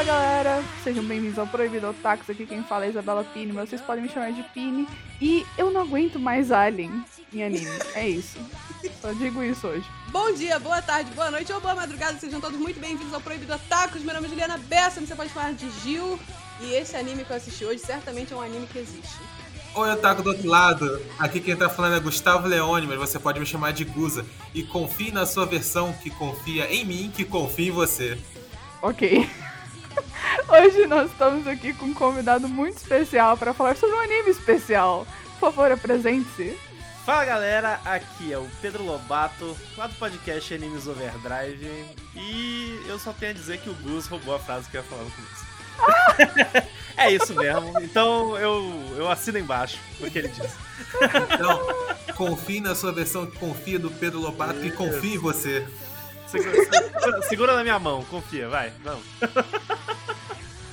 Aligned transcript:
Fala 0.00 0.12
galera, 0.12 0.64
sejam 0.82 1.04
bem-vindos 1.04 1.38
ao 1.38 1.46
Proibido 1.46 1.90
Otakus, 1.90 2.30
aqui 2.30 2.46
quem 2.46 2.62
fala 2.62 2.86
é 2.86 2.88
Isabela 2.88 3.22
Pini, 3.22 3.52
mas 3.52 3.68
vocês 3.68 3.82
podem 3.82 4.02
me 4.02 4.08
chamar 4.08 4.32
de 4.32 4.42
Pini. 4.44 4.88
E 5.20 5.44
eu 5.58 5.70
não 5.70 5.82
aguento 5.82 6.18
mais 6.18 6.50
Alien 6.50 7.04
em 7.30 7.44
anime, 7.44 7.70
é 7.94 8.08
isso. 8.08 8.38
Só 8.98 9.12
digo 9.12 9.42
isso 9.44 9.66
hoje. 9.66 9.84
Bom 10.08 10.32
dia, 10.32 10.58
boa 10.58 10.80
tarde, 10.80 11.10
boa 11.10 11.30
noite 11.30 11.52
ou 11.52 11.60
boa 11.60 11.74
madrugada, 11.74 12.18
sejam 12.18 12.40
todos 12.40 12.58
muito 12.58 12.80
bem-vindos 12.80 13.12
ao 13.12 13.20
Proibido 13.20 13.52
Otakus. 13.52 14.00
Meu 14.00 14.14
nome 14.14 14.26
é 14.26 14.30
Juliana 14.30 14.56
Bessa, 14.56 15.02
você 15.02 15.14
pode 15.14 15.28
falar 15.28 15.52
de 15.52 15.68
Gil. 15.82 16.18
E 16.62 16.72
esse 16.72 16.96
anime 16.96 17.22
que 17.22 17.32
eu 17.32 17.36
assisti 17.36 17.66
hoje 17.66 17.80
certamente 17.80 18.32
é 18.32 18.36
um 18.36 18.40
anime 18.40 18.66
que 18.68 18.78
existe. 18.78 19.18
Oi, 19.74 19.92
Otaku 19.92 20.22
do 20.22 20.30
outro 20.30 20.48
lado. 20.48 20.98
Aqui 21.18 21.40
quem 21.40 21.54
tá 21.54 21.68
falando 21.68 21.96
é 21.96 22.00
Gustavo 22.00 22.48
Leone, 22.48 22.86
mas 22.86 22.96
você 22.96 23.18
pode 23.18 23.38
me 23.38 23.44
chamar 23.44 23.74
de 23.74 23.84
Guza. 23.84 24.24
E 24.54 24.62
confie 24.62 25.12
na 25.12 25.26
sua 25.26 25.44
versão 25.44 25.92
que 25.92 26.08
confia 26.08 26.72
em 26.72 26.86
mim, 26.86 27.12
que 27.14 27.22
confia 27.22 27.68
em 27.68 27.70
você. 27.70 28.18
Ok. 28.80 29.28
Hoje 30.48 30.86
nós 30.86 31.10
estamos 31.10 31.46
aqui 31.46 31.72
com 31.72 31.86
um 31.86 31.94
convidado 31.94 32.48
muito 32.48 32.78
especial 32.78 33.36
para 33.36 33.54
falar 33.54 33.76
sobre 33.76 33.96
um 33.96 34.00
anime 34.00 34.30
especial. 34.30 35.06
Por 35.38 35.52
favor, 35.52 35.72
apresente-se. 35.72 36.58
Fala 37.04 37.24
galera, 37.24 37.80
aqui 37.84 38.32
é 38.32 38.38
o 38.38 38.48
Pedro 38.60 38.84
Lobato, 38.84 39.56
lá 39.76 39.86
do 39.86 39.94
podcast 39.94 40.52
Animes 40.52 40.86
Overdrive. 40.86 41.86
E 42.14 42.82
eu 42.86 42.98
só 42.98 43.12
tenho 43.12 43.32
a 43.32 43.34
dizer 43.34 43.58
que 43.58 43.70
o 43.70 43.74
Gus 43.74 44.06
roubou 44.06 44.34
a 44.34 44.38
frase 44.38 44.68
que 44.68 44.76
eu 44.76 44.82
ia 44.82 44.86
falar 44.86 45.02
no 45.02 45.10
começo. 45.10 45.50
é 46.96 47.10
isso 47.10 47.34
mesmo. 47.34 47.72
Então 47.80 48.36
eu, 48.36 48.94
eu 48.96 49.10
assino 49.10 49.38
embaixo 49.38 49.78
o 49.98 50.10
que 50.10 50.18
ele 50.18 50.28
disse. 50.28 50.54
Então, 51.34 52.14
confie 52.14 52.60
na 52.60 52.74
sua 52.74 52.92
versão 52.92 53.26
que 53.26 53.38
confia 53.38 53.78
do 53.78 53.90
Pedro 53.90 54.20
Lobato, 54.20 54.60
que 54.60 54.70
confia 54.70 55.14
em 55.14 55.18
você. 55.18 55.66
Segura, 56.30 56.64
segura, 56.64 57.22
segura 57.22 57.56
na 57.56 57.62
minha 57.64 57.78
mão, 57.80 58.04
confia, 58.04 58.48
vai, 58.48 58.70
vamos. 58.84 59.04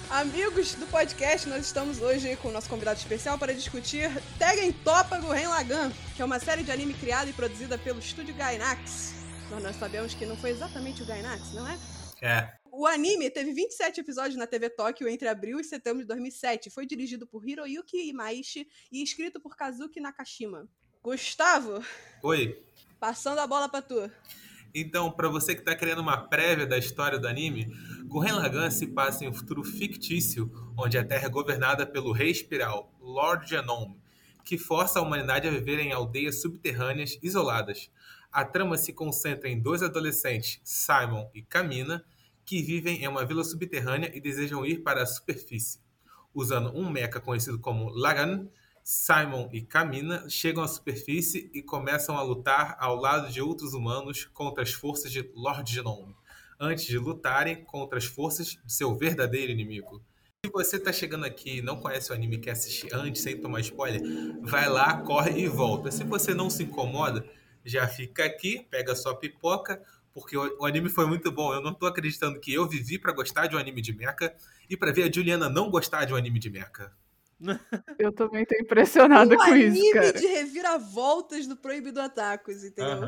Amigos 0.08 0.76
do 0.76 0.86
podcast, 0.86 1.50
nós 1.50 1.66
estamos 1.66 2.00
hoje 2.00 2.36
com 2.36 2.50
o 2.50 2.52
nosso 2.52 2.70
convidado 2.70 3.00
especial 3.00 3.40
para 3.40 3.56
discutir 3.56 4.08
Tegen 4.38 4.72
Topa 4.72 5.18
Gurren 5.18 5.48
Lagann, 5.48 5.92
que 6.16 6.22
é 6.22 6.26
uma 6.26 6.40
série 6.40 6.62
de 6.62 6.72
anime 6.72 6.94
criada 6.94 7.28
e 7.30 7.34
produzida 7.34 7.76
pelo 7.76 7.98
estúdio 7.98 8.36
Gainax. 8.36 9.16
Mas 9.50 9.64
nós 9.64 9.76
sabemos 9.78 10.14
que 10.14 10.28
não 10.28 10.38
foi 10.38 10.52
exatamente 10.52 11.02
o 11.02 11.06
Gainax, 11.08 11.52
não 11.54 11.68
é? 11.68 11.80
É. 12.22 12.54
O 12.72 12.86
anime 12.86 13.28
teve 13.32 13.52
27 13.52 14.02
episódios 14.02 14.36
na 14.36 14.46
TV 14.46 14.70
Tóquio 14.70 15.08
entre 15.10 15.28
abril 15.28 15.60
e 15.60 15.64
setembro 15.64 16.02
de 16.02 16.08
2007. 16.08 16.70
Foi 16.70 16.86
dirigido 16.86 17.26
por 17.26 17.44
Hiroyuki 17.48 18.10
Imaishi 18.10 18.68
e 18.92 19.02
escrito 19.02 19.40
por 19.40 19.56
Kazuki 19.56 20.00
Nakashima. 20.00 20.70
Gustavo, 21.02 21.84
Oi. 22.22 22.64
passando 23.00 23.40
a 23.40 23.48
bola 23.48 23.68
pra 23.68 23.82
tu. 23.82 24.12
Então, 24.80 25.12
pra 25.12 25.28
você 25.28 25.56
que 25.56 25.64
tá 25.64 25.76
querendo 25.76 26.02
uma 26.02 26.18
prévia 26.18 26.68
da 26.68 26.78
história 26.78 27.18
do 27.18 27.28
anime, 27.28 27.66
Gurren 28.06 28.34
Lagann 28.34 28.70
se 28.70 28.86
passa 28.86 29.26
em 29.26 29.28
um 29.28 29.34
futuro 29.34 29.64
fictício, 29.64 30.52
onde 30.78 31.00
a 31.00 31.04
Terra 31.04 31.26
é 31.26 31.30
governada 31.30 31.84
pelo 31.84 32.12
Rei 32.12 32.30
Espiral, 32.30 32.94
Lord 33.02 33.50
Genome, 33.50 34.00
que 34.46 34.56
força 34.56 35.00
a 35.00 35.02
humanidade 35.02 35.48
a 35.48 35.52
viver 35.52 35.80
em 35.80 35.92
aldeias 35.92 36.44
subterrâneas 36.44 37.18
isoladas. 37.24 37.90
A 38.32 38.46
trama 38.46 38.78
se 38.78 38.94
concentra 38.94 39.50
em 39.50 39.60
dois 39.60 39.82
adolescentes, 39.82 40.62
Simon 40.64 41.28
e 41.34 41.42
Camina, 41.42 42.06
que 42.46 42.62
vivem 42.62 43.04
em 43.04 43.08
uma 43.08 43.26
vila 43.26 43.44
subterrânea 43.44 44.12
e 44.14 44.22
desejam 44.22 44.64
ir 44.64 44.84
para 44.84 45.02
a 45.02 45.08
superfície. 45.08 45.80
Usando 46.36 46.70
um 46.78 46.88
mecha 46.88 47.20
conhecido 47.20 47.58
como 47.58 47.90
Lagan, 47.90 48.48
Simon 48.90 49.50
e 49.52 49.60
Camina 49.60 50.30
chegam 50.30 50.64
à 50.64 50.68
superfície 50.68 51.52
e 51.54 51.62
começam 51.62 52.16
a 52.16 52.22
lutar 52.22 52.78
ao 52.80 52.96
lado 52.96 53.30
de 53.30 53.42
outros 53.42 53.74
humanos 53.74 54.24
contra 54.34 54.64
as 54.64 54.72
forças 54.72 55.12
de 55.12 55.30
Lord 55.36 55.70
Genome, 55.70 56.16
antes 56.58 56.86
de 56.86 56.98
lutarem 56.98 57.66
contra 57.66 57.98
as 57.98 58.06
forças 58.06 58.58
de 58.64 58.72
seu 58.72 58.96
verdadeiro 58.96 59.52
inimigo. 59.52 60.02
Se 60.46 60.50
você 60.50 60.80
tá 60.80 60.94
chegando 60.94 61.26
aqui 61.26 61.58
e 61.58 61.62
não 61.62 61.82
conhece 61.82 62.14
o 62.14 62.16
anime 62.16 62.38
e 62.38 62.40
quer 62.40 62.52
assistir 62.52 62.88
antes, 62.96 63.22
sem 63.22 63.42
tomar 63.42 63.60
spoiler, 63.60 64.02
vai 64.42 64.70
lá, 64.70 65.02
corre 65.02 65.38
e 65.38 65.50
volta. 65.50 65.92
Se 65.92 66.06
você 66.06 66.34
não 66.34 66.50
se 66.50 66.64
incomoda, 66.64 67.30
já 67.66 67.90
fica 67.90 68.24
aqui, 68.24 68.66
pega 68.72 68.96
sua 68.96 69.18
pipoca, 69.18 69.84
porque 70.14 70.38
o, 70.38 70.64
anime 70.64 70.88
foi 70.88 71.06
muito 71.06 71.30
bom. 71.30 71.54
Eu 71.54 71.62
não 71.62 71.74
tô 71.74 71.88
acreditando 71.88 72.40
que 72.40 72.54
eu 72.54 72.66
vivi 72.66 72.98
pra 72.98 73.12
gostar 73.12 73.48
de 73.48 73.56
um 73.58 73.60
anime 73.60 73.82
de 73.82 73.92
mecha 73.92 74.34
e 74.70 74.78
pra 74.78 74.94
ver 74.94 75.10
a 75.10 75.12
Juliana 75.12 75.50
não 75.50 75.70
gostar 75.70 76.06
de 76.06 76.14
um 76.14 76.16
anime 76.16 76.40
de 76.40 76.50
mecha. 76.50 76.90
Eu 78.00 78.12
também 78.12 78.46
tô 78.46 78.56
impressionada 78.56 79.34
um 79.36 79.38
com 79.38 79.44
anime 79.44 79.80
isso, 79.80 79.94
cara. 79.94 80.14
de 80.14 80.26
reviravoltas 80.28 81.46
do 81.48 81.56
Proibido 81.56 82.02
Atacos, 82.02 82.64
entendeu? 82.64 83.02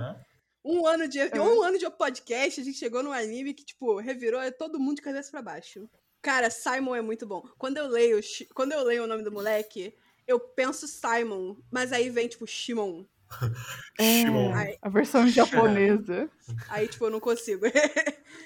Um 0.64 0.86
ano 0.86 1.08
de 1.08 1.20
É. 1.20 1.32
um 1.42 1.62
ano 1.64 1.78
de 1.78 1.90
podcast, 1.90 2.62
a 2.62 2.64
gente 2.64 2.78
chegou 2.78 3.02
num 3.02 3.14
anime 3.14 3.54
que, 3.54 3.64
tipo, 3.66 3.98
revirou 4.00 4.40
todo 4.52 4.80
mundo 4.80 4.98
de 4.98 5.02
cabeça 5.02 5.32
pra 5.32 5.42
baixo. 5.42 5.90
Cara, 6.22 6.50
Simon 6.50 6.96
é 6.96 7.02
muito 7.02 7.26
bom. 7.26 7.42
Quando 7.58 7.78
eu 7.78 7.88
leio, 7.88 8.20
quando 8.54 8.74
eu 8.74 8.84
leio 8.84 9.04
o 9.06 9.08
nome 9.08 9.24
do 9.24 9.32
moleque, 9.32 9.96
eu 10.28 10.40
penso 10.40 10.86
Simon, 10.88 11.56
mas 11.72 11.92
aí 11.94 12.10
vem, 12.10 12.28
tipo, 12.28 12.46
Shimon. 12.46 13.06
Shimon. 14.00 14.54
Ai. 14.54 14.78
A 14.82 14.90
versão 14.90 15.28
japonesa. 15.28 16.30
Aí, 16.68 16.88
tipo, 16.88 17.06
eu 17.06 17.10
não 17.10 17.20
consigo. 17.20 17.66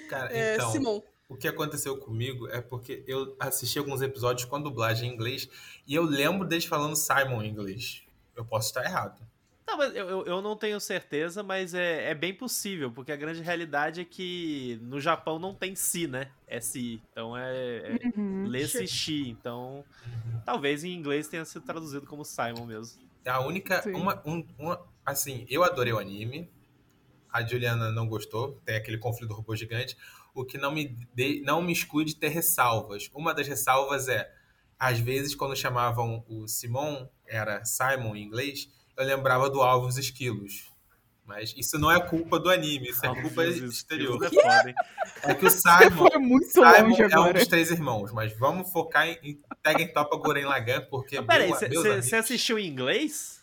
Cara, 0.08 0.30
É, 0.32 0.54
então, 0.54 0.70
Simon. 0.72 1.02
O 1.28 1.36
que 1.36 1.48
aconteceu 1.48 1.96
comigo 1.98 2.48
é 2.48 2.60
porque 2.60 3.02
eu 3.06 3.34
assisti 3.40 3.78
alguns 3.78 4.02
episódios 4.02 4.44
com 4.46 4.56
a 4.56 4.60
dublagem 4.60 5.10
em 5.10 5.14
inglês 5.14 5.48
e 5.86 5.94
eu 5.94 6.02
lembro 6.04 6.46
deles 6.46 6.64
falando 6.64 6.94
Simon 6.96 7.42
em 7.42 7.48
inglês. 7.50 8.02
Eu 8.36 8.44
posso 8.44 8.68
estar 8.68 8.84
errado. 8.84 9.24
Não, 9.66 9.78
mas 9.78 9.94
eu, 9.96 10.26
eu, 10.26 10.42
não 10.42 10.54
tenho 10.56 10.78
certeza, 10.78 11.42
mas 11.42 11.72
é, 11.72 12.10
é 12.10 12.14
bem 12.14 12.34
possível, 12.34 12.90
porque 12.92 13.10
a 13.10 13.16
grande 13.16 13.40
realidade 13.40 14.02
é 14.02 14.04
que 14.04 14.78
no 14.82 15.00
Japão 15.00 15.38
não 15.38 15.54
tem 15.54 15.74
si, 15.74 16.06
né? 16.06 16.30
É 16.46 16.60
si. 16.60 17.00
Então 17.10 17.34
é, 17.34 17.78
é 17.78 17.98
Uhum. 18.18 18.46
lê-se 18.46 18.86
shi. 18.86 19.30
Então 19.30 19.82
talvez 20.44 20.84
em 20.84 20.92
inglês 20.92 21.28
tenha 21.28 21.44
sido 21.46 21.64
traduzido 21.64 22.04
como 22.06 22.24
Simon 22.24 22.66
mesmo. 22.66 23.02
A 23.26 23.40
única. 23.40 23.80
Sim. 23.82 23.94
Uma, 23.94 24.22
um- 24.26 24.46
uma- 24.58 24.82
assim, 25.06 25.46
eu 25.48 25.64
adorei 25.64 25.94
o 25.94 25.98
anime. 25.98 26.50
A 27.32 27.42
Juliana 27.42 27.90
não 27.90 28.06
gostou. 28.06 28.60
Tem 28.66 28.76
aquele 28.76 28.98
conflito 28.98 29.30
do 29.30 29.34
robô 29.34 29.56
gigante. 29.56 29.96
O 30.34 30.44
que 30.44 30.58
não 30.58 30.72
me, 30.72 30.96
de, 31.14 31.42
não 31.42 31.62
me 31.62 31.72
exclui 31.72 32.04
de 32.04 32.16
ter 32.16 32.28
ressalvas. 32.28 33.08
Uma 33.14 33.32
das 33.32 33.46
ressalvas 33.46 34.08
é, 34.08 34.28
às 34.78 34.98
vezes, 34.98 35.34
quando 35.34 35.56
chamavam 35.56 36.24
o 36.28 36.48
Simon, 36.48 37.08
era 37.26 37.64
Simon 37.64 38.16
em 38.16 38.24
inglês, 38.24 38.68
eu 38.96 39.04
lembrava 39.04 39.48
do 39.48 39.62
Alvos 39.62 39.96
Esquilos. 39.96 40.72
Mas 41.24 41.54
isso 41.56 41.78
não 41.78 41.90
é 41.90 41.98
culpa 41.98 42.38
do 42.38 42.50
anime, 42.50 42.90
isso 42.90 43.06
é 43.06 43.08
culpa 43.08 43.42
Óbvio, 43.42 43.66
exterior. 43.66 44.18
É? 44.22 45.30
É 45.30 45.34
que 45.34 45.46
o 45.46 45.50
Simon. 45.50 46.08
Simon 46.42 46.96
é 47.10 47.20
um 47.20 47.32
dos 47.32 47.46
três 47.46 47.70
irmãos, 47.70 48.12
mas 48.12 48.36
vamos 48.36 48.70
focar 48.70 49.08
em, 49.08 49.18
em 49.22 49.40
Tegen 49.62 49.90
Topa 49.92 50.16
Guren 50.18 50.44
Lagan, 50.44 50.82
porque 50.90 51.18
Mas 51.20 51.26
Peraí, 51.26 51.50
você 52.02 52.16
assistiu 52.16 52.58
em 52.58 52.66
inglês? 52.66 53.42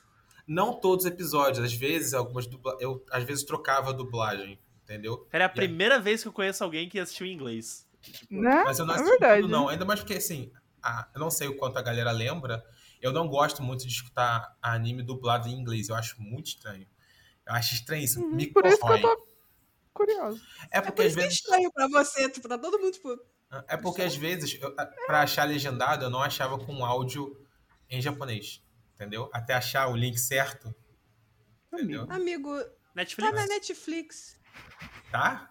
não 0.51 0.73
todos 0.73 1.05
os 1.05 1.11
episódios, 1.11 1.63
às 1.63 1.73
vezes 1.73 2.13
algumas 2.13 2.45
dubla... 2.45 2.77
eu 2.79 3.03
às 3.09 3.23
vezes 3.23 3.43
trocava 3.43 3.91
a 3.91 3.93
dublagem, 3.93 4.59
entendeu? 4.91 5.27
Era 5.31 5.45
a 5.45 5.47
E 5.47 5.51
aí- 5.51 5.55
primeira 5.55 5.99
vez 5.99 6.21
que 6.21 6.27
eu 6.27 6.33
conheço 6.33 6.63
alguém 6.63 6.89
que 6.89 6.99
assistiu 6.99 7.25
em 7.25 7.31
inglês. 7.33 7.87
Né? 8.29 8.63
Mas 8.65 8.79
eu 8.79 8.85
não 8.85 8.93
é 8.93 8.97
assisti 8.97 9.11
verdade. 9.11 9.41
tudo 9.43 9.51
não, 9.51 9.69
ainda 9.69 9.85
mais 9.85 9.99
porque 9.99 10.15
assim, 10.15 10.51
a- 10.81 11.07
eu 11.13 11.19
não 11.19 11.29
sei 11.31 11.47
o 11.47 11.55
quanto 11.55 11.77
a 11.77 11.81
galera 11.81 12.11
lembra, 12.11 12.63
eu 13.01 13.11
não 13.11 13.27
gosto 13.27 13.61
muito 13.63 13.81
de 13.87 13.93
escutar 13.93 14.57
anime 14.61 15.03
dublado 15.03 15.47
em 15.47 15.53
inglês, 15.53 15.89
eu 15.89 15.95
acho 15.95 16.19
muito 16.21 16.47
estranho. 16.47 16.87
Eu 17.45 17.53
acho 17.53 17.73
estranho 17.75 18.03
isso, 18.03 18.19
Uhum, 18.21 18.31
me 18.35 18.47
Por 18.47 18.65
isso 18.65 18.77
que 18.77 18.83
eu 18.83 18.87
corrói. 18.87 19.01
tô 19.01 19.27
curiosa. 19.93 20.41
É 20.71 20.77
É 20.79 20.81
porque 20.81 21.01
por 21.03 21.05
às 21.05 21.11
é 21.13 21.15
vezes 21.21 21.33
estranho 21.35 21.71
pra 21.71 21.87
você, 21.87 22.29
tipo, 22.29 22.47
pra 22.47 22.57
todo 22.57 22.79
mundo, 22.79 22.91
tipo, 22.91 23.17
é 23.67 23.77
porque 23.77 24.01
às 24.01 24.15
vezes 24.15 24.57
eu, 24.61 24.73
pra 25.05 25.21
achar 25.21 25.43
legendado 25.43 26.05
eu 26.05 26.09
não 26.09 26.21
achava 26.21 26.57
com 26.57 26.83
áudio 26.85 27.37
em 27.89 28.01
japonês, 28.01 28.63
entendeu? 28.95 29.29
Até 29.33 29.53
achar 29.53 29.87
o 29.89 29.95
link 29.95 30.17
certo, 30.17 30.73
entendeu? 31.73 32.05
amigo, 32.09 32.57
tá 32.63 32.69
Netflix? 32.95 33.31
na 33.33 33.45
Netflix. 33.47 34.39
Tá? 35.11 35.49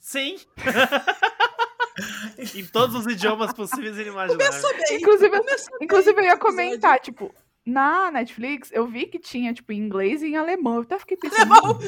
Sim! 0.00 0.38
em 2.54 2.66
todos 2.66 2.94
os 2.94 3.06
idiomas 3.06 3.52
possíveis 3.52 3.98
e 3.98 4.04
bem. 4.04 4.96
Inclusive, 4.98 5.30
Começou 5.38 5.78
bem 5.78 5.86
inclusive 5.86 6.20
eu 6.20 6.24
ia 6.24 6.36
comentar, 6.36 7.00
tipo, 7.00 7.34
na 7.64 8.10
Netflix, 8.10 8.70
eu 8.72 8.86
vi 8.86 9.06
que 9.06 9.18
tinha, 9.18 9.52
tipo, 9.52 9.72
em 9.72 9.78
inglês 9.78 10.22
e 10.22 10.26
em 10.26 10.36
alemão. 10.36 10.76
Eu 10.76 10.82
até 10.82 10.98
fiquei 10.98 11.16
pensando. 11.16 11.52
Alemão? 11.52 11.80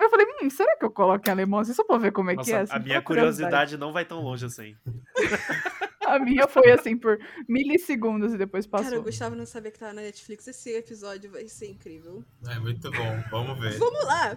Eu 0.00 0.08
falei, 0.10 0.26
hum, 0.40 0.48
será 0.48 0.76
que 0.76 0.84
eu 0.84 0.90
coloco 0.90 1.28
em 1.28 1.32
alemão 1.32 1.58
assim 1.58 1.74
só 1.74 1.82
pra 1.82 1.98
ver 1.98 2.12
como 2.12 2.30
é 2.30 2.34
que 2.34 2.38
Nossa, 2.38 2.52
é? 2.52 2.58
a 2.58 2.62
assim, 2.62 2.78
minha 2.84 2.98
só 2.98 3.04
curiosidade. 3.04 3.76
não 3.76 3.92
vai 3.92 4.04
tão 4.04 4.20
longe 4.20 4.46
assim. 4.46 4.76
A 6.06 6.18
minha 6.18 6.48
foi 6.48 6.70
assim 6.70 6.96
por 6.96 7.18
milissegundos 7.46 8.32
e 8.32 8.38
depois 8.38 8.66
Cara, 8.66 8.82
passou. 8.84 8.98
o 9.00 9.02
Gustavo 9.02 9.36
não 9.36 9.44
sabia 9.44 9.70
que 9.70 9.78
tava 9.78 9.92
na 9.92 10.00
Netflix. 10.00 10.48
Esse 10.48 10.70
episódio 10.74 11.30
vai 11.30 11.46
ser 11.48 11.68
incrível. 11.68 12.24
É 12.48 12.58
muito 12.58 12.90
bom, 12.90 13.22
vamos 13.30 13.60
ver. 13.60 13.76
Vamos 13.76 14.04
lá! 14.06 14.34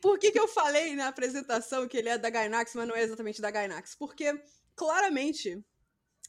Por 0.00 0.18
que, 0.18 0.32
que 0.32 0.38
eu 0.38 0.48
falei 0.48 0.94
na 0.96 1.08
apresentação 1.08 1.86
que 1.86 1.96
ele 1.96 2.08
é 2.08 2.18
da 2.18 2.30
Gainax, 2.30 2.74
mas 2.74 2.88
não 2.88 2.96
é 2.96 3.02
exatamente 3.02 3.40
da 3.40 3.50
Gainax? 3.50 3.94
Porque, 3.94 4.42
claramente, 4.74 5.62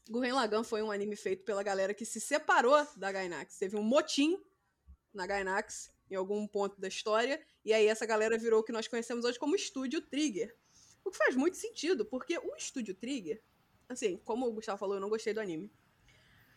Gurren 0.09 0.33
Lagann 0.33 0.63
foi 0.63 0.81
um 0.81 0.91
anime 0.91 1.15
feito 1.15 1.43
pela 1.43 1.63
galera 1.63 1.93
que 1.93 2.05
se 2.05 2.19
separou 2.19 2.85
da 2.97 3.11
Gainax. 3.11 3.57
Teve 3.57 3.77
um 3.77 3.83
motim 3.83 4.37
na 5.13 5.25
Gainax, 5.25 5.91
em 6.09 6.15
algum 6.15 6.45
ponto 6.47 6.79
da 6.79 6.87
história, 6.87 7.41
e 7.63 7.73
aí 7.73 7.87
essa 7.87 8.05
galera 8.05 8.37
virou 8.37 8.59
o 8.59 8.63
que 8.63 8.71
nós 8.71 8.87
conhecemos 8.87 9.23
hoje 9.23 9.39
como 9.39 9.55
Estúdio 9.55 10.01
Trigger. 10.01 10.55
O 11.03 11.11
que 11.11 11.17
faz 11.17 11.35
muito 11.35 11.57
sentido, 11.57 12.05
porque 12.05 12.37
o 12.37 12.55
Estúdio 12.55 12.93
Trigger, 12.93 13.41
assim, 13.87 14.17
como 14.17 14.47
o 14.47 14.53
Gustavo 14.53 14.77
falou, 14.77 14.95
eu 14.95 15.01
não 15.01 15.09
gostei 15.09 15.33
do 15.33 15.39
anime. 15.39 15.71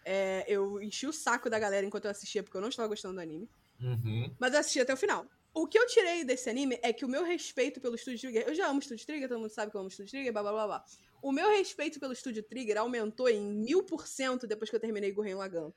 É, 0.05 0.45
eu 0.49 0.83
enchi 0.83 1.07
o 1.07 1.13
saco 1.13 1.49
da 1.49 1.59
galera 1.59 1.87
enquanto 1.87 2.05
eu 2.05 2.11
assistia, 2.11 2.43
porque 2.43 2.57
eu 2.57 2.61
não 2.61 2.69
estava 2.69 2.89
gostando 2.89 3.15
do 3.15 3.21
anime. 3.21 3.49
Uhum. 3.81 4.35
Mas 4.39 4.53
eu 4.53 4.61
assisti 4.61 4.81
até 4.81 4.93
o 4.93 4.97
final. 4.97 5.27
O 5.55 5.69
que 5.69 5.79
eu 5.79 5.87
tirei 5.87 6.25
desse 6.25 6.51
anime 6.51 6.81
é 6.83 6.93
que 6.93 7.05
o 7.05 7.09
meu 7.09 7.23
respeito 7.23 7.81
pelo 7.81 7.95
Estúdio 7.95 8.19
Trigger. 8.19 8.49
Eu 8.49 8.55
já 8.57 8.67
amo 8.67 8.81
o 8.81 8.83
Estúdio 8.83 9.07
Trigger, 9.07 9.29
todo 9.29 9.39
mundo 9.39 9.51
sabe 9.51 9.71
que 9.71 9.77
eu 9.77 9.81
amo 9.81 9.89
o 9.89 9.91
Estúdio 9.91 10.11
Trigger, 10.11 10.33
blá 10.33 10.43
blá 10.43 10.53
blá 10.53 10.67
blá. 10.67 10.85
O 11.23 11.31
meu 11.31 11.49
respeito 11.49 12.01
pelo 12.01 12.13
Estúdio 12.13 12.43
Trigger 12.43 12.77
aumentou 12.77 13.29
em 13.29 13.41
mil 13.41 13.85
por 13.85 14.05
cento 14.09 14.49
depois 14.49 14.69
que 14.69 14.75
eu 14.75 14.81
terminei 14.81 15.13
Gurren 15.13 15.37
Lagann. 15.37 15.73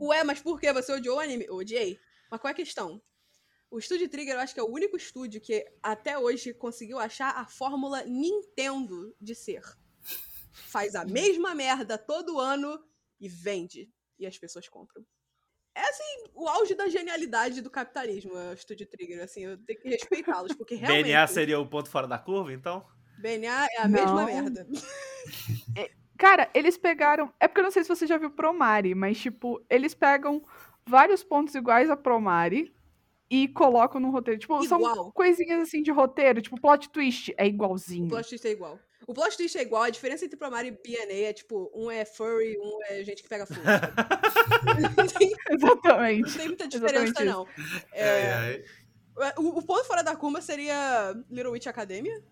Ué, 0.00 0.24
mas 0.24 0.40
por 0.40 0.58
que? 0.58 0.72
Você 0.72 0.92
odiou 0.92 1.18
o 1.18 1.20
anime? 1.20 1.44
Eu 1.44 1.56
odiei. 1.56 2.00
Mas 2.30 2.40
qual 2.40 2.48
é 2.48 2.52
a 2.52 2.56
questão? 2.56 3.02
O 3.70 3.78
Estúdio 3.78 4.08
Trigger 4.08 4.36
eu 4.36 4.40
acho 4.40 4.54
que 4.54 4.60
é 4.60 4.62
o 4.62 4.72
único 4.72 4.96
estúdio 4.96 5.42
que 5.42 5.70
até 5.82 6.18
hoje 6.18 6.54
conseguiu 6.54 6.98
achar 6.98 7.36
a 7.36 7.46
fórmula 7.46 8.02
Nintendo 8.04 9.14
de 9.20 9.34
ser. 9.34 9.62
Faz 10.52 10.94
a 10.94 11.04
mesma 11.04 11.54
merda 11.54 11.98
todo 11.98 12.40
ano 12.40 12.82
e 13.20 13.28
vende. 13.28 13.92
E 14.18 14.26
as 14.26 14.38
pessoas 14.38 14.68
compram. 14.70 15.06
É 15.78 15.88
assim, 15.90 16.30
o 16.34 16.48
auge 16.48 16.74
da 16.74 16.88
genialidade 16.88 17.62
do 17.62 17.70
capitalismo, 17.70 18.36
é 18.36 18.50
o 18.50 18.54
Estúdio 18.54 18.84
Trigger. 18.86 19.22
Assim, 19.22 19.44
eu 19.44 19.56
tenho 19.58 19.80
que 19.80 19.88
respeitá-los, 19.88 20.52
porque 20.54 20.74
realmente. 20.76 21.06
BNA 21.06 21.26
seria 21.28 21.60
o 21.60 21.66
ponto 21.66 21.88
fora 21.88 22.08
da 22.08 22.18
curva, 22.18 22.52
então? 22.52 22.84
BNA 23.20 23.66
é 23.76 23.80
a 23.80 23.86
mesma 23.88 24.14
Não. 24.14 24.26
merda. 24.26 24.66
Cara, 26.18 26.50
eles 26.52 26.76
pegaram. 26.76 27.32
É 27.38 27.46
porque 27.46 27.60
eu 27.60 27.64
não 27.64 27.70
sei 27.70 27.84
se 27.84 27.88
você 27.88 28.06
já 28.08 28.18
viu 28.18 28.30
Promare, 28.30 28.92
mas, 28.94 29.20
tipo, 29.20 29.64
eles 29.70 29.94
pegam 29.94 30.42
vários 30.84 31.22
pontos 31.22 31.54
iguais 31.54 31.88
a 31.88 31.96
Promare 31.96 32.74
e 33.30 33.46
colocam 33.46 34.00
no 34.00 34.10
roteiro. 34.10 34.40
Tipo, 34.40 34.62
Igual. 34.64 34.94
são 34.96 35.10
coisinhas 35.12 35.60
assim 35.60 35.80
de 35.80 35.92
roteiro, 35.92 36.42
tipo, 36.42 36.60
plot 36.60 36.90
twist 36.90 37.32
é 37.36 37.44
O 37.44 37.46
igualzinho. 37.46 38.08
plot 38.08 38.28
twist 38.28 38.46
é 38.46 38.50
igual. 38.50 38.80
O 39.06 39.14
plot 39.14 39.36
twist 39.36 39.56
é 39.56 39.62
igual, 39.62 39.84
a 39.84 39.90
diferença 39.90 40.24
entre 40.24 40.36
Promare 40.36 40.68
e 40.68 40.70
BNA 40.72 41.28
é 41.28 41.32
tipo, 41.32 41.70
um 41.74 41.90
é 41.90 42.04
furry, 42.04 42.58
um 42.58 42.78
é 42.88 43.02
gente 43.04 43.22
que 43.22 43.28
pega 43.28 43.46
fogo. 43.46 43.60
tem, 45.18 45.30
não 45.58 45.68
Exatamente. 45.68 46.36
tem 46.36 46.46
muita 46.48 46.68
diferença, 46.68 47.04
Exatamente 47.04 47.24
não. 47.24 47.46
É, 47.92 48.08
É, 48.08 48.64
é. 49.18 49.34
o, 49.38 49.58
o 49.58 49.62
ponto 49.62 49.84
fora 49.84 50.02
da 50.02 50.14
curva 50.16 50.40
seria 50.40 51.12
Little 51.30 51.52
Witch 51.52 51.66
Academia, 51.66 52.22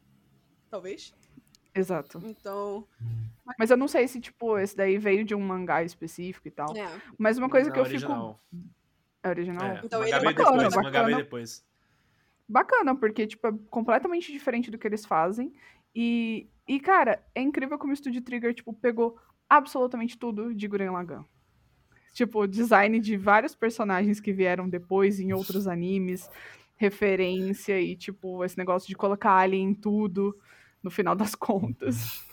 talvez. 0.70 1.14
Exato. 1.74 2.20
Então, 2.24 2.86
Mas 3.58 3.70
eu 3.70 3.76
não 3.76 3.86
sei 3.88 4.08
se, 4.08 4.20
tipo, 4.20 4.58
esse 4.58 4.76
daí 4.76 4.98
veio 4.98 5.24
de 5.24 5.34
um 5.34 5.40
mangá 5.40 5.82
específico 5.82 6.48
e 6.48 6.50
tal. 6.50 6.76
é. 6.76 6.88
Mas 7.18 7.38
uma 7.38 7.48
coisa 7.50 7.68
Não, 7.68 7.74
que 7.74 7.78
eu 7.80 7.84
original. 7.84 8.40
fico. 8.50 8.66
É 9.22 9.28
original? 9.28 9.66
É, 9.76 9.80
Então 9.84 10.02
ele 10.02 10.12
é 10.12 10.20
bacana, 10.20 10.56
depois, 10.56 10.74
mangá 10.76 10.90
bacana. 11.02 11.16
depois. 11.16 11.64
Bacana, 12.48 12.94
porque, 12.94 13.26
tipo, 13.26 13.46
é 13.46 13.52
completamente 13.70 14.30
diferente 14.32 14.70
do 14.70 14.78
que 14.78 14.86
eles 14.86 15.04
fazem. 15.04 15.52
E, 15.94 16.48
e 16.66 16.80
cara, 16.80 17.22
é 17.34 17.40
incrível 17.40 17.78
como 17.78 17.92
o 17.92 17.96
Studio 17.96 18.20
Trigger, 18.22 18.54
tipo, 18.54 18.72
pegou 18.72 19.16
absolutamente 19.48 20.18
tudo 20.18 20.54
de 20.54 20.66
Gurren 20.68 20.90
Lagann. 20.90 21.24
Tipo, 22.12 22.46
design 22.46 22.98
de 22.98 23.16
vários 23.16 23.54
personagens 23.54 24.20
que 24.20 24.32
vieram 24.32 24.68
depois 24.68 25.20
em 25.20 25.32
outros 25.32 25.66
animes, 25.68 26.28
referência 26.76 27.80
e, 27.80 27.94
tipo, 27.96 28.44
esse 28.44 28.56
negócio 28.56 28.88
de 28.88 28.94
colocar 28.94 29.32
alien 29.32 29.68
em 29.70 29.74
tudo, 29.74 30.36
no 30.82 30.90
final 30.90 31.14
das 31.14 31.34
contas. 31.36 32.24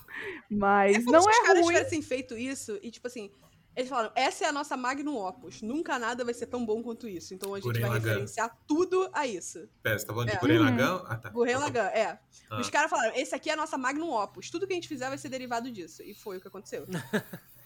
Mas 0.50 0.98
É 0.98 1.12
não 1.12 1.22
se 1.22 1.30
os 1.30 1.36
é 1.38 1.46
caras 1.46 1.64
ruim. 1.64 1.76
tivessem 1.76 2.02
feito 2.02 2.38
isso 2.38 2.80
e, 2.82 2.90
tipo 2.92 3.08
assim, 3.08 3.30
eles 3.76 3.90
falaram, 3.90 4.12
essa 4.16 4.46
é 4.46 4.48
a 4.48 4.52
nossa 4.52 4.78
magnum 4.78 5.16
opus. 5.18 5.62
Nunca 5.62 5.98
nada 5.98 6.24
vai 6.24 6.34
ser 6.34 6.46
tão 6.48 6.66
bom 6.66 6.82
quanto 6.84 7.08
isso. 7.08 7.34
Então 7.34 7.54
a 7.54 7.58
gente 7.58 7.66
Gurren 7.66 7.82
vai 7.82 7.90
Lagann. 7.92 8.10
referenciar 8.10 8.58
tudo 8.68 9.10
a 9.14 9.26
isso. 9.26 9.68
Pera, 9.82 9.98
você 9.98 10.06
tá 10.06 10.14
falando 10.14 10.30
de 10.30 10.36
É. 10.36 10.40
Gurren 10.40 10.58
Uhum. 10.60 10.64
Lagann? 10.66 11.04
Ah, 11.08 11.16
tá. 11.18 11.30
Gurren 11.30 11.58
Lagann, 11.58 11.88
é. 11.88 12.20
Ah. 12.50 12.60
Os 12.62 12.70
caras 12.70 12.90
falaram, 12.90 13.16
esse 13.16 13.34
aqui 13.34 13.50
é 13.50 13.54
a 13.54 13.58
nossa 13.58 13.78
magnum 13.78 14.12
opus. 14.12 14.50
Tudo 14.50 14.68
que 14.68 14.74
a 14.74 14.76
gente 14.76 14.88
fizer 14.88 15.08
vai 15.10 15.18
ser 15.18 15.30
derivado 15.30 15.72
disso. 15.72 16.04
E 16.04 16.14
foi 16.14 16.38
o 16.38 16.42
que 16.42 16.48
aconteceu. 16.48 16.86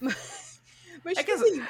Mas, 1.04 1.16
É 1.18 1.22
que 1.24 1.32
tipo 1.36 1.44
assim, 1.44 1.62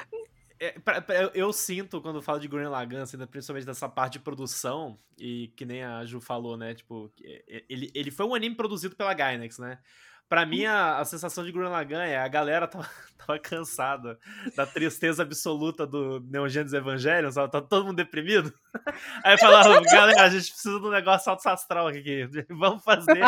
É, 0.61 0.71
pra- 0.79 1.01
pra- 1.01 1.15
eu, 1.15 1.29
eu 1.33 1.53
sinto, 1.53 2.01
quando 2.01 2.17
eu 2.17 2.21
falo 2.21 2.39
de 2.39 2.47
Gurren 2.47 2.67
Lagann, 2.67 3.03
assim, 3.03 3.17
principalmente 3.27 3.65
dessa 3.65 3.87
parte 3.87 4.13
de 4.13 4.19
produção, 4.19 4.99
e 5.17 5.47
que 5.55 5.63
nem 5.65 5.83
a 5.83 6.03
Ju 6.05 6.19
falou, 6.19 6.57
né, 6.57 6.73
tipo, 6.73 7.09
é, 7.23 7.63
ele, 7.69 7.89
ele 7.95 8.11
foi 8.11 8.25
um 8.25 8.35
anime 8.35 8.55
produzido 8.55 8.93
pela 8.95 9.13
Gainax, 9.13 9.57
né? 9.57 9.79
Pra 10.29 10.45
mim, 10.45 10.63
a, 10.63 10.99
a 10.99 11.05
sensação 11.05 11.43
de 11.43 11.51
Gurren 11.51 11.71
Lagann 11.71 12.03
é 12.03 12.15
a 12.15 12.27
galera 12.27 12.67
tava, 12.67 12.87
tava 13.17 13.39
cansada 13.39 14.19
da 14.55 14.63
tristeza 14.63 15.23
absoluta 15.23 15.87
do 15.87 16.23
Neon 16.29 16.47
Genesis 16.47 16.77
Evangelion, 16.77 17.31
sabe? 17.31 17.51
Tá 17.51 17.59
todo 17.59 17.85
mundo 17.85 17.95
deprimido. 17.95 18.53
Aí 19.25 19.39
falaram, 19.39 19.81
galera, 19.81 20.21
a 20.21 20.29
gente 20.29 20.51
precisa 20.51 20.79
de 20.79 20.85
um 20.85 20.91
negócio 20.91 21.31
alto 21.31 21.49
astral 21.49 21.87
aqui. 21.87 22.29
Vamos 22.47 22.83
fazer 22.83 23.23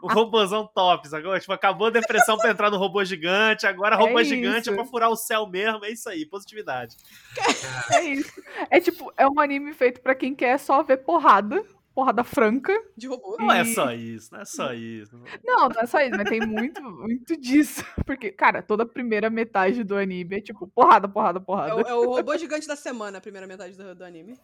um 0.00 0.06
robôzão 0.12 0.64
top, 0.72 1.08
sacou? 1.08 1.36
Tipo, 1.40 1.52
acabou 1.52 1.88
a 1.88 1.90
depressão 1.90 2.38
pra 2.38 2.50
entrar 2.50 2.70
no 2.70 2.76
robô 2.76 3.04
gigante, 3.04 3.66
agora 3.66 3.96
É 3.96 3.98
robô 3.98 4.22
gigante 4.22 4.70
é 4.70 4.72
pra 4.72 4.84
furar 4.84 5.10
o 5.10 5.16
céu 5.16 5.48
mesmo, 5.48 5.84
é 5.84 5.90
isso 5.90 6.08
aí, 6.08 6.24
positividade. 6.24 6.96
É 7.90 8.00
isso. 8.04 8.40
É 8.70 8.78
tipo, 8.78 9.12
é 9.16 9.26
um 9.26 9.40
anime 9.40 9.72
feito 9.72 10.00
pra 10.00 10.14
quem 10.14 10.36
quer 10.36 10.56
só 10.58 10.84
ver 10.84 10.98
porrada, 10.98 11.64
porrada 11.94 12.24
franca. 12.24 12.72
de 12.96 13.06
robô. 13.06 13.36
Não 13.38 13.52
é 13.52 13.62
E- 13.62 13.74
só 13.74 13.92
isso, 13.92 14.32
não 14.32 14.40
é 14.40 14.44
só 14.44 14.72
isso. 14.72 15.16
Não, 15.44 15.68
não 15.68 15.80
é 15.80 15.86
só 15.86 16.00
isso, 16.00 16.16
mas 16.16 16.28
tem 16.28 16.40
muito, 16.40 16.82
muito 16.82 17.36
disso. 17.40 17.84
Porque, 18.06 18.30
cara, 18.32 18.62
toda 18.62 18.82
a 18.82 18.86
primeira 18.86 19.30
metade 19.30 19.84
do 19.84 19.96
anime 19.96 20.36
é 20.36 20.40
tipo 20.40 20.66
porrada, 20.66 21.08
porrada, 21.08 21.38
É 21.38 21.42
o, 21.42 21.44
porrada. 21.44 21.80
é 21.88 21.94
o 21.94 22.10
robô 22.16 22.36
gigante 22.36 22.66
da 22.66 22.76
semana, 22.76 23.18
a 23.18 23.20
primeira 23.20 23.46
metade 23.46 23.76
do, 23.76 23.94
do 23.94 24.04
anime. 24.04 24.36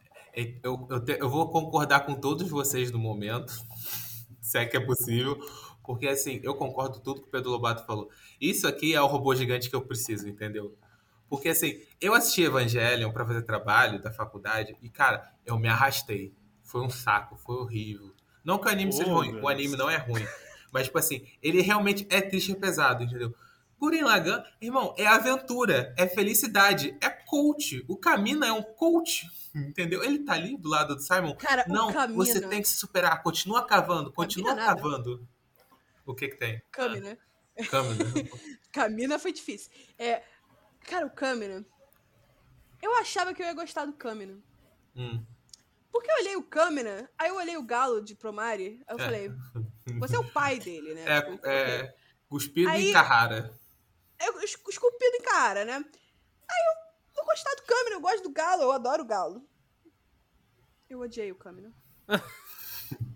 Eu, 0.62 0.86
eu, 0.90 1.04
te- 1.04 1.18
eu 1.20 1.28
vou 1.28 1.50
concordar 1.50 2.00
com 2.06 2.14
todos 2.14 2.48
vocês 2.48 2.90
no 2.92 2.98
momento, 2.98 3.52
se 4.40 4.58
é 4.58 4.64
que 4.66 4.76
é 4.76 4.80
possível, 4.80 5.36
porque 5.84 6.06
assim, 6.06 6.40
eu 6.44 6.54
concordo 6.54 6.98
com 6.98 7.00
tudo 7.04 7.20
que 7.22 7.28
o 7.28 7.30
Pedro 7.30 7.50
Lobato 7.50 7.84
falou. 7.84 8.08
Isso 8.40 8.68
aqui 8.68 8.94
é 8.94 9.00
o 9.00 9.06
robô 9.06 9.34
gigante 9.34 9.68
que 9.68 9.74
eu 9.74 9.82
preciso, 9.82 10.28
entendeu? 10.28 10.76
Porque 11.28 11.48
assim, 11.50 11.80
eu 12.00 12.14
assisti 12.14 12.42
Evangelion 12.42 13.12
pra 13.12 13.24
fazer 13.26 13.42
trabalho 13.42 14.00
da 14.02 14.10
faculdade 14.12 14.76
e, 14.82 14.88
cara, 14.88 15.32
eu 15.46 15.58
me 15.58 15.68
arrastei. 15.68 16.32
Foi 16.70 16.80
um 16.82 16.88
saco, 16.88 17.36
foi 17.36 17.56
horrível. 17.56 18.14
Não 18.44 18.56
que 18.56 18.68
o 18.68 18.70
anime 18.70 18.92
Oh, 18.94 18.96
seja 18.96 19.12
ruim, 19.12 19.40
o 19.40 19.48
anime 19.48 19.76
não 19.76 19.90
é 19.90 19.96
ruim. 19.96 20.24
Mas, 20.72 20.84
tipo 20.84 20.98
assim, 20.98 21.26
ele 21.42 21.60
realmente 21.60 22.06
é 22.08 22.20
triste 22.20 22.52
e 22.52 22.54
pesado, 22.54 23.02
entendeu? 23.02 23.34
Gurren 23.76 24.04
Lagann, 24.04 24.44
irmão, 24.60 24.94
é 24.96 25.04
aventura, 25.04 25.92
é 25.98 26.06
felicidade, 26.06 26.96
é 27.00 27.10
coach. 27.10 27.84
O 27.88 27.96
Camina 27.96 28.46
é 28.46 28.52
um 28.52 28.62
coach, 28.62 29.26
entendeu? 29.52 30.04
Ele 30.04 30.20
tá 30.20 30.34
ali 30.34 30.56
do 30.56 30.68
lado 30.68 30.94
do 30.94 31.02
Simon. 31.02 31.34
Cara, 31.34 31.64
Não, 31.66 31.88
o 31.88 31.92
Camina... 31.92 32.16
você 32.16 32.40
tem 32.40 32.62
que 32.62 32.68
se 32.68 32.76
superar. 32.76 33.20
Continua 33.20 33.66
cavando, 33.66 34.12
continua 34.12 34.50
Camina 34.50 34.66
nada. 34.66 34.80
cavando. 34.80 35.28
O 36.06 36.14
que 36.14 36.28
que 36.28 36.36
tem? 36.36 36.62
Kami, 36.70 37.00
né? 37.00 37.18
Câmera. 37.68 38.04
Kamina 38.70 39.18
foi 39.18 39.32
difícil. 39.32 39.72
É, 39.98 40.22
cara, 40.82 41.06
o 41.06 41.10
Kamina... 41.10 41.66
Eu 42.80 42.96
achava 42.96 43.34
que 43.34 43.42
eu 43.42 43.46
ia 43.46 43.54
gostar 43.54 43.84
do 43.86 43.92
Kamina. 43.92 44.38
Hum. 44.94 45.22
Porque 45.92 46.10
eu 46.10 46.14
olhei 46.16 46.36
o 46.36 46.42
Kamina, 46.42 47.10
aí 47.18 47.28
eu 47.30 47.36
olhei 47.36 47.56
o 47.56 47.62
galo 47.62 48.00
de 48.00 48.14
Promare, 48.14 48.82
aí 48.86 48.94
eu 48.96 49.00
É. 49.00 49.04
falei, 49.04 49.32
você 49.98 50.16
é 50.16 50.18
o 50.18 50.30
pai 50.32 50.58
dele, 50.58 50.94
né? 50.94 51.04
É, 51.06 51.20
Tipo, 51.22 51.46
é 51.46 51.94
cuspido 52.28 52.68
Aí- 52.70 52.90
em 52.90 52.92
Carrara. 52.92 53.52
Eu 54.22 54.40
es- 54.40 54.56
esculpido 54.68 55.16
em 55.16 55.22
cara, 55.22 55.64
né? 55.64 55.74
Aí 55.74 55.82
eu 56.66 57.14
vou 57.16 57.24
gostar 57.24 57.54
do 57.54 57.62
Kamina, 57.62 57.96
eu 57.96 58.00
gosto 58.00 58.22
do 58.22 58.30
galo, 58.30 58.62
eu 58.62 58.72
adoro 58.72 59.02
o 59.02 59.06
galo. 59.06 59.48
Eu 60.88 61.00
odiei 61.00 61.32
o 61.32 61.36
Kamina. 61.36 61.72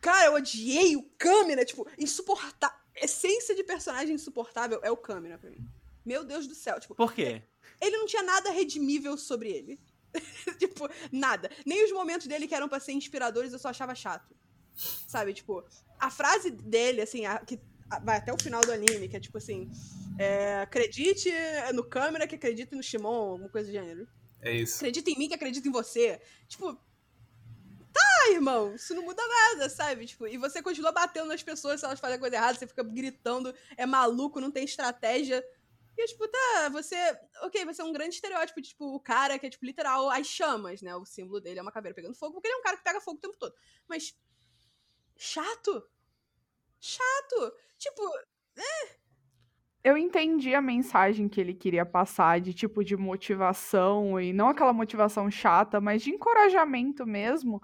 Cara, 0.00 0.26
eu 0.26 0.34
odiei 0.34 0.96
o 0.96 1.02
Kamina, 1.18 1.64
tipo, 1.64 1.86
insuportável. 1.98 2.76
Essência 2.94 3.54
de 3.54 3.62
personagem 3.64 4.14
insuportável 4.14 4.80
é 4.82 4.90
o 4.90 4.96
Kamina 4.96 5.38
pra 5.38 5.50
mim. 5.50 5.66
Meu 6.04 6.24
Deus 6.24 6.46
do 6.46 6.54
céu, 6.54 6.78
tipo, 6.80 6.94
Por 6.94 7.12
quê? 7.14 7.42
ele 7.80 7.96
não 7.96 8.06
tinha 8.06 8.22
nada 8.22 8.50
redimível 8.50 9.16
sobre 9.16 9.50
ele. 9.50 9.80
tipo, 10.58 10.88
nada. 11.10 11.50
Nem 11.64 11.84
os 11.84 11.92
momentos 11.92 12.26
dele 12.26 12.46
que 12.46 12.54
eram 12.54 12.68
pra 12.68 12.80
ser 12.80 12.92
inspiradores 12.92 13.52
eu 13.52 13.58
só 13.58 13.68
achava 13.68 13.94
chato. 13.94 14.34
Sabe, 15.06 15.34
tipo, 15.34 15.64
a 15.98 16.10
frase 16.10 16.50
dele, 16.50 17.02
assim, 17.02 17.26
a- 17.26 17.38
que 17.40 17.60
a- 17.90 17.98
vai 18.00 18.16
até 18.18 18.32
o 18.32 18.40
final 18.42 18.60
do 18.62 18.72
anime, 18.72 19.08
que 19.08 19.16
é 19.16 19.20
tipo 19.20 19.36
assim: 19.38 19.70
é, 20.18 20.60
acredite 20.62 21.30
no 21.74 21.84
câmera 21.84 22.26
que 22.26 22.34
acredite 22.34 22.74
no 22.74 22.82
Shimon, 22.82 23.32
alguma 23.32 23.48
coisa 23.48 23.68
do 23.68 23.72
gênero. 23.72 24.08
É 24.40 24.52
isso. 24.54 24.76
Acredita 24.76 25.10
em 25.10 25.18
mim 25.18 25.28
que 25.28 25.34
acredita 25.34 25.68
em 25.68 25.72
você. 25.72 26.20
Tipo, 26.48 26.74
tá, 27.92 28.30
irmão, 28.30 28.74
isso 28.74 28.94
não 28.94 29.02
muda 29.02 29.22
nada, 29.26 29.68
sabe? 29.68 30.06
Tipo, 30.06 30.26
e 30.26 30.36
você 30.36 30.62
continua 30.62 30.90
batendo 30.92 31.28
nas 31.28 31.42
pessoas 31.42 31.78
se 31.80 31.86
elas 31.86 32.00
fazem 32.00 32.16
a 32.16 32.20
coisa 32.20 32.36
errada, 32.36 32.58
você 32.58 32.66
fica 32.66 32.82
gritando, 32.82 33.54
é 33.76 33.86
maluco, 33.86 34.40
não 34.40 34.50
tem 34.50 34.64
estratégia. 34.64 35.44
E, 35.96 36.06
tipo, 36.06 36.26
tá, 36.28 36.68
você. 36.70 36.96
Ok, 37.42 37.64
você 37.64 37.82
é 37.82 37.84
um 37.84 37.92
grande 37.92 38.14
estereótipo 38.14 38.60
de, 38.60 38.68
tipo, 38.68 38.94
o 38.94 39.00
cara 39.00 39.38
que 39.38 39.46
é, 39.46 39.50
tipo, 39.50 39.64
literal, 39.64 40.10
as 40.10 40.26
chamas, 40.26 40.80
né? 40.82 40.94
O 40.96 41.04
símbolo 41.04 41.40
dele 41.40 41.58
é 41.58 41.62
uma 41.62 41.72
caveira 41.72 41.94
pegando 41.94 42.14
fogo, 42.14 42.34
porque 42.34 42.48
ele 42.48 42.54
é 42.54 42.58
um 42.58 42.62
cara 42.62 42.76
que 42.76 42.84
pega 42.84 43.00
fogo 43.00 43.18
o 43.18 43.20
tempo 43.20 43.36
todo. 43.38 43.54
Mas. 43.88 44.16
Chato? 45.16 45.88
Chato! 46.80 47.54
Tipo, 47.78 48.02
Eu 49.84 49.96
entendi 49.96 50.54
a 50.54 50.60
mensagem 50.62 51.28
que 51.28 51.40
ele 51.40 51.54
queria 51.54 51.84
passar 51.84 52.40
de 52.40 52.54
tipo 52.54 52.84
de 52.84 52.96
motivação 52.96 54.20
e 54.20 54.32
não 54.32 54.48
aquela 54.48 54.72
motivação 54.72 55.28
chata, 55.28 55.80
mas 55.80 56.02
de 56.02 56.10
encorajamento 56.10 57.04
mesmo. 57.04 57.60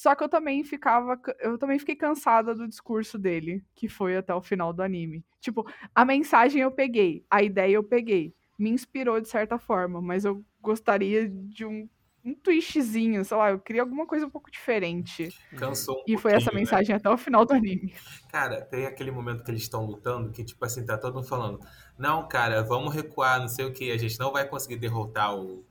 Só 0.00 0.14
que 0.14 0.24
eu 0.24 0.30
também 0.30 0.64
ficava. 0.64 1.14
ca- 1.18 1.36
Eu 1.40 1.58
também 1.58 1.78
fiquei 1.78 1.94
cansada 1.94 2.54
do 2.54 2.66
discurso 2.66 3.18
dele, 3.18 3.62
que 3.74 3.86
foi 3.86 4.16
até 4.16 4.34
o 4.34 4.40
final 4.40 4.72
do 4.72 4.82
anime. 4.82 5.22
Tipo, 5.40 5.70
a 5.94 6.06
mensagem 6.06 6.62
eu 6.62 6.70
peguei, 6.70 7.22
a 7.30 7.42
ideia 7.42 7.74
eu 7.74 7.84
peguei. 7.84 8.34
Me 8.58 8.70
inspirou 8.70 9.20
de 9.20 9.28
certa 9.28 9.58
forma, 9.58 10.00
mas 10.00 10.24
eu 10.24 10.42
gostaria 10.58 11.28
de 11.28 11.66
um, 11.66 11.86
um 12.24 12.34
twistzinho, 12.34 13.22
sei 13.26 13.36
lá, 13.36 13.50
eu 13.50 13.58
queria 13.60 13.82
alguma 13.82 14.06
coisa 14.06 14.24
um 14.26 14.30
pouco 14.30 14.50
diferente. 14.50 15.34
Cansou 15.54 15.96
um 15.98 16.04
E 16.06 16.16
foi 16.16 16.32
essa 16.32 16.50
né? 16.50 16.58
mensagem 16.60 16.96
até 16.96 17.10
o 17.10 17.18
final 17.18 17.44
do 17.44 17.52
anime. 17.52 17.92
Cara, 18.30 18.62
tem 18.62 18.86
aquele 18.86 19.10
momento 19.10 19.44
que 19.44 19.50
eles 19.50 19.62
estão 19.62 19.84
lutando 19.84 20.30
que, 20.30 20.42
tipo 20.44 20.64
assim, 20.64 20.84
tá 20.86 20.96
todo 20.96 21.14
mundo 21.14 21.26
falando: 21.26 21.60
Não, 21.98 22.26
cara, 22.26 22.62
vamos 22.62 22.94
recuar, 22.94 23.38
não 23.38 23.48
sei 23.48 23.66
o 23.66 23.72
que, 23.72 23.90
a 23.92 23.98
gente 23.98 24.18
não 24.18 24.32
vai 24.32 24.48
conseguir 24.48 24.76
derrotar 24.76 25.36
o. 25.36 25.64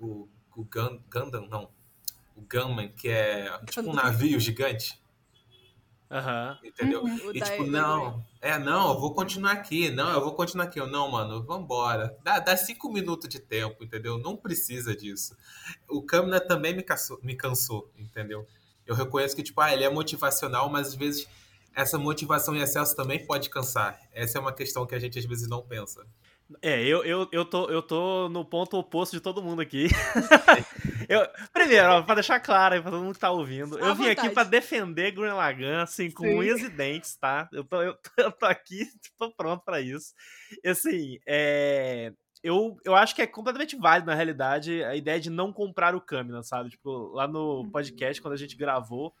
O, 0.00 0.28
o 0.56 0.64
Gundam, 1.10 1.48
não. 1.48 1.70
O 2.38 2.46
Gunman, 2.48 2.88
que 2.90 3.08
é 3.08 3.50
tipo 3.66 3.80
um 3.80 3.84
Gundam. 3.86 4.04
navio 4.04 4.38
gigante, 4.38 5.00
Aham. 6.08 6.56
entendeu? 6.62 7.02
Uhum. 7.02 7.32
E 7.34 7.40
tipo, 7.40 7.64
não, 7.64 8.24
é, 8.40 8.56
não, 8.58 8.92
eu 8.92 9.00
vou 9.00 9.12
continuar 9.12 9.52
aqui, 9.52 9.90
não, 9.90 10.10
eu 10.12 10.20
vou 10.20 10.34
continuar 10.34 10.66
aqui. 10.66 10.80
Eu, 10.80 10.86
não, 10.86 11.10
mano, 11.10 11.42
vambora. 11.42 12.16
Dá, 12.22 12.38
dá 12.38 12.56
cinco 12.56 12.90
minutos 12.92 13.28
de 13.28 13.40
tempo, 13.40 13.82
entendeu? 13.82 14.18
Não 14.18 14.36
precisa 14.36 14.94
disso. 14.94 15.36
O 15.88 16.00
Kamina 16.00 16.40
também 16.40 16.74
me 16.74 16.82
cansou, 16.82 17.18
me 17.22 17.34
cansou, 17.34 17.90
entendeu? 17.98 18.46
Eu 18.86 18.94
reconheço 18.94 19.34
que, 19.34 19.42
tipo, 19.42 19.60
ah, 19.60 19.72
ele 19.72 19.84
é 19.84 19.90
motivacional, 19.90 20.70
mas 20.70 20.88
às 20.88 20.94
vezes 20.94 21.28
essa 21.74 21.98
motivação 21.98 22.54
em 22.54 22.60
excesso 22.60 22.94
também 22.96 23.26
pode 23.26 23.50
cansar. 23.50 24.00
Essa 24.12 24.38
é 24.38 24.40
uma 24.40 24.52
questão 24.52 24.86
que 24.86 24.94
a 24.94 24.98
gente 24.98 25.18
às 25.18 25.24
vezes 25.24 25.48
não 25.48 25.60
pensa. 25.60 26.06
É, 26.62 26.82
eu, 26.82 27.04
eu, 27.04 27.28
eu, 27.30 27.44
tô, 27.44 27.68
eu 27.68 27.82
tô 27.82 28.28
no 28.30 28.44
ponto 28.44 28.76
oposto 28.78 29.14
de 29.14 29.20
todo 29.20 29.42
mundo 29.42 29.60
aqui. 29.60 29.88
eu, 31.08 31.26
primeiro, 31.52 31.88
ó, 31.88 32.02
pra 32.02 32.14
deixar 32.14 32.40
claro 32.40 32.74
aí 32.74 32.80
pra 32.80 32.90
todo 32.90 33.02
mundo 33.02 33.14
que 33.14 33.20
tá 33.20 33.30
ouvindo, 33.30 33.76
À 33.76 33.88
eu 33.88 33.94
vim 33.94 34.04
aqui 34.06 34.16
vontade. 34.28 34.34
pra 34.34 34.44
defender 34.44 35.12
Gurren 35.12 35.34
Lagann, 35.34 35.82
assim, 35.82 36.10
com 36.10 36.24
Sim. 36.24 36.38
unhas 36.38 36.60
e 36.62 36.68
dentes, 36.70 37.16
tá? 37.16 37.48
Eu 37.52 37.64
tô, 37.64 37.82
eu, 37.82 37.94
eu 38.16 38.32
tô 38.32 38.46
aqui, 38.46 38.86
tô 39.18 39.30
pronto 39.32 39.62
pra 39.62 39.80
isso. 39.80 40.14
E 40.64 40.68
assim, 40.70 41.18
é, 41.26 42.12
eu, 42.42 42.76
eu 42.84 42.94
acho 42.94 43.14
que 43.14 43.22
é 43.22 43.26
completamente 43.26 43.76
válido, 43.76 44.06
na 44.06 44.14
realidade, 44.14 44.82
a 44.84 44.96
ideia 44.96 45.20
de 45.20 45.28
não 45.28 45.52
comprar 45.52 45.94
o 45.94 46.00
Kamina, 46.00 46.42
sabe? 46.42 46.70
Tipo, 46.70 47.10
lá 47.12 47.28
no 47.28 47.68
podcast, 47.70 48.22
quando 48.22 48.34
a 48.34 48.38
gente 48.38 48.56
gravou, 48.56 49.12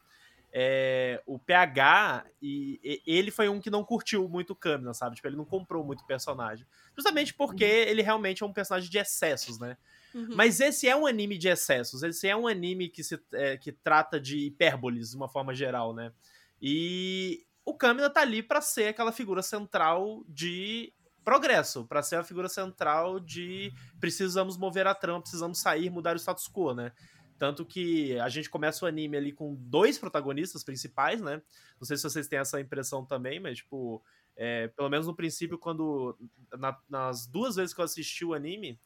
é, 0.52 1.22
o 1.26 1.38
PH, 1.38 2.24
e, 2.40 2.80
e- 2.82 3.02
ele 3.06 3.30
foi 3.30 3.48
um 3.48 3.60
que 3.60 3.70
não 3.70 3.84
curtiu 3.84 4.28
muito 4.28 4.52
o 4.52 4.56
Kamina, 4.56 4.94
sabe? 4.94 5.16
Tipo, 5.16 5.28
ele 5.28 5.36
não 5.36 5.44
comprou 5.44 5.84
muito 5.84 6.00
o 6.00 6.06
personagem. 6.06 6.66
Justamente 6.96 7.34
porque 7.34 7.64
ele 7.64 8.02
realmente 8.02 8.42
é 8.42 8.46
um 8.46 8.52
personagem 8.52 8.90
de 8.90 8.98
excessos, 8.98 9.58
né? 9.58 9.76
Uhum. 10.14 10.28
Mas 10.34 10.60
esse 10.60 10.88
é 10.88 10.96
um 10.96 11.06
anime 11.06 11.36
de 11.36 11.48
excessos. 11.48 12.02
Esse 12.02 12.28
é 12.28 12.36
um 12.36 12.46
anime 12.46 12.88
que, 12.88 13.04
se, 13.04 13.20
é, 13.32 13.56
que 13.56 13.72
trata 13.72 14.18
de 14.18 14.38
hipérboles 14.38 15.10
de 15.10 15.16
uma 15.16 15.28
forma 15.28 15.54
geral, 15.54 15.94
né? 15.94 16.12
E 16.60 17.44
o 17.64 17.74
Kamina 17.74 18.08
tá 18.08 18.22
ali 18.22 18.42
pra 18.42 18.60
ser 18.60 18.88
aquela 18.88 19.12
figura 19.12 19.42
central 19.42 20.24
de 20.26 20.92
progresso, 21.22 21.84
pra 21.84 22.02
ser 22.02 22.16
a 22.16 22.24
figura 22.24 22.48
central 22.48 23.20
de 23.20 23.70
precisamos 24.00 24.56
mover 24.56 24.86
a 24.86 24.94
trama, 24.94 25.20
precisamos 25.20 25.60
sair, 25.60 25.90
mudar 25.90 26.16
o 26.16 26.18
status 26.18 26.48
quo, 26.48 26.72
né? 26.72 26.90
Tanto 27.38 27.64
que 27.64 28.18
a 28.18 28.28
gente 28.28 28.50
começa 28.50 28.84
o 28.84 28.88
anime 28.88 29.16
ali 29.16 29.32
com 29.32 29.54
dois 29.54 29.96
protagonistas 29.98 30.64
principais, 30.64 31.20
né? 31.20 31.40
Não 31.80 31.86
sei 31.86 31.96
se 31.96 32.02
vocês 32.02 32.26
têm 32.26 32.38
essa 32.38 32.60
impressão 32.60 33.04
também, 33.04 33.38
mas, 33.38 33.58
tipo, 33.58 34.02
é, 34.36 34.68
pelo 34.68 34.88
menos 34.88 35.06
no 35.06 35.14
princípio, 35.14 35.56
quando. 35.58 36.18
na- 36.58 36.78
nas 36.88 37.26
duas 37.26 37.54
vezes 37.56 37.72
que 37.72 37.80
eu 37.80 37.84
assisti 37.84 38.24
o 38.24 38.34
anime, 38.34 38.78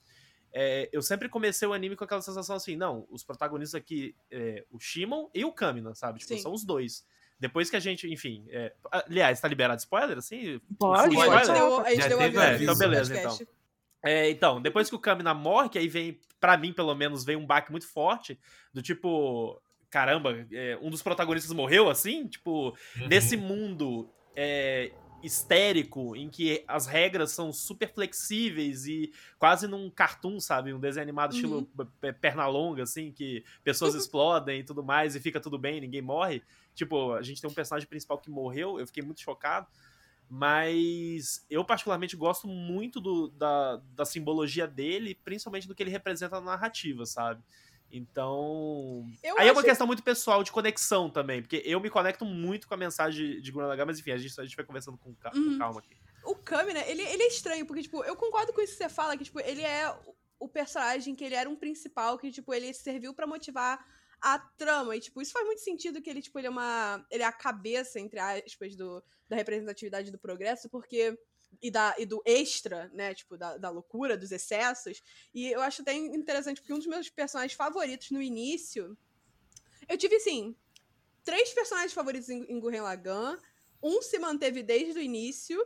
é, 0.53 0.89
eu 0.93 1.01
sempre 1.01 1.29
comecei 1.31 1.67
o 1.67 1.73
anime 1.73 1.97
com 1.97 2.05
aquela 2.05 2.21
sensação 2.21 2.55
assim: 2.57 2.77
não, 2.77 3.07
os 3.11 3.25
protagonistas 3.25 3.81
aqui, 3.81 4.15
é, 4.31 4.65
o 4.71 4.79
Shimon 4.79 5.31
e 5.35 5.45
o 5.45 5.53
Kamina, 5.53 5.95
sabe? 5.95 6.19
Tipo, 6.19 6.35
Sim. 6.35 6.41
são 6.41 6.53
os 6.53 6.63
dois. 6.65 7.07
Depois 7.41 7.69
que 7.71 7.77
a 7.77 7.81
gente, 7.81 8.07
enfim. 8.13 8.45
é, 8.51 8.73
aliás, 8.91 9.41
tá 9.41 9.49
liberado 9.49 9.81
spoiler, 9.81 10.17
assim? 10.19 10.61
Pode, 10.79 11.15
Full 11.15 11.23
a 11.23 11.25
gente 11.25 11.43
spoiler? 11.43 11.55
deu, 11.55 11.81
a 11.81 11.91
gente 11.91 12.01
Já 12.03 12.09
deu 12.09 12.19
teve 12.19 12.39
aviso 12.39 12.59
no 12.59 12.73
Então, 12.73 12.79
beleza, 12.79 13.15
podcast. 13.15 13.49
É, 14.05 14.31
então, 14.31 14.61
depois 14.61 14.89
que 14.89 14.97
o 14.97 14.99
Kamina 15.01 15.33
morre, 15.33 15.69
que 15.69 15.79
aí 15.79 15.89
vem, 15.89 16.19
pra 16.41 16.57
mim 16.57 16.73
pelo 16.73 16.95
menos, 16.95 17.25
vem 17.25 17.37
um 17.37 17.47
baque 17.47 17.71
muito 17.71 17.87
forte, 17.87 18.39
do 18.75 18.83
tipo, 18.83 19.63
caramba, 19.91 20.47
é, 20.51 20.77
um 20.83 20.91
dos 20.91 21.03
protagonistas 21.03 21.53
morreu 21.55 21.89
assim? 21.89 22.27
Tipo, 22.27 22.77
Uhum. 22.97 23.09
nesse 23.09 23.37
mundo 23.37 24.13
é, 24.37 24.93
histérico, 25.23 26.17
em 26.17 26.29
que 26.29 26.65
as 26.67 26.87
regras 26.89 27.31
são 27.31 27.53
super 27.53 27.93
flexíveis 27.95 28.87
e 28.87 29.13
quase 29.39 29.69
num 29.69 29.89
cartoon, 29.89 30.41
sabe? 30.41 30.75
Um 30.75 30.81
desenho 30.81 31.03
animado 31.05 31.31
estilo 31.33 31.71
p- 32.01 32.13
perna 32.15 32.47
longa, 32.49 32.83
assim, 32.83 33.13
que 33.13 33.45
pessoas 33.63 33.95
explodem 33.95 34.61
e 34.61 34.65
tudo 34.65 34.83
mais, 34.83 35.15
e 35.15 35.21
fica 35.21 35.41
tudo 35.41 35.59
bem, 35.59 35.81
ninguém 35.81 36.03
morre. 36.03 36.43
Tipo, 36.75 37.13
a 37.13 37.23
gente 37.23 37.41
tem 37.41 37.49
um 37.49 37.55
personagem 37.55 37.89
principal 37.89 38.19
que 38.19 38.31
morreu, 38.31 38.81
eu 38.81 38.87
fiquei 38.87 39.03
muito 39.05 39.21
chocado. 39.21 39.69
Mas 40.35 41.45
eu 41.51 41.63
particularmente 41.63 42.17
gosto 42.17 42.49
muito 42.49 43.01
do- 43.01 43.29
da, 43.29 43.77
da 43.95 44.05
simbologia 44.07 44.67
dele, 44.67 45.15
principalmente 45.23 45.69
do 45.69 45.75
que 45.75 45.83
ele 45.83 45.91
representa 45.91 46.37
na 46.41 46.53
narrativa, 46.53 47.05
sabe? 47.05 47.43
Então. 47.91 49.05
Eu 49.23 49.39
Aí 49.39 49.49
é 49.49 49.53
uma 49.53 49.63
questão 49.63 49.87
muito 49.87 50.03
pessoal 50.03 50.43
de 50.43 50.51
conexão 50.51 51.11
também, 51.11 51.43
porque 51.43 51.63
eu 51.67 51.79
me 51.81 51.91
conecto 51.91 52.25
muito 52.25 52.67
com 52.67 52.73
a 52.73 52.79
mensagem 52.79 53.43
de 53.43 53.53
Gurren 53.53 53.69
Lagann, 53.69 53.85
mas 53.85 53.99
enfim, 53.99 54.13
a 54.13 54.17
gente, 54.17 54.41
a 54.41 54.45
gente 54.45 54.57
vai 54.57 54.65
conversando 54.65 54.97
com, 54.97 55.15
ca- 55.17 55.31
com 55.31 55.37
Uhum. 55.39 55.59
calma 55.59 55.81
aqui. 55.81 55.95
O 56.25 56.35
Kami, 56.35 56.73
né, 56.73 56.91
ele, 56.91 57.03
ele 57.03 57.23
é 57.25 57.29
estranho, 57.29 57.67
porque, 57.67 57.83
tipo, 57.83 58.03
eu 58.03 58.17
concordo 58.17 58.55
com 58.55 58.63
isso 58.63 58.73
que 58.73 58.79
você 58.79 58.89
fala, 58.89 59.17
que, 59.19 59.25
tipo, 59.25 59.39
ele 59.41 59.61
é 59.63 59.95
o- 60.41 60.49
personagem 60.49 61.15
que 61.15 61.23
ele 61.25 61.35
era 61.35 61.49
um 61.49 61.57
principal, 61.57 62.19
que, 62.19 62.31
tipo, 62.31 62.55
ele 62.55 62.73
serviu 62.73 63.13
pra 63.13 63.27
motivar 63.27 63.85
a 64.23 64.39
trama. 64.39 64.97
E, 64.97 65.01
tipo, 65.01 65.21
isso 65.21 65.33
faz 65.33 65.45
muito 65.45 65.61
sentido 65.61 66.01
que 66.01 66.09
ele, 66.09 66.23
tipo, 66.23 66.39
ele 66.39 66.47
é 66.47 66.51
uma. 66.51 67.05
Ele 67.11 67.25
é 67.25 67.27
a 67.27 67.33
cabeça, 67.33 67.99
entre 67.99 68.21
aspas, 68.21 68.77
do, 68.77 69.03
da 69.29 69.35
representatividade 69.35 70.11
do 70.11 70.19
progresso, 70.19 70.71
porque. 70.71 71.19
E, 71.61 71.71
da, 71.71 71.95
e 71.99 72.07
do 72.07 72.23
extra, 72.25 72.91
né? 72.95 73.13
Tipo, 73.13 73.37
da, 73.37 73.59
da 73.59 73.69
loucura, 73.69 74.17
dos 74.17 74.33
excessos. 74.33 75.03
E 75.35 75.49
eu 75.49 75.61
acho 75.61 75.83
até 75.83 75.93
interessante, 75.93 76.63
porque 76.63 76.73
um 76.73 76.79
dos 76.79 76.87
meus 76.87 77.11
personagens 77.11 77.53
favoritos 77.53 78.11
no 78.11 78.23
início. 78.23 78.97
Eu 79.87 79.99
tive, 79.99 80.17
assim, 80.17 80.57
três 81.23 81.53
personagens 81.53 81.93
favoritos 81.93 82.31
em, 82.31 82.45
em 82.45 82.59
Gurren 82.59 82.81
Lagann. 82.81 83.37
Um 83.83 84.01
se 84.01 84.19
manteve 84.19 84.63
desde 84.63 84.99
o 84.99 85.03
início. 85.03 85.63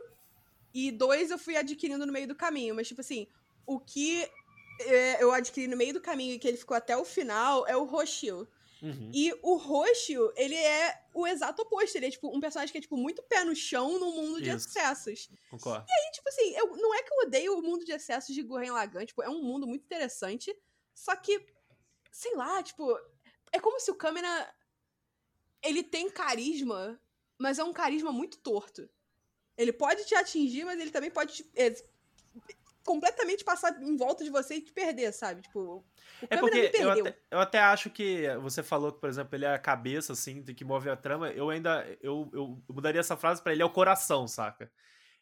E 0.73 0.91
dois 0.91 1.31
eu 1.31 1.37
fui 1.37 1.55
adquirindo 1.55 2.05
no 2.05 2.11
meio 2.11 2.27
do 2.27 2.35
caminho. 2.35 2.75
Mas, 2.75 2.89
tipo 2.89 2.99
assim, 2.99 3.25
o 3.65 3.79
que 3.79 4.29
eu 5.19 5.31
adquiri 5.31 5.67
no 5.67 5.77
meio 5.77 5.93
do 5.93 6.01
caminho 6.01 6.33
e 6.33 6.39
que 6.39 6.47
ele 6.47 6.57
ficou 6.57 6.75
até 6.75 6.95
o 6.95 7.05
final 7.05 7.65
é 7.67 7.75
o 7.75 7.83
Roshio. 7.85 8.47
Uhum. 8.81 9.11
E 9.13 9.33
o 9.41 9.55
Roshio, 9.55 10.31
ele 10.35 10.55
é 10.55 11.03
o 11.13 11.25
exato 11.25 11.63
oposto. 11.63 11.95
Ele 11.95 12.05
é, 12.05 12.11
tipo, 12.11 12.35
um 12.35 12.39
personagem 12.39 12.71
que 12.71 12.77
é, 12.77 12.81
tipo, 12.81 12.95
muito 12.95 13.23
pé 13.23 13.43
no 13.43 13.55
chão 13.55 13.99
num 13.99 14.11
mundo 14.11 14.41
de 14.41 14.49
Isso. 14.49 14.67
excessos. 14.67 15.29
Concordo. 15.49 15.85
E, 15.89 16.11
tipo 16.11 16.29
assim, 16.29 16.55
eu, 16.55 16.75
não 16.77 16.93
é 16.93 17.01
que 17.01 17.11
eu 17.11 17.17
odeio 17.25 17.57
o 17.57 17.61
mundo 17.61 17.83
de 17.83 17.91
excessos 17.91 18.35
de 18.35 18.43
Gurren 18.43 18.71
Lagann. 18.71 19.05
Tipo, 19.05 19.23
é 19.23 19.29
um 19.29 19.41
mundo 19.41 19.65
muito 19.65 19.83
interessante. 19.83 20.55
Só 20.93 21.15
que, 21.15 21.45
sei 22.11 22.35
lá, 22.35 22.61
tipo... 22.61 22.95
É 23.51 23.59
como 23.59 23.79
se 23.79 23.89
o 23.89 23.95
Kamina... 23.95 24.53
Ele 25.63 25.83
tem 25.83 26.09
carisma, 26.09 27.01
mas 27.37 27.57
é 27.57 27.63
um 27.63 27.73
carisma 27.73 28.11
muito 28.11 28.37
torto. 28.37 28.87
Ele 29.57 29.73
pode 29.73 30.05
te 30.05 30.13
atingir, 30.13 30.65
mas 30.65 30.79
ele 30.79 30.91
também 30.91 31.09
pode 31.09 31.33
te, 31.33 31.51
é, 31.55 31.73
completamente 32.87 33.43
passar 33.43 33.77
em 33.83 33.97
volta 33.97 34.23
de 34.23 34.29
você 34.29 34.55
e 34.55 34.61
te 34.61 34.71
perder, 34.71 35.11
sabe? 35.11 35.41
Tipo, 35.41 35.59
o 35.59 35.85
É 36.29 36.37
porque 36.37 36.71
eu 36.73 36.89
até, 36.89 37.17
eu 37.29 37.39
até 37.39 37.59
acho 37.59 37.89
que 37.89 38.25
você 38.37 38.63
falou 38.63 38.93
que, 38.93 39.01
por 39.01 39.09
exemplo, 39.09 39.35
ele 39.35 39.43
é 39.43 39.53
a 39.53 39.59
cabeça, 39.59 40.13
assim, 40.13 40.41
que 40.41 40.63
move 40.63 40.89
a 40.89 40.95
trama. 40.95 41.29
Eu 41.31 41.49
ainda. 41.49 41.85
Eu, 42.01 42.29
eu 42.33 42.63
mudaria 42.69 43.01
essa 43.01 43.17
frase 43.17 43.43
pra 43.43 43.51
ele 43.51 43.61
é 43.61 43.65
o 43.65 43.69
coração, 43.69 44.25
saca? 44.25 44.71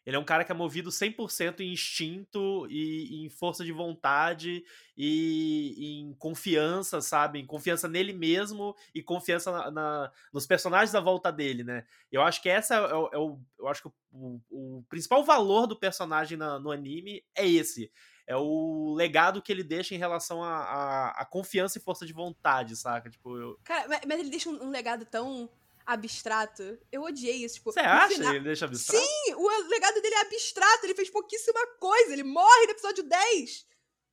Ele 0.06 0.14
é 0.14 0.18
um 0.18 0.24
cara 0.24 0.44
que 0.44 0.52
é 0.52 0.54
movido 0.54 0.90
100% 0.90 1.60
em 1.60 1.72
instinto 1.72 2.66
e 2.70 3.24
em 3.26 3.28
força 3.28 3.64
de 3.64 3.72
vontade 3.72 4.64
e 4.96 6.00
em 6.00 6.14
confiança, 6.14 7.00
sabe? 7.00 7.40
Em 7.40 7.46
confiança 7.46 7.88
nele 7.88 8.12
mesmo 8.12 8.74
e 8.94 9.02
confiança 9.02 9.50
na, 9.50 9.70
na- 9.70 10.12
nos 10.32 10.46
personagens 10.46 10.94
à 10.94 11.00
volta 11.00 11.32
dele, 11.32 11.64
né? 11.64 11.84
Eu 12.10 12.22
acho 12.22 12.40
que 12.40 12.48
essa 12.48 12.74
é 12.76 12.94
o, 12.94 13.08
é 13.12 13.18
o- 13.18 13.40
eu 13.58 13.68
acho 13.68 13.82
que 13.82 13.88
o, 14.12 14.40
o 14.50 14.84
principal 14.88 15.24
valor 15.24 15.66
do 15.66 15.76
personagem 15.78 16.38
na- 16.38 16.58
no 16.60 16.70
anime 16.70 17.24
é 17.36 17.46
esse. 17.46 17.90
É 18.28 18.36
o 18.36 18.94
legado 18.96 19.40
que 19.42 19.52
ele 19.52 19.62
deixa 19.62 19.94
em 19.94 19.98
relação 19.98 20.42
à 20.42 21.26
confiança 21.30 21.78
e 21.78 21.80
força 21.80 22.04
de 22.06 22.12
vontade, 22.12 22.74
saca? 22.76 23.08
Tipo, 23.08 23.36
eu... 23.36 23.58
Cara, 23.62 23.88
mas 24.06 24.18
ele 24.20 24.30
deixa 24.30 24.48
um, 24.50 24.64
um 24.64 24.70
legado 24.70 25.04
tão 25.04 25.48
abstrato. 25.86 26.78
Eu 26.90 27.02
odiei 27.02 27.44
isso. 27.44 27.56
Tipo, 27.56 27.72
Você 27.72 27.80
acha 27.80 28.14
final- 28.14 28.30
que 28.32 28.36
ele 28.38 28.44
deixa 28.44 28.64
abstrato? 28.64 29.04
Sim, 29.06 29.34
o 29.34 29.48
legado 29.68 30.00
dele 30.02 30.14
é 30.16 30.20
abstrato. 30.20 30.84
Ele 30.86 30.94
fez 30.94 31.08
pouquíssima 31.10 31.64
coisa. 31.78 32.12
Ele 32.12 32.24
morre 32.24 32.64
no 32.66 32.72
episódio 32.72 33.04
10. 33.04 33.66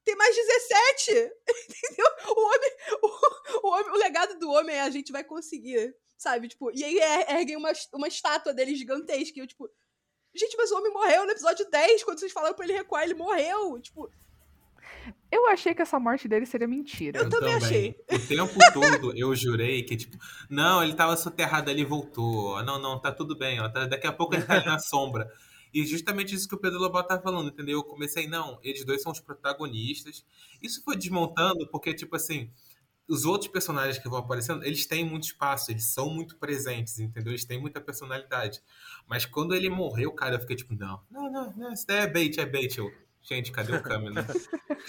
Tem 0.06 0.16
mais 0.16 0.36
17. 0.36 1.12
Entendeu? 1.70 2.06
O 2.28 2.40
homem. 2.48 2.72
O, 3.02 3.68
o, 3.68 3.72
homem- 3.72 3.92
o 3.92 3.98
legado 3.98 4.38
do 4.40 4.50
homem 4.52 4.76
é 4.76 4.82
a 4.82 4.90
gente 4.90 5.12
vai 5.12 5.24
conseguir. 5.24 5.96
Sabe? 6.18 6.48
Tipo, 6.48 6.72
e 6.72 6.84
aí 6.84 6.98
er- 7.00 7.32
erguem 7.40 7.58
uma, 7.58 7.72
uma 7.94 8.08
estátua 8.08 8.54
dele 8.54 8.76
gigantesca. 8.76 9.38
E 9.38 9.42
eu, 9.42 9.48
tipo. 9.48 9.70
Gente, 10.36 10.58
mas 10.58 10.72
o 10.72 10.78
homem 10.78 10.92
morreu 10.92 11.26
no 11.26 11.32
episódio 11.32 11.70
10. 11.70 12.04
Quando 12.04 12.20
vocês 12.20 12.32
falaram 12.32 12.56
pra 12.56 12.66
ele 12.66 12.74
recuar, 12.74 13.04
ele 13.04 13.14
morreu. 13.14 13.80
Tipo, 13.80 14.10
Eu 15.32 15.48
achei 15.48 15.74
que 15.74 15.82
essa 15.82 16.00
morte 16.00 16.28
dele 16.28 16.46
seria 16.46 16.68
mentira. 16.68 17.20
Eu 17.20 17.30
também 17.30 17.56
achei. 17.56 17.96
O 18.12 18.20
tempo 18.20 18.54
todo 18.74 19.18
eu 19.18 19.36
jurei 19.36 19.84
que, 19.84 19.98
tipo, 19.98 20.18
não, 20.50 20.84
ele 20.84 20.94
tava 20.94 21.18
soterrado 21.18 21.70
ali 21.72 21.82
e 21.82 21.86
voltou. 21.86 22.62
Não, 22.64 22.80
não, 22.80 23.00
tá 23.00 23.12
tudo 23.12 23.36
bem, 23.38 23.60
ó. 23.60 23.68
tá- 23.68 23.86
daqui 23.88 24.06
a 24.08 24.14
pouco 24.14 24.36
ele 24.36 24.44
tá 24.44 24.54
ali 24.56 24.66
na 24.66 24.78
sombra. 24.80 25.30
E 25.74 25.86
justamente 25.88 26.36
isso 26.36 26.48
que 26.48 26.54
o 26.54 26.60
Pedro 26.60 26.78
Lobato 26.80 27.08
tá 27.10 27.20
falando, 27.20 27.50
entendeu? 27.50 27.80
Eu 27.80 27.84
comecei, 27.84 28.28
não, 28.28 28.60
eles 28.62 28.86
dois 28.86 29.02
são 29.02 29.12
os 29.12 29.20
protagonistas. 29.20 30.24
Isso 30.62 30.84
foi 30.84 30.96
desmontando, 30.96 31.68
porque, 31.72 31.96
tipo 31.96 32.16
assim, 32.16 32.52
os 33.08 33.26
outros 33.26 33.52
personagens 33.52 33.98
que 33.98 34.08
vão 34.08 34.20
aparecendo, 34.20 34.64
eles 34.64 34.86
têm 34.86 35.04
muito 35.04 35.24
espaço, 35.24 35.72
eles 35.72 35.86
são 35.86 36.10
muito 36.10 36.38
presentes, 36.38 37.00
entendeu? 37.00 37.32
Eles 37.32 37.44
têm 37.44 37.60
muita 37.60 37.82
personalidade. 37.82 38.62
Mas 39.08 39.26
quando 39.26 39.56
ele 39.56 39.70
morreu, 39.70 40.12
cara, 40.14 40.36
eu 40.36 40.40
fiquei 40.40 40.56
tipo, 40.56 40.76
não, 40.76 41.02
não, 41.10 41.32
não, 41.32 41.52
não 41.54 41.74
isso 41.74 41.88
daí 41.88 42.02
é 42.02 42.08
bait, 42.08 42.38
é 42.40 42.46
bait. 42.46 42.78
Eu, 42.78 42.92
gente, 43.24 43.52
cadê 43.52 43.76
o 43.76 43.82
Kamina? 43.84 44.26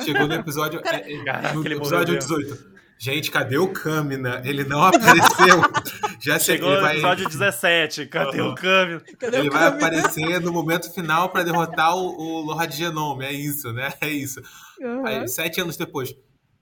Chegou 0.05 0.27
no 0.27 0.35
episódio, 0.35 0.83
Cara, 0.83 0.99
é, 0.99 1.13
é, 1.13 1.25
Caraca, 1.25 1.55
no 1.55 1.65
ele 1.65 1.75
episódio 1.75 2.15
morreu 2.15 2.39
18. 2.47 2.75
Gente, 2.99 3.31
cadê 3.31 3.59
o 3.59 3.73
Kamina? 3.73 4.41
Ele 4.45 4.65
não 4.65 4.83
apareceu. 4.83 5.61
Já 6.21 6.39
Chegou 6.39 6.71
no 6.71 6.81
vai, 6.81 6.95
episódio 6.95 7.29
17, 7.29 8.07
cadê 8.07 8.41
Aham. 8.41 8.53
o 8.53 8.55
câmbio? 8.55 9.03
Cadê 9.19 9.39
ele 9.39 9.49
o 9.49 9.53
vai 9.53 9.67
aparecer 9.67 10.41
no 10.41 10.53
momento 10.53 10.91
final 10.93 11.29
pra 11.29 11.43
derrotar 11.43 11.95
o, 11.97 12.17
o 12.17 12.41
Lord 12.41 12.75
Genome. 12.75 13.25
É 13.25 13.33
isso, 13.33 13.73
né? 13.73 13.93
É 14.01 14.09
isso. 14.09 14.41
Aham. 14.81 15.07
Aí, 15.07 15.29
sete 15.29 15.61
anos 15.61 15.77
depois, 15.77 16.15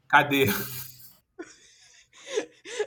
cadê? 0.08 0.46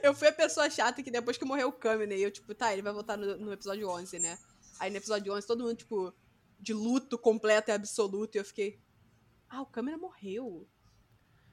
Eu 0.02 0.14
fui 0.14 0.28
a 0.28 0.32
pessoa 0.32 0.68
chata 0.68 1.02
que 1.02 1.10
depois 1.10 1.38
que 1.38 1.44
morreu 1.44 1.68
o 1.68 1.72
Kami? 1.72 2.06
E 2.14 2.22
eu, 2.22 2.30
tipo, 2.30 2.54
tá, 2.54 2.72
ele 2.72 2.82
vai 2.82 2.92
voltar 2.92 3.16
no, 3.16 3.36
no 3.38 3.52
episódio 3.52 3.88
11, 3.88 4.18
né? 4.18 4.36
Aí 4.78 4.90
no 4.90 4.96
episódio 4.96 5.32
11, 5.32 5.46
todo 5.46 5.64
mundo, 5.64 5.76
tipo, 5.76 6.12
de 6.58 6.72
luto 6.72 7.18
completo 7.18 7.70
e 7.70 7.74
absoluto. 7.74 8.36
E 8.36 8.38
eu 8.38 8.44
fiquei, 8.44 8.80
ah, 9.48 9.62
o 9.62 9.66
Kami 9.66 9.96
morreu. 9.96 10.68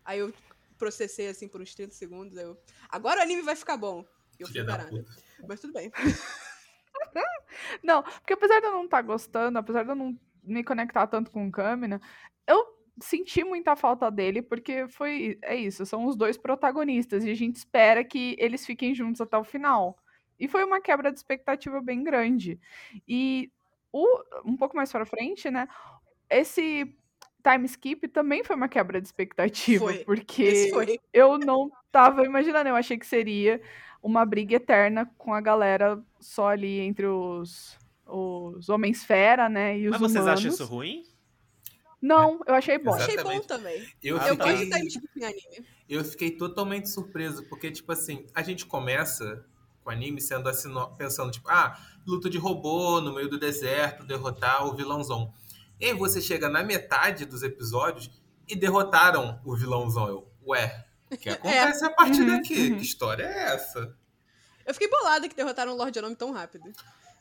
Aí 0.03 0.19
eu 0.19 0.33
processei, 0.77 1.27
assim, 1.27 1.47
por 1.47 1.61
uns 1.61 1.73
30 1.73 1.93
segundos. 1.93 2.37
Aí 2.37 2.43
eu, 2.43 2.57
agora 2.89 3.19
o 3.19 3.23
anime 3.23 3.41
vai 3.41 3.55
ficar 3.55 3.77
bom. 3.77 4.05
E 4.39 4.43
eu 4.43 4.47
Filha 4.47 4.63
da 4.63 4.77
parada. 4.77 5.05
Mas 5.47 5.59
tudo 5.59 5.73
bem. 5.73 5.91
Não, 7.83 8.03
porque 8.03 8.33
apesar 8.33 8.59
de 8.59 8.65
eu 8.65 8.71
não 8.71 8.85
estar 8.85 9.01
gostando, 9.01 9.59
apesar 9.59 9.83
de 9.83 9.89
eu 9.89 9.95
não 9.95 10.17
me 10.43 10.63
conectar 10.63 11.05
tanto 11.07 11.31
com 11.31 11.47
o 11.47 11.51
Kamina, 11.51 12.01
eu 12.47 12.65
senti 13.01 13.43
muita 13.43 13.75
falta 13.75 14.09
dele, 14.09 14.41
porque 14.41 14.87
foi. 14.87 15.37
É 15.41 15.55
isso, 15.55 15.85
são 15.85 16.05
os 16.05 16.15
dois 16.15 16.37
protagonistas, 16.37 17.23
e 17.23 17.29
a 17.29 17.35
gente 17.35 17.55
espera 17.57 18.03
que 18.03 18.35
eles 18.39 18.65
fiquem 18.65 18.93
juntos 18.93 19.21
até 19.21 19.37
o 19.37 19.43
final. 19.43 19.97
E 20.39 20.47
foi 20.47 20.63
uma 20.63 20.81
quebra 20.81 21.11
de 21.11 21.19
expectativa 21.19 21.79
bem 21.81 22.03
grande. 22.03 22.59
E 23.07 23.51
o, 23.93 24.23
um 24.43 24.57
pouco 24.57 24.75
mais 24.75 24.91
pra 24.91 25.05
frente, 25.05 25.49
né? 25.51 25.67
Esse 26.29 26.93
time 27.43 27.65
skip 27.65 28.07
também 28.07 28.43
foi 28.43 28.55
uma 28.55 28.67
quebra 28.67 28.99
de 28.99 29.07
expectativa, 29.07 29.85
Foi. 29.85 30.03
porque 30.03 30.71
eu 31.13 31.37
não 31.37 31.69
tava 31.91 32.25
imaginando, 32.25 32.69
eu 32.69 32.75
achei 32.75 32.97
que 32.97 33.05
seria 33.05 33.61
uma 34.01 34.25
briga 34.25 34.55
eterna 34.55 35.09
com 35.17 35.33
a 35.33 35.39
galera 35.39 36.01
só 36.19 36.47
ali 36.49 36.79
entre 36.79 37.05
os, 37.05 37.77
os 38.07 38.67
homens 38.67 39.03
fera, 39.03 39.47
né, 39.47 39.77
e 39.77 39.87
os 39.87 39.91
Mas 39.91 40.01
vocês 40.01 40.23
humanos. 40.23 40.39
acham 40.39 40.51
isso 40.51 40.65
ruim? 40.65 41.03
Não, 42.01 42.41
eu 42.45 42.53
achei 42.55 42.77
bom. 42.77 42.93
Achei 42.95 43.15
bom 43.23 43.39
também. 43.41 43.87
Eu 44.03 44.17
eu 44.17 44.35
tá. 44.35 44.43
gosto 44.43 44.57
de 44.57 44.65
fiquei, 44.65 44.77
time 44.79 44.87
skip 44.87 45.19
em 45.19 45.23
anime. 45.23 45.67
eu 45.87 46.03
fiquei 46.03 46.31
totalmente 46.31 46.89
surpreso, 46.89 47.47
porque, 47.47 47.71
tipo 47.71 47.89
assim, 47.93 48.25
a 48.35 48.41
gente 48.41 48.65
começa 48.65 49.45
com 49.83 49.89
o 49.89 49.93
anime 49.93 50.21
sendo 50.21 50.47
assim, 50.49 50.69
pensando, 50.97 51.31
tipo, 51.31 51.49
ah, 51.49 51.77
luta 52.07 52.29
de 52.29 52.37
robô 52.37 53.01
no 53.01 53.13
meio 53.13 53.29
do 53.29 53.37
deserto, 53.39 54.05
derrotar 54.05 54.65
o 54.65 54.75
vilãozão. 54.75 55.33
E 55.79 55.85
aí 55.85 55.93
você 55.93 56.21
chega 56.21 56.49
na 56.49 56.63
metade 56.63 57.25
dos 57.25 57.43
episódios 57.43 58.09
e 58.47 58.55
derrotaram 58.55 59.39
o 59.45 59.55
vilãozão. 59.55 60.07
Eu, 60.07 60.31
ué, 60.45 60.85
o 61.09 61.17
que 61.17 61.29
acontece 61.29 61.85
a 61.85 61.89
partir 61.91 62.21
Uhum, 62.21 62.27
daqui? 62.27 62.71
uhum. 62.71 62.77
Que 62.77 62.83
história 62.83 63.23
é 63.23 63.53
essa? 63.53 63.95
Eu 64.65 64.73
fiquei 64.73 64.89
bolada 64.89 65.27
que 65.27 65.35
derrotaram 65.35 65.73
o 65.73 65.75
Lord 65.75 65.93
Genome 65.93 66.15
tão 66.15 66.31
rápido. 66.31 66.71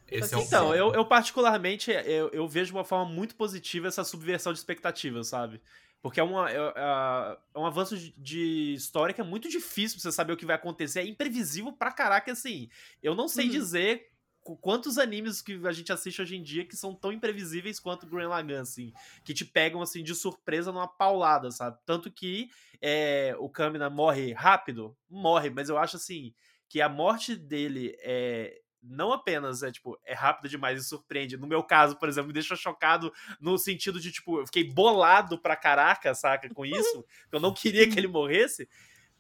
Esse 0.07 0.35
é 0.35 0.39
um 0.39 0.43
Então, 0.43 0.67
ponto. 0.69 0.75
eu, 0.75 0.93
eu 0.95 1.05
particularmente, 1.07 1.91
eu, 1.91 2.29
eu 2.31 2.49
vejo 2.49 2.67
de 2.67 2.73
uma 2.73 2.85
forma 2.85 3.11
muito 3.11 3.35
positiva 3.35 3.89
essa 3.89 4.05
subversão 4.05 4.53
de 4.53 4.59
expectativas, 4.59 5.29
sabe? 5.29 5.61
Porque 6.03 6.19
é, 6.19 6.23
uma, 6.23 6.51
é, 6.51 6.57
é- 6.57 7.39
é 7.55 7.59
um 7.59 7.65
avanço 7.65 7.97
de, 7.97 8.75
história 8.75 9.15
que 9.15 9.21
é 9.21 9.25
muito 9.25 9.49
difícil 9.49 9.97
pra 9.97 10.03
você 10.03 10.13
saber 10.13 10.33
o 10.33 10.37
que 10.37 10.45
vai 10.45 10.57
acontecer. 10.57 11.01
É 11.01 11.07
imprevisível 11.07 11.73
pra 11.73 11.93
caraca, 11.93 12.33
assim. 12.33 12.69
Eu 13.03 13.15
não 13.15 13.29
sei 13.29 13.45
Uhum. 13.47 13.53
dizer 13.53 14.09
qu- 14.43 14.57
quantos 14.57 14.99
animes 14.99 15.41
que 15.41 15.61
a 15.65 15.71
gente 15.73 15.93
assiste 15.93 16.21
hoje 16.21 16.35
em 16.37 16.43
dia 16.43 16.65
que 16.67 16.77
são 16.77 16.93
tão 16.93 17.13
imprevisíveis 17.13 17.79
quanto 17.79 18.07
Gurren 18.09 18.27
Lagann, 18.27 18.63
assim. 18.63 18.93
Que 19.25 19.33
te 19.33 19.45
pegam, 19.45 19.81
assim, 19.81 20.03
de 20.03 20.13
surpresa 20.15 20.73
numa 20.73 20.89
paulada, 20.89 21.53
sabe? 21.53 21.79
Tanto 21.87 22.11
que 22.11 22.51
é, 22.81 23.37
o 23.39 23.49
Kamina 23.49 23.89
morre 23.89 24.33
rápido, 24.33 24.97
morre, 25.09 25.51
mas 25.51 25.69
eu 25.69 25.79
acho, 25.79 25.95
assim, 25.97 26.35
que 26.69 26.81
a 26.81 26.89
morte 26.89 27.37
dele 27.37 27.95
é 28.01 28.62
não 28.83 29.13
apenas 29.13 29.63
é 29.63 29.71
tipo 29.71 29.99
é 30.05 30.15
rápido 30.15 30.49
demais 30.49 30.81
e 30.81 30.85
surpreende. 30.85 31.37
No 31.37 31.47
meu 31.47 31.63
caso, 31.63 31.97
por 31.97 32.09
exemplo, 32.09 32.29
me 32.29 32.33
deixou 32.33 32.57
chocado 32.57 33.13
no 33.41 33.57
sentido 33.57 34.01
de 34.01 34.11
tipo 34.11 34.41
eu 34.41 34.47
fiquei 34.47 34.65
bolado 34.65 35.39
pra 35.39 35.57
caraca, 35.57 36.15
saca, 36.15 36.53
com 36.53 36.67
isso. 36.67 37.05
Eu 37.31 37.41
não 37.41 37.55
queria 37.55 37.89
que 37.89 37.99
ele 37.99 38.09
morresse. 38.09 38.69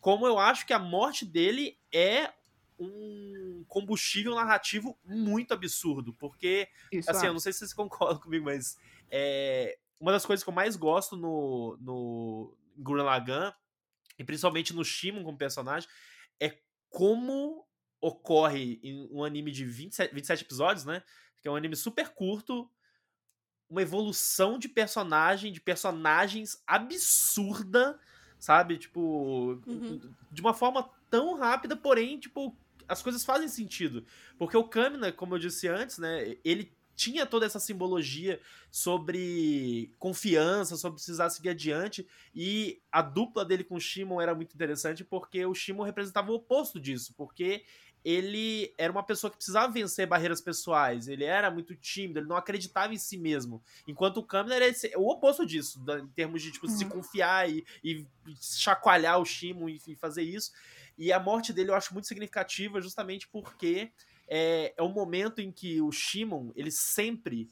Como 0.01 0.27
eu 0.27 0.39
acho 0.39 0.67
que 0.67 0.73
a 0.73 0.79
morte 0.79 1.25
dele 1.25 1.79
é 1.93 2.33
um 2.79 3.65
combustível 3.69 4.35
narrativo 4.35 4.99
muito 5.05 5.55
absurdo, 5.55 6.13
porque 6.15 6.69
Isso, 6.91 7.11
assim, 7.11 7.27
ah. 7.27 7.29
eu 7.29 7.33
não 7.33 7.41
sei 7.41 7.53
se 7.53 7.61
vocês 7.61 7.73
concordam 7.75 8.19
comigo, 8.19 8.45
mas 8.45 8.77
é, 9.09 9.79
uma 10.01 10.11
das 10.11 10.27
coisas 10.27 10.43
que 10.43 10.51
eu 10.51 10.55
mais 10.55 10.75
gosto 10.75 11.17
no, 11.17 11.79
no 11.81 12.57
Gurren 12.77 13.05
Lagann, 13.05 13.53
e 14.19 14.25
principalmente 14.25 14.75
no 14.75 14.85
Shimon 14.85 15.23
como 15.23 15.39
personagem, 15.39 15.89
é 16.41 16.59
como 16.91 17.65
ocorre 18.03 18.79
em 18.83 19.09
um 19.11 19.25
anime 19.25 19.51
de 19.51 19.65
27, 19.65 20.13
27 20.15 20.43
episódios, 20.45 20.85
né? 20.85 21.03
Que 21.41 21.49
é 21.49 21.51
um 21.51 21.57
anime 21.57 21.77
super 21.77 22.11
curto, 22.11 22.69
uma 23.71 23.81
evolução 23.81 24.59
de 24.59 24.69
personagem, 24.69 25.53
de 25.53 25.61
personagens 25.61 26.63
absurda, 26.67 27.99
sabe? 28.39 28.77
Tipo, 28.77 29.61
Uhum. 29.67 30.13
de 30.31 30.41
uma 30.43 30.53
forma 30.53 30.91
tão 31.09 31.39
rápida, 31.39 31.77
porém, 31.77 32.19
tipo, 32.19 32.55
as 32.89 33.01
coisas 33.03 33.25
fazem 33.25 33.49
sentido. 33.49 34.05
Porque 34.37 34.57
o 34.57 34.65
Kamina, 34.65 35.13
como 35.13 35.35
eu 35.35 35.39
disse 35.39 35.69
antes, 35.69 35.99
né, 35.99 36.37
ele 36.45 36.77
tinha 36.95 37.25
toda 37.25 37.47
essa 37.47 37.59
simbologia 37.59 38.39
sobre 38.71 39.95
confiança, 39.99 40.77
sobre 40.77 40.97
precisar 40.97 41.31
seguir 41.31 41.49
adiante, 41.51 42.07
e 42.35 42.83
a 42.93 43.01
dupla 43.01 43.45
dele 43.45 43.65
com 43.65 43.77
o 43.77 43.81
Shimon 43.81 44.21
era 44.21 44.35
muito 44.35 44.55
interessante 44.55 45.03
porque 45.03 45.45
o 45.47 45.55
Shimon 45.55 45.85
representava 45.85 46.31
o 46.31 46.35
oposto 46.35 46.79
disso, 46.79 47.15
porque 47.17 47.65
ele 48.05 48.75
era 48.77 48.91
uma 48.93 49.03
pessoa 49.03 49.31
que 49.31 49.37
precisava 49.37 49.73
vencer 49.73 50.07
barreiras 50.07 50.41
pessoais, 50.41 51.07
ele 51.09 51.25
era 51.25 51.51
muito 51.51 51.75
tímido, 51.77 52.19
ele 52.19 52.27
não 52.29 52.37
acreditava 52.37 52.93
em 52.93 52.99
si 52.99 53.17
mesmo. 53.17 53.63
Enquanto 53.87 54.19
o 54.19 54.27
era 54.53 54.67
esse- 54.67 54.93
o 54.97 55.09
oposto 55.11 55.47
disso, 55.47 55.81
em 56.03 56.09
termos 56.09 56.43
de 56.43 56.51
tipo, 56.51 56.69
se 56.69 56.85
Uhum. 56.85 56.91
confiar 56.91 57.49
e, 57.49 57.65
e 57.85 58.07
chacoalhar 58.41 59.19
o 59.21 59.25
Shimon 59.25 59.69
e, 59.69 59.81
e 59.87 59.97
fazer 59.97 60.23
isso. 60.23 60.51
E 60.99 61.13
a 61.13 61.21
morte 61.21 61.53
dele 61.53 61.71
eu 61.71 61.75
acho 61.75 61.93
muito 61.95 62.07
significativa 62.09 62.81
justamente 62.81 63.29
porque 63.29 63.91
é, 64.29 64.75
é 64.77 64.83
um 64.83 64.93
momento 64.93 65.41
em 65.41 65.51
que 65.53 65.81
o 65.81 65.91
Shimon, 65.93 66.51
ele 66.55 66.71
sempre 66.71 67.49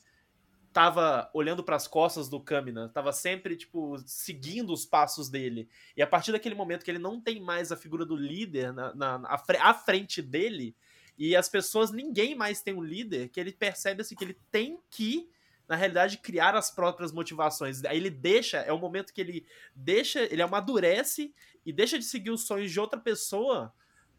tava 0.73 1.29
olhando 1.35 1.65
para 1.65 1.75
as 1.77 1.89
costas 1.89 2.29
do 2.29 2.41
Kamina, 2.41 2.89
tava 2.89 3.13
sempre 3.13 3.57
tipo 3.57 3.99
seguindo 4.07 4.73
os 4.73 4.85
passos 4.85 5.29
dele. 5.29 5.69
E 5.97 6.03
a 6.03 6.07
partir 6.07 6.31
daquele 6.33 6.55
momento 6.55 6.85
que 6.85 6.91
ele 6.91 6.99
não 6.99 7.21
tem 7.21 7.41
mais 7.41 7.73
a 7.73 7.77
figura 7.77 8.07
do 8.07 8.15
líder 8.17 8.73
na, 8.73 8.95
na, 8.95 9.15
à 9.29 9.37
fre- 9.39 9.59
à 9.59 9.75
frente 9.75 10.23
dele, 10.23 10.77
e 11.19 11.37
as 11.37 11.49
pessoas, 11.49 11.91
ninguém 11.91 12.35
mais 12.35 12.63
tem 12.63 12.73
um 12.75 12.83
líder, 12.83 13.29
que 13.29 13.39
ele 13.41 13.53
percebe 13.53 14.01
assim 14.01 14.15
que 14.17 14.25
ele 14.25 14.39
tem 14.51 14.81
que 14.89 15.29
na 15.69 15.77
realidade 15.77 16.19
criar 16.19 16.57
as 16.57 16.71
próprias 16.71 17.13
motivações. 17.13 17.85
Aí 17.85 17.97
ele 17.97 18.11
deixa, 18.11 18.59
é 18.59 18.73
o 18.73 18.79
momento 18.79 19.13
que 19.13 19.21
ele 19.21 19.47
deixa, 19.75 20.21
ele 20.23 20.43
amadurece 20.43 21.35
e 21.65 21.73
deixa 21.73 21.99
de 21.99 22.05
seguir 22.05 22.31
os 22.31 22.47
sonhos 22.47 22.73
de 22.73 22.81
outra 22.81 22.99
pessoa 22.99 23.73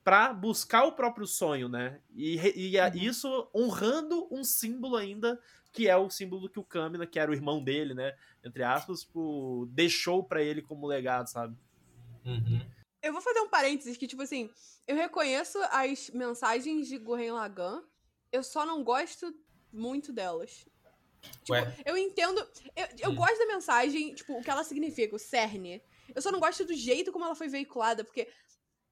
para 0.04 0.34
buscar 0.34 0.84
o 0.86 0.94
próprio 0.94 1.28
sonho, 1.28 1.68
né? 1.70 2.00
E, 2.16 2.38
e 2.38 2.78
Uhum. 2.80 2.96
isso 2.96 3.50
honrando 3.54 4.28
um 4.32 4.44
símbolo 4.44 4.96
ainda 4.96 5.40
que 5.72 5.88
é 5.88 5.96
o 5.96 6.10
símbolo 6.10 6.50
que 6.50 6.60
o 6.60 6.64
Kamina, 6.64 7.08
que 7.08 7.18
era 7.20 7.32
o 7.32 7.34
irmão 7.34 7.64
dele, 7.64 7.94
né, 7.94 8.16
entre 8.44 8.64
aspas, 8.64 9.02
tipo, 9.02 9.68
deixou 9.72 10.24
pra 10.24 10.42
ele 10.44 10.62
como 10.62 10.86
legado, 10.88 11.28
sabe? 11.28 11.56
Uhum. 12.26 12.62
Eu 13.02 13.14
vou 13.14 13.22
fazer 13.22 13.40
um 13.40 13.50
parênteses 13.50 13.98
que, 13.98 14.06
tipo 14.08 14.22
assim, 14.22 14.50
eu 14.88 14.96
reconheço 14.96 15.58
as 15.72 16.10
mensagens 16.12 16.88
de 16.88 16.98
Gurren 16.98 17.32
Lagann, 17.32 17.82
eu 18.32 18.44
só 18.44 18.66
não 18.66 18.84
gosto 18.84 19.34
muito 19.72 20.12
delas. 20.14 20.66
Tipo, 21.44 21.54
Ué. 21.54 21.76
eu 21.86 21.98
entendo. 21.98 22.40
Eu, 22.76 22.88
eu 23.00 23.10
Hum. 23.12 23.16
gosto 23.16 23.38
da 23.38 23.46
mensagem, 23.48 24.14
tipo, 24.14 24.38
o 24.38 24.42
que 24.44 24.50
ela 24.50 24.64
significa, 24.64 25.16
o 25.16 25.20
cerne. 25.20 25.82
Eu 26.14 26.22
só 26.22 26.32
não 26.32 26.40
gosto 26.40 26.66
do 26.66 26.74
jeito 26.74 27.12
como 27.12 27.26
ela 27.26 27.36
foi 27.36 27.48
veiculada, 27.48 28.04
porque, 28.04 28.28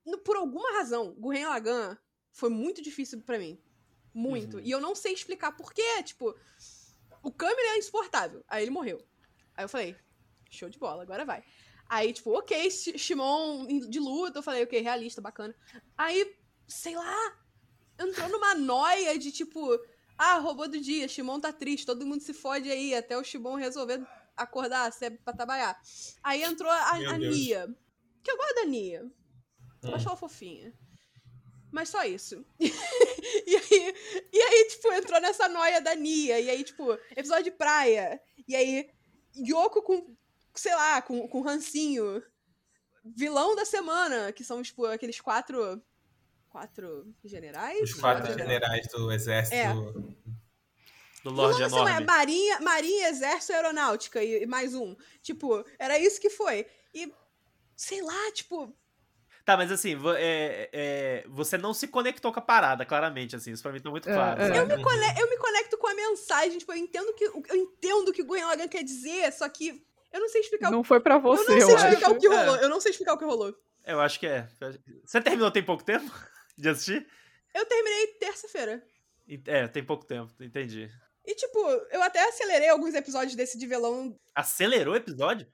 no- 0.05 0.17
por 0.19 0.35
alguma 0.37 0.71
razão, 0.77 1.13
Gurren 1.15 1.45
Lagann 1.45 1.95
foi 2.31 2.49
muito 2.49 2.81
difícil 2.81 3.21
pra 3.21 3.37
mim. 3.39 3.59
Muito. 4.13 4.57
Uhum. 4.57 4.63
E 4.63 4.71
eu 4.71 4.79
não 4.81 4.95
sei 4.95 5.13
explicar 5.13 5.51
por 5.55 5.73
quê. 5.73 6.03
Tipo, 6.03 6.35
o 7.23 7.31
Kamina 7.31 7.75
é 7.75 7.77
insuportável. 7.77 8.43
Aí 8.47 8.63
ele 8.63 8.71
morreu. 8.71 9.03
Aí 9.55 9.65
eu 9.65 9.69
falei, 9.69 9.95
show 10.49 10.69
de 10.69 10.79
bola, 10.79 11.03
agora 11.03 11.25
vai. 11.25 11.43
Aí, 11.87 12.13
tipo, 12.13 12.37
ok, 12.37 12.69
Shi- 12.69 12.97
Shimon 12.97 13.65
de 13.89 13.99
luta, 13.99 14.39
eu 14.39 14.43
falei, 14.43 14.63
ok, 14.63 14.79
realista, 14.81 15.21
bacana. 15.21 15.55
Aí, 15.97 16.35
sei 16.67 16.95
lá, 16.95 17.15
entrou 17.99 18.29
numa 18.29 18.53
noia 18.55 19.17
de 19.17 19.31
tipo, 19.31 19.67
ah, 20.17 20.37
robô 20.37 20.67
do 20.67 20.79
dia, 20.79 21.07
Shimon 21.07 21.39
tá 21.39 21.51
triste, 21.51 21.85
todo 21.87 22.05
mundo 22.05 22.21
se 22.21 22.33
fode 22.33 22.69
aí, 22.69 22.93
até 22.93 23.17
o 23.17 23.23
Shimon 23.23 23.55
resolver 23.55 24.05
acordar, 24.37 24.91
se 24.93 25.05
é 25.05 25.09
pra 25.09 25.33
trabalhar. 25.33 25.79
Aí 26.23 26.43
entrou 26.43 26.69
a, 26.71 26.89
a. 26.91 27.17
Nia. 27.17 27.67
Que 28.23 28.31
eu 28.31 28.37
gosto 28.37 28.55
da 28.55 28.65
Nia. 28.65 28.99
Eu 29.81 29.89
Hum. 29.89 29.95
acho 29.95 30.07
ela 30.07 30.15
fofinha. 30.17 30.73
Mas 31.71 31.89
só 31.89 32.03
isso. 32.03 32.43
e, 32.59 33.55
aí, 33.55 33.95
e 34.33 34.41
aí, 34.41 34.67
tipo, 34.69 34.91
entrou 34.91 35.21
nessa 35.21 35.47
noia 35.47 35.79
da 35.79 35.95
Nia. 35.95 36.39
E 36.39 36.49
aí, 36.49 36.63
tipo, 36.63 36.97
episódio 37.15 37.45
de 37.45 37.51
praia. 37.51 38.19
E 38.47 38.55
aí, 38.55 38.89
Yoko 39.37 39.81
com, 39.81 40.15
sei 40.55 40.73
lá, 40.73 41.01
com, 41.01 41.27
com 41.27 41.41
rancinho. 41.41 42.23
Vilão 43.03 43.55
da 43.55 43.65
semana, 43.65 44.31
que 44.31 44.43
são, 44.43 44.61
tipo, 44.61 44.85
aqueles 44.85 45.21
quatro. 45.21 45.81
Quatro 46.49 47.13
generais? 47.23 47.81
Os 47.81 47.93
quatro 47.93 48.33
generais 48.33 48.87
do 48.87 49.11
exército. 49.11 49.55
É. 49.55 49.71
Do 51.23 51.31
Vilão 51.31 51.45
Lorde 51.45 51.59
da 51.59 51.69
semana 51.69 51.89
é 51.89 51.93
Enorme. 51.93 52.05
Marinha, 52.07 52.59
Marinha, 52.61 53.09
Exército 53.09 53.51
e 53.51 53.55
Aeronáutica. 53.55 54.23
E, 54.23 54.43
e 54.43 54.45
mais 54.47 54.73
um. 54.73 54.95
Tipo, 55.21 55.63
era 55.77 55.99
isso 55.99 56.19
que 56.19 56.29
foi. 56.29 56.65
E, 56.93 57.13
sei 57.75 58.01
lá, 58.01 58.31
tipo, 58.31 58.75
Tá, 59.49 59.57
mas 59.57 59.71
assim, 59.71 59.95
vo- 59.95 60.13
é- 60.15 60.69
é, 60.71 61.23
você 61.27 61.57
não 61.57 61.73
se 61.73 61.87
conectou 61.87 62.31
com 62.31 62.37
a 62.39 62.41
parada, 62.41 62.85
claramente, 62.85 63.35
assim. 63.35 63.51
Isso 63.51 63.63
pra 63.63 63.71
mim 63.71 63.79
tá 63.81 63.89
muito 63.89 64.07
É, 64.07 64.13
claro. 64.13 64.41
é. 64.41 64.45
Eu 64.59 64.67
me, 64.67 64.73
eu 64.73 65.29
me 65.29 65.37
conecto 65.37 65.77
com 65.77 65.87
a 65.87 65.93
mensagem, 65.95 66.57
tipo, 66.59 66.71
eu 66.71 66.77
entendo 66.77 67.11
que 67.13 67.23
eu 67.25 67.55
entendo 67.55 68.09
o 68.09 68.13
que 68.13 68.21
o 68.21 68.27
Lagann 68.47 68.67
quer 68.67 68.83
dizer, 68.83 69.31
só 69.33 69.49
que 69.49 69.83
eu 70.13 70.19
não 70.19 70.29
sei 70.29 70.41
explicar. 70.41 70.69
Não 70.69 70.83
foi 70.83 70.99
pra 70.99 71.15
eu 71.15 71.21
você, 71.21 71.49
não 71.49 71.57
eu, 71.57 71.65
sei 71.65 71.75
explicar 71.75 72.05
acho. 72.07 72.15
o 72.15 72.19
que 72.19 72.27
É. 72.27 72.29
rolou. 72.29 72.55
Eu 72.57 72.69
não 72.69 72.79
sei 72.79 72.91
explicar 72.91 73.13
o 73.13 73.17
que 73.17 73.25
rolou. 73.25 73.55
Eu 73.85 73.99
acho 74.01 74.19
que 74.19 74.27
é. 74.27 74.47
Você 75.03 75.19
terminou 75.19 75.49
tem 75.49 75.63
pouco 75.63 75.83
tempo 75.83 76.05
de 76.57 76.69
assistir? 76.69 77.07
Eu 77.53 77.65
terminei 77.65 78.07
terça-feira. 78.19 78.83
É, 79.47 79.67
tem 79.67 79.83
pouco 79.83 80.05
tempo, 80.05 80.31
entendi. 80.41 80.89
E, 81.25 81.33
tipo, 81.35 81.59
eu 81.91 82.01
até 82.03 82.27
acelerei 82.27 82.69
alguns 82.69 82.93
episódios 82.93 83.35
desse 83.35 83.57
de 83.57 83.65
vilão. 83.67 84.15
Acelerou 84.35 84.93
o 84.93 84.97
episódio? 84.97 85.47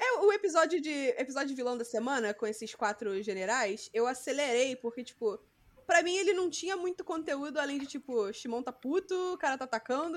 É, 0.00 0.18
o 0.20 0.32
episódio 0.32 0.80
de 0.80 1.08
episódio 1.18 1.48
de 1.48 1.54
vilão 1.54 1.76
da 1.76 1.84
semana, 1.84 2.32
com 2.32 2.46
esses 2.46 2.74
quatro 2.74 3.20
generais, 3.22 3.90
eu 3.92 4.06
acelerei, 4.06 4.76
porque, 4.76 5.02
tipo, 5.02 5.38
pra 5.86 6.02
mim 6.02 6.16
ele 6.16 6.32
não 6.32 6.48
tinha 6.48 6.76
muito 6.76 7.04
conteúdo 7.04 7.58
além 7.58 7.78
de, 7.78 7.86
tipo, 7.86 8.32
Shimon 8.32 8.62
tá 8.62 8.72
puto, 8.72 9.14
o 9.34 9.38
cara 9.38 9.58
tá 9.58 9.64
atacando, 9.64 10.16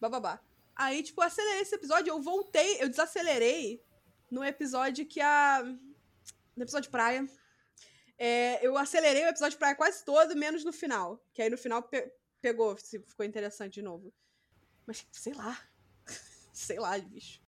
bababá. 0.00 0.40
Aí, 0.74 1.02
tipo, 1.02 1.20
acelerei 1.20 1.60
esse 1.60 1.74
episódio, 1.74 2.10
eu 2.10 2.22
voltei, 2.22 2.82
eu 2.82 2.88
desacelerei 2.88 3.84
no 4.30 4.42
episódio 4.42 5.04
que 5.04 5.20
a. 5.20 5.62
No 6.56 6.62
episódio 6.62 6.88
de 6.88 6.90
praia. 6.90 7.26
É, 8.16 8.64
eu 8.66 8.76
acelerei 8.78 9.24
o 9.24 9.28
episódio 9.28 9.58
praia 9.58 9.74
quase 9.74 10.04
todo, 10.04 10.36
menos 10.36 10.64
no 10.64 10.72
final. 10.72 11.22
Que 11.32 11.42
aí 11.42 11.50
no 11.50 11.58
final 11.58 11.82
pe- 11.82 12.12
pegou, 12.40 12.76
ficou 12.76 13.26
interessante 13.26 13.74
de 13.74 13.82
novo. 13.82 14.12
Mas, 14.86 15.06
sei 15.10 15.32
lá. 15.34 15.58
sei 16.52 16.78
lá, 16.78 16.96
bicho. 16.98 17.40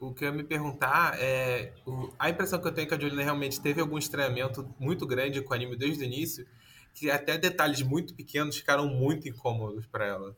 O 0.00 0.14
que 0.14 0.24
eu 0.24 0.28
ia 0.28 0.34
me 0.34 0.42
perguntar 0.42 1.16
é. 1.20 1.74
o- 1.86 2.10
a 2.18 2.30
impressão 2.30 2.60
que 2.60 2.66
eu 2.66 2.72
tenho 2.72 2.86
é 2.86 2.88
que 2.88 2.94
a 2.94 2.98
Juliana 2.98 3.22
realmente 3.22 3.60
teve 3.60 3.80
algum 3.80 3.98
estranhamento 3.98 4.74
muito 4.78 5.06
grande 5.06 5.42
com 5.42 5.50
o 5.52 5.54
anime 5.54 5.76
desde 5.76 6.02
o 6.02 6.06
início, 6.06 6.46
que 6.94 7.10
até 7.10 7.36
detalhes 7.36 7.82
muito 7.82 8.14
pequenos 8.14 8.56
ficaram 8.56 8.86
muito 8.88 9.28
incômodos 9.28 9.86
pra 9.86 10.06
ela. 10.06 10.36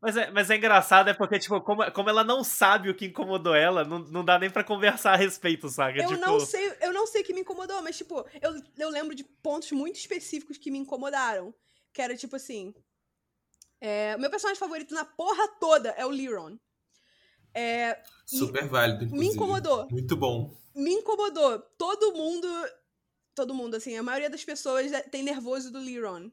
Mas 0.00 0.16
é, 0.16 0.30
mas 0.30 0.50
é 0.50 0.56
engraçado, 0.56 1.08
é 1.08 1.14
porque, 1.14 1.38
tipo, 1.38 1.58
como, 1.62 1.90
como 1.90 2.10
ela 2.10 2.22
não 2.22 2.44
sabe 2.44 2.90
o 2.90 2.94
que 2.94 3.06
incomodou 3.06 3.54
ela, 3.54 3.82
não, 3.82 3.98
não 4.00 4.24
dá 4.24 4.38
nem 4.38 4.50
pra 4.50 4.62
conversar 4.62 5.14
a 5.14 5.16
respeito, 5.16 5.68
saca? 5.70 5.98
Eu 5.98 6.08
tipo, 6.08 6.20
não 6.20 6.38
sei, 6.38 6.72
eu 6.82 6.92
não 6.92 7.06
sei 7.06 7.22
o 7.22 7.24
que 7.24 7.32
me 7.32 7.40
incomodou, 7.40 7.82
mas 7.82 7.96
tipo, 7.96 8.24
eu, 8.40 8.54
eu 8.78 8.90
lembro 8.90 9.14
de 9.14 9.24
pontos 9.24 9.72
muito 9.72 9.96
específicos 9.96 10.58
que 10.58 10.70
me 10.70 10.78
incomodaram. 10.78 11.52
Que 11.94 12.02
era 12.02 12.14
tipo 12.14 12.36
assim. 12.36 12.74
é, 13.80 14.14
o 14.16 14.20
meu 14.20 14.30
personagem 14.30 14.60
favorito 14.60 14.94
na 14.94 15.04
porra 15.04 15.48
toda 15.58 15.88
é 15.90 16.04
o 16.04 16.10
Liron. 16.10 16.56
É, 17.58 18.02
Super 18.26 18.68
válido, 18.68 19.04
inclusive. 19.04 19.28
me 19.28 19.34
incomodou. 19.34 19.88
Muito 19.90 20.16
bom. 20.16 20.54
Me 20.74 20.92
incomodou. 20.92 21.58
Todo 21.78 22.12
mundo. 22.14 22.46
Todo 23.34 23.54
mundo, 23.54 23.74
assim, 23.76 23.96
a 23.96 24.02
maioria 24.02 24.30
das 24.30 24.44
pessoas 24.44 24.92
é- 24.92 25.02
tem 25.02 25.22
nervoso 25.22 25.70
do 25.70 25.78
Liron. 25.78 26.30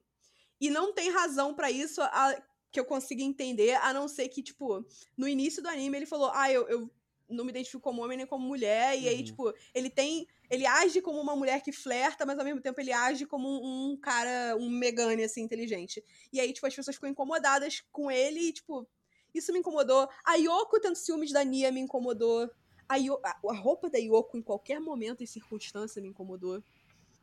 E 0.59 0.69
não 0.69 0.93
tem 0.93 1.09
razão 1.12 1.53
pra 1.53 1.69
isso 1.71 2.01
a- 2.01 2.41
que 2.71 2.79
eu 2.79 2.86
consiga 2.86 3.21
entender, 3.21 3.75
a 3.75 3.93
não 3.93 4.07
ser 4.07 4.27
que, 4.29 4.41
tipo, 4.41 4.86
no 5.15 5.27
início 5.27 5.62
do 5.62 5.69
anime 5.69 5.97
ele 5.97 6.05
falou: 6.05 6.31
Ah, 6.33 6.51
eu, 6.51 6.67
eu 6.67 6.89
não 7.29 7.43
me 7.45 7.51
identifico 7.51 7.81
como 7.81 8.03
homem 8.03 8.17
nem 8.17 8.27
como 8.27 8.45
mulher. 8.47 8.99
E 8.99 9.07
aí, 9.07 9.17
Uhum. 9.19 9.23
tipo, 9.23 9.53
ele 9.73 9.89
tem. 9.89 10.27
Ele 10.49 10.65
age 10.65 11.01
como 11.01 11.19
uma 11.19 11.36
mulher 11.36 11.62
que 11.62 11.71
flerta, 11.71 12.25
mas 12.25 12.38
ao 12.38 12.45
mesmo 12.45 12.62
tempo 12.62 12.79
ele 12.81 12.91
age 12.91 13.25
como 13.25 13.47
um, 13.47 13.91
um 13.93 13.97
cara, 13.97 14.55
um 14.57 14.69
Megane, 14.69 15.23
assim, 15.23 15.41
inteligente. 15.41 16.03
E 16.31 16.39
aí, 16.39 16.51
tipo, 16.53 16.67
as 16.67 16.75
pessoas 16.75 16.95
ficam 16.95 17.09
incomodadas 17.09 17.81
com 17.91 18.12
ele 18.12 18.39
e, 18.49 18.53
tipo, 18.53 18.88
isso 19.34 19.52
me 19.54 19.60
incomodou. 19.60 20.08
A 20.26 20.36
Yoko 20.36 20.80
tendo 20.80 20.96
ciúmes 20.96 21.32
da 21.32 21.43
Nia 21.43 21.72
me 21.72 21.80
incomodou. 21.80 22.50
A, 22.88 22.98
Yo- 22.98 23.19
a- 23.24 23.38
roupa 23.54 23.89
da 23.89 23.98
Yoko 23.98 24.38
em 24.38 24.41
qualquer 24.41 24.80
momento 24.80 25.24
e 25.24 25.28
circunstância 25.28 26.02
me 26.02 26.10
incomodou. 26.10 26.62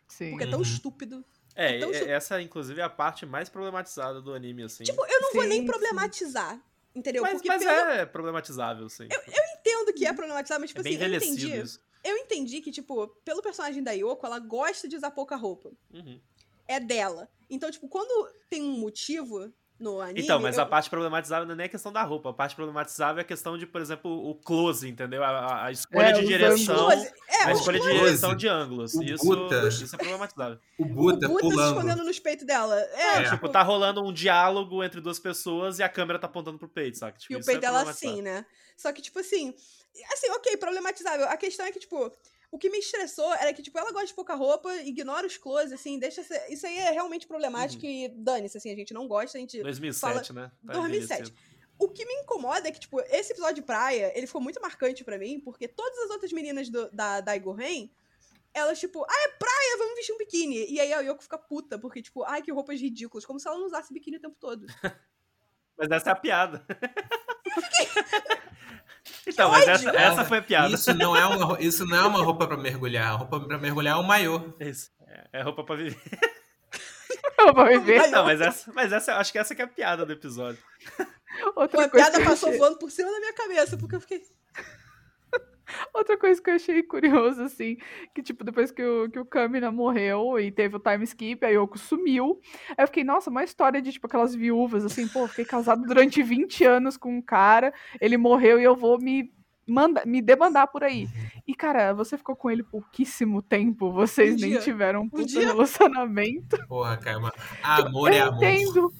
Sim. 0.08 0.30
Porque 0.30 0.44
é 0.44 0.50
tão 0.50 0.58
Uhum. 0.60 0.64
estúpido. 0.64 1.24
É, 1.54 1.76
Então, 1.76 1.90
e- 1.90 1.94
se- 1.98 2.08
essa, 2.10 2.40
inclusive, 2.40 2.80
é 2.80 2.84
a 2.84 2.88
parte 2.90 3.26
mais 3.26 3.48
problematizada 3.48 4.20
do 4.20 4.32
anime, 4.32 4.62
assim. 4.64 4.84
Tipo, 4.84 5.04
eu 5.06 5.20
não 5.20 5.32
vou 5.32 5.44
nem 5.44 5.60
Sim, 5.60 5.66
problematizar. 5.66 6.60
Entendeu? 6.92 7.22
mas 7.22 7.34
Porque 7.34 7.46
mas 7.48 7.62
pelo- 7.62 7.90
é 7.90 8.04
problematizável, 8.04 8.88
sim. 8.88 9.06
eu 9.12 9.58
entendo 9.58 9.92
que 9.94 10.04
é 10.04 10.12
problematizar, 10.12 10.58
mas, 10.58 10.70
tipo 10.70 10.80
é 10.80 10.82
bem 10.82 10.96
assim, 10.96 11.04
eu 11.04 11.16
entendi. 11.16 11.56
isso. 11.60 11.80
Eu 12.02 12.16
entendi 12.16 12.60
que, 12.60 12.72
tipo, 12.72 13.06
pelo 13.24 13.40
personagem 13.42 13.80
da 13.80 13.92
Yoko, 13.92 14.26
ela 14.26 14.40
gosta 14.40 14.88
de 14.88 14.96
usar 14.96 15.12
pouca 15.12 15.36
roupa. 15.36 15.70
Uhum. 15.94 16.20
É 16.66 16.80
dela. 16.80 17.28
Então, 17.48 17.70
tipo, 17.70 17.88
quando 17.88 18.32
tem 18.48 18.60
um 18.62 18.76
motivo 18.78 19.52
no 19.80 20.00
anime. 20.00 20.20
Então, 20.20 20.38
mas 20.38 20.56
eu- 20.56 20.62
a 20.62 20.66
parte 20.66 20.90
problematizável 20.90 21.46
não 21.46 21.54
é 21.54 21.56
nem 21.56 21.66
a 21.66 21.68
questão 21.68 21.90
da 21.90 22.02
roupa. 22.02 22.30
A 22.30 22.32
parte 22.34 22.54
problematizável 22.54 23.18
é 23.18 23.22
a 23.22 23.24
questão 23.24 23.56
de, 23.56 23.66
por 23.66 23.80
exemplo, 23.80 24.10
o 24.28 24.34
close, 24.34 24.86
entendeu? 24.88 25.24
A, 25.24 25.64
a- 25.66 25.72
escolha 25.72 26.08
É, 26.08 26.12
de 26.12 26.26
direção. 26.26 26.76
Close. 26.76 27.10
É, 27.28 27.44
A 27.44 27.52
escolha 27.52 27.80
de 27.80 27.86
close. 27.86 28.04
direção 28.04 28.36
de 28.36 28.46
ângulos. 28.46 28.94
O 28.94 29.02
Isso, 29.02 29.24
Buta. 29.24 29.66
isso 29.68 29.94
é 29.94 29.98
problematizável. 29.98 30.58
O 30.78 30.82
o 30.84 30.86
Buta 30.86 31.26
se 31.26 31.32
pulando. 31.38 31.76
escondendo 31.78 32.04
nos 32.04 32.18
peitos 32.20 32.46
dela. 32.46 32.76
É, 32.76 33.16
É. 33.22 33.30
Tipo, 33.30 33.48
tá 33.48 33.62
rolando 33.62 34.02
um 34.04 34.12
diálogo 34.12 34.84
entre 34.84 35.00
duas 35.00 35.18
pessoas 35.18 35.78
e 35.78 35.82
a 35.82 35.88
câmera 35.88 36.18
tá 36.18 36.26
apontando 36.26 36.58
pro 36.58 36.68
peito, 36.68 36.98
saca? 36.98 37.18
Tipo, 37.18 37.32
E 37.32 37.36
o 37.36 37.38
isso 37.40 37.46
peito 37.46 37.58
é 37.58 37.60
dela 37.62 37.82
assim, 37.88 38.20
né? 38.22 38.44
Só 38.76 38.92
que, 38.92 39.00
tipo 39.00 39.18
assim. 39.18 39.54
Assim, 40.12 40.30
ok, 40.30 40.56
problematizável. 40.58 41.26
A 41.28 41.36
questão 41.36 41.66
é 41.66 41.72
que, 41.72 41.80
tipo, 41.80 42.12
o 42.50 42.58
que 42.58 42.68
me 42.70 42.78
estressou 42.78 43.32
era 43.34 43.52
que, 43.52 43.62
tipo, 43.62 43.78
ela 43.78 43.92
gosta 43.92 44.08
de 44.08 44.14
pouca 44.14 44.34
roupa, 44.34 44.74
ignora 44.82 45.26
os 45.26 45.36
close, 45.36 45.72
assim, 45.72 45.98
deixa. 45.98 46.22
ser- 46.22 46.46
Isso 46.50 46.66
aí 46.66 46.76
é 46.78 46.90
realmente 46.90 47.26
problemático 47.26 47.84
Uhum. 47.84 47.90
e 47.90 48.08
dane-se, 48.08 48.58
assim, 48.58 48.72
a 48.72 48.76
gente 48.76 48.92
não 48.92 49.06
gosta, 49.06 49.38
a 49.38 49.40
gente. 49.40 49.62
2007, 49.62 50.32
né? 50.32 50.50
Tá 50.66 50.72
2007. 50.72 51.20
envelhecido. 51.30 51.50
O 51.78 51.88
que 51.88 52.04
me 52.04 52.12
incomoda 52.14 52.68
é 52.68 52.72
que, 52.72 52.80
tipo, 52.80 53.00
esse 53.02 53.32
episódio 53.32 53.54
de 53.56 53.62
praia, 53.62 54.12
ele 54.14 54.26
ficou 54.26 54.40
muito 54.42 54.60
marcante 54.60 55.02
pra 55.02 55.16
mim, 55.16 55.40
porque 55.40 55.66
todas 55.66 55.98
as 56.00 56.10
outras 56.10 56.32
meninas 56.32 56.68
do- 56.68 56.90
da 56.90 57.20
Daigo 57.22 57.52
Ren, 57.52 57.88
elas, 58.52 58.78
tipo, 58.80 59.02
ah, 59.08 59.24
é 59.24 59.28
praia, 59.28 59.76
vamos 59.78 59.94
vestir 59.94 60.12
um 60.12 60.18
biquíni. 60.18 60.66
E 60.70 60.78
aí 60.80 60.92
a 60.92 61.00
Yoko 61.00 61.22
fica 61.22 61.38
puta, 61.38 61.78
porque, 61.78 62.02
tipo, 62.02 62.22
ai, 62.24 62.42
que 62.42 62.52
roupas 62.52 62.80
ridículas, 62.80 63.24
como 63.24 63.38
se 63.40 63.46
ela 63.48 63.56
não 63.56 63.66
usasse 63.66 63.94
biquíni 63.94 64.16
o 64.18 64.20
tempo 64.20 64.36
todo. 64.38 64.66
Mas 65.78 65.90
essa 65.90 66.10
é 66.10 66.12
a 66.12 66.16
piada. 66.16 66.66
então, 69.26 69.50
mas 69.50 69.68
essa, 69.68 69.90
essa 69.90 70.24
foi 70.24 70.38
a 70.38 70.42
piada. 70.42 70.74
Isso 70.74 70.94
não 70.94 71.16
é 71.16 71.26
uma, 71.26 71.60
isso 71.60 71.86
não 71.86 71.96
é 71.96 72.06
uma 72.06 72.22
roupa 72.22 72.46
pra 72.46 72.56
mergulhar. 72.56 73.12
A 73.12 73.16
roupa 73.16 73.40
pra 73.40 73.58
mergulhar 73.58 73.96
é 73.96 74.00
um 74.00 74.02
maiô. 74.02 74.54
Isso. 74.58 74.90
É, 75.06 75.40
é 75.40 75.42
roupa 75.42 75.64
pra 75.64 75.76
viver. 75.76 76.00
Eu 77.38 77.54
vou 77.54 77.66
viver. 77.66 78.00
Ai, 78.00 78.10
Não, 78.10 78.24
mas 78.24 78.40
essa, 78.40 78.72
mas 78.72 78.92
essa, 78.92 79.16
acho 79.16 79.32
que 79.32 79.38
essa 79.38 79.54
que 79.54 79.62
é 79.62 79.64
a 79.64 79.68
piada 79.68 80.04
do 80.04 80.12
episódio. 80.12 80.62
Outra 81.56 81.80
Uma 81.80 81.88
coisa, 81.88 82.10
piada 82.10 82.24
passou 82.24 82.48
achei, 82.48 82.58
voando 82.58 82.78
por 82.78 82.90
cima 82.90 83.10
da 83.10 83.18
minha 83.18 83.32
cabeça, 83.32 83.76
porque 83.76 83.96
eu 83.96 84.00
fiquei. 84.00 84.22
outra 85.94 86.16
coisa 86.18 86.40
que 86.42 86.50
eu 86.50 86.54
achei 86.54 86.82
curioso, 86.82 87.42
assim, 87.42 87.76
que, 88.14 88.22
tipo, 88.22 88.44
depois 88.44 88.70
que 88.70 88.82
o, 88.82 89.10
que 89.10 89.18
o 89.18 89.24
Kamina 89.24 89.70
morreu 89.70 90.38
e 90.38 90.50
teve 90.50 90.76
o 90.76 90.80
time 90.80 91.04
skip, 91.04 91.44
a 91.44 91.48
Yoko 91.48 91.78
sumiu. 91.78 92.38
Aí 92.70 92.76
eu 92.82 92.86
fiquei, 92.86 93.04
nossa, 93.04 93.30
uma 93.30 93.44
história 93.44 93.80
de, 93.82 93.92
tipo, 93.92 94.06
aquelas 94.06 94.34
viúvas, 94.34 94.84
assim, 94.84 95.06
pô, 95.08 95.26
fiquei 95.28 95.44
casado 95.44 95.82
durante 95.82 96.22
20 96.22 96.64
anos 96.64 96.96
com 96.96 97.16
um 97.16 97.22
cara, 97.22 97.72
ele 98.00 98.16
morreu 98.16 98.58
e 98.60 98.64
eu 98.64 98.74
vou 98.76 98.98
me. 98.98 99.32
Manda, 99.68 100.02
me 100.04 100.20
demandar 100.20 100.66
por 100.66 100.82
aí. 100.82 101.06
E, 101.46 101.54
cara, 101.54 101.92
você 101.92 102.18
ficou 102.18 102.34
com 102.34 102.50
ele 102.50 102.64
pouquíssimo 102.64 103.40
tempo, 103.40 103.92
vocês 103.92 104.34
Um 104.34 104.38
nem 104.40 104.50
dia. 104.50 104.58
tiveram 104.60 105.02
um 105.02 105.08
puta 105.08 105.24
dia. 105.26 105.46
relacionamento. 105.46 106.58
Porra, 106.66 106.96
cara. 106.96 107.20
mas 107.20 107.32
Amor 107.62 108.10
é 108.12 108.18
eu 108.20 108.24
amor. 108.28 108.42
entendo. 108.42 108.92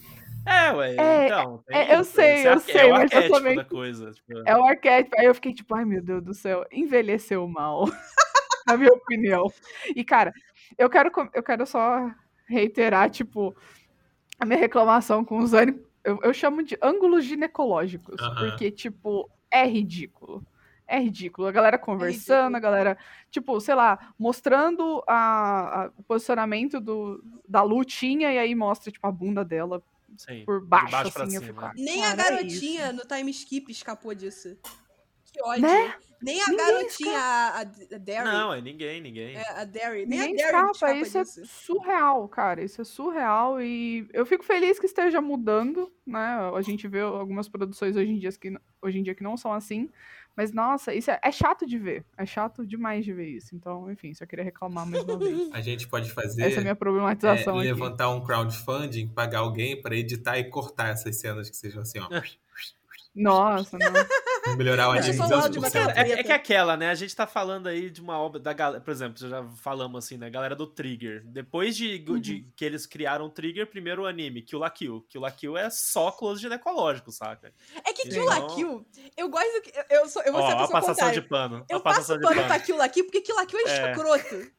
É, 0.47 0.73
ué, 0.73 0.97
É, 0.97 1.27
então. 1.27 1.63
tem 1.67 1.77
é, 1.77 1.97
eu 1.97 2.05
sei, 2.05 2.47
é 2.47 2.53
eu 2.55 2.61
sei, 2.61 2.77
é 2.77 2.87
o 2.87 2.91
mas 2.91 2.99
eu 3.13 3.19
arquétipo 3.19 3.37
também- 3.37 3.57
da 3.57 3.65
coisa. 3.65 4.11
Tipo, 4.13 4.39
É 4.47 4.57
o 4.57 4.65
arquétipo. 4.65 5.17
Aí 5.19 5.27
eu 5.27 5.35
fiquei 5.35 5.53
tipo, 5.55 5.75
ai 5.75 5.85
meu 5.85 6.03
Deus 6.03 6.23
do 6.23 6.35
céu, 6.35 6.65
envelheceu 6.73 7.47
mal. 7.49 7.85
na 8.67 8.77
minha 8.77 8.93
opinião. 8.93 9.51
E, 9.97 10.05
cara, 10.05 10.33
eu 10.79 10.89
quero, 10.89 11.11
eu 11.35 11.43
quero 11.43 11.67
só 11.67 12.11
reiterar, 12.47 13.11
tipo, 13.11 13.55
a 14.39 14.45
minha 14.45 14.59
reclamação 14.59 15.25
com 15.25 15.39
os 15.39 15.53
ânimos. 15.53 15.81
Eu, 16.05 16.19
eu 16.23 16.33
chamo 16.33 16.63
de 16.63 16.79
ângulos 16.83 17.25
ginecológicos. 17.25 18.21
Aham. 18.21 18.51
Porque, 18.51 18.71
tipo, 18.71 19.29
é 19.51 19.67
ridículo. 19.67 20.43
é 20.87 20.99
ridículo. 20.99 21.47
A 21.49 21.53
galera 21.53 21.79
conversando, 21.79 22.55
ridículo. 22.55 22.57
a 22.57 22.61
galera, 22.61 22.99
tipo, 23.31 23.61
sei 23.61 23.75
lá, 23.75 24.13
mostrando 24.19 25.03
a, 25.07 25.85
a- 25.85 25.91
o 25.97 26.03
posicionamento 26.03 26.81
do, 26.81 27.23
da 27.49 27.63
lutinha 27.63 28.33
e 28.33 28.39
aí 28.39 28.55
mostra, 28.55 28.91
tipo, 28.91 29.07
a 29.07 29.13
bunda 29.13 29.45
dela 29.45 29.83
Sim, 30.17 30.45
por 30.45 30.65
baixo, 30.65 30.91
baixo 30.91 31.13
pra 31.13 31.25
assim. 31.25 31.37
Eu 31.37 31.43
fico, 31.43 31.61
ah, 31.61 31.73
Nem 31.75 32.05
a 32.05 32.11
é 32.11 32.17
garotinha 32.17 32.93
no 32.93 33.03
time 33.03 33.31
skip 33.31 33.71
escapou 33.71 34.15
disso. 34.15 34.57
Que 35.33 35.43
ódio. 35.43 35.63
Né? 35.63 35.95
Nem 36.23 36.41
a 36.43 36.47
Ninguém 36.49 36.67
garotinha, 36.67 37.19
a, 37.19 37.61
a, 37.61 37.65
Derry. 37.65 38.25
Não, 38.25 38.53
é 38.53 38.61
ninguém, 38.61 39.01
ninguém. 39.01 39.37
É, 39.37 39.61
a 39.61 39.65
Derry. 39.65 40.07
Nem 40.07 40.19
Ninguém 40.19 40.35
a 40.35 40.37
Derry 40.37 40.71
escapa, 40.71 40.71
escapa 40.73 40.97
isso 40.97 41.19
é 41.19 41.23
disso. 41.23 41.47
surreal, 41.47 42.29
cara. 42.29 42.63
Isso 42.63 42.81
é 42.83 42.85
surreal 42.85 43.61
e 43.61 44.07
eu 44.13 44.27
fico 44.27 44.45
feliz 44.45 44.79
que 44.79 44.87
esteja 44.87 45.21
mudando, 45.21 45.91
né? 46.07 46.51
A 46.55 46.61
gente 46.61 46.87
vê 46.87 47.01
algumas 47.01 47.49
produções 47.49 47.97
hoje 47.97 48.11
em 48.11 48.19
dia 48.19 48.31
que, 48.33 48.55
hoje 48.83 48.99
em 48.99 49.03
dia 49.03 49.15
que 49.15 49.23
não 49.23 49.37
são 49.37 49.53
assim, 49.53 49.89
mas 50.37 50.53
nossa, 50.53 50.95
isso 50.95 51.11
é, 51.11 51.19
é 51.23 51.33
chato 51.33 51.67
de 51.67 51.79
ver. 51.79 52.05
É 52.17 52.25
chato 52.25 52.67
demais 52.67 53.05
de 53.05 53.13
ver 53.13 53.29
isso. 53.29 53.55
Então, 53.55 53.91
enfim, 53.91 54.15
só 54.15 54.25
queria 54.27 54.45
reclamar 54.45 54.87
mais 54.87 55.03
uma 55.05 55.19
vez. 55.19 55.51
A 55.53 55.61
gente 55.61 55.89
pode 55.89 56.11
fazer. 56.13 56.43
Essa 56.43 56.57
é 56.57 56.59
a 56.59 56.63
minha 56.63 56.73
é, 56.73 56.75
problematização 56.75 57.59
aqui. 57.59 57.69
levantar 57.69 58.11
um 58.11 58.23
crowdfunding, 58.23 59.09
pagar 59.09 59.41
alguém 59.41 59.81
pra 59.81 59.97
editar 59.97 60.39
e 60.39 60.45
cortar 60.45 60.89
essas 60.91 61.17
cenas 61.17 61.51
que 61.51 61.57
sejam 61.57 61.83
assim, 61.83 61.99
ó. 61.99 62.09
Nossa, 63.15 63.77
não. 63.77 63.93
Melhorar 64.57 64.89
o 64.89 64.93
Deixa 64.93 65.09
anime 65.11 65.29
só 65.29 65.37
o 65.37 65.41
áudio 65.43 65.61
bater 65.61 65.83
200%. 65.83 65.87
na 65.95 66.01
É, 66.03 66.11
é 66.13 66.23
que 66.25 66.33
aquela, 66.33 66.77
né? 66.77 66.91
A 66.91 66.95
gente 66.95 67.15
tá 67.15 67.27
falando 67.27 67.67
aí 67.69 67.91
de 67.91 68.01
uma 68.01 68.19
obra 68.19 68.41
da 68.41 68.53
galera. 68.53 68.81
Por 68.83 68.91
exemplo, 68.91 69.29
já 69.29 69.43
falamos 69.63 70.05
assim, 70.05 70.17
né? 70.17 70.29
Galera 70.31 70.55
do 70.57 70.67
Trigger. 70.67 71.23
Depois 71.27 71.77
de, 71.77 71.99
de 72.21 72.47
que 72.57 72.65
eles 72.65 72.87
criaram 72.87 73.27
o 73.27 73.31
Trigger, 73.31 73.67
primeiro 73.67 74.03
o 74.03 74.07
anime, 74.07 74.43
Kill 74.43 74.59
la 74.59 74.71
Kill. 74.71 75.05
Kill 75.09 75.21
la 75.21 75.31
Kill 75.31 75.57
é 75.57 75.69
só 75.71 76.11
close 76.11 76.41
ginecológico, 76.41 77.11
saca? 77.13 77.53
É 77.87 77.93
que. 77.93 78.09
Kill 78.09 78.25
la 78.25 78.37
Então- 78.39 78.55
Kill, 78.57 78.87
eu 79.17 79.29
gosto 79.29 79.53
do 79.53 79.63
que. 79.63 79.73
Eu, 79.91 80.09
sou, 80.09 80.23
eu 80.23 80.33
vou 80.33 80.43
ser 80.43 80.49
Ó, 80.49 80.51
a 80.51 80.53
a 80.53 80.57
pessoa 80.63 80.69
passação 80.81 80.95
contrária. 80.95 81.21
de 81.21 81.29
pano. 81.29 81.65
Eu 81.69 81.77
a 81.79 81.81
passação 81.81 82.17
passo 82.19 82.29
de 82.29 82.35
pano 82.37 82.47
pra 82.49 82.59
Kill 82.61 82.77
la 82.77 82.89
Kill 82.89 83.05
porque 83.05 83.21
Kill 83.21 83.37
la 83.37 83.47
Kill 83.47 83.59
é, 83.61 83.63
É. 83.71 83.91
escroto. 83.93 84.51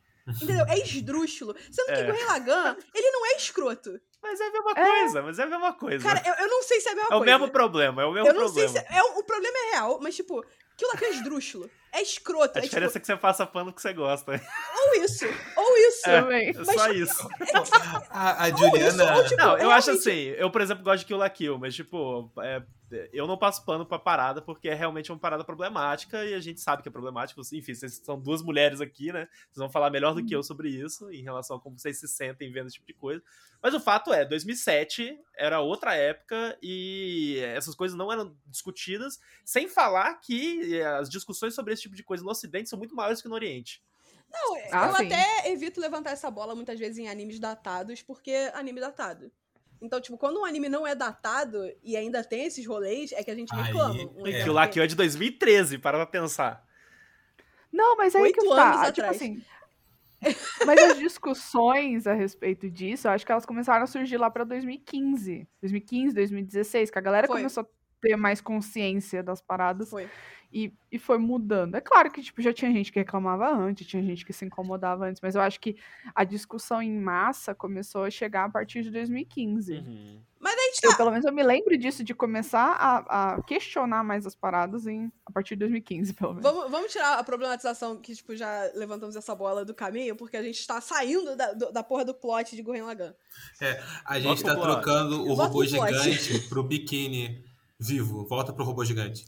Entendeu? 0.43 0.65
É 0.67 0.77
esdrúxulo. 0.79 1.55
Sendo 1.71 1.87
que 1.87 1.93
É. 1.93 2.03
Gurren 2.05 2.25
Lagann, 2.25 2.75
ele 2.93 3.11
não 3.11 3.25
é 3.25 3.35
escroto. 3.37 3.99
Mas 4.21 4.39
é 4.39 4.45
a 4.47 4.51
mesma 4.51 4.71
É. 4.71 4.85
coisa, 4.99 5.21
mas 5.23 5.39
é 5.39 5.43
a 5.43 5.47
mesma 5.47 5.73
coisa. 5.73 6.07
Cara, 6.07 6.21
eu, 6.25 6.45
eu 6.45 6.47
não 6.49 6.61
sei 6.63 6.79
se 6.79 6.89
é 6.89 6.91
a 6.91 6.95
mesma 6.95 7.09
é 7.11 7.15
o 7.15 7.19
coisa. 7.19 7.37
mesmo 7.37 7.51
problema, 7.51 8.01
é 8.01 8.05
o 8.05 8.11
mesmo 8.11 8.27
eu 8.29 8.33
não 8.33 8.41
problema. 8.43 8.69
sei 8.69 8.81
se 8.81 8.87
é, 8.93 9.03
o, 9.03 9.19
o 9.19 9.23
problema 9.23 9.57
é 9.57 9.71
real, 9.71 9.99
mas 10.01 10.15
tipo, 10.15 10.45
Kill 10.81 10.89
la 10.89 10.97
Kill 10.97 11.07
é 11.07 11.11
esdrúxulo. 11.11 11.69
É 11.93 12.01
escroto. 12.01 12.57
A 12.57 12.61
é 12.61 12.63
diferença 12.63 12.97
é 12.97 13.01
que 13.01 13.05
você 13.05 13.15
passa 13.15 13.45
pano 13.45 13.71
que 13.71 13.81
você 13.81 13.93
gosta. 13.93 14.39
tipo, 14.39 14.49
ou 14.77 15.03
isso, 15.03 15.25
ou 15.55 15.77
isso. 15.77 16.09
É. 16.09 16.21
Também. 16.21 16.49
É 16.49 16.63
só 16.63 16.89
isso. 16.91 17.29
A, 18.09 18.45
a 18.45 18.49
Juliana. 18.49 19.03
isso, 19.03 19.13
ou 19.13 19.23
tipo, 19.25 19.41
Não, 19.41 19.57
eu 19.57 19.69
acho 19.69 19.87
realmente- 19.91 20.09
assim, 20.09 20.19
eu, 20.37 20.49
por 20.49 20.61
exemplo, 20.61 20.83
gosto 20.83 20.99
de 20.99 21.05
Kill 21.05 21.17
la 21.17 21.29
Kill, 21.29 21.59
mas, 21.59 21.75
tipo, 21.75 22.31
é, 22.39 22.63
eu 23.13 23.27
não 23.27 23.37
passo 23.37 23.63
pano 23.65 23.85
pra 23.85 23.99
parada 23.99 24.41
porque 24.41 24.69
é 24.69 24.73
realmente 24.73 25.11
uma 25.11 25.19
parada 25.19 25.43
problemática 25.43 26.25
e 26.25 26.33
a 26.33 26.39
gente 26.39 26.59
sabe 26.59 26.81
que 26.81 26.89
é 26.89 26.91
problemático. 26.91 27.41
Enfim, 27.53 27.73
vocês 27.73 28.01
são 28.03 28.19
duas 28.19 28.41
mulheres 28.41 28.81
aqui, 28.81 29.11
né? 29.11 29.27
Vocês 29.43 29.57
vão 29.57 29.69
falar 29.69 29.89
melhor 29.89 30.13
do 30.13 30.25
que 30.25 30.35
eu 30.35 30.43
sobre 30.43 30.69
isso, 30.69 31.11
em 31.11 31.23
relação 31.23 31.57
a 31.57 31.59
como 31.59 31.77
vocês 31.77 31.99
se 31.99 32.07
sentem 32.07 32.51
vendo 32.51 32.67
esse 32.67 32.75
tipo 32.75 32.87
de 32.87 32.93
coisa. 32.93 33.21
Mas 33.61 33.73
o 33.73 33.79
fato 33.79 34.11
é, 34.11 34.25
2007 34.25 35.17
era 35.37 35.59
outra 35.59 35.95
época 35.95 36.57
e 36.61 37.37
essas 37.55 37.75
coisas 37.75 37.95
não 37.97 38.11
eram 38.11 38.35
discutidas, 38.47 39.19
sem 39.45 39.67
falar 39.67 40.15
que 40.15 40.70
as 40.79 41.09
discussões 41.09 41.55
sobre 41.55 41.73
esse 41.73 41.81
tipo 41.81 41.95
de 41.95 42.03
coisa 42.03 42.23
no 42.23 42.29
Ocidente 42.29 42.69
são 42.69 42.77
muito 42.79 42.95
maiores 42.95 43.21
que 43.21 43.27
no 43.27 43.35
Oriente. 43.35 43.81
Não, 44.31 44.55
Ah, 44.71 44.87
eu 44.87 44.95
sim. 44.95 45.05
até 45.07 45.49
evito 45.51 45.81
levantar 45.81 46.11
essa 46.11 46.29
bola 46.31 46.55
muitas 46.55 46.79
vezes 46.79 46.97
em 46.99 47.09
animes 47.09 47.39
datados, 47.39 48.01
porque 48.01 48.31
anime 48.53 48.79
datado. 48.79 49.31
Então, 49.81 49.99
tipo, 49.99 50.17
quando 50.17 50.39
um 50.39 50.45
anime 50.45 50.69
não 50.69 50.85
é 50.85 50.93
datado 50.93 51.59
e 51.83 51.97
ainda 51.97 52.23
tem 52.23 52.45
esses 52.45 52.65
rolês, 52.65 53.11
é 53.13 53.23
que 53.23 53.31
a 53.31 53.35
gente 53.35 53.53
Aí, 53.53 53.63
reclama. 53.63 53.95
Um 54.15 54.27
É. 54.27 54.43
Kill 54.43 54.53
la 54.53 54.67
que- 54.67 54.73
Kill 54.73 54.83
é 54.83 54.87
de 54.87 54.95
2013, 54.95 55.77
para 55.79 55.97
pra 55.97 56.05
pensar. 56.05 56.63
Não, 57.73 57.97
mas 57.97 58.15
aí 58.15 58.21
Oito 58.21 58.39
que 58.39 58.45
anos 58.45 58.55
tá. 58.55 58.71
Tipo 58.91 59.07
atrás. 59.07 59.15
assim. 59.17 59.43
Mas 60.67 60.79
as 60.83 60.99
discussões 60.99 62.05
a 62.05 62.13
respeito 62.13 62.69
disso, 62.69 63.07
eu 63.07 63.11
acho 63.11 63.25
que 63.25 63.31
elas 63.31 63.45
começaram 63.45 63.83
a 63.83 63.87
surgir 63.87 64.17
lá 64.17 64.29
pra 64.29 64.43
2015. 64.43 65.47
2015, 65.61 66.13
2016, 66.13 66.91
que 66.91 66.97
a 66.99 67.01
galera 67.01 67.25
Foi. 67.27 67.37
começou 67.37 67.63
a 67.63 67.67
ter 68.01 68.15
mais 68.15 68.39
consciência 68.39 69.23
das 69.23 69.41
paradas 69.41 69.89
Foi. 69.89 70.07
E, 70.51 70.73
e 70.91 70.99
foi 70.99 71.17
mudando. 71.17 71.75
É 71.75 71.81
claro 71.81 72.11
que 72.11 72.21
tipo, 72.21 72.41
já 72.41 72.51
tinha 72.53 72.71
gente 72.71 72.91
que 72.91 72.99
reclamava 72.99 73.49
antes, 73.49 73.87
tinha 73.87 74.03
gente 74.03 74.25
que 74.25 74.33
se 74.33 74.43
incomodava 74.45 75.05
antes, 75.05 75.21
mas 75.21 75.35
eu 75.35 75.41
acho 75.41 75.59
que 75.59 75.77
a 76.13 76.23
discussão 76.23 76.81
em 76.81 76.99
massa 76.99 77.55
começou 77.55 78.03
a 78.03 78.09
chegar 78.09 78.45
a 78.45 78.49
partir 78.49 78.83
de 78.83 78.91
2015. 78.91 79.75
Uhum. 79.75 80.19
Mas 80.39 80.53
a 80.55 80.57
gente 80.63 80.81
tá. 80.81 80.87
Eu, 80.89 80.97
pelo 80.97 81.11
menos, 81.11 81.23
eu 81.25 81.31
me 81.31 81.43
lembro 81.43 81.77
disso, 81.77 82.03
de 82.03 82.15
começar 82.15 82.71
a, 82.71 83.35
a 83.35 83.43
questionar 83.43 84.03
mais 84.03 84.25
as 84.25 84.33
paradas 84.33 84.87
em, 84.87 85.11
a 85.23 85.31
partir 85.31 85.53
de 85.55 85.59
2015, 85.59 86.13
pelo 86.15 86.33
menos. 86.33 86.51
Vamos, 86.51 86.71
vamos 86.71 86.91
tirar 86.91 87.19
a 87.19 87.23
problematização 87.23 87.95
que, 87.97 88.15
tipo, 88.15 88.35
já 88.35 88.71
levantamos 88.73 89.15
essa 89.15 89.35
bola 89.35 89.63
do 89.63 89.73
caminho, 89.75 90.15
porque 90.15 90.35
a 90.35 90.41
gente 90.41 90.65
tá 90.65 90.81
saindo 90.81 91.35
da, 91.35 91.53
do- 91.53 91.71
da 91.71 91.83
porra 91.83 92.03
do 92.03 92.13
plot 92.15 92.55
de 92.55 92.61
Gurren 92.63 92.81
Lagann. 92.81 93.13
A 94.03 94.19
gente 94.19 94.43
tá 94.43 94.55
plot. 94.55 94.67
trocando 94.67 95.21
o 95.21 95.35
Volta 95.35 95.43
robô 95.43 95.59
pro 95.59 95.67
gigante 95.67 96.39
pro 96.49 96.63
biquíni 96.63 97.45
vivo. 97.79 98.25
Volta 98.25 98.51
pro 98.51 98.63
robô 98.65 98.83
gigante. 98.83 99.23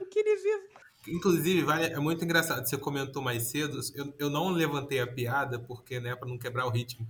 O 0.00 0.06
que 0.06 0.18
ele 0.18 0.36
vive. 0.36 0.72
Inclusive, 1.08 1.62
vale, 1.62 1.86
é 1.86 1.98
muito 1.98 2.24
engraçado. 2.24 2.64
Você 2.64 2.76
comentou 2.78 3.22
mais 3.22 3.44
cedo. 3.44 3.80
Eu, 3.94 4.14
eu 4.18 4.30
não 4.30 4.50
levantei 4.50 5.00
a 5.00 5.06
piada, 5.06 5.58
porque, 5.58 5.98
né, 5.98 6.14
pra 6.14 6.28
não 6.28 6.38
quebrar 6.38 6.66
o 6.66 6.70
ritmo. 6.70 7.06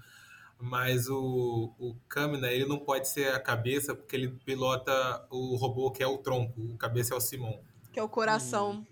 Mas 0.58 1.08
o, 1.08 1.74
o 1.78 1.96
Kamina, 2.08 2.46
ele 2.50 2.64
não 2.64 2.78
pode 2.78 3.08
ser 3.08 3.34
a 3.34 3.40
cabeça, 3.40 3.94
porque 3.94 4.14
ele 4.14 4.28
pilota 4.28 5.26
o 5.28 5.56
robô 5.56 5.90
que 5.90 6.02
é 6.02 6.06
o 6.06 6.18
tronco. 6.18 6.60
O 6.60 6.78
cabeça 6.78 7.12
é 7.14 7.16
o 7.16 7.20
Simon. 7.20 7.60
Que 7.92 7.98
é 7.98 8.02
o 8.02 8.08
coração. 8.08 8.86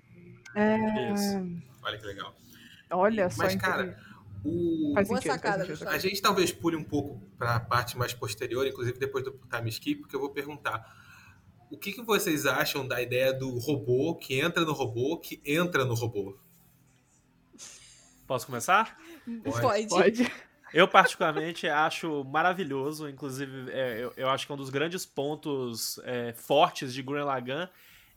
É, 0.54 1.12
Isso. 1.12 1.62
Olha 1.82 1.96
que 1.96 2.04
legal. 2.04 2.34
olha 2.90 3.30
só. 3.30 3.44
Mas, 3.44 3.54
cara, 3.54 3.96
O, 4.44 4.92
faz 4.94 5.08
Boa 5.08 5.20
sentido, 5.20 5.32
sacada, 5.32 5.64
faz 5.64 5.78
sentido. 5.78 5.88
A 5.94 5.98
gente 5.98 6.20
talvez 6.20 6.50
pule 6.52 6.76
um 6.76 6.84
pouco 6.84 7.20
para 7.38 7.56
a 7.56 7.60
parte 7.60 7.96
mais 7.96 8.12
posterior, 8.12 8.66
inclusive 8.66 8.98
depois 8.98 9.24
do 9.24 9.30
time 9.48 9.68
skip, 9.70 10.00
porque 10.00 10.16
eu 10.16 10.20
vou 10.20 10.30
perguntar. 10.30 10.99
O 11.70 11.78
que, 11.78 11.92
que 11.92 12.02
vocês 12.02 12.46
acham 12.46 12.86
da 12.86 13.00
ideia 13.00 13.32
do 13.32 13.58
robô 13.58 14.14
que 14.16 14.40
entra 14.40 14.64
no 14.64 14.72
robô, 14.72 15.16
que 15.18 15.40
entra 15.44 15.84
no 15.84 15.94
robô? 15.94 16.36
Posso 18.26 18.46
começar? 18.46 18.98
Pode. 19.44 19.60
Pode. 19.60 19.88
Pode. 19.88 20.32
Eu, 20.72 20.86
particularmente, 20.86 21.68
acho 21.68 22.24
maravilhoso. 22.24 23.08
Inclusive, 23.08 23.70
é, 23.70 24.04
eu, 24.04 24.12
eu 24.16 24.28
acho 24.28 24.46
que 24.46 24.52
um 24.52 24.56
dos 24.56 24.70
grandes 24.70 25.04
pontos 25.04 25.98
é, 26.04 26.32
fortes 26.32 26.94
de 26.94 27.02
Gurren 27.02 27.24
Lagann 27.24 27.68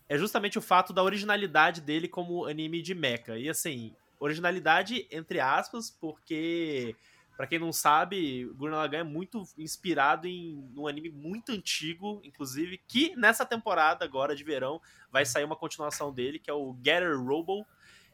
é 0.07 0.17
justamente 0.17 0.57
o 0.57 0.61
fato 0.61 0.93
da 0.93 1.03
originalidade 1.03 1.81
dele 1.81 2.07
como 2.07 2.45
anime 2.45 2.81
de 2.81 2.93
mecha. 2.93 3.37
E 3.37 3.49
assim, 3.49 3.93
originalidade 4.19 5.07
entre 5.11 5.39
aspas, 5.39 5.89
porque, 5.89 6.95
pra 7.35 7.47
quem 7.47 7.59
não 7.59 7.73
sabe, 7.73 8.45
Gurren 8.55 8.75
Lagann 8.75 8.99
é 8.99 9.03
muito 9.03 9.43
inspirado 9.57 10.27
em 10.27 10.71
um 10.77 10.87
anime 10.87 11.09
muito 11.09 11.51
antigo, 11.51 12.21
inclusive, 12.23 12.79
que 12.87 13.15
nessa 13.15 13.45
temporada 13.45 14.05
agora 14.05 14.35
de 14.35 14.43
verão 14.43 14.79
vai 15.11 15.25
sair 15.25 15.43
uma 15.43 15.55
continuação 15.55 16.13
dele, 16.13 16.39
que 16.39 16.49
é 16.49 16.53
o 16.53 16.75
Getter 16.83 17.19
Robo. 17.19 17.65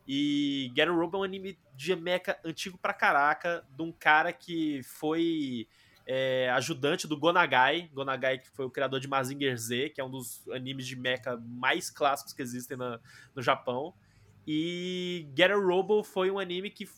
E 0.07 0.71
Getter 0.75 0.95
Robo 0.95 1.17
é 1.17 1.19
um 1.19 1.23
anime 1.23 1.59
de 1.75 1.95
mecha 1.95 2.37
antigo 2.43 2.77
pra 2.77 2.93
caraca, 2.93 3.63
de 3.69 3.83
um 3.83 3.91
cara 3.91 4.33
que 4.33 4.81
foi 4.83 5.67
é, 6.07 6.49
ajudante 6.51 7.07
do 7.07 7.15
Gonagai. 7.15 7.89
Gonagai, 7.93 8.39
que 8.39 8.49
foi 8.49 8.65
o 8.65 8.71
criador 8.71 8.99
de 8.99 9.07
Mazinger 9.07 9.55
Z, 9.55 9.89
que 9.91 10.01
é 10.01 10.03
um 10.03 10.09
dos 10.09 10.47
animes 10.49 10.87
de 10.87 10.95
mecha 10.95 11.37
mais 11.37 11.91
clássicos 11.91 12.33
que 12.33 12.41
existem 12.41 12.75
na- 12.75 12.99
no 13.35 13.41
Japão. 13.43 13.93
E 14.47 15.27
Getter 15.37 15.63
Robo 15.63 16.03
foi 16.03 16.31
um 16.31 16.39
anime 16.39 16.71
que 16.71 16.89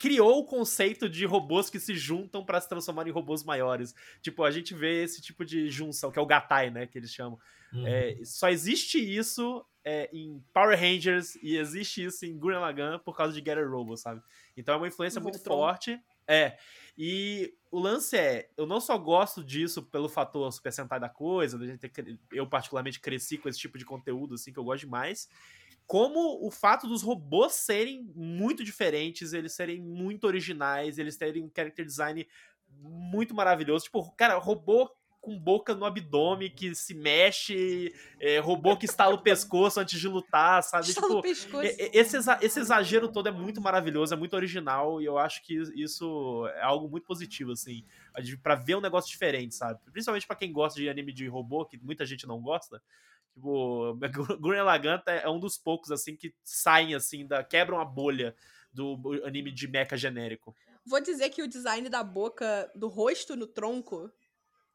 criou 0.00 0.38
o 0.38 0.44
conceito 0.44 1.10
de 1.10 1.26
robôs 1.26 1.68
que 1.68 1.78
se 1.78 1.94
juntam 1.94 2.42
pra 2.42 2.58
se 2.58 2.66
transformar 2.66 3.06
em 3.06 3.10
robôs 3.10 3.44
maiores. 3.44 3.94
Tipo, 4.22 4.44
a 4.44 4.50
gente 4.50 4.72
vê 4.72 5.04
esse 5.04 5.20
tipo 5.20 5.44
de 5.44 5.68
junção, 5.68 6.10
que 6.10 6.18
é 6.18 6.22
o 6.22 6.26
Gatai, 6.26 6.70
né, 6.70 6.86
que 6.86 6.96
eles 6.96 7.12
chamam. 7.12 7.38
Hum. 7.70 7.86
É, 7.86 8.16
só 8.24 8.48
existe 8.48 8.98
isso 8.98 9.62
é, 9.84 10.08
em 10.10 10.42
Power 10.54 10.78
Rangers 10.78 11.36
e 11.42 11.54
existe 11.54 12.02
isso 12.02 12.24
em 12.24 12.36
Gurren 12.36 12.60
Lagann 12.60 12.98
por 12.98 13.14
causa 13.14 13.34
de 13.34 13.44
Getter 13.44 13.70
Robo, 13.70 13.94
sabe? 13.94 14.22
Então 14.56 14.74
é 14.74 14.78
uma 14.78 14.88
influência 14.88 15.20
muito 15.20 15.36
Voltron. 15.36 15.54
forte. 15.54 16.00
É. 16.26 16.56
E 16.96 17.54
o 17.70 17.78
lance 17.78 18.16
é, 18.16 18.48
eu 18.56 18.66
não 18.66 18.80
só 18.80 18.96
gosto 18.96 19.44
disso 19.44 19.82
pelo 19.82 20.08
fator 20.08 20.50
Super 20.50 20.72
Sentai 20.72 20.98
da 20.98 21.10
coisa, 21.10 21.58
da 21.58 21.66
gente 21.66 21.86
ter 21.86 22.18
eu 22.32 22.46
particularmente 22.46 23.00
cresci 23.00 23.36
com 23.36 23.50
esse 23.50 23.58
tipo 23.58 23.76
de 23.76 23.84
conteúdo 23.84 24.34
assim 24.34 24.50
que 24.50 24.58
eu 24.58 24.64
gosto 24.64 24.80
demais, 24.80 25.28
como 25.90 26.46
o 26.46 26.52
fato 26.52 26.86
dos 26.86 27.02
robôs 27.02 27.52
serem 27.54 28.04
muito 28.14 28.62
diferentes, 28.62 29.32
eles 29.32 29.52
serem 29.54 29.80
muito 29.82 30.22
originais, 30.24 30.98
eles 31.00 31.16
terem 31.16 31.42
um 31.42 31.50
character 31.52 31.84
design 31.84 32.24
muito 32.68 33.34
maravilhoso. 33.34 33.86
Tipo, 33.86 34.08
cara, 34.12 34.38
robô 34.38 34.88
com 35.20 35.36
boca 35.36 35.74
no 35.74 35.84
abdômen 35.84 36.48
que 36.48 36.72
se 36.76 36.94
mexe, 36.94 37.92
é, 38.20 38.38
robô 38.38 38.76
que 38.76 38.84
estala 38.86 39.16
o 39.16 39.20
pescoço 39.22 39.80
antes 39.80 39.98
de 39.98 40.06
lutar, 40.06 40.62
sabe? 40.62 40.88
Estala 40.90 41.06
o 41.08 41.16
Tipo, 41.16 41.22
pescoço. 41.22 41.76
esse, 41.92 42.16
exa- 42.18 42.38
esse 42.40 42.60
exagero 42.60 43.08
todo 43.10 43.28
é 43.28 43.32
muito 43.32 43.60
maravilhoso, 43.60 44.14
é 44.14 44.16
muito 44.16 44.36
original, 44.36 45.02
e 45.02 45.06
eu 45.06 45.18
acho 45.18 45.42
que 45.42 45.54
isso 45.74 46.46
é 46.54 46.62
algo 46.62 46.88
muito 46.88 47.04
positivo, 47.04 47.50
assim, 47.50 47.84
pra 48.44 48.54
ver 48.54 48.76
um 48.76 48.80
negócio 48.80 49.10
diferente, 49.10 49.56
sabe? 49.56 49.80
Principalmente 49.90 50.24
pra 50.26 50.36
quem 50.36 50.52
gosta 50.52 50.78
de 50.80 50.88
anime 50.88 51.12
de 51.12 51.26
robô, 51.26 51.66
que 51.66 51.76
muita 51.82 52.06
gente 52.06 52.28
não 52.28 52.40
gosta, 52.40 52.80
Tipo, 53.34 53.98
Gurren 54.40 54.62
Lagann 54.62 55.00
é 55.06 55.28
um 55.28 55.38
dos 55.38 55.56
poucos, 55.56 55.90
assim, 55.90 56.16
que 56.16 56.34
saem, 56.44 56.94
assim, 56.94 57.26
da, 57.26 57.42
quebram 57.44 57.80
a 57.80 57.84
bolha 57.84 58.34
do 58.72 58.98
anime 59.24 59.50
de 59.50 59.66
mecha 59.68 59.96
genérico. 59.96 60.54
Vou 60.86 61.00
dizer 61.00 61.30
que 61.30 61.42
o 61.42 61.48
design 61.48 61.88
da 61.88 62.02
boca, 62.02 62.70
do 62.74 62.88
rosto 62.88 63.36
no 63.36 63.46
tronco, 63.46 64.10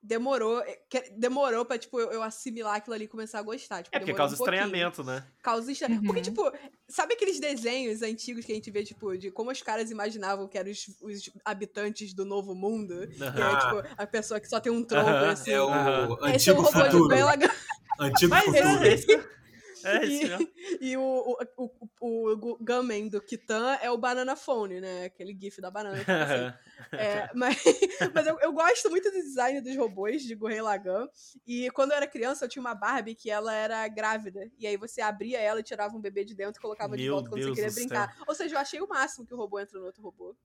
demorou, 0.05 0.59
eh, 0.61 0.79
demorou 1.17 1.65
pra, 1.65 1.77
tipo, 1.77 1.99
eu, 1.99 2.21
assimilar 2.21 2.75
aquilo 2.75 2.93
ali 2.93 3.05
e 3.05 3.07
começar 3.07 3.39
a 3.39 3.41
gostar. 3.41 3.83
Tipo, 3.83 3.95
é 3.95 3.99
porque 3.99 4.13
causa 4.13 4.33
um 4.33 4.37
estranhamento, 4.37 5.03
né? 5.03 5.25
Causa 5.41 5.71
estranhamento. 5.71 6.01
Uhum. 6.01 6.07
Porque, 6.07 6.21
tipo, 6.21 6.51
sabe 6.87 7.15
aqueles 7.15 7.39
desenhos 7.39 8.01
antigos 8.01 8.45
que 8.45 8.51
a 8.51 8.55
gente 8.55 8.69
vê, 8.69 8.83
tipo, 8.83 9.17
de 9.17 9.31
como 9.31 9.51
os 9.51 9.61
caras 9.61 9.89
imaginavam 9.89 10.47
que 10.47 10.57
eram 10.57 10.71
os, 10.71 10.87
os 11.01 11.29
habitantes 11.43 12.13
do 12.13 12.25
novo 12.25 12.53
mundo? 12.53 12.93
Uhum. 12.93 13.07
E 13.07 13.41
aí, 13.41 13.59
tipo, 13.59 13.95
a 13.97 14.05
pessoa 14.05 14.39
que 14.39 14.47
só 14.47 14.59
tem 14.59 14.71
um 14.71 14.83
tronco, 14.83 15.09
uhum. 15.09 15.29
assim. 15.29 15.51
É 15.51 15.61
o 15.61 15.67
uhum. 15.67 16.25
antigo 16.25 16.61
é 16.61 16.61
o 16.61 16.71
futuro. 16.71 17.15
Antigo 17.99 18.29
Mas 18.29 18.45
futuro. 18.45 18.85
Esse, 18.85 19.25
é 19.85 20.03
isso 20.05 20.27
mesmo. 20.27 20.49
E, 20.81 20.97
o, 20.97 21.37
o, 21.57 21.71
o, 21.99 22.31
o 22.31 22.57
Gunman 22.59 23.07
do 23.07 23.21
Kitan 23.21 23.77
é 23.81 23.89
o 23.89 23.97
Banana 23.97 24.35
Phone, 24.35 24.81
né? 24.81 25.05
Aquele 25.05 25.37
gif 25.39 25.61
da 25.61 25.71
banana. 25.71 25.97
Assim. 25.97 26.57
é, 26.93 27.29
mas 27.33 27.55
mas 28.13 28.27
eu, 28.27 28.39
eu, 28.41 28.53
gosto 28.53 28.89
muito 28.89 29.09
do 29.11 29.17
design 29.17 29.61
dos 29.61 29.75
robôs 29.75 30.23
de 30.23 30.35
Gurren 30.35 30.61
Lagann. 30.61 31.07
E 31.45 31.69
quando 31.71 31.91
eu 31.91 31.97
era 31.97 32.07
criança, 32.07 32.45
eu 32.45 32.49
tinha 32.49 32.61
uma 32.61 32.75
Barbie 32.75 33.15
que 33.15 33.29
ela 33.29 33.53
era 33.53 33.87
grávida. 33.87 34.49
E 34.59 34.67
aí 34.67 34.77
você 34.77 35.01
abria 35.01 35.39
ela 35.39 35.59
e 35.59 35.63
tirava 35.63 35.95
um 35.95 36.01
bebê 36.01 36.23
de 36.23 36.35
dentro 36.35 36.59
e 36.59 36.61
colocava 36.61 36.95
Meu 36.95 36.97
de 36.97 37.09
volta 37.09 37.29
quando 37.29 37.41
Deus 37.41 37.55
você 37.55 37.61
queria 37.61 37.75
brincar. 37.75 38.15
Ou 38.27 38.35
seja, 38.35 38.55
eu 38.55 38.59
achei 38.59 38.81
o 38.81 38.87
máximo 38.87 39.25
que 39.25 39.33
o 39.33 39.37
robô 39.37 39.59
entra 39.59 39.79
no 39.79 39.85
outro 39.85 40.01
robô. 40.01 40.35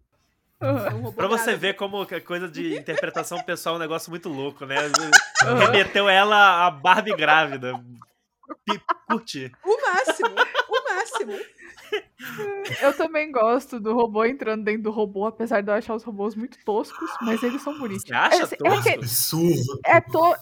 Uhum. 0.63 1.09
Um 1.09 1.13
pra 1.13 1.27
você 1.27 1.57
ver 1.57 1.75
como 1.75 2.03
a 2.03 2.21
coisa 2.21 2.47
de 2.47 2.77
interpretação 2.77 3.43
pessoal 3.43 3.77
é 3.77 3.79
um 3.79 3.81
negócio 3.81 4.11
muito 4.11 4.29
louco, 4.29 4.67
né? 4.67 4.77
Remeteu 5.41 6.07
ela 6.07 6.67
a 6.67 6.71
Barbie 6.71 7.17
grávida 7.17 7.83
curtir. 9.09 9.53
O 9.65 9.77
máximo, 9.81 10.35
o 10.69 10.95
máximo. 10.95 11.33
Eu 12.81 12.97
também 12.97 13.33
gosto 13.33 13.81
do 13.81 13.95
robô 13.95 14.25
entrando 14.25 14.65
dentro 14.65 14.83
do 14.83 14.91
robô, 14.91 15.27
apesar 15.27 15.61
de 15.61 15.71
eu 15.71 15.75
achar 15.75 15.95
os 15.95 16.05
robôs 16.05 16.35
muito 16.35 16.57
toscos, 16.65 17.11
mas 17.23 17.43
eles 17.43 17.63
são 17.63 17.77
bonitos. 17.79 18.05
Você 18.07 18.15
acha 18.15 18.37
é, 18.37 18.43
assim, 18.43 18.57
tosco? 18.57 18.89
É, 18.89 18.95
Absurdo. 18.95 19.81
É, 19.85 20.01
to... 20.01 20.35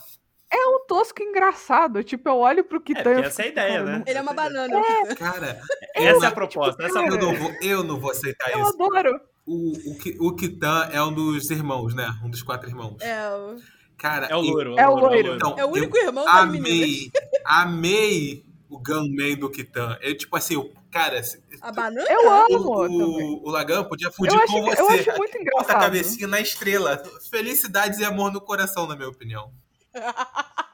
é 0.52 0.66
um 0.66 0.86
tosco 0.86 1.22
engraçado. 1.22 2.04
Tipo, 2.04 2.28
eu 2.28 2.36
olho 2.36 2.64
pro 2.64 2.80
Kitan. 2.80 3.22
É, 3.22 3.26
essa 3.26 3.42
é 3.42 3.44
a 3.46 3.48
ideia, 3.48 3.82
né? 3.82 4.04
Ele 4.06 4.18
é 4.18 4.20
uma 4.20 4.34
banana. 4.34 4.78
É. 4.78 5.14
Cara, 5.14 5.60
essa 5.94 6.26
é 6.26 6.28
a 6.28 6.32
proposta. 6.32 6.82
Tipo, 6.82 6.98
essa 6.98 6.98
eu, 6.98 7.18
não 7.18 7.34
vou, 7.34 7.52
eu 7.62 7.84
não 7.84 7.98
vou 7.98 8.10
aceitar 8.10 8.50
eu 8.50 8.60
isso. 8.60 8.76
Eu 8.78 8.86
adoro. 8.86 9.20
O, 9.46 9.72
o, 9.72 10.28
o 10.28 10.36
Kitan 10.36 10.90
é 10.92 11.02
um 11.02 11.12
dos 11.12 11.50
irmãos, 11.50 11.94
né? 11.94 12.06
Um 12.22 12.28
dos 12.28 12.42
quatro 12.42 12.68
irmãos. 12.68 13.00
É, 13.00 13.30
o... 13.30 13.56
Cara, 13.98 14.26
é 14.26 14.36
o 14.36 14.40
loiro. 14.40 14.78
É 14.78 14.88
o 14.88 14.94
loiro. 14.94 15.34
Então, 15.34 15.56
é 15.58 15.64
o 15.64 15.68
único 15.68 15.98
irmão 15.98 16.24
da 16.24 16.40
amei, 16.40 17.10
Amei 17.44 18.44
o 18.70 18.78
Gunman 18.78 19.36
do 19.36 19.50
Kitan. 19.50 19.98
Eu, 20.00 20.16
tipo 20.16 20.36
assim, 20.36 20.56
o 20.56 20.72
cara. 20.90 21.20
A 21.60 21.72
banana? 21.72 22.06
Eu 22.08 22.30
amo. 22.30 22.70
O, 22.70 22.86
o, 22.86 23.48
o 23.48 23.50
Lagan 23.50 23.82
podia 23.84 24.10
fugir 24.12 24.38
com 24.46 24.62
você. 24.62 24.80
Eu 24.80 24.88
acho 24.88 25.16
muito 25.16 25.36
engraçado. 25.36 25.66
Bota 25.66 25.72
a 25.72 25.80
cabecinha 25.80 26.28
na 26.28 26.40
estrela. 26.40 27.02
Felicidades 27.28 27.98
e 27.98 28.04
amor 28.04 28.32
no 28.32 28.40
coração, 28.40 28.86
na 28.86 28.94
minha 28.94 29.08
opinião. 29.08 29.50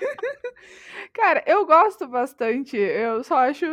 cara, 1.12 1.42
eu 1.46 1.64
gosto 1.66 2.06
bastante. 2.06 2.76
Eu 2.76 3.22
só 3.24 3.38
acho. 3.38 3.64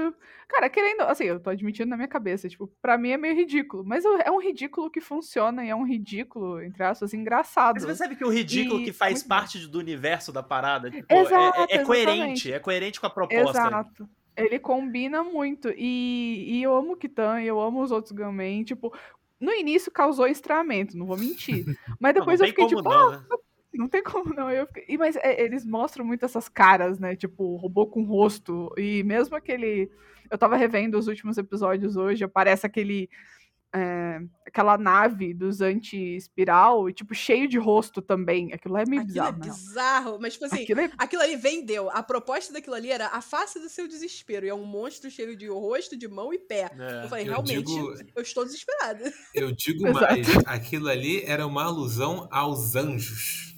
Cara, 0.47 0.69
querendo. 0.69 1.01
Assim, 1.01 1.25
eu 1.25 1.39
tô 1.39 1.49
admitindo 1.49 1.89
na 1.89 1.95
minha 1.95 2.07
cabeça. 2.07 2.47
Tipo, 2.47 2.67
pra 2.81 2.97
mim 2.97 3.09
é 3.09 3.17
meio 3.17 3.35
ridículo. 3.35 3.83
Mas 3.85 4.03
é 4.05 4.29
um 4.31 4.39
ridículo 4.39 4.89
que 4.89 5.01
funciona 5.01 5.65
e 5.65 5.69
é 5.69 5.75
um 5.75 5.85
ridículo, 5.85 6.61
entre 6.61 6.83
aspas, 6.83 7.13
engraçado. 7.13 7.75
Mas 7.75 7.85
você 7.85 7.95
sabe 7.95 8.15
que 8.15 8.25
o 8.25 8.29
ridículo 8.29 8.81
e... 8.81 8.85
que 8.85 8.93
faz 8.93 9.23
parte 9.23 9.67
do 9.67 9.79
universo 9.79 10.31
da 10.31 10.43
parada 10.43 10.89
tipo, 10.89 11.05
Exato, 11.13 11.67
é, 11.69 11.75
é, 11.75 11.83
coerente. 11.83 12.51
É 12.51 12.59
coerente 12.59 12.99
com 12.99 13.07
a 13.07 13.09
proposta. 13.09 13.49
Exato. 13.49 14.09
Ele 14.35 14.59
combina 14.59 15.23
muito. 15.23 15.69
E, 15.75 16.45
e 16.47 16.63
eu 16.63 16.75
amo 16.75 16.93
o 16.93 16.97
Kitan, 16.97 17.41
eu 17.41 17.59
amo 17.59 17.81
os 17.81 17.91
outros 17.91 18.11
Gunmen. 18.11 18.63
Tipo, 18.63 18.93
no 19.39 19.51
início 19.51 19.91
causou 19.91 20.25
estranhamento, 20.27 20.97
não 20.97 21.05
vou 21.05 21.17
mentir. 21.17 21.65
Mas 21.99 22.13
depois 22.13 22.39
não, 22.39 22.45
não 22.45 22.49
eu 22.49 22.55
fiquei 22.55 22.67
tipo, 22.67 22.81
não, 22.81 23.11
né? 23.11 23.23
Não 23.73 23.87
tem 23.87 24.03
como 24.03 24.33
não. 24.33 24.49
Eu 24.51 24.67
fiquei... 24.67 24.97
Mas 24.97 25.15
é, 25.15 25.41
eles 25.41 25.65
mostram 25.65 26.05
muito 26.05 26.25
essas 26.25 26.47
caras, 26.47 26.99
né? 26.99 27.15
Tipo, 27.15 27.55
robô 27.55 27.87
com 27.87 28.03
rosto. 28.03 28.73
E 28.77 29.03
mesmo 29.03 29.35
aquele 29.35 29.89
eu 30.33 30.37
tava 30.37 30.57
revendo 30.57 30.97
os 30.97 31.07
últimos 31.07 31.37
episódios 31.37 31.95
hoje, 31.95 32.23
aparece 32.23 32.65
aquele. 32.65 33.07
É, 33.75 34.19
aquela 34.47 34.77
nave 34.77 35.33
dos 35.33 35.59
anti-espiral 35.59 36.87
e, 36.87 36.93
tipo, 36.93 37.15
cheio 37.15 37.47
de 37.47 37.57
rosto 37.57 38.03
também. 38.03 38.53
Aquilo 38.53 38.77
é 38.77 38.85
meio 38.85 39.01
aquilo 39.01 39.13
bizarro. 39.13 39.35
é 39.35 39.39
bizarro, 39.39 40.19
mas, 40.21 40.33
tipo 40.33 40.45
assim, 40.45 40.61
aquilo, 40.61 40.81
é... 40.81 40.91
aquilo, 40.95 41.21
ali 41.23 41.35
vendeu. 41.35 41.89
A 41.89 42.03
proposta 42.03 42.53
daquilo 42.53 42.75
ali 42.75 42.91
era 42.91 43.07
a 43.07 43.19
face 43.19 43.59
do 43.59 43.69
seu 43.69 43.87
desespero. 43.87 44.45
E 44.45 44.49
é 44.49 44.53
um 44.53 44.63
monstro 44.63 45.09
cheio 45.09 45.35
de 45.35 45.47
rosto, 45.47 45.97
de 45.97 46.07
mão 46.07 46.31
e 46.31 46.37
pé. 46.37 46.69
É, 46.77 47.05
eu 47.05 47.09
falei, 47.09 47.25
eu 47.25 47.31
realmente, 47.31 47.65
digo... 47.65 47.95
eu 48.15 48.21
estou 48.21 48.43
desesperada. 48.43 49.11
Eu 49.33 49.51
digo 49.51 49.83
mais, 49.93 50.27
aquilo 50.45 50.87
ali 50.87 51.23
era 51.25 51.45
uma 51.45 51.63
alusão 51.63 52.27
aos 52.31 52.75
anjos. 52.75 53.52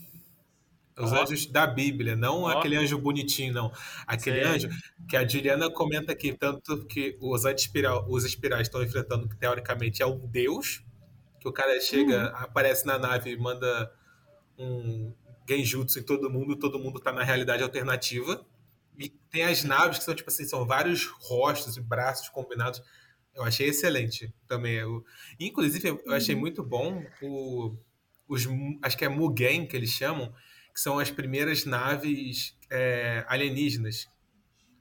Os 0.97 1.11
oh. 1.11 1.15
anjos 1.15 1.45
da 1.45 1.67
Bíblia, 1.67 2.15
não 2.15 2.43
oh. 2.43 2.47
aquele 2.47 2.77
anjo 2.77 2.97
bonitinho, 2.97 3.53
não. 3.53 3.71
Aquele 4.07 4.43
Sim. 4.43 4.49
anjo 4.49 4.69
que 5.09 5.17
a 5.17 5.27
Juliana 5.27 5.69
comenta 5.69 6.13
aqui, 6.13 6.31
tanto 6.33 6.85
que 6.85 7.17
os 7.19 7.43
espiral, 7.45 8.05
os 8.09 8.23
espirais 8.23 8.67
estão 8.67 8.81
enfrentando, 8.81 9.27
que 9.27 9.35
teoricamente 9.35 10.01
é 10.01 10.05
um 10.05 10.25
deus, 10.25 10.83
que 11.39 11.47
o 11.47 11.51
cara 11.51 11.79
chega, 11.81 12.29
uhum. 12.29 12.43
aparece 12.43 12.85
na 12.85 12.97
nave 12.97 13.31
e 13.31 13.37
manda 13.37 13.91
um 14.57 15.13
genjutsu 15.47 15.99
em 15.99 16.03
todo 16.03 16.29
mundo, 16.29 16.55
todo 16.55 16.79
mundo 16.79 16.99
tá 16.99 17.11
na 17.11 17.23
realidade 17.23 17.61
alternativa. 17.61 18.45
E 18.97 19.09
tem 19.09 19.43
as 19.43 19.63
naves 19.65 19.99
que 19.99 20.05
são, 20.05 20.15
tipo 20.15 20.29
assim, 20.29 20.45
são 20.45 20.65
vários 20.65 21.05
rostos 21.05 21.75
e 21.75 21.81
braços 21.81 22.29
combinados. 22.29 22.81
Eu 23.35 23.43
achei 23.43 23.67
excelente 23.67 24.33
também. 24.47 24.75
Eu, 24.75 25.03
inclusive, 25.37 26.01
eu 26.05 26.13
achei 26.13 26.33
uhum. 26.33 26.41
muito 26.41 26.63
bom 26.63 27.03
o, 27.21 27.75
os, 28.27 28.47
acho 28.81 28.97
que 28.97 29.03
é 29.03 29.09
Mugen, 29.09 29.67
que 29.67 29.75
eles 29.75 29.89
chamam, 29.89 30.33
que 30.75 30.81
são 30.81 30.99
as 30.99 31.09
primeiras 31.09 31.63
naves 31.63 32.53
é, 32.69 33.23
alienígenas. 33.29 34.09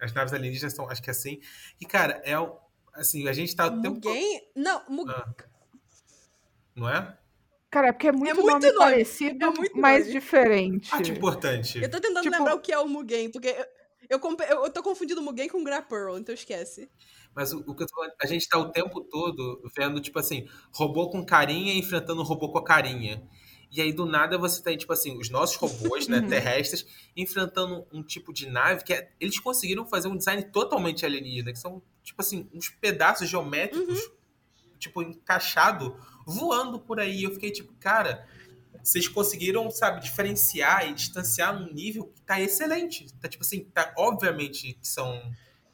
As 0.02 0.12
naves 0.12 0.35
alienígenas 0.35 0.74
são, 0.74 0.90
acho 0.90 1.00
que 1.00 1.09
é 1.09 1.12
assim. 1.12 1.40
E, 1.80 1.87
cara, 1.87 2.20
é 2.24 2.35
assim, 2.94 3.28
a 3.28 3.33
gente 3.33 3.54
tá 3.54 3.68
o 3.68 3.80
tempo. 3.80 3.94
Mugen? 3.94 4.42
Não, 4.57 4.83
Mug... 4.88 5.09
ah. 5.12 5.33
Não 6.74 6.88
é? 6.88 7.16
Cara, 7.70 7.88
é 7.88 7.92
porque 7.92 8.09
é 8.09 8.12
muito, 8.12 8.30
é 8.30 8.35
muito 8.35 8.46
nome, 8.46 8.66
nome, 8.66 8.78
parecido, 8.78 9.44
é 9.44 9.50
muito 9.50 9.80
mas 9.80 10.00
nome. 10.00 10.12
diferente. 10.12 10.90
Ah, 10.92 11.00
que 11.00 11.12
importante. 11.12 11.80
Eu 11.80 11.88
tô 11.88 12.00
tentando 12.00 12.24
tipo... 12.24 12.37
lembrar 12.37 12.54
o 12.57 12.61
que 12.61 12.72
é 12.72 12.78
o 12.78 12.88
Mugen, 12.88 13.30
porque 13.30 13.48
eu, 14.11 14.18
eu, 14.18 14.20
eu, 14.20 14.64
eu 14.64 14.70
tô 14.70 14.83
confundindo 14.83 15.20
o 15.20 15.24
Mugen 15.24 15.48
com 15.48 15.61
o 15.61 15.64
Grapple, 15.64 16.18
então 16.18 16.35
esquece. 16.35 16.90
Mas 17.35 17.52
o, 17.52 17.59
o 17.61 17.74
que 17.74 17.85
eu 17.85 17.87
tô 17.87 17.94
falando, 17.94 18.12
a 18.20 18.26
gente 18.26 18.48
tá 18.48 18.59
o 18.59 18.70
tempo 18.70 19.00
todo 19.00 19.62
vendo, 19.76 20.00
tipo 20.00 20.18
assim, 20.18 20.48
robô 20.72 21.09
com 21.09 21.24
carinha 21.24 21.74
enfrentando 21.74 22.22
robô 22.24 22.50
com 22.50 22.59
a 22.59 22.64
carinha. 22.64 23.22
E 23.74 23.80
aí, 23.80 23.92
do 23.92 24.06
nada, 24.06 24.38
você 24.38 24.62
tem, 24.62 24.76
tipo 24.76 24.92
assim, 24.92 25.18
os 25.18 25.28
nossos 25.28 25.56
robôs, 25.56 26.06
né, 26.06 26.20
uhum. 26.20 26.28
terrestres, 26.28 26.87
enfrentando 27.16 27.84
um 27.92 28.04
tipo 28.04 28.32
de 28.32 28.48
nave 28.48 28.84
que 28.84 28.92
é, 28.92 29.10
eles 29.18 29.40
conseguiram 29.40 29.84
fazer 29.84 30.06
um 30.06 30.16
design 30.16 30.44
totalmente 30.44 31.04
alienígena, 31.04 31.52
que 31.52 31.58
são, 31.58 31.82
tipo 32.02 32.22
assim, 32.22 32.48
uns 32.54 32.68
pedaços 32.68 33.28
geométricos, 33.28 33.98
uhum. 33.98 34.12
tipo, 34.78 35.02
encaixado, 35.02 35.96
voando 36.24 36.78
por 36.78 37.00
aí. 37.00 37.24
Eu 37.24 37.32
fiquei 37.32 37.50
tipo, 37.50 37.72
cara, 37.80 38.24
vocês 38.80 39.08
conseguiram, 39.08 39.68
sabe, 39.72 40.02
diferenciar 40.02 40.88
e 40.88 40.94
distanciar 40.94 41.58
num 41.58 41.72
nível 41.72 42.06
que 42.14 42.20
tá 42.20 42.40
excelente. 42.40 43.12
Tá, 43.14 43.28
tipo 43.28 43.42
assim, 43.42 43.64
tá, 43.74 43.92
obviamente 43.98 44.74
que 44.74 44.87
são 44.87 45.20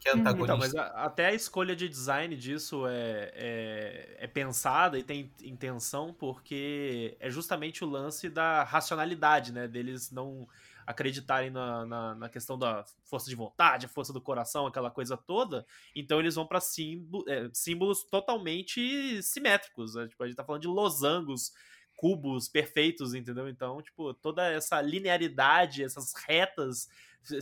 que 0.01 0.09
é 0.09 0.13
antagonista. 0.13 0.55
Então, 0.55 0.59
mas 0.59 0.75
a, 0.75 1.05
até 1.05 1.27
a 1.27 1.35
escolha 1.35 1.77
de 1.77 1.89
design 1.89 2.35
disso 2.35 2.87
é, 2.87 3.31
é, 3.35 4.17
é, 4.21 4.27
pensada 4.27 4.99
e 4.99 5.03
tem 5.03 5.31
intenção 5.43 6.13
porque 6.13 7.17
é 7.21 7.31
justamente 7.31 7.85
o 7.85 7.89
lance 7.89 8.31
da 8.31 8.65
racionalidade, 8.65 9.53
né? 9.53 9.69
Deles 9.69 10.11
não 10.11 10.49
acreditarem 10.87 11.51
na, 11.51 11.85
na, 11.87 12.15
na 12.15 12.29
questão 12.29 12.59
da 12.59 12.85
força 13.05 13.29
de 13.29 13.37
vontade, 13.37 13.87
a 13.87 13.89
força 13.89 14.13
do 14.13 14.21
coração, 14.21 14.67
aquela 14.67 14.91
coisa 14.91 15.17
toda. 15.17 15.67
Então 15.95 16.19
eles 16.19 16.35
vão 16.35 16.47
para 16.47 16.61
símbolo, 16.61 17.25
é, 17.29 17.49
símbolos 17.53 18.03
totalmente 18.03 19.23
simétricos. 19.23 19.95
Né? 19.95 20.09
Tipo, 20.09 20.25
a 20.25 20.27
gente 20.27 20.37
tá 20.37 20.45
falando 20.45 20.63
de 20.63 20.69
losangos 20.69 21.53
cubos 21.95 22.49
perfeitos, 22.49 23.13
entendeu? 23.13 23.47
Então, 23.47 23.83
tipo, 23.83 24.15
toda 24.15 24.51
essa 24.51 24.81
linearidade, 24.81 25.85
essas 25.85 26.15
retas 26.15 26.89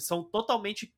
são 0.00 0.24
totalmente 0.24 0.92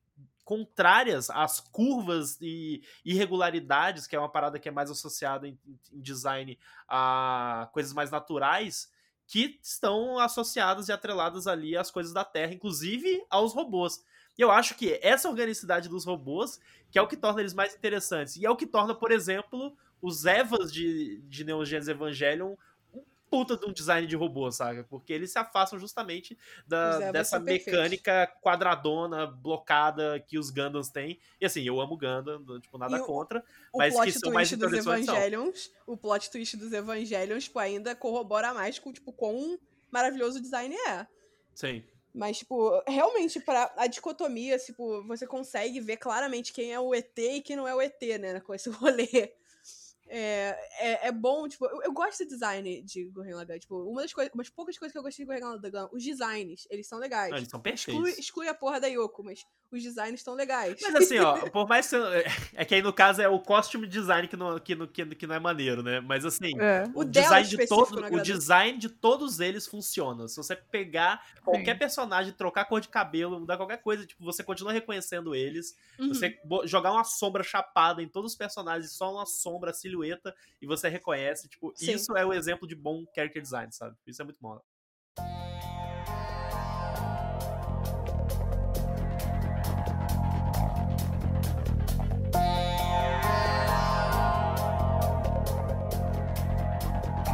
contrárias 0.51 1.29
às 1.29 1.61
curvas 1.61 2.37
e 2.41 2.83
irregularidades, 3.05 4.05
que 4.05 4.17
é 4.17 4.19
uma 4.19 4.27
parada 4.27 4.59
que 4.59 4.67
é 4.67 4.71
mais 4.71 4.91
associada 4.91 5.47
em, 5.47 5.57
em 5.93 6.01
design 6.01 6.59
a 6.89 7.69
coisas 7.71 7.93
mais 7.93 8.11
naturais, 8.11 8.91
que 9.25 9.57
estão 9.63 10.19
associadas 10.19 10.89
e 10.89 10.91
atreladas 10.91 11.47
ali 11.47 11.77
às 11.77 11.89
coisas 11.89 12.11
da 12.11 12.25
Terra, 12.25 12.53
inclusive 12.53 13.25
aos 13.29 13.53
robôs. 13.53 14.03
E 14.37 14.41
eu 14.41 14.51
acho 14.51 14.75
que 14.75 14.99
essa 15.01 15.29
organicidade 15.29 15.87
dos 15.87 16.03
robôs 16.03 16.59
que 16.91 16.99
é 16.99 17.01
o 17.01 17.07
que 17.07 17.15
torna 17.15 17.39
eles 17.39 17.53
mais 17.53 17.73
interessantes. 17.73 18.35
E 18.35 18.45
é 18.45 18.49
o 18.49 18.57
que 18.57 18.67
torna, 18.67 18.93
por 18.93 19.09
exemplo, 19.09 19.73
os 20.01 20.25
Evas 20.25 20.69
de, 20.71 21.21
de 21.29 21.45
Neon 21.45 21.63
Genesis 21.63 21.87
Evangelion 21.87 22.55
puta 23.31 23.55
de 23.57 23.65
um 23.65 23.71
design 23.71 24.05
de 24.05 24.15
robô, 24.15 24.51
saca? 24.51 24.83
Porque 24.83 25.11
eles 25.13 25.31
se 25.31 25.39
afastam 25.39 25.79
justamente 25.79 26.37
da, 26.67 26.99
Zé, 26.99 27.11
dessa 27.13 27.37
é 27.37 27.39
perfeito. 27.39 27.71
mecânica 27.71 28.27
quadradona, 28.43 29.25
blocada 29.25 30.19
que 30.19 30.37
os 30.37 30.49
Gundams 30.49 30.89
têm. 30.89 31.17
E 31.39 31.45
assim, 31.45 31.63
eu 31.63 31.79
amo 31.79 31.95
Gundam, 31.97 32.59
tipo, 32.59 32.77
nada 32.77 33.01
o- 33.01 33.05
contra. 33.05 33.41
O 33.71 33.77
Mas 33.77 33.93
que 33.93 34.01
plot 34.01 34.19
são 34.19 34.31
mais 34.33 34.49
twist 34.49 34.61
dos. 34.61 34.85
Evangelions, 34.85 35.71
o 35.87 35.95
plot 35.95 36.29
twist 36.29 36.57
dos 36.57 36.73
Evangelions, 36.73 37.45
tipo, 37.45 37.57
ainda 37.57 37.95
corrobora 37.95 38.53
mais 38.53 38.77
com, 38.77 38.91
tipo, 38.91 39.13
quão 39.13 39.57
maravilhoso 39.89 40.37
o 40.39 40.41
design 40.41 40.75
é. 40.87 41.07
Sim. 41.55 41.83
Mas, 42.13 42.39
tipo, 42.39 42.83
realmente, 42.85 43.39
para 43.39 43.73
a 43.77 43.87
dicotomia, 43.87 44.57
tipo, 44.59 45.01
você 45.03 45.25
consegue 45.25 45.79
ver 45.79 45.95
claramente 45.95 46.51
quem 46.51 46.73
é 46.73 46.79
o 46.79 46.93
ET 46.93 47.17
e 47.17 47.41
quem 47.41 47.55
não 47.55 47.65
é 47.65 47.73
o 47.73 47.81
ET, 47.81 48.01
né? 48.19 48.41
Com 48.41 48.53
esse 48.53 48.69
rolê. 49.09 49.31
É, 50.13 50.57
é, 50.79 51.07
é 51.07 51.11
bom, 51.11 51.47
tipo, 51.47 51.65
eu, 51.67 51.83
eu 51.83 51.93
gosto 51.93 52.25
do 52.25 52.27
design 52.27 52.81
de 52.81 53.05
Gurren 53.05 53.33
Lagann. 53.33 53.57
Tipo, 53.59 53.81
uma 53.89 54.01
das 54.01 54.13
coisas, 54.13 54.33
umas 54.33 54.49
poucas 54.49 54.77
coisas 54.77 54.91
que 54.91 54.97
eu 54.99 55.03
gostei 55.03 55.25
de 55.25 55.31
Gurren 55.31 55.57
Lagann, 55.63 55.87
os 55.93 56.03
designs, 56.03 56.67
eles 56.69 56.85
são 56.85 56.99
legais. 56.99 57.29
Não, 57.31 57.37
eles 57.37 57.47
são 57.49 57.61
exclui, 57.65 57.95
perfeitos. 57.95 58.19
exclui 58.19 58.47
a 58.49 58.53
porra 58.53 58.81
da 58.81 58.87
Yoko, 58.87 59.23
mas 59.23 59.45
os 59.71 59.81
designs 59.81 60.15
estão 60.19 60.33
legais. 60.33 60.77
Mas 60.81 60.95
assim, 60.95 61.17
ó, 61.19 61.37
por 61.49 61.65
mais 61.65 61.87
que. 61.89 61.97
você- 61.97 62.25
É 62.55 62.65
que 62.65 62.75
aí 62.75 62.81
no 62.81 62.91
caso 62.91 63.21
é 63.21 63.29
o 63.29 63.39
costume 63.39 63.87
design 63.87 64.27
que 64.27 64.35
não, 64.35 64.59
que, 64.59 64.75
não- 64.75 64.85
que, 64.87 65.05
que 65.15 65.25
não 65.25 65.35
é 65.35 65.39
maneiro, 65.39 65.81
né? 65.81 66.01
Mas 66.01 66.25
assim. 66.25 66.51
É. 66.59 66.83
O 66.93 66.99
O, 67.01 67.05
design 67.05 67.47
de 67.47 67.55
específico 67.55 67.85
todo, 67.95 68.01
não 68.01 68.19
o 68.19 68.21
design 68.21 68.77
de 68.77 68.89
todos 68.89 69.39
eles 69.39 69.65
funciona. 69.65 70.27
Se 70.27 70.35
você 70.35 70.57
pegar 70.57 71.25
qualquer 71.41 71.79
personagem, 71.79 72.33
trocar 72.33 72.61
a 72.61 72.65
cor 72.65 72.81
de 72.81 72.89
cabelo, 72.89 73.39
mudar 73.39 73.55
qualquer 73.55 73.77
coisa, 73.81 74.05
tipo, 74.05 74.23
você 74.25 74.43
continua 74.43 74.73
reconhecendo 74.73 75.33
eles. 75.33 75.73
Uhum. 75.97 76.09
Você 76.09 76.37
jogar 76.65 76.91
uma 76.91 77.05
sombra 77.05 77.41
chapada 77.43 78.03
em 78.03 78.09
todos 78.09 78.33
os 78.33 78.37
personagens, 78.37 78.91
só 78.91 79.13
uma 79.13 79.25
sombra, 79.25 79.71
silhueta, 79.71 80.00
e 80.61 80.65
você 80.67 80.89
reconhece. 80.89 81.47
Tipo, 81.49 81.71
Sim. 81.75 81.93
isso 81.93 82.15
é 82.17 82.25
o 82.25 82.33
exemplo 82.33 82.67
de 82.67 82.75
bom 82.75 83.03
character 83.15 83.41
design, 83.41 83.71
sabe? 83.71 83.95
Isso 84.07 84.21
é 84.21 84.25
muito 84.25 84.37
bom. 84.41 84.59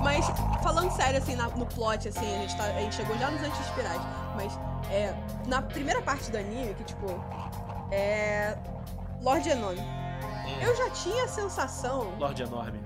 Mas, 0.03 0.25
falando 0.63 0.91
sério, 0.91 1.17
assim, 1.17 1.35
na- 1.35 1.49
no 1.49 1.65
plot, 1.65 2.07
assim, 2.07 2.35
a 2.35 2.39
gente, 2.41 2.55
tá- 2.55 2.63
a 2.65 2.79
gente 2.81 2.95
chegou 2.95 3.17
já 3.17 3.29
nos 3.31 3.41
anti-espirais, 3.41 4.01
mas 4.35 4.57
é, 4.91 5.13
na 5.47 5.61
primeira 5.61 6.01
parte 6.01 6.31
do 6.31 6.37
anime, 6.37 6.73
que, 6.75 6.83
tipo, 6.83 7.07
é. 7.91 8.57
Lord 9.21 9.49
Enome. 9.49 9.81
Eu 10.61 10.75
já 10.75 10.89
tinha 10.91 11.23
a 11.25 11.27
sensação. 11.27 12.17
Lorde 12.17 12.43
Enorme. 12.43 12.79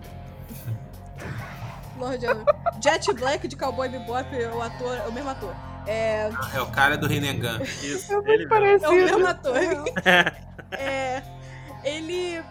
Lord 1.97 2.23
Enome. 2.25 2.45
Jet 2.81 3.13
Black 3.13 3.47
de 3.47 3.55
Cowboy 3.55 3.89
Bebop, 3.89 4.27
o 4.55 4.61
ator, 4.61 4.97
é 4.97 5.07
o 5.07 5.11
mesmo 5.11 5.29
ator. 5.29 5.55
É, 5.87 6.29
É 6.53 6.61
o 6.61 6.71
cara 6.71 6.97
do 6.97 7.07
Rinnegan. 7.07 7.61
Isso, 7.61 8.11
É 8.13 8.17
ele 8.17 8.25
muito 8.45 8.49
parecido. 8.49 8.85
é 8.85 8.89
o 8.89 8.93
mesmo 8.95 9.27
ator. 9.27 9.55
É, 10.73 11.21
ele. 11.83 12.41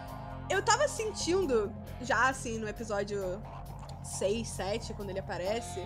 Eu 0.47 0.61
tava 0.61 0.87
sentindo, 0.87 1.73
já 2.01 2.29
assim, 2.29 2.59
no 2.59 2.67
episódio 2.69 3.41
6, 4.03 4.47
7, 4.47 4.93
quando 4.93 5.09
ele 5.09 5.17
aparece, 5.17 5.83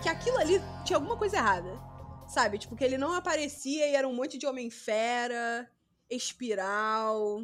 que 0.00 0.08
aquilo 0.08 0.38
ali 0.38 0.62
tinha 0.82 0.96
alguma 0.96 1.14
coisa 1.16 1.36
errada. 1.36 1.78
Sabe? 2.26 2.56
Tipo, 2.56 2.74
que 2.74 2.82
ele 2.82 2.96
não 2.96 3.12
aparecia 3.14 3.86
e 3.86 3.94
era 3.94 4.08
um 4.08 4.14
monte 4.14 4.38
de 4.38 4.46
Homem-Fera, 4.46 5.68
Espiral. 6.08 7.42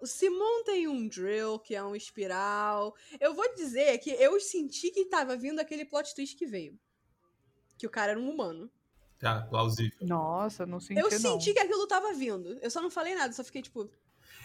O 0.00 0.06
Simon 0.06 0.62
tem 0.64 0.86
um 0.88 1.08
drill, 1.08 1.58
que 1.58 1.74
é 1.74 1.82
um 1.82 1.96
espiral. 1.96 2.94
Eu 3.20 3.34
vou 3.34 3.54
dizer 3.54 3.98
que 3.98 4.10
eu 4.10 4.38
senti 4.40 4.90
que 4.90 5.06
tava 5.06 5.36
vindo 5.36 5.60
aquele 5.60 5.84
plot 5.84 6.14
twist 6.14 6.36
que 6.36 6.46
veio. 6.46 6.78
Que 7.78 7.86
o 7.86 7.90
cara 7.90 8.12
era 8.12 8.20
um 8.20 8.30
humano. 8.30 8.70
Tá, 9.18 9.40
plausível. 9.42 9.96
Nossa, 10.02 10.66
não 10.66 10.80
senti 10.80 11.00
Eu 11.00 11.10
não. 11.10 11.18
senti 11.18 11.52
que 11.54 11.58
aquilo 11.58 11.86
tava 11.86 12.12
vindo. 12.12 12.58
Eu 12.60 12.70
só 12.70 12.82
não 12.82 12.90
falei 12.90 13.14
nada, 13.14 13.32
só 13.32 13.42
fiquei 13.42 13.62
tipo. 13.62 13.88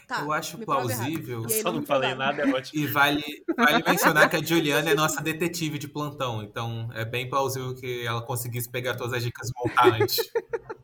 Tá, 0.08 0.22
eu 0.22 0.32
acho 0.32 0.58
plausível. 0.60 1.45
E 1.47 1.54
aí 1.54 1.62
Só 1.62 1.72
não 1.72 1.86
falei 1.86 2.16
nada, 2.16 2.41
é 2.41 2.47
ótimo. 2.56 2.82
E 2.82 2.88
vale, 2.88 3.24
vale 3.56 3.84
mencionar 3.84 4.30
que 4.30 4.38
a 4.38 4.43
Juliana 4.43 4.89
é 4.89 4.95
nossa 4.95 5.22
detetive 5.22 5.78
de 5.78 5.88
plantão, 5.88 6.41
então 6.41 6.89
é 6.95 7.06
bem 7.06 7.30
plausível 7.30 7.76
que 7.76 8.06
ela 8.06 8.22
conseguisse 8.22 8.68
pegar 8.70 8.95
todas 8.95 9.14
as 9.14 9.24
dicas 9.24 9.50
e 9.50 9.52
voltar 9.54 10.02
antes. 10.02 10.18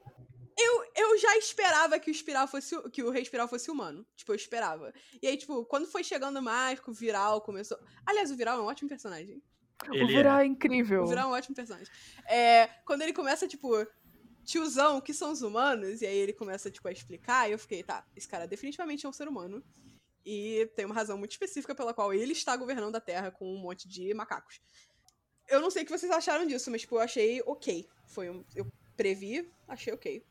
Eu, 1.05 1.17
já 1.17 1.37
esperava 1.37 1.99
que 1.99 2.09
o 2.09 2.11
espiral 2.11 2.47
fosse 2.47 2.75
que 2.89 3.03
o 3.03 3.09
rei 3.09 3.21
espiral 3.21 3.47
fosse 3.47 3.69
humano. 3.71 4.05
Tipo, 4.15 4.31
eu 4.31 4.35
esperava. 4.35 4.93
E 5.21 5.27
aí, 5.27 5.37
tipo, 5.37 5.65
quando 5.65 5.87
foi 5.87 6.03
chegando 6.03 6.41
mais, 6.41 6.79
o 6.85 6.93
viral 6.93 7.41
começou. 7.41 7.77
Aliás, 8.05 8.31
o 8.31 8.35
viral 8.35 8.59
é 8.59 8.61
um 8.61 8.65
ótimo 8.65 8.89
personagem. 8.89 9.41
O 9.89 9.93
Ele 9.93 10.07
Viral 10.07 10.39
é. 10.39 10.43
é 10.43 10.47
incrível. 10.47 11.03
O 11.03 11.07
viral 11.07 11.29
é 11.29 11.33
um 11.33 11.37
ótimo 11.37 11.55
personagem. 11.55 11.87
É, 12.27 12.67
quando 12.85 13.01
ele 13.01 13.13
começa, 13.13 13.47
tipo, 13.47 13.85
tiozão, 14.43 14.97
o 14.97 15.01
que 15.01 15.13
são 15.13 15.31
os 15.31 15.41
humanos? 15.41 16.01
E 16.01 16.05
aí 16.05 16.17
ele 16.17 16.33
começa, 16.33 16.71
tipo, 16.71 16.87
a 16.87 16.91
explicar, 16.91 17.49
e 17.49 17.51
eu 17.51 17.59
fiquei, 17.59 17.83
tá, 17.83 18.05
esse 18.15 18.27
cara 18.27 18.47
definitivamente 18.47 19.05
é 19.05 19.09
um 19.09 19.13
ser 19.13 19.27
humano. 19.27 19.63
E 20.25 20.69
tem 20.75 20.85
uma 20.85 20.95
razão 20.95 21.17
muito 21.17 21.31
específica 21.31 21.75
pela 21.75 21.93
qual 21.93 22.13
ele 22.13 22.31
está 22.31 22.55
governando 22.55 22.95
a 22.95 23.01
Terra 23.01 23.31
com 23.31 23.53
um 23.53 23.59
monte 23.59 23.87
de 23.87 24.13
macacos. 24.13 24.59
Eu 25.47 25.61
não 25.61 25.69
sei 25.69 25.83
o 25.83 25.85
que 25.85 25.91
vocês 25.91 26.11
acharam 26.11 26.47
disso, 26.47 26.71
mas, 26.71 26.81
tipo, 26.81 26.95
eu 26.95 27.01
achei 27.01 27.41
ok. 27.45 27.87
Foi 28.07 28.29
um, 28.29 28.43
eu 28.55 28.65
previ, 28.95 29.51
achei 29.67 29.93
ok. 29.93 30.25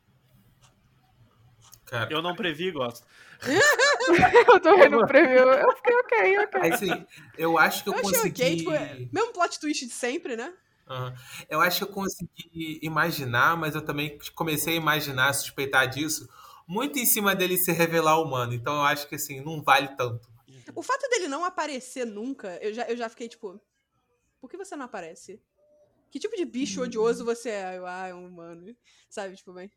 Cara, 1.85 2.11
Eu 2.11 2.21
não 2.21 2.35
previ 2.35 2.67
e 2.67 2.71
gosto. 2.71 3.05
eu 4.49 4.59
tô 4.59 4.77
vendo 4.77 4.97
o 4.97 5.07
preview. 5.07 5.51
Eu 5.51 5.75
fiquei 5.75 5.95
ok, 5.95 6.39
ok. 6.39 6.73
assim, 6.73 7.05
eu 7.37 7.57
acho 7.57 7.83
que 7.83 7.89
eu, 7.89 7.93
Eu 7.93 7.99
achei 7.99 8.11
consegui. 8.11 8.43
ok, 8.43 8.57
tipo, 8.57 8.71
é, 8.71 9.07
mesmo 9.11 9.33
plot 9.33 9.59
twist 9.59 9.85
de 9.85 9.93
sempre, 9.93 10.35
né? 10.35 10.53
Aham. 10.87 11.13
Eu 11.49 11.61
acho 11.61 11.79
que 11.79 11.83
eu 11.83 11.93
consegui 11.93 12.79
imaginar, 12.81 13.57
mas 13.57 13.75
eu 13.75 13.83
também 13.83 14.17
comecei 14.35 14.73
a 14.73 14.77
imaginar, 14.77 15.33
suspeitar 15.33 15.87
disso, 15.87 16.29
muito 16.67 16.99
em 16.99 17.05
cima 17.05 17.35
dele 17.35 17.57
se 17.57 17.71
revelar 17.71 18.21
humano. 18.21 18.53
Então 18.53 18.75
eu 18.75 18.83
acho 18.83 19.07
que 19.07 19.15
assim, 19.15 19.41
não 19.41 19.61
vale 19.61 19.89
tanto. 19.95 20.27
O 20.73 20.81
fato 20.81 21.07
dele 21.09 21.27
não 21.27 21.43
aparecer 21.43 22.05
nunca, 22.05 22.57
eu 22.61 22.73
já, 22.73 22.83
eu 22.83 22.97
já 22.97 23.09
fiquei 23.09 23.27
tipo. 23.27 23.59
Por 24.39 24.49
que 24.49 24.57
você 24.57 24.75
não 24.75 24.85
aparece? 24.85 25.41
Que 26.11 26.19
tipo 26.19 26.35
de 26.35 26.45
bicho 26.45 26.81
odioso 26.81 27.25
você 27.25 27.49
é? 27.49 27.77
Eu, 27.77 27.85
ah, 27.85 28.07
é 28.07 28.13
um 28.13 28.27
humano. 28.27 28.75
Sabe, 29.09 29.35
tipo, 29.35 29.51
bem. 29.53 29.71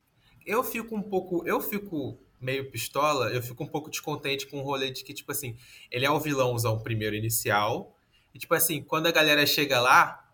Eu 0.48 0.64
fico 0.64 0.96
um 0.96 1.02
pouco. 1.02 1.46
Eu 1.46 1.60
fico 1.60 2.18
meio 2.40 2.70
pistola, 2.70 3.30
eu 3.30 3.42
fico 3.42 3.62
um 3.62 3.66
pouco 3.66 3.90
descontente 3.90 4.46
com 4.46 4.60
o 4.60 4.62
rolê 4.62 4.90
de 4.90 5.04
que, 5.04 5.12
tipo 5.12 5.30
assim, 5.30 5.56
ele 5.90 6.06
é 6.06 6.10
o 6.10 6.18
vilãozão 6.18 6.78
primeiro 6.78 7.14
inicial. 7.14 7.94
E, 8.34 8.38
tipo 8.38 8.54
assim, 8.54 8.82
quando 8.82 9.06
a 9.08 9.12
galera 9.12 9.44
chega 9.44 9.78
lá, 9.80 10.26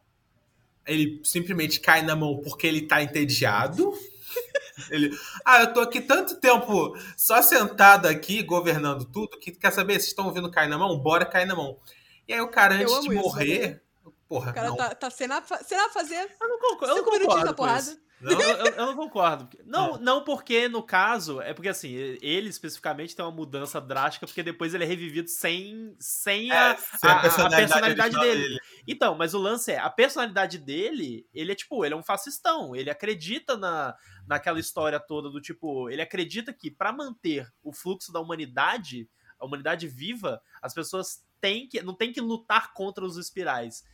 ele 0.87 1.21
simplesmente 1.25 1.81
cai 1.81 2.03
na 2.03 2.15
mão 2.15 2.41
porque 2.43 2.67
ele 2.67 2.83
tá 2.83 3.03
entediado. 3.03 3.93
Ele, 4.91 5.17
ah, 5.45 5.61
eu 5.61 5.73
tô 5.73 5.79
aqui 5.79 6.01
tanto 6.01 6.41
tempo 6.41 6.99
só 7.17 7.41
sentado 7.41 8.07
aqui, 8.09 8.43
governando 8.43 9.05
tudo, 9.05 9.39
que 9.39 9.53
quer 9.53 9.73
saber? 9.73 9.93
Vocês 9.95 10.07
estão 10.07 10.27
ouvindo 10.27 10.51
cair 10.51 10.69
na 10.69 10.77
mão? 10.77 10.99
Bora 10.99 11.25
cair 11.25 11.47
na 11.47 11.55
mão. 11.55 11.79
E 12.27 12.33
aí 12.35 12.41
o 12.41 12.49
cara, 12.49 12.75
Eu 12.75 12.93
antes 12.93 13.09
de 13.09 13.15
isso, 13.15 13.23
morrer. 13.23 13.81
Porra, 14.29 14.51
O 14.51 14.55
cara 14.55 14.69
não. 14.71 14.77
tá, 14.77 14.93
tá 14.93 15.11
sem 15.11 15.29
nada 15.29 15.47
fazer. 15.93 16.29
Eu 16.41 16.49
não 16.49 16.59
concordo. 16.59 16.87
Eu 16.87 16.97
não 16.97 17.05
concordo 17.05 17.47
com 17.51 17.55
porrada. 17.55 17.81
isso. 17.83 18.04
Não? 18.25 18.41
Eu, 18.41 18.67
eu- 18.67 18.77
não 18.87 18.97
concordo. 18.97 19.49
Não, 19.65 19.99
não 19.99 20.25
porque, 20.25 20.69
no 20.69 20.83
caso, 20.83 21.41
é 21.41 21.53
porque 21.55 21.69
assim, 21.69 21.93
ele 21.93 22.49
especificamente 22.49 23.15
tem 23.15 23.25
uma 23.25 23.31
mudança 23.31 23.81
drástica, 23.81 24.27
porque 24.27 24.43
depois 24.43 24.75
ele 24.75 24.85
é 24.85 24.87
revivido 24.87 25.29
sem, 25.29 25.95
sem 25.99 26.51
a, 26.51 26.71
É, 26.73 26.77
sem 26.77 27.11
a- 27.11 27.17
a 27.19 27.21
personalidade 27.21 28.17
original 28.17 28.25
dele. 28.25 28.59
Então, 28.87 29.15
mas 29.15 29.35
o 29.35 29.39
lance 29.39 29.73
é, 29.73 29.79
a 29.79 29.91
personalidade 29.91 30.59
dele, 30.59 31.27
ele 31.33 31.53
é 31.53 31.55
tipo, 31.55 31.85
ele 31.85 31.95
é 31.95 31.97
um 31.97 32.03
fascistão, 32.03 32.75
ele 32.75 32.91
acredita 32.91 33.57
na, 33.57 33.95
naquela 34.27 34.59
história 34.61 34.99
toda 35.01 35.31
do 35.31 35.41
tipo, 35.41 35.89
ele 35.91 36.03
acredita 36.03 36.53
que 36.53 36.71
pra 36.71 36.93
manter 36.93 37.49
o 37.63 37.73
fluxo 37.73 38.13
da 38.13 38.21
humanidade, 38.21 39.09
a 39.39 39.45
humanidade 39.47 39.87
viva, 39.89 40.41
as 40.63 40.73
pessoas 40.73 41.25
têm 41.41 41.69
que, 41.69 41.83
não 41.83 41.95
tem 41.95 42.13
que 42.13 42.21
lutar 42.21 42.73
contra 42.73 43.05
os 43.05 43.17
espirais. 43.17 43.85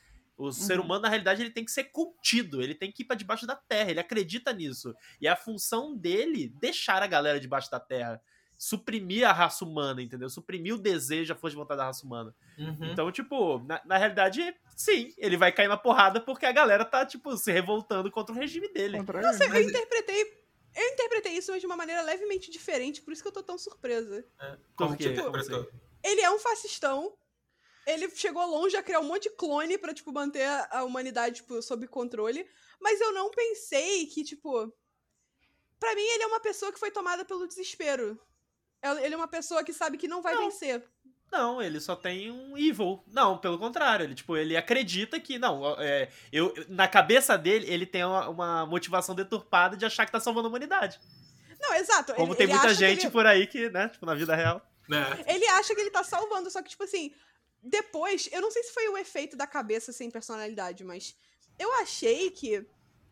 O 0.40 0.52
ser 0.52 0.78
Uhum. 0.78 0.84
humano, 0.86 1.02
na 1.02 1.08
realidade, 1.08 1.42
ele 1.42 1.50
tem 1.50 1.64
que 1.64 1.70
ser 1.70 1.84
cultido, 1.84 2.62
ele 2.62 2.74
tem 2.74 2.90
que 2.90 3.02
ir 3.02 3.04
pra 3.06 3.14
debaixo 3.16 3.46
da 3.46 3.54
terra, 3.56 3.90
ele 3.90 4.00
acredita 4.00 4.52
nisso. 4.52 4.94
E 5.20 5.26
é 5.26 5.30
a 5.30 5.36
função 5.36 5.94
dele 5.94 6.48
deixar 6.60 7.02
a 7.02 7.06
galera 7.06 7.38
debaixo 7.38 7.70
da 7.70 7.78
terra. 7.78 8.22
Suprimir 8.56 9.26
a 9.26 9.32
raça 9.32 9.64
humana, 9.64 10.02
entendeu? 10.02 10.28
Suprimir 10.28 10.74
o 10.74 10.78
desejo, 10.78 11.32
a 11.32 11.36
força 11.36 11.52
de 11.54 11.60
vontade 11.60 11.78
da 11.78 11.84
raça 11.86 12.04
humana. 12.04 12.34
Uhum. 12.58 12.92
Então, 12.92 13.10
tipo, 13.10 13.58
na, 13.60 13.80
na 13.86 13.96
realidade, 13.96 14.54
sim, 14.76 15.14
ele 15.16 15.36
vai 15.36 15.50
cair 15.50 15.66
na 15.68 15.78
porrada 15.78 16.20
porque 16.20 16.44
a 16.44 16.52
galera 16.52 16.84
tá, 16.84 17.06
tipo, 17.06 17.34
se 17.38 17.50
revoltando 17.50 18.10
contra 18.10 18.34
o 18.34 18.38
regime 18.38 18.68
dele. 18.72 18.98
Contra 18.98 19.22
Não 19.22 19.32
sei, 19.32 19.46
ele. 19.46 19.56
eu 19.58 19.62
interpretei. 19.62 20.40
Eu 20.76 20.88
interpretei 20.92 21.32
isso, 21.32 21.50
mas 21.50 21.60
de 21.60 21.66
uma 21.66 21.76
maneira 21.76 22.02
levemente 22.02 22.50
diferente, 22.50 23.00
por 23.02 23.12
isso 23.12 23.22
que 23.22 23.28
eu 23.28 23.32
tô 23.32 23.42
tão 23.42 23.58
surpresa. 23.58 24.24
Como 24.38 24.56
que 24.56 24.68
Como 24.76 24.94
assim? 24.94 25.08
interpretou? 25.10 25.70
Ele 26.04 26.20
é 26.20 26.30
um 26.30 26.38
fascistão. 26.38 27.14
Ele 27.86 28.10
chegou 28.10 28.44
longe 28.46 28.76
a 28.76 28.82
criar 28.82 29.00
um 29.00 29.04
monte 29.04 29.24
de 29.24 29.30
clone 29.36 29.78
pra, 29.78 29.94
tipo, 29.94 30.12
manter 30.12 30.44
a- 30.44 30.68
a 30.72 30.84
humanidade, 30.84 31.36
tipo, 31.36 31.60
sob 31.62 31.86
controle. 31.88 32.46
Mas 32.80 33.00
eu 33.00 33.12
não 33.12 33.30
pensei 33.30 34.06
que, 34.06 34.22
tipo. 34.24 34.72
Pra 35.78 35.94
mim, 35.94 36.02
ele 36.02 36.22
é 36.24 36.26
uma 36.26 36.40
pessoa 36.40 36.72
que 36.72 36.78
foi 36.78 36.90
tomada 36.90 37.24
pelo 37.24 37.46
desespero. 37.46 38.20
El- 38.82 38.98
Ele 38.98 39.14
é 39.14 39.16
uma 39.16 39.28
pessoa 39.28 39.64
que 39.64 39.72
sabe 39.72 39.96
que 39.98 40.08
não 40.08 40.22
vai 40.22 40.34
Não. 40.34 40.42
vencer. 40.44 40.84
Não, 41.32 41.62
ele 41.62 41.80
só 41.80 41.94
tem 41.94 42.30
um 42.30 42.58
evil. 42.58 43.02
Não, 43.06 43.38
pelo 43.38 43.58
contrário, 43.58 44.04
ele 44.04 44.14
tipo, 44.14 44.36
ele 44.36 44.56
acredita 44.56 45.20
que 45.20 45.38
não, 45.38 45.76
é, 45.80 46.10
eu 46.32 46.52
na 46.68 46.88
cabeça 46.88 47.38
dele, 47.38 47.66
ele 47.72 47.86
tem 47.86 48.04
uma, 48.04 48.28
uma 48.28 48.66
motivação 48.66 49.14
deturpada 49.14 49.76
de 49.76 49.86
achar 49.86 50.04
que 50.06 50.10
tá 50.12 50.18
salvando 50.18 50.48
a 50.48 50.50
humanidade. 50.50 50.98
Não, 51.60 51.74
exato. 51.74 52.14
Como 52.14 52.32
ele, 52.32 52.36
tem 52.36 52.44
ele 52.46 52.54
muita 52.54 52.74
gente 52.74 53.02
ele- 53.04 53.10
por 53.10 53.26
aí 53.26 53.46
que, 53.46 53.70
né, 53.70 53.88
tipo, 53.88 54.04
na 54.04 54.14
vida 54.14 54.34
real. 54.34 54.60
Né? 54.88 55.04
Ele 55.28 55.46
acha 55.50 55.72
que 55.72 55.80
ele 55.80 55.90
tá 55.90 56.02
salvando, 56.02 56.50
só 56.50 56.60
que, 56.62 56.70
tipo 56.70 56.82
assim, 56.82 57.14
depois, 57.62 58.28
eu 58.32 58.40
não 58.40 58.50
sei 58.50 58.62
se 58.62 58.72
foi 58.72 58.88
o 58.88 58.96
efeito 58.96 59.36
da 59.36 59.46
cabeça 59.46 59.92
sem 59.92 60.10
personalidade, 60.10 60.82
mas 60.84 61.16
eu 61.58 61.72
achei 61.74 62.30
que. 62.30 62.66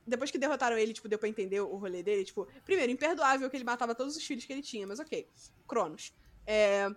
Depois 0.07 0.31
que 0.31 0.39
derrotaram 0.39 0.79
ele, 0.79 0.95
tipo, 0.95 1.07
deu 1.09 1.19
pra 1.19 1.29
entender 1.29 1.61
o 1.61 1.77
rolê 1.77 2.03
dele, 2.03 2.25
tipo, 2.25 2.49
primeiro, 2.65 2.91
imperdoável 2.91 3.51
que 3.51 3.57
ele 3.57 3.65
matava 3.65 3.95
todos 3.95 4.17
os 4.17 4.25
filhos 4.25 4.47
que 4.47 4.53
ele 4.53 4.63
tinha, 4.63 4.87
mas 4.87 4.99
ok. 4.99 5.29
Cronos. 5.67 6.15
É, 6.47 6.89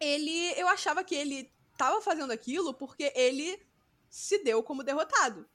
ele. 0.00 0.52
Eu 0.58 0.66
achava 0.66 1.04
que 1.04 1.14
ele 1.14 1.52
tava 1.78 2.00
fazendo 2.00 2.32
aquilo 2.32 2.74
porque 2.74 3.12
ele 3.14 3.60
se 4.08 4.38
deu 4.42 4.62
como 4.62 4.82
derrotado. 4.82 5.48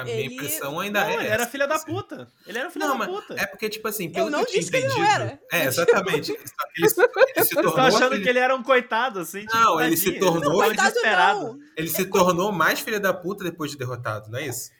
A 0.00 0.04
minha 0.04 0.16
Ele- 0.16 0.34
impressão 0.34 0.80
ainda 0.80 1.00
Não, 1.02 1.08
é. 1.08 1.14
ele 1.14 1.26
era 1.28 1.46
filha 1.46 1.66
da 1.66 1.74
assim. 1.76 1.86
puta. 1.86 2.28
Ele 2.46 2.58
era 2.58 2.70
filha 2.70 2.86
Não, 2.86 2.98
da 2.98 3.06
puta. 3.06 3.34
É 3.34 3.46
porque, 3.46 3.68
tipo 3.68 3.86
assim, 3.88 4.10
pelo 4.10 4.26
Eu 4.26 4.30
não 4.30 4.44
que 4.44 4.52
disse 4.52 4.70
que 4.70 4.76
ele 4.76 4.88
não 4.88 5.04
era. 5.04 5.40
É, 5.52 5.64
exatamente. 5.64 6.32
Ele, 6.32 6.38
se- 6.48 6.54
ele 6.76 6.88
se 6.88 6.94
Você 7.48 7.54
tornou. 7.54 7.74
tá 7.74 7.84
achando 7.86 8.20
que 8.20 8.28
ele 8.28 8.38
era 8.38 8.54
um 8.54 8.62
coitado, 8.62 9.20
assim? 9.20 9.40
tipo, 9.40 9.54
Não, 9.56 9.80
ele 9.80 9.96
se 9.96 10.18
tornou- 10.18 10.62
Não, 10.62 10.72
desesperado. 10.72 11.58
Ele 11.76 11.88
se 11.88 12.06
tornou 12.06 12.52
mais 12.52 12.80
filha 12.80 12.98
da 13.00 13.12
puta 13.12 13.44
depois 13.44 13.70
de 13.70 13.76
derrotado, 13.76 14.30
não 14.30 14.38
é 14.38 14.46
isso? 14.46 14.70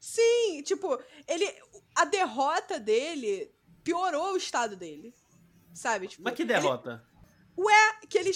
Sim, 0.00 0.62
tipo, 0.62 0.98
ele. 1.26 1.46
A 1.94 2.04
derrota 2.04 2.78
dele 2.78 3.50
piorou 3.82 4.32
o 4.32 4.36
estado 4.36 4.76
dele. 4.76 5.14
Sabe? 5.72 6.08
Tipo, 6.08 6.22
Mas 6.24 6.34
que 6.34 6.42
ele- 6.42 6.52
derrota? 6.52 7.02
que 8.08 8.18
ele, 8.18 8.30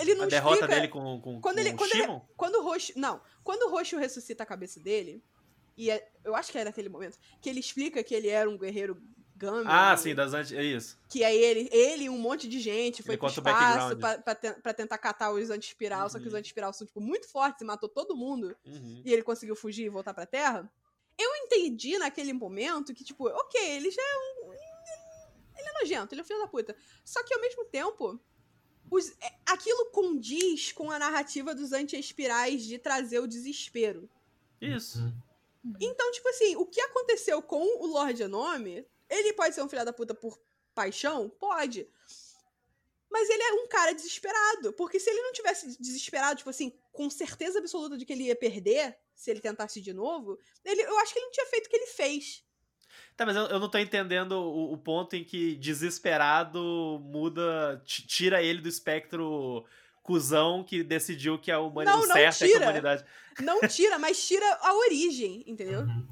ele 0.00 0.14
não 0.14 0.24
a 0.24 0.28
derrota 0.28 0.54
explica... 0.56 0.74
dele 0.74 0.88
com, 0.88 1.20
com, 1.20 1.40
Quando 1.40 1.56
com 1.56 1.60
ele- 1.60 1.70
o 1.70 1.76
quando 1.76 1.92
ele-? 1.94 2.20
Quando 2.36 2.54
o 2.56 2.62
Roxo... 2.62 2.92
Não. 2.96 3.20
Quando 3.42 3.62
o 3.62 3.70
Roxo 3.70 3.96
ressuscita 3.98 4.42
a 4.42 4.46
cabeça 4.46 4.78
dele, 4.80 5.22
e 5.78 5.90
é- 5.90 6.10
eu 6.24 6.34
acho 6.36 6.52
que 6.52 6.58
é 6.58 6.64
naquele 6.64 6.88
momento, 6.90 7.16
que 7.40 7.48
ele 7.48 7.60
explica 7.60 8.02
que 8.04 8.14
ele 8.14 8.28
era 8.28 8.50
um 8.50 8.58
guerreiro 8.58 9.00
Gami. 9.36 9.64
Ah, 9.68 9.96
sim, 9.96 10.16
das 10.16 10.34
antes. 10.34 10.50
É 10.52 10.64
isso. 10.64 10.98
Que 11.08 11.22
aí 11.22 11.38
ele, 11.38 11.68
ele 11.72 12.04
e 12.04 12.10
um 12.10 12.18
monte 12.18 12.48
de 12.48 12.58
gente 12.58 13.04
foi 13.04 13.12
Ele 13.14 13.18
pro 13.20 13.28
espaço 13.28 13.96
pra, 13.96 14.18
pra, 14.18 14.34
ten- 14.34 14.54
pra 14.60 14.74
tentar 14.74 14.98
catar 14.98 15.30
os 15.32 15.48
anti-espiral, 15.48 16.10
só 16.10 16.18
que 16.18 16.26
os 16.26 16.32
Uhum. 16.32 16.40
anti-espiral 16.40 16.72
são, 16.72 16.84
tipo, 16.84 17.00
muito 17.00 17.28
fortes 17.28 17.62
e 17.62 17.64
matou 17.64 17.88
todo 17.88 18.16
mundo. 18.16 18.56
Uhum. 18.66 19.02
e 19.04 19.12
ele 19.12 19.22
conseguiu 19.22 19.54
fugir 19.54 19.84
e 19.84 19.88
voltar 19.88 20.12
pra 20.12 20.26
Terra, 20.26 20.68
eu 21.16 21.30
entendi 21.36 21.96
naquele 21.98 22.32
momento 22.32 22.92
que, 22.92 23.04
tipo, 23.04 23.28
ok, 23.28 23.60
ele 23.76 23.90
já 23.92 24.02
é 24.02 24.16
um. 24.44 24.52
Ele 24.52 25.68
é 25.68 25.72
nojento, 25.80 26.14
ele 26.14 26.20
é 26.20 26.24
um 26.24 26.26
filho 26.26 26.40
da 26.40 26.46
puta. 26.48 26.74
Só 27.04 27.22
que 27.22 27.32
ao 27.32 27.40
mesmo 27.40 27.64
tempo, 27.66 28.20
os- 28.90 29.10
é, 29.20 29.32
aquilo 29.46 29.86
condiz 29.92 30.72
com 30.72 30.90
a 30.90 30.98
narrativa 30.98 31.54
dos 31.54 31.72
anti-espirais 31.72 32.64
de 32.64 32.76
trazer 32.78 33.20
o 33.20 33.26
desespero. 33.28 34.10
Isso. 34.60 35.12
Então, 35.80 36.10
tipo 36.12 36.28
assim, 36.28 36.56
o 36.56 36.66
que 36.66 36.80
aconteceu 36.80 37.42
com 37.42 37.62
o 37.82 37.86
Lord 37.86 38.22
Anome, 38.22 38.86
ele 39.08 39.32
pode 39.32 39.54
ser 39.54 39.62
um 39.62 39.68
filho 39.68 39.84
da 39.84 39.92
puta 39.92 40.14
por 40.14 40.38
paixão? 40.74 41.28
Pode. 41.28 41.88
Mas 43.10 43.28
ele 43.30 43.42
é 43.42 43.52
um 43.54 43.68
cara 43.68 43.92
desesperado. 43.92 44.72
Porque 44.74 45.00
se 45.00 45.10
ele 45.10 45.22
não 45.22 45.32
tivesse 45.32 45.80
desesperado, 45.80 46.38
tipo 46.38 46.50
assim, 46.50 46.72
com 46.92 47.08
certeza 47.08 47.58
absoluta 47.58 47.96
de 47.96 48.04
que 48.04 48.12
ele 48.12 48.24
ia 48.24 48.36
perder, 48.36 48.96
se 49.14 49.30
ele 49.30 49.40
tentasse 49.40 49.80
de 49.80 49.92
novo, 49.92 50.38
ele, 50.64 50.82
eu 50.82 50.98
acho 50.98 51.12
que 51.12 51.18
ele 51.18 51.26
não 51.26 51.32
tinha 51.32 51.46
feito 51.46 51.66
o 51.66 51.70
que 51.70 51.76
ele 51.76 51.86
fez. 51.86 52.44
Tá, 53.16 53.26
mas 53.26 53.36
eu, 53.36 53.44
eu 53.46 53.58
não 53.58 53.70
tô 53.70 53.78
entendendo 53.78 54.32
o, 54.32 54.72
o 54.72 54.78
ponto 54.78 55.16
em 55.16 55.24
que 55.24 55.56
desesperado 55.56 57.00
muda, 57.02 57.82
ti- 57.84 58.06
tira 58.06 58.42
ele 58.42 58.60
do 58.60 58.68
espectro 58.68 59.64
cuzão 60.08 60.64
que 60.64 60.82
decidiu 60.82 61.38
que 61.38 61.50
a 61.52 61.60
humanidade, 61.60 62.00
Não, 62.00 62.06
não 62.08 62.14
certo 62.14 62.36
é 62.36 62.38
que 62.38 62.44
a 62.44 62.56
tira. 62.56 62.64
humanidade. 62.64 63.04
Não 63.40 63.60
tira, 63.68 63.98
mas 63.98 64.26
tira 64.26 64.58
a 64.62 64.72
origem, 64.74 65.44
entendeu? 65.46 65.80
Uhum. 65.82 66.06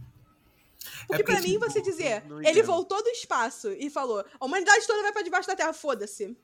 Porque 1.06 1.22
É 1.22 1.24
pra 1.24 1.40
mim, 1.40 1.56
você 1.58 1.80
dizer, 1.80 2.22
ele 2.44 2.62
voltou 2.62 3.02
do 3.02 3.08
espaço 3.08 3.72
e 3.72 3.88
falou, 3.88 4.22
a 4.38 4.44
humanidade 4.44 4.86
toda 4.86 5.00
vai 5.02 5.12
pra 5.12 5.22
debaixo 5.22 5.48
da 5.48 5.56
Terra, 5.56 5.72
foda-se. 5.72 6.36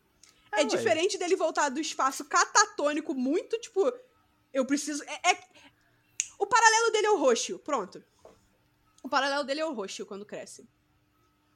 É, 0.51 0.57
ué. 0.61 0.65
diferente 0.65 1.19
dele 1.19 1.37
voltar 1.37 1.69
do 1.69 1.79
espaço 1.79 2.25
catatônico, 2.25 3.15
muito 3.15 3.59
tipo. 3.61 3.93
Eu 4.53 4.65
preciso. 4.65 5.03
É, 5.05 5.31
é- 5.33 5.39
O 6.39 6.47
paralelo 6.47 6.91
dele 6.91 7.07
é 7.07 7.11
o 7.11 7.19
roxo. 7.19 7.59
Pronto. 7.59 8.03
O 9.03 9.09
paralelo 9.09 9.45
dele 9.45 9.61
é 9.61 9.67
o 9.67 9.73
roxo 9.73 10.05
quando 10.07 10.25
cresce. 10.27 10.67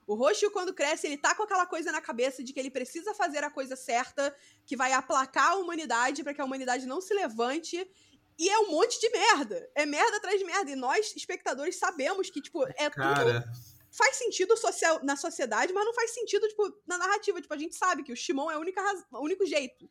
O 0.06 0.14
roxo, 0.14 0.50
quando 0.50 0.72
cresce, 0.72 1.06
ele 1.06 1.18
tá 1.18 1.34
com 1.34 1.42
aquela 1.42 1.66
coisa 1.66 1.90
na 1.90 2.00
cabeça 2.00 2.42
de 2.44 2.52
que 2.52 2.60
ele 2.60 2.70
precisa 2.70 3.12
fazer 3.12 3.42
a 3.42 3.50
coisa 3.50 3.74
certa, 3.74 4.34
que 4.64 4.76
vai 4.76 4.92
aplacar 4.92 5.52
a 5.52 5.56
humanidade 5.56 6.22
pra 6.22 6.32
que 6.32 6.40
a 6.40 6.44
humanidade 6.44 6.86
não 6.86 7.00
se 7.00 7.12
levante. 7.12 7.90
E 8.38 8.48
é 8.48 8.58
um 8.60 8.70
monte 8.70 9.00
de 9.00 9.08
merda. 9.10 9.68
É 9.74 9.84
merda 9.84 10.18
atrás 10.18 10.38
de 10.38 10.44
merda. 10.44 10.70
E 10.70 10.76
nós, 10.76 11.14
espectadores, 11.16 11.76
sabemos 11.76 12.30
que, 12.30 12.40
tipo, 12.40 12.62
é 12.64 12.88
tudo 12.90 13.02
Cara, 13.02 13.44
faz 13.90 14.16
sentido 14.16 14.56
social, 14.56 15.00
na 15.02 15.16
sociedade, 15.16 15.72
mas 15.72 15.84
não 15.84 15.94
faz 15.94 16.12
sentido, 16.12 16.46
tipo, 16.46 16.72
na 16.86 16.98
narrativa. 16.98 17.40
Tipo, 17.40 17.54
a 17.54 17.58
gente 17.58 17.74
sabe 17.74 18.04
que 18.04 18.12
o 18.12 18.16
Shimon 18.16 18.50
é 18.50 18.56
o, 18.56 18.60
única 18.60 18.80
raz- 18.80 19.04
o 19.10 19.20
único 19.24 19.44
jeito. 19.46 19.90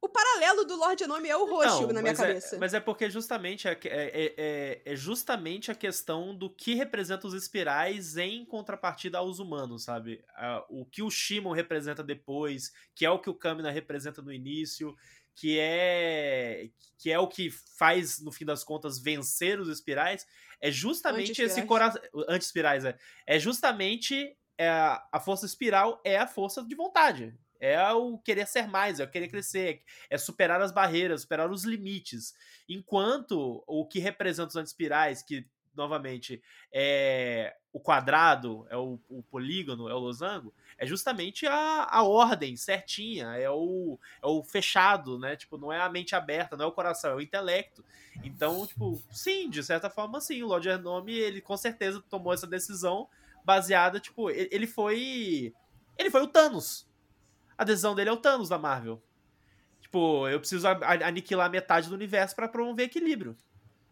O 0.00 0.08
paralelo 0.08 0.64
do 0.64 0.76
Lord 0.76 1.06
Nome 1.06 1.28
é 1.28 1.36
o 1.36 1.46
roxo 1.46 1.86
na 1.92 2.02
minha 2.02 2.12
é- 2.12 2.16
cabeça. 2.16 2.58
mas 2.58 2.74
é 2.74 2.80
porque 2.80 3.08
justamente 3.08 3.66
é, 3.66 3.72
é, 3.84 4.34
é- 4.36 4.82
é 4.84 4.96
justamente 4.96 5.70
a 5.70 5.74
questão 5.74 6.34
do 6.36 6.50
que 6.50 6.74
representa 6.74 7.26
os 7.26 7.32
espirais 7.34 8.16
em 8.16 8.44
contrapartida 8.44 9.18
aos 9.18 9.38
humanos, 9.38 9.84
sabe? 9.84 10.22
O 10.68 10.84
que 10.84 11.02
o 11.02 11.10
Shimon 11.10 11.52
representa 11.52 12.02
depois, 12.02 12.70
que 12.94 13.06
é 13.06 13.10
o 13.10 13.18
que 13.18 13.30
o 13.30 13.34
Kamina 13.34 13.70
representa 13.70 14.20
no 14.20 14.32
início, 14.32 14.94
que 15.34 15.58
é 15.58 16.70
que 16.98 17.10
é 17.10 17.18
o 17.18 17.26
que 17.26 17.50
faz 17.50 18.20
no 18.20 18.30
fim 18.30 18.44
das 18.44 18.62
contas 18.62 18.98
vencer 18.98 19.58
os 19.58 19.68
espirais, 19.68 20.26
é 20.60 20.70
justamente 20.70 21.42
esse 21.42 21.62
coração 21.62 22.00
anti-espirais, 22.28 22.84
é. 22.84 22.96
É 23.26 23.38
justamente 23.38 24.36
é, 24.56 24.68
a 24.68 25.20
força 25.20 25.44
espiral 25.44 26.00
é 26.04 26.16
a 26.16 26.26
força 26.26 26.62
de 26.62 26.74
vontade. 26.74 27.36
É 27.64 27.90
o 27.92 28.18
querer 28.18 28.46
ser 28.46 28.68
mais, 28.68 29.00
é 29.00 29.04
o 29.04 29.10
querer 29.10 29.28
crescer, 29.28 29.82
é 30.10 30.18
superar 30.18 30.60
as 30.60 30.70
barreiras, 30.70 31.22
superar 31.22 31.50
os 31.50 31.64
limites. 31.64 32.34
Enquanto 32.68 33.64
o 33.66 33.86
que 33.86 33.98
representa 33.98 34.48
os 34.48 34.56
antispirais, 34.56 35.22
que, 35.22 35.46
novamente, 35.74 36.42
é 36.70 37.56
o 37.72 37.80
quadrado, 37.80 38.66
é 38.68 38.76
o, 38.76 39.00
o 39.08 39.22
polígono, 39.22 39.88
é 39.88 39.94
o 39.94 39.98
losango, 39.98 40.52
é 40.76 40.84
justamente 40.84 41.46
a, 41.46 41.88
a 41.90 42.02
ordem 42.02 42.54
certinha, 42.54 43.34
é 43.34 43.48
o, 43.48 43.98
é 44.22 44.26
o 44.26 44.44
fechado, 44.44 45.18
né? 45.18 45.34
Tipo, 45.34 45.56
não 45.56 45.72
é 45.72 45.80
a 45.80 45.88
mente 45.88 46.14
aberta, 46.14 46.58
não 46.58 46.66
é 46.66 46.68
o 46.68 46.72
coração, 46.72 47.12
é 47.12 47.14
o 47.14 47.20
intelecto. 47.20 47.82
Então, 48.22 48.66
tipo, 48.66 49.02
sim, 49.10 49.48
de 49.48 49.62
certa 49.62 49.88
forma, 49.88 50.20
sim. 50.20 50.42
O 50.42 50.48
Lord 50.48 50.68
Ernome, 50.68 51.14
ele 51.14 51.40
com 51.40 51.56
certeza 51.56 52.04
tomou 52.10 52.34
essa 52.34 52.46
decisão 52.46 53.08
baseada, 53.42 53.98
tipo, 53.98 54.30
ele 54.30 54.66
foi. 54.66 55.54
Ele 55.96 56.10
foi 56.10 56.22
o 56.22 56.28
Thanos. 56.28 56.86
A 57.56 57.64
decisão 57.64 57.94
dele 57.94 58.10
é 58.10 58.12
o 58.12 58.16
Thanos 58.16 58.48
da 58.48 58.58
Marvel. 58.58 59.02
Tipo, 59.80 60.28
eu 60.28 60.40
preciso 60.40 60.66
aniquilar 60.66 61.50
metade 61.50 61.88
do 61.88 61.94
universo 61.94 62.34
pra 62.34 62.48
promover 62.48 62.86
equilíbrio. 62.86 63.36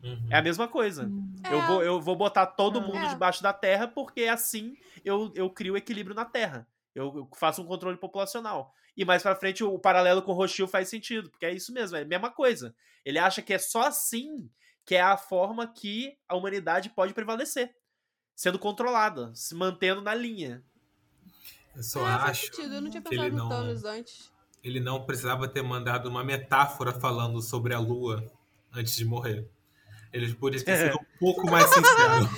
uhum. 0.02 0.26
É 0.30 0.36
a 0.38 0.42
mesma 0.42 0.66
coisa. 0.66 1.08
É. 1.44 1.52
Eu, 1.54 1.62
vou, 1.66 1.82
eu 1.82 2.00
vou 2.00 2.16
botar 2.16 2.46
todo 2.46 2.78
É. 2.80 2.82
mundo 2.82 2.96
É. 2.98 3.08
debaixo 3.08 3.42
da 3.42 3.52
terra, 3.52 3.86
porque 3.86 4.24
assim 4.24 4.76
eu, 5.04 5.30
eu 5.34 5.48
crio 5.48 5.76
equilíbrio 5.76 6.14
na 6.16 6.24
terra. 6.24 6.66
Eu, 6.94 7.04
eu 7.16 7.28
faço 7.36 7.62
um 7.62 7.66
controle 7.66 7.96
populacional. 7.96 8.74
E 8.96 9.04
mais 9.04 9.22
pra 9.22 9.34
frente, 9.36 9.62
o, 9.64 9.72
o 9.72 9.78
paralelo 9.78 10.20
com 10.22 10.32
o 10.32 10.34
Roshio 10.34 10.66
faz 10.68 10.88
sentido, 10.88 11.30
porque 11.30 11.46
é 11.46 11.52
isso 11.52 11.72
mesmo, 11.72 11.96
é 11.96 12.02
a 12.02 12.04
mesma 12.04 12.30
coisa. 12.30 12.74
Ele 13.04 13.18
acha 13.18 13.40
que 13.40 13.54
é 13.54 13.58
só 13.58 13.82
assim 13.86 14.50
que 14.84 14.96
é 14.96 15.00
a 15.00 15.16
forma 15.16 15.66
que 15.66 16.18
a 16.28 16.34
humanidade 16.36 16.90
pode 16.90 17.14
prevalecer. 17.14 17.74
Sendo 18.34 18.58
controlada, 18.58 19.32
se 19.34 19.54
mantendo 19.54 20.02
na 20.02 20.12
linha. 20.14 20.62
Eu 21.76 21.82
só 21.82 22.00
É, 22.06 22.12
faz 22.12 22.24
acho 22.30 22.46
sentido. 22.46 22.74
Eu 22.74 22.80
não 22.82 22.90
tinha 22.90 23.02
que 23.02 23.14
ele 23.14 23.22
pensado 23.22 23.36
no 23.36 23.42
não, 23.42 23.48
Thanos 23.48 23.84
antes. 23.84 24.30
ele 24.62 24.80
não 24.80 25.04
precisava 25.06 25.48
ter 25.48 25.62
mandado 25.62 26.08
uma 26.08 26.22
metáfora 26.24 26.92
falando 26.92 27.40
sobre 27.40 27.74
a 27.74 27.78
lua 27.78 28.24
antes 28.74 28.96
de 28.96 29.04
morrer. 29.04 29.46
Ele 30.12 30.34
poderia 30.34 30.62
ter 30.62 30.76
sido 30.76 30.94
um 31.00 31.18
pouco 31.18 31.50
mais 31.50 31.64
sincero. 31.72 32.28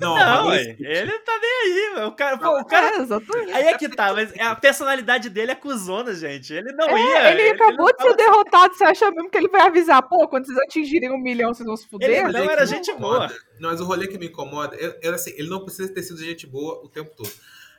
Não, 0.00 0.16
Não, 0.18 0.48
ué, 0.48 0.76
ele 0.80 1.16
tá 1.20 1.38
nem 1.40 1.50
aí. 1.62 2.04
O 2.06 2.10
cara, 2.12 2.36
pô, 2.36 2.58
o 2.58 2.64
cara 2.64 2.88
É. 2.96 3.52
Aí 3.54 3.66
é 3.68 3.78
que 3.78 3.88
tá, 3.88 4.12
mas 4.12 4.32
a 4.36 4.56
personalidade 4.56 5.30
dele 5.30 5.52
é 5.52 5.54
cuzona, 5.54 6.12
gente. 6.12 6.52
Ele 6.52 6.72
não 6.72 6.88
É, 6.88 7.00
ia. 7.00 7.30
ele 7.30 7.50
acabou 7.50 7.86
não 7.86 7.96
de 7.96 8.02
ser 8.02 8.16
derrotado. 8.16 8.74
Você 8.74 8.82
acha 8.82 9.08
mesmo 9.12 9.30
que 9.30 9.38
ele 9.38 9.46
vai 9.46 9.60
avisar? 9.62 10.02
Pô, 10.08 10.26
quando 10.26 10.46
vocês 10.46 10.58
atingirem 10.58 11.12
um 11.12 11.22
milhão, 11.22 11.54
vocês 11.54 11.64
vão 11.64 11.76
se 11.76 11.86
fuder? 11.88 12.10
Ele 12.10 12.32
não 12.32 12.46
que 12.46 12.52
era 12.52 12.66
gente 12.66 12.92
boa. 12.94 13.28
Não, 13.60 13.70
mas 13.70 13.80
o 13.80 13.84
rolê 13.84 14.08
que 14.08 14.18
me 14.18 14.26
incomoda, 14.26 14.74
eu, 14.74 14.98
eu, 15.00 15.14
assim, 15.14 15.30
ele 15.36 15.48
não 15.48 15.64
precisa 15.64 15.94
ter 15.94 16.02
sido 16.02 16.18
gente 16.18 16.48
boa 16.48 16.84
o 16.84 16.88
tempo 16.88 17.12
todo. 17.16 17.30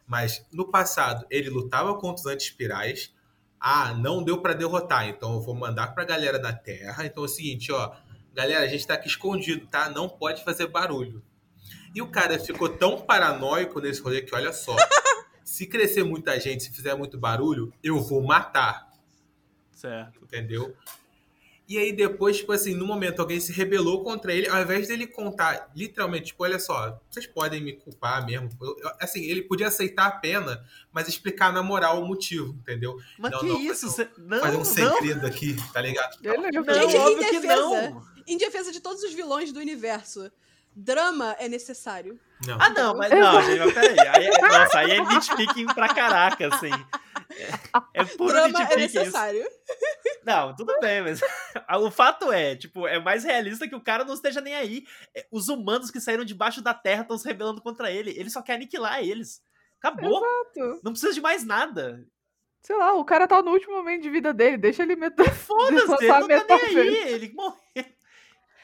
Mas 0.08 0.46
no 0.52 0.70
passado, 0.70 1.26
ele 1.30 1.50
lutava 1.50 1.94
contra 1.96 2.22
os 2.22 2.26
anti-espirais. 2.26 3.14
Ah, 3.60 3.94
não 3.94 4.24
deu 4.24 4.42
pra 4.42 4.54
derrotar, 4.54 5.08
então 5.08 5.34
eu 5.34 5.42
vou 5.42 5.56
mandar 5.56 5.88
pra 5.94 6.06
galera 6.06 6.38
da 6.38 6.54
Terra. 6.54 7.06
Então 7.06 7.24
é 7.24 7.26
o 7.26 7.30
seguinte, 7.30 7.72
ó. 7.72 7.96
Galera, 8.34 8.64
a 8.64 8.68
gente 8.68 8.86
tá 8.86 8.94
aqui 8.94 9.08
escondido, 9.08 9.66
tá? 9.68 9.90
Não 9.90 10.10
pode 10.10 10.44
fazer 10.44 10.68
barulho. 10.68 11.24
E 11.96 12.02
o 12.02 12.12
cara 12.12 12.38
ficou 12.38 12.68
tão 12.70 13.02
paranoico 13.02 13.80
nesse 13.80 14.02
rolê 14.02 14.22
que, 14.22 14.36
olha 14.36 14.52
só, 14.52 14.76
se 15.44 15.66
crescer 15.66 16.04
muita 16.04 16.38
gente, 16.40 16.64
se 16.64 16.72
fizer 16.72 16.94
muito 16.96 17.18
barulho, 17.18 17.74
eu 17.82 18.02
vou 18.02 18.22
matar. 18.22 18.90
Certo. 19.72 20.24
entendeu? 20.24 20.76
E 21.68 21.80
aí 21.80 21.92
depois, 21.92 22.38
tipo 22.38 22.52
assim, 22.52 22.76
no 22.76 22.86
momento 22.86 23.20
alguém 23.22 23.40
se 23.40 23.52
rebelou 23.52 24.04
contra 24.04 24.32
ele, 24.32 24.48
ao 24.48 24.62
invés 24.62 24.88
dele 24.88 25.08
contar, 25.08 25.72
literalmente, 25.76 26.28
tipo, 26.28 26.44
olha 26.44 26.60
só, 26.60 27.02
vocês 27.10 27.26
podem 27.26 27.60
me 27.62 27.74
culpar 27.74 28.24
mesmo. 28.26 28.50
Eu- 28.62 28.78
eu- 28.80 28.92
assim, 29.00 29.24
ele 29.24 29.42
podia 29.42 29.68
aceitar 29.68 30.06
a 30.06 30.12
pena, 30.12 30.64
mas 30.92 31.08
explicar 31.08 31.52
na 31.52 31.64
moral 31.64 32.02
o 32.04 32.08
motivo, 32.08 32.54
entendeu? 32.62 32.96
Mas 33.18 33.32
Não, 33.32 33.40
que 33.40 33.46
não, 33.48 33.60
isso? 33.62 33.86
não. 33.88 33.94
Cê- 33.94 34.10
Não, 34.18 34.40
Fazer 34.40 34.56
um 34.56 34.60
não, 34.60 34.66
segredo 34.66 35.26
aqui, 35.26 35.56
tá 35.74 35.82
ligado? 35.82 36.18
Ele 36.24 36.52
não, 36.52 36.64
Gente, 36.74 36.96
em 36.96 37.00
óbvio 37.00 37.18
que 37.18 37.32
defesa. 37.40 37.56
não. 37.56 38.16
Em 38.28 38.38
defesa 38.38 38.72
de 38.72 38.80
todos 38.80 39.02
os 39.04 39.14
vilões 39.14 39.52
do 39.52 39.60
universo, 39.60 40.32
drama 40.76 41.36
é 41.40 41.48
necessário. 41.48 42.20
Não. 42.46 42.58
Ah, 42.60 42.70
não, 42.70 42.96
mas 42.98 43.10
não, 43.12 43.42
gente, 43.42 43.60
mas 43.60 43.74
peraí. 43.74 44.00
Aí, 44.10 44.26
é- 44.28 44.42
nossa, 44.42 44.80
aí 44.80 44.92
é 44.92 45.00
nitpicking 45.06 45.68
pra 45.68 45.94
caraca, 45.94 46.54
assim. 46.54 46.72
É, 47.94 48.02
é 48.02 48.06
puro 48.06 48.34
drama 48.34 48.60
é 48.60 48.62
nitpicking 48.62 48.86
isso. 48.86 48.98
necessário. 49.00 49.46
Não, 50.26 50.56
tudo 50.56 50.78
bem, 50.82 51.02
mas 51.02 51.22
o 51.82 51.90
fato 51.92 52.32
é, 52.32 52.56
tipo, 52.56 52.88
é 52.88 53.00
mais 53.00 53.24
realista 53.24 53.68
que 53.68 53.76
o 53.76 53.82
cara 53.82 54.04
não 54.04 54.14
esteja 54.14 54.42
nem 54.42 54.54
aí. 54.56 54.84
É, 55.16 55.26
Os 55.32 55.48
humanos 55.48 55.90
que 55.90 56.02
saíram 56.02 56.26
debaixo 56.26 56.62
da 56.62 56.74
terra 56.74 57.04
estão 57.04 57.18
se 57.18 57.26
rebelando 57.26 57.62
contra 57.62 57.90
ele. 57.92 58.12
Ele 58.18 58.30
só 58.30 58.42
quer 58.42 58.56
aniquilar 58.56 59.02
eles. 59.02 59.42
Acabou. 59.82 60.18
Exato. 60.18 60.82
Não 60.84 60.92
precisa 60.92 61.14
de 61.14 61.22
mais 61.22 61.46
nada. 61.46 62.06
Sei 62.64 62.76
lá, 62.76 62.94
o 62.94 63.06
cara 63.06 63.28
tá 63.28 63.42
no 63.44 63.52
último 63.52 63.76
momento 63.76 64.02
de 64.02 64.10
vida 64.10 64.34
dele, 64.34 64.58
deixa 64.58 64.82
ele 64.82 64.96
meter. 64.96 65.32
Foda-se, 65.32 65.94
ele 66.04 66.28
não 66.36 66.48
tá 66.48 66.58
nem 66.58 66.78
aí. 66.80 67.14
Ele 67.14 67.34
morreu. 67.34 67.95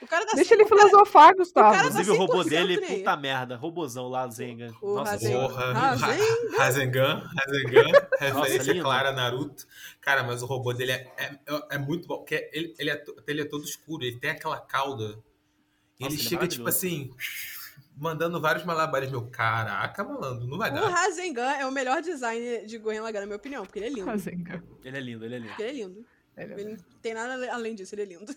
O 0.01 0.07
cara 0.07 0.25
tá 0.25 0.33
Deixa 0.35 0.53
ele 0.55 0.63
o 0.63 0.67
cara- 0.67 0.81
filosofar, 0.89 1.35
Gustavo. 1.35 1.71
cara 1.75 1.83
tá 1.83 1.89
Inclusive, 2.01 2.11
o 2.11 2.15
robô 2.19 2.43
100% 2.43 2.49
dele, 2.49 2.83
aí. 2.85 2.97
puta 2.97 3.17
merda. 3.17 3.55
Robozão 3.55 4.07
lá, 4.07 4.27
Zenga. 4.29 4.73
O 4.81 4.95
Nossa, 4.95 5.11
Rasengan. 5.11 5.47
Porra, 5.47 5.73
Rasengan. 5.73 7.15
Ra- 7.15 7.31
Rasengan, 7.35 8.07
referência 8.19 8.71
lindo. 8.73 8.83
clara 8.83 9.11
Naruto. 9.11 9.67
Cara, 10.01 10.23
mas 10.23 10.41
o 10.41 10.45
robô 10.47 10.73
dele 10.73 10.93
é, 10.93 11.07
é, 11.17 11.35
é 11.71 11.77
muito 11.77 12.07
bom, 12.07 12.17
porque 12.17 12.49
ele, 12.51 12.73
ele, 12.79 12.89
é, 12.89 13.03
ele 13.27 13.41
é 13.41 13.45
todo 13.45 13.63
escuro, 13.63 14.03
ele 14.03 14.17
tem 14.17 14.31
aquela 14.31 14.59
cauda. 14.59 15.19
E 15.99 16.03
Nossa, 16.03 16.15
ele 16.15 16.15
ele 16.15 16.25
é 16.25 16.29
chega, 16.29 16.47
tipo 16.47 16.67
assim, 16.67 17.13
mandando 17.95 18.41
vários 18.41 18.65
malabares. 18.65 19.11
Meu, 19.11 19.27
caraca, 19.27 20.03
malandro, 20.03 20.47
não 20.47 20.57
vai 20.57 20.71
O 20.71 20.73
dar. 20.73 20.89
Rasengan 20.89 21.51
é 21.53 21.65
o 21.65 21.71
melhor 21.71 22.01
design 22.01 22.65
de 22.65 22.77
Gurren 22.79 23.01
Lagann, 23.01 23.19
na 23.21 23.25
minha 23.27 23.37
opinião, 23.37 23.63
porque 23.65 23.77
ele 23.79 23.85
é 23.85 23.89
lindo. 23.89 24.05
Rasengan. 24.07 24.63
Ele 24.83 24.97
é 24.97 25.01
lindo, 25.01 25.25
ele 25.25 25.35
é 25.35 25.37
lindo. 25.37 25.49
Porque 25.49 25.63
ele 25.63 25.69
é 25.69 25.83
lindo. 25.85 26.05
Ele 26.37 26.53
é- 26.53 26.59
Ele 26.59 26.69
não 26.71 26.77
tem 27.01 27.13
nada 27.13 27.53
além 27.53 27.75
disso, 27.75 27.93
ele 27.93 28.01
é 28.01 28.05
lindo. 28.05 28.35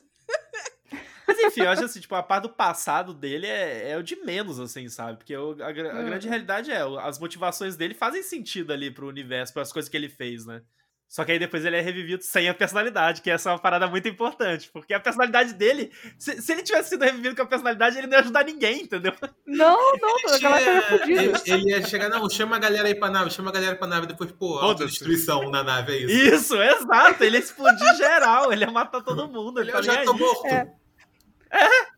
Mas 1.26 1.38
enfim, 1.38 1.62
eu 1.62 1.70
acho 1.70 1.84
assim, 1.84 2.00
tipo, 2.00 2.14
a 2.14 2.22
parte 2.22 2.42
do 2.44 2.48
passado 2.50 3.14
dele 3.14 3.46
é, 3.46 3.90
é 3.92 3.96
o 3.96 4.02
de 4.02 4.16
menos, 4.16 4.60
assim, 4.60 4.88
sabe? 4.88 5.18
Porque 5.18 5.36
o- 5.36 5.56
a, 5.60 5.66
a 5.66 5.70
É. 5.70 5.72
grande 6.04 6.28
realidade 6.28 6.70
é, 6.70 6.80
as 7.02 7.18
motivações 7.18 7.76
dele 7.76 7.94
fazem 7.94 8.22
sentido 8.22 8.72
ali 8.72 8.90
pro 8.90 9.08
universo, 9.08 9.52
para 9.52 9.62
as 9.62 9.72
coisas 9.72 9.88
que 9.88 9.96
ele 9.96 10.08
fez, 10.08 10.44
né? 10.44 10.62
Só 11.06 11.24
que 11.24 11.30
aí 11.30 11.38
depois 11.38 11.64
ele 11.64 11.76
é 11.76 11.80
revivido 11.80 12.24
sem 12.24 12.48
a 12.48 12.54
personalidade, 12.54 13.22
que 13.22 13.30
essa 13.30 13.48
é 13.48 13.52
uma 13.52 13.58
parada 13.58 13.86
muito 13.86 14.08
importante. 14.08 14.68
Porque 14.72 14.92
a 14.92 14.98
personalidade 14.98 15.52
dele, 15.54 15.92
se, 16.18 16.42
se 16.42 16.50
ele 16.50 16.62
tivesse 16.62 16.88
sido 16.88 17.04
revivido 17.04 17.36
com 17.36 17.42
a 17.42 17.46
personalidade, 17.46 17.96
ele 17.98 18.06
não 18.08 18.14
ia 18.14 18.20
ajudar 18.20 18.44
ninguém, 18.44 18.82
entendeu? 18.82 19.12
Não, 19.46 19.76
não, 20.00 20.34
a 20.34 20.38
galera 20.38 20.82
tava 20.82 20.98
Tinha- 20.98 20.98
fodida. 20.98 21.22
ele, 21.22 21.32
ele 21.62 21.70
ia 21.70 21.82
chegar, 21.86 22.08
não, 22.08 22.28
chama 22.28 22.56
a 22.56 22.58
galera 22.58 22.88
aí 22.88 22.94
pra 22.96 23.10
nave, 23.10 23.30
chama 23.30 23.50
a 23.50 23.52
galera 23.52 23.76
pra 23.76 23.86
nave, 23.86 24.06
depois, 24.08 24.32
pô, 24.32 24.54
Foda-se. 24.54 24.64
autodestruição 24.66 25.50
na 25.50 25.62
nave, 25.62 25.92
é 25.92 25.98
isso. 25.98 26.34
Isso, 26.34 26.62
exato. 26.62 27.22
Ele 27.22 27.36
ia 27.36 27.42
explodir 27.44 27.94
geral, 27.96 28.52
ele 28.52 28.64
ia 28.64 28.70
matar 28.72 29.00
todo 29.02 29.28
mundo. 29.28 29.60
Ele 29.60 29.70
Ele, 29.70 29.78
eu 29.78 29.82
já 29.84 30.00
aí. 30.00 30.04
tô 30.04 30.14
morto. 30.14 30.46
É. 30.48 30.72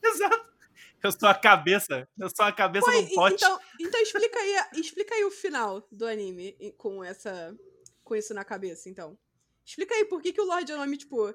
Exato. 0.03 0.47
Eu 1.03 1.13
sou 1.13 1.29
a 1.29 1.35
cabeça. 1.35 2.09
Eu 2.19 2.29
sou 2.31 2.45
a 2.45 2.53
cabeça 2.53 2.87
Pô, 2.87 2.93
num 2.93 3.09
pote. 3.15 3.35
então, 3.37 3.61
então 3.81 4.03
explica 4.03 4.39
aí, 4.39 4.57
explica 4.75 5.15
aí 5.15 5.25
o 5.25 5.31
final 5.31 5.87
do 5.91 6.07
anime 6.07 6.75
com 6.77 7.05
essa 7.05 7.57
com 8.03 8.15
isso 8.15 8.33
na 8.33 8.45
cabeça, 8.45 8.89
então. 8.89 9.19
Explica 9.65 9.95
aí 9.95 10.05
por 10.05 10.23
que, 10.23 10.33
que 10.33 10.41
o 10.41 10.45
Lord 10.45 10.73
Onami, 10.73 10.97
tipo, 10.97 11.35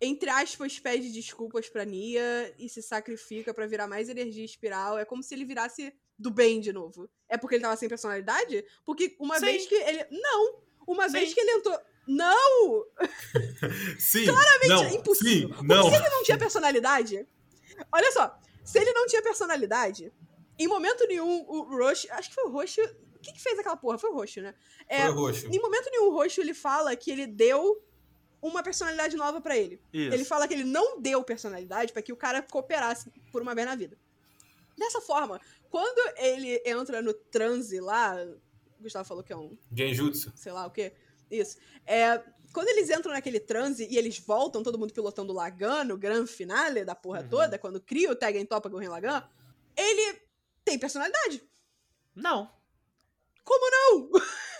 entre 0.00 0.30
aspas, 0.30 0.78
pede 0.78 1.12
desculpas 1.12 1.68
pra 1.68 1.84
Nia 1.84 2.52
e 2.58 2.68
se 2.68 2.82
sacrifica 2.82 3.52
pra 3.52 3.66
virar 3.66 3.86
mais 3.86 4.08
energia 4.08 4.44
espiral. 4.44 4.98
É 4.98 5.04
como 5.04 5.22
se 5.22 5.34
ele 5.34 5.44
virasse 5.44 5.94
do 6.18 6.30
bem 6.30 6.60
de 6.60 6.72
novo. 6.72 7.08
É 7.28 7.36
porque 7.36 7.56
ele 7.56 7.62
tava 7.62 7.76
sem 7.76 7.88
personalidade? 7.88 8.64
Porque 8.84 9.14
uma 9.18 9.38
Sim. 9.38 9.44
vez 9.46 9.66
que 9.66 9.74
ele. 9.74 10.06
Não! 10.10 10.62
Uma 10.86 11.06
Sim. 11.08 11.12
vez 11.12 11.34
que 11.34 11.40
ele 11.40 11.50
entrou. 11.52 11.78
Não! 12.06 12.84
Sim, 13.98 14.26
não, 14.26 14.84
é 14.84 14.94
impossível. 14.94 15.48
sim, 15.48 15.54
Porque 15.54 15.66
não. 15.74 15.88
se 15.90 15.94
ele 15.96 16.08
não 16.08 16.22
tinha 16.24 16.38
personalidade. 16.38 17.26
Olha 17.92 18.12
só, 18.12 18.38
se 18.64 18.78
ele 18.78 18.92
não 18.92 19.06
tinha 19.06 19.22
personalidade, 19.22 20.12
em 20.58 20.66
momento 20.66 21.06
nenhum 21.06 21.44
o 21.48 21.62
Roshi. 21.78 22.10
Acho 22.10 22.28
que 22.28 22.34
foi 22.34 22.44
o 22.44 22.50
Roshi. 22.50 22.80
Quem 23.22 23.32
que 23.34 23.40
fez 23.40 23.58
aquela 23.58 23.76
porra? 23.76 23.98
Foi 23.98 24.10
o 24.10 24.14
Roshi, 24.14 24.40
né? 24.40 24.54
É, 24.88 25.02
Foi 25.06 25.12
roxo. 25.12 25.46
em 25.46 25.60
momento 25.60 25.88
nenhum 25.90 26.06
o 26.08 26.12
Roshi 26.12 26.40
ele 26.40 26.54
fala 26.54 26.94
que 26.96 27.10
ele 27.10 27.26
deu 27.26 27.80
uma 28.40 28.62
personalidade 28.64 29.16
nova 29.16 29.40
pra 29.40 29.56
ele. 29.56 29.80
Isso. 29.92 30.12
Ele 30.12 30.24
fala 30.24 30.48
que 30.48 30.54
ele 30.54 30.64
não 30.64 31.00
deu 31.00 31.22
personalidade 31.22 31.92
pra 31.92 32.02
que 32.02 32.12
o 32.12 32.16
cara 32.16 32.42
cooperasse 32.42 33.10
por 33.30 33.40
uma 33.40 33.54
vez 33.54 33.66
na 33.68 33.76
vida. 33.76 33.96
Dessa 34.76 35.00
forma, 35.00 35.40
quando 35.70 36.16
ele 36.18 36.60
entra 36.66 37.00
no 37.00 37.14
transe 37.14 37.78
lá, 37.78 38.16
o 38.80 38.82
Gustavo 38.82 39.06
falou 39.06 39.22
que 39.22 39.32
é 39.32 39.36
um 39.36 39.56
Genjutsu. 39.72 40.32
sei 40.34 40.50
lá 40.50 40.66
o 40.66 40.70
quê. 40.72 40.92
Isso. 41.32 41.56
É, 41.86 42.22
quando 42.52 42.68
eles 42.68 42.90
entram 42.90 43.12
naquele 43.12 43.40
transe 43.40 43.88
e 43.90 43.96
eles 43.96 44.18
voltam, 44.18 44.62
todo 44.62 44.78
mundo 44.78 44.92
pilotando 44.92 45.32
o 45.32 45.36
Lagan, 45.36 45.84
no 45.84 45.96
grande 45.96 46.30
finale 46.30 46.84
da 46.84 46.94
porra 46.94 47.22
Uhum. 47.22 47.28
toda, 47.28 47.58
quando 47.58 47.80
cria 47.80 48.10
o 48.10 48.16
Tag 48.16 48.38
em 48.38 48.44
Topa 48.46 48.68
Gurren 48.68 48.88
Lagan, 48.88 49.26
ele 49.76 50.20
tem 50.64 50.78
personalidade. 50.78 51.42
Não. 52.14 52.50
Como 53.44 53.70
não? 53.70 54.10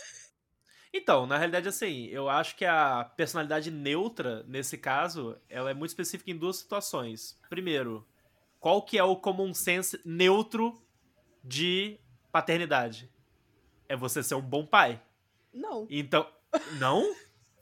Então, 0.94 1.26
na 1.26 1.38
realidade, 1.38 1.66
assim, 1.66 2.04
eu 2.08 2.28
acho 2.28 2.54
que 2.54 2.66
a 2.66 3.10
personalidade 3.16 3.70
neutra, 3.70 4.42
nesse 4.46 4.76
caso, 4.76 5.38
ela 5.48 5.70
é 5.70 5.74
muito 5.74 5.88
específica 5.88 6.30
em 6.30 6.36
duas 6.36 6.56
situações. 6.58 7.38
Primeiro, 7.48 8.06
qual 8.60 8.82
que 8.82 8.98
é 8.98 9.02
o 9.02 9.16
common 9.16 9.54
sense 9.54 9.98
neutro 10.04 10.74
de 11.42 11.98
paternidade? 12.30 13.10
É 13.88 13.96
você 13.96 14.22
ser 14.22 14.34
um 14.34 14.42
bom 14.42 14.66
pai. 14.66 15.02
Não. 15.50 15.86
Então, 15.88 16.30
não? 16.78 17.14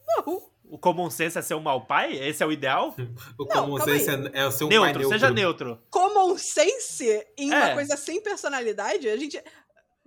Não. 0.07 0.51
O 0.64 0.78
common 0.78 1.11
sense 1.11 1.36
é 1.38 1.43
ser 1.43 1.55
um 1.55 1.61
mau 1.61 1.84
pai? 1.84 2.12
Esse 2.16 2.43
é 2.43 2.47
o 2.47 2.53
ideal? 2.53 2.95
O 3.38 3.45
Não, 3.45 3.62
common 3.70 3.80
sense 3.80 4.09
é, 4.09 4.41
é 4.41 4.47
o 4.47 4.53
seu 4.53 4.68
neutro, 4.68 4.93
pai 4.93 5.01
neutro. 5.03 5.09
seja 5.18 5.30
neutro. 5.30 5.82
Common 5.91 6.38
sense 6.38 7.26
em 7.36 7.49
uma 7.51 7.70
É. 7.70 7.74
coisa 7.74 7.97
sem 7.97 8.22
personalidade, 8.22 9.09
a 9.09 9.16
gente. 9.16 9.43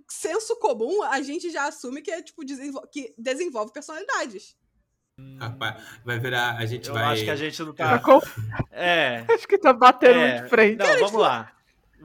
Senso 0.08 0.56
comum, 0.56 1.02
a 1.02 1.20
gente 1.22 1.50
já 1.50 1.66
assume 1.66 2.00
que 2.02 2.10
é, 2.10 2.22
tipo, 2.22 2.44
desenvol- 2.44 2.86
que 2.90 3.14
desenvolve 3.18 3.72
personalidades. 3.72 4.56
Rapaz, 5.38 5.82
vai 6.04 6.18
virar, 6.18 6.56
a 6.58 6.66
gente 6.66 6.88
Eu 6.88 6.94
vai... 6.94 7.04
acho 7.04 7.24
que 7.24 7.30
a 7.30 7.36
gente 7.36 7.62
não 7.62 7.72
Tá 7.72 7.98
tá. 7.98 8.20
É. 8.72 9.24
Acho 9.30 9.46
que 9.46 9.56
tá 9.58 9.72
batendo 9.72 10.18
é. 10.18 10.42
de 10.42 10.48
frente. 10.48 10.78
Não, 10.78 10.98
vamos 10.98 11.20
lá. 11.20 11.52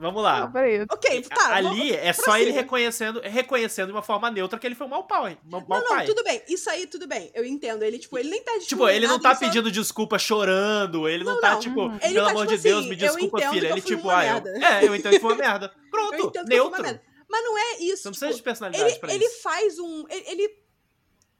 Vamos 0.00 0.22
lá. 0.22 0.40
Não, 0.40 0.52
peraí. 0.52 0.86
Ok, 0.90 1.22
tá. 1.22 1.54
Ali 1.54 1.92
é 1.94 2.12
só 2.14 2.38
ele 2.38 2.50
reconhecendo, 2.52 3.20
reconhecendo 3.22 3.86
de 3.88 3.92
uma 3.92 4.02
forma 4.02 4.30
neutra 4.30 4.58
que 4.58 4.66
ele 4.66 4.74
foi 4.74 4.86
um 4.86 4.90
mau 4.90 5.04
pai. 5.04 5.38
Mau, 5.44 5.60
mau 5.68 5.78
Não, 5.80 5.88
não, 5.88 5.96
pai. 5.96 6.06
tudo 6.06 6.24
bem. 6.24 6.42
Isso 6.48 6.70
aí, 6.70 6.86
tudo 6.86 7.06
bem. 7.06 7.30
Eu 7.34 7.44
entendo. 7.44 7.82
Ele, 7.82 7.98
tipo, 7.98 8.18
ele 8.18 8.30
nem 8.30 8.42
tá 8.42 8.58
Tipo, 8.60 8.88
ele 8.88 9.06
não 9.06 9.20
tá 9.20 9.34
só- 9.34 9.40
pedindo 9.40 9.70
desculpa 9.70 10.18
chorando, 10.18 11.06
ele 11.06 11.22
não, 11.22 11.34
Não, 11.34 11.40
tá, 11.40 11.52
não. 11.52 11.60
tipo, 11.60 11.80
Uhum. 11.82 11.98
Ele 12.02 12.14
pelo 12.14 12.24
tá, 12.24 12.30
amor 12.30 12.46
tipo 12.46 12.56
de 12.56 12.62
Deus, 12.62 12.80
assim, 12.80 12.88
me 12.88 12.96
desculpa, 12.96 13.38
filha. 13.50 13.68
Ele, 13.68 13.80
tipo, 13.82 14.08
ah, 14.10 14.26
eu, 14.26 14.32
é, 14.64 14.84
eu 14.86 14.94
entendo 14.96 15.12
que 15.12 15.20
foi 15.20 15.32
uma 15.32 15.38
merda. 15.38 15.72
Pronto, 15.90 16.32
neutro. 16.46 16.82
merda. 16.82 17.02
Mas 17.28 17.44
não 17.44 17.58
é 17.58 17.76
isso. 17.82 18.06
Não 18.06 18.12
tipo, 18.12 18.20
precisa 18.20 18.34
de 18.34 18.42
personalidade 18.42 18.90
ele, 18.90 18.98
pra 18.98 19.12
ele 19.14 19.24
isso. 19.24 19.42
faz 19.42 19.78
um. 19.78 20.04
Ele, 20.08 20.24
ele. 20.28 20.50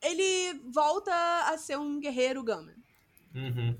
ele 0.02 0.60
volta 0.72 1.12
a 1.48 1.56
ser 1.58 1.78
um 1.78 1.98
guerreiro 1.98 2.42
Gama. 2.44 2.72
Uhum. 3.34 3.76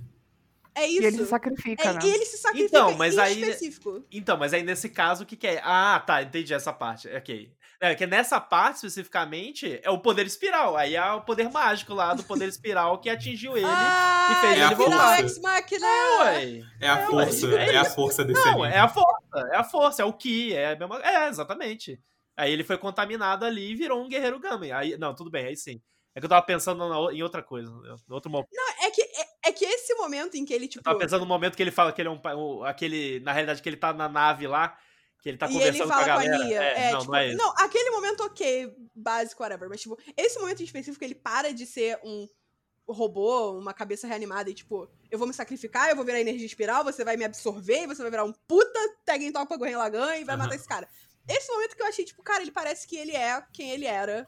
É 0.75 0.87
isso. 0.87 1.03
E 1.03 1.07
ele 1.07 1.17
se 1.19 1.27
sacrifica, 1.27 1.89
É, 1.89 1.93
né? 1.93 2.01
E 2.05 2.09
ele 2.11 2.25
se 2.25 2.39
sacrifica 2.39 2.69
Então, 2.79 2.97
mas 2.97 3.17
em 3.17 3.21
aí- 3.21 3.41
específico. 3.43 4.05
Então, 4.11 4.37
mas 4.37 4.53
aí 4.55 4.63
nesse 4.63 4.89
caso, 4.89 5.25
o 5.25 5.27
que 5.27 5.37
que 5.37 5.47
é? 5.47 5.61
Ah, 5.65 6.03
tá, 6.05 6.23
entendi 6.23 6.53
essa 6.55 6.73
parte. 6.73 7.09
Ok. 7.09 7.53
É 7.83 7.95
que 7.95 8.07
nessa 8.07 8.39
parte, 8.39 8.77
especificamente, 8.77 9.81
é 9.83 9.89
o 9.91 9.99
poder 9.99 10.27
espiral. 10.27 10.77
Aí 10.77 10.95
é 10.97 11.13
o 11.13 11.23
poder 11.23 11.51
mágico 11.51 11.95
lá 11.95 12.13
do 12.15 12.23
poder 12.23 12.47
espiral 12.47 12.99
que 12.99 13.09
atingiu 13.09 13.57
ele. 13.57 13.67
ah, 13.67 14.39
fez 14.43 14.53
ele 14.59 14.69
final 14.69 14.77
voltar. 14.77 15.21
Ex 15.21 15.39
Machina. 15.41 15.87
Ué. 16.21 16.61
É 16.79 16.89
a 16.89 16.99
É, 16.99 17.07
força, 17.07 17.47
é, 17.59 17.71
é 17.71 17.77
a 17.79 17.85
força 17.87 18.25
desse 18.25 18.45
Não, 18.45 18.63
anime. 18.63 18.77
é 18.77 18.79
a 18.81 18.89
força, 18.89 19.49
é 19.53 19.57
a 19.57 19.65
força, 19.65 20.03
é 20.03 20.05
o 20.05 20.13
Ki, 20.13 20.53
é 20.55 20.73
a 20.73 20.77
mesma. 20.77 21.01
É, 21.03 21.29
exatamente. 21.29 21.99
Aí 22.37 22.53
ele 22.53 22.65
foi 22.65 22.77
contaminado 22.79 23.45
ali 23.47 23.71
e 23.71 23.75
virou 23.75 24.03
um 24.05 24.09
guerreiro 24.09 24.39
Gami. 24.39 24.71
Aí, 24.73 24.97
não, 24.99 25.15
tudo 25.15 25.31
bem, 25.31 25.47
aí 25.47 25.57
sim. 25.57 25.81
É 26.15 26.21
que 26.21 26.27
eu 26.27 26.31
tava 26.31 26.45
pensando 26.45 26.89
na 26.89 27.13
em 27.15 27.23
outra 27.23 27.43
coisa. 27.43 27.71
né? 27.71 27.95
No 28.09 28.15
outro 28.17 28.31
momento. 28.31 28.49
É 28.83 28.91
que, 28.91 29.03
é, 29.45 29.53
que 29.53 29.65
esse 29.65 29.95
momento 29.95 30.37
em 30.37 30.45
que 30.45 30.53
ele, 30.53 30.67
Eu 30.67 30.69
tipo. 30.69 30.85
tava 30.85 30.99
pensando 30.99 31.21
no 31.21 31.27
momento 31.27 31.57
que 31.57 31.63
ele 31.63 31.71
fala 31.71 31.93
que 31.93 32.01
ele 32.01 32.09
é 32.09 32.13
um. 32.13 32.65
aquele, 32.65 33.21
na 33.21 33.33
realidade, 33.33 33.63
que 33.63 33.69
ele 33.69 33.77
tá 33.77 33.93
na 33.93 34.09
nave 34.09 34.47
lá, 34.47 34.79
que 35.23 35.29
ele 35.29 35.39
tá 35.39 35.47
e 35.47 35.51
ele 35.51 35.59
conversando 35.59 35.89
fala 35.89 36.05
com 36.05 36.11
a 36.11 36.15
galera. 36.15 36.45
Nia. 36.45 36.63
É, 36.63 36.89
É, 36.89 36.93
não, 36.93 37.01
tipo, 37.01 37.13
não 37.13 37.19
é 37.19 37.35
não, 37.35 37.55
aquele 37.59 37.91
momento 37.91 38.23
ok, 38.25 38.75
básico, 38.95 39.43
whatever. 39.43 39.69
Mas, 39.69 39.81
tipo, 39.81 39.99
esse 40.17 40.39
momento 40.39 40.61
em 40.61 40.65
específico, 40.65 41.05
ele 41.05 41.15
para 41.15 41.53
de 41.53 41.67
ser 41.67 41.99
um 42.05 42.29
robô, 42.89 43.53
uma 43.59 43.73
cabeça 43.73 44.07
reanimada 44.07 44.51
e, 44.51 44.55
tipo, 44.55 44.91
eu 45.11 45.19
vou 45.19 45.27
me 45.29 45.35
sacrificar, 45.35 45.89
eu 45.89 45.97
vou 45.97 46.05
virar 46.05 46.21
energia 46.21 46.47
espiral, 46.47 46.83
você 46.83 47.05
vai 47.05 47.17
me 47.17 47.25
absorver, 47.25 47.83
e 47.83 47.87
você 47.87 48.03
vai 48.03 48.11
virar 48.11 48.25
um 48.25 48.33
puta 48.49 48.79
tag 49.05 49.25
em 49.25 49.33
topa 49.33 49.57
Gurren 49.57 49.77
Lagann 49.77 50.17
e 50.17 50.25
vai 50.25 50.35
Aham. 50.35 50.45
matar 50.45 50.57
esse 50.57 50.67
cara. 50.67 50.89
Esse 51.29 51.53
momento 51.53 51.77
que 51.77 51.83
eu 51.83 51.87
achei, 51.87 52.05
tipo, 52.05 52.23
cara, 52.23 52.43
ele 52.43 52.51
parece 52.51 52.87
que 52.89 52.97
ele 52.97 53.15
é 53.15 53.41
quem 53.53 53.71
ele 53.71 53.87
era 53.87 54.27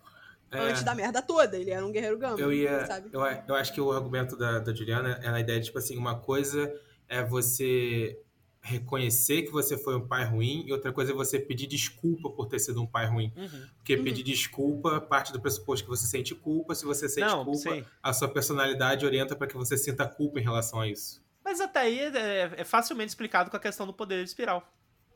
É. 0.52 0.60
antes 0.70 0.82
da 0.82 0.94
merda 0.94 1.20
toda. 1.22 1.56
Ele 1.56 1.70
era 1.70 1.84
um 1.84 1.90
guerreiro 1.90 2.18
gama, 2.18 2.38
Eu 2.40 2.52
ia. 2.52 2.86
sabe? 2.86 3.08
Eu, 3.12 3.20
eu 3.48 3.54
acho 3.54 3.72
que 3.72 3.80
o 3.80 3.90
argumento 3.90 4.36
da, 4.36 4.58
da 4.58 4.74
Juliana 4.74 5.18
é 5.22 5.28
a 5.28 5.40
ideia 5.40 5.58
de, 5.58 5.66
tipo 5.66 5.78
assim, 5.78 5.96
uma 5.96 6.18
coisa 6.18 6.72
é 7.08 7.22
você 7.24 8.18
reconhecer 8.64 9.42
que 9.42 9.50
você 9.50 9.76
foi 9.76 9.96
um 9.96 10.06
pai 10.06 10.24
ruim 10.24 10.64
e 10.66 10.72
outra 10.72 10.92
coisa 10.92 11.10
é 11.10 11.14
você 11.14 11.38
pedir 11.38 11.66
desculpa 11.66 12.30
por 12.30 12.46
ter 12.46 12.60
sido 12.60 12.80
um 12.80 12.86
pai 12.86 13.06
ruim. 13.06 13.32
Uhum. 13.36 13.66
Porque 13.78 13.96
Uhum. 13.96 14.04
pedir 14.04 14.22
desculpa 14.22 15.00
parte 15.00 15.32
do 15.32 15.40
pressuposto 15.40 15.84
que 15.84 15.90
você 15.90 16.06
sente 16.06 16.32
culpa. 16.34 16.74
Se 16.74 16.84
você 16.84 17.08
sente 17.08 17.26
Não, 17.26 17.44
culpa, 17.44 17.58
sim. 17.74 17.84
a 18.02 18.12
sua 18.12 18.28
personalidade 18.28 19.04
orienta 19.04 19.34
para 19.34 19.48
que 19.48 19.56
você 19.56 19.76
sinta 19.76 20.06
culpa 20.06 20.38
em 20.38 20.42
relação 20.44 20.80
a 20.80 20.86
isso. 20.88 21.20
Mas 21.44 21.60
até 21.60 21.80
aí 21.80 21.98
é, 21.98 22.52
é 22.58 22.64
facilmente 22.64 23.08
explicado 23.08 23.50
com 23.50 23.56
a 23.56 23.60
questão 23.60 23.84
do 23.84 23.92
poder 23.92 24.22
espiral. 24.22 24.72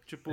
Tipo, 0.07 0.31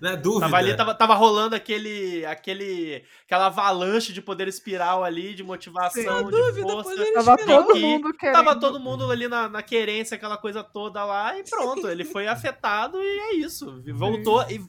Na 0.00 0.14
dúvida. 0.14 0.42
tava 0.46 0.56
ali, 0.56 0.76
tava, 0.76 0.94
tava 0.94 1.14
rolando 1.14 1.56
aquele, 1.56 2.24
aquele, 2.26 3.04
aquela 3.24 3.46
avalanche 3.46 4.12
de 4.12 4.22
poder 4.22 4.46
espiral 4.46 5.02
ali, 5.02 5.34
de 5.34 5.42
motivação, 5.42 5.90
Sem 6.00 6.24
de 6.26 6.30
dúvida, 6.30 6.62
força. 6.68 6.90
poder 6.90 7.12
Tava 7.14 7.36
todo 7.36 7.72
que 7.72 7.80
mundo 7.80 8.14
querendo. 8.14 8.34
Tava 8.36 8.60
todo 8.60 8.78
mundo 8.78 9.10
ali 9.10 9.26
na, 9.26 9.48
na 9.48 9.62
querência, 9.64 10.14
aquela 10.14 10.36
coisa 10.36 10.62
toda 10.62 11.04
lá, 11.04 11.36
e 11.36 11.42
pronto, 11.42 11.88
ele 11.88 12.04
foi 12.04 12.28
afetado 12.28 13.02
e 13.02 13.18
é 13.18 13.34
isso. 13.34 13.82
Voltou. 13.94 14.42
E- 14.48 14.60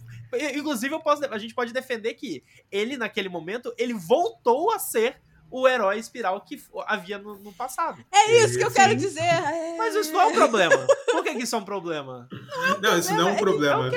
inclusive, 0.57 0.91
eu 0.95 0.99
posso, 1.01 1.23
a 1.25 1.37
gente 1.37 1.53
pode 1.53 1.71
defender 1.71 2.15
que 2.15 2.43
ele, 2.71 2.97
naquele 2.97 3.29
momento, 3.29 3.71
ele 3.77 3.93
voltou 3.93 4.71
a 4.71 4.79
ser 4.79 5.21
o 5.51 5.67
herói 5.67 5.99
espiral 5.99 6.39
que 6.41 6.59
havia 6.87 7.17
no, 7.17 7.35
no 7.37 7.53
passado. 7.53 8.03
É 8.11 8.43
isso 8.43 8.57
que 8.57 8.63
eu 8.63 8.69
Sim. 8.69 8.75
quero 8.77 8.95
dizer. 8.95 9.19
É... 9.21 9.75
Mas 9.77 9.93
isso 9.95 10.11
não 10.13 10.21
é 10.21 10.25
um 10.27 10.33
problema. 10.33 10.87
Por 11.11 11.23
que, 11.23 11.35
que 11.35 11.43
isso 11.43 11.55
é 11.55 11.57
um 11.59 11.65
problema? 11.65 12.27
Não, 12.81 12.97
isso 12.97 13.13
não 13.13 13.29
é 13.29 13.31
um 13.33 13.35
problema. 13.35 13.91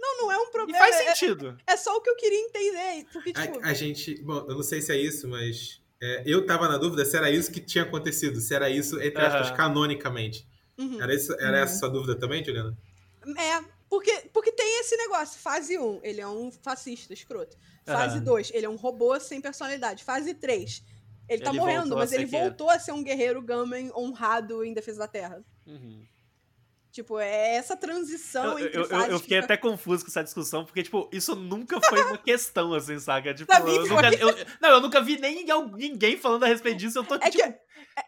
Não, 0.00 0.18
não 0.18 0.32
é 0.32 0.36
um 0.38 0.44
E 0.44 0.50
problema. 0.50 0.78
faz 0.78 0.96
é- 0.96 1.14
sentido. 1.14 1.56
É, 1.66 1.76
só 1.76 1.96
o 1.96 2.00
que 2.00 2.10
eu 2.10 2.16
queria 2.16 2.38
entender. 2.40 3.06
Porque, 3.12 3.32
tipo, 3.32 3.60
A, 3.64 3.68
a 3.68 3.72
gente. 3.72 4.20
Bom, 4.22 4.44
eu 4.48 4.54
não 4.56 4.62
sei 4.62 4.82
se 4.82 4.92
é 4.92 4.96
isso, 4.96 5.26
mas. 5.28 5.80
é, 6.02 6.22
eu 6.26 6.44
tava 6.44 6.68
na 6.68 6.76
dúvida 6.76 7.04
se 7.04 7.16
era 7.16 7.30
isso 7.30 7.50
que 7.50 7.60
tinha 7.60 7.84
acontecido, 7.84 8.38
se 8.40 8.54
era 8.54 8.68
isso, 8.68 9.00
entre 9.00 9.24
aspas, 9.24 9.48
Aham. 9.48 9.56
canonicamente. 9.56 10.46
uhum. 10.78 11.00
Era, 11.00 11.14
isso, 11.14 11.32
era 11.40 11.56
Uhum. 11.58 11.62
essa 11.62 11.74
a 11.76 11.78
sua 11.78 11.88
dúvida 11.88 12.14
também, 12.16 12.44
Juliana? 12.44 12.76
É, 13.38 13.64
porque, 13.94 14.28
porque 14.32 14.50
tem 14.52 14.80
esse 14.80 14.96
negócio. 14.96 15.38
Fase 15.40 15.78
1, 15.78 16.00
ele 16.02 16.20
é 16.20 16.26
um 16.26 16.50
fascista, 16.50 17.12
escroto. 17.14 17.56
Fase 17.86 18.16
Aham. 18.16 18.24
2, 18.24 18.50
ele 18.52 18.66
é 18.66 18.68
um 18.68 18.74
robô 18.76 19.18
sem 19.20 19.40
personalidade. 19.40 20.02
Fase 20.02 20.34
3, 20.34 20.82
ele 21.28 21.42
tá 21.42 21.50
Ele 21.50 21.60
morrendo, 21.60 21.94
mas 21.96 22.10
ele 22.12 22.26
voltou 22.26 22.68
a 22.68 22.78
ser 22.78 22.90
um 22.92 23.04
guerreiro 23.04 23.40
Gamen 23.40 23.92
honrado 23.94 24.64
em 24.64 24.72
defesa 24.74 24.98
da 25.00 25.06
Terra. 25.08 25.44
Uhum. 25.66 26.04
Tipo, 26.90 27.18
é 27.18 27.56
essa 27.56 27.76
transição 27.76 28.58
Eu, 28.58 28.66
entre 28.66 28.78
eu, 28.78 28.84
eu, 28.84 28.98
eu 29.00 29.16
que 29.16 29.22
fiquei 29.22 29.40
fica- 29.42 29.44
até 29.44 29.56
confuso 29.56 30.04
com 30.04 30.10
essa 30.10 30.22
discussão, 30.24 30.64
porque, 30.64 30.82
tipo, 30.82 31.08
isso 31.12 31.34
nunca 31.36 31.80
foi 31.80 32.02
uma 32.02 32.18
questão, 32.18 32.72
assim, 32.74 32.98
saca? 33.00 33.32
Tipo, 33.34 33.52
eu 33.52 33.86
nunca, 33.86 34.14
eu- 34.14 34.46
não, 34.60 34.68
eu 34.70 34.80
nunca 34.80 35.00
vi 35.00 35.18
nem 35.20 35.44
ninguém, 35.76 36.16
falando 36.16 36.44
a 36.44 36.46
respeito 36.46 36.78
disso. 36.78 36.98
Eu 36.98 37.04
tô, 37.04 37.14
É 37.16 37.30
que, 37.30 37.30
tipo, 37.32 37.42
é, 37.42 37.58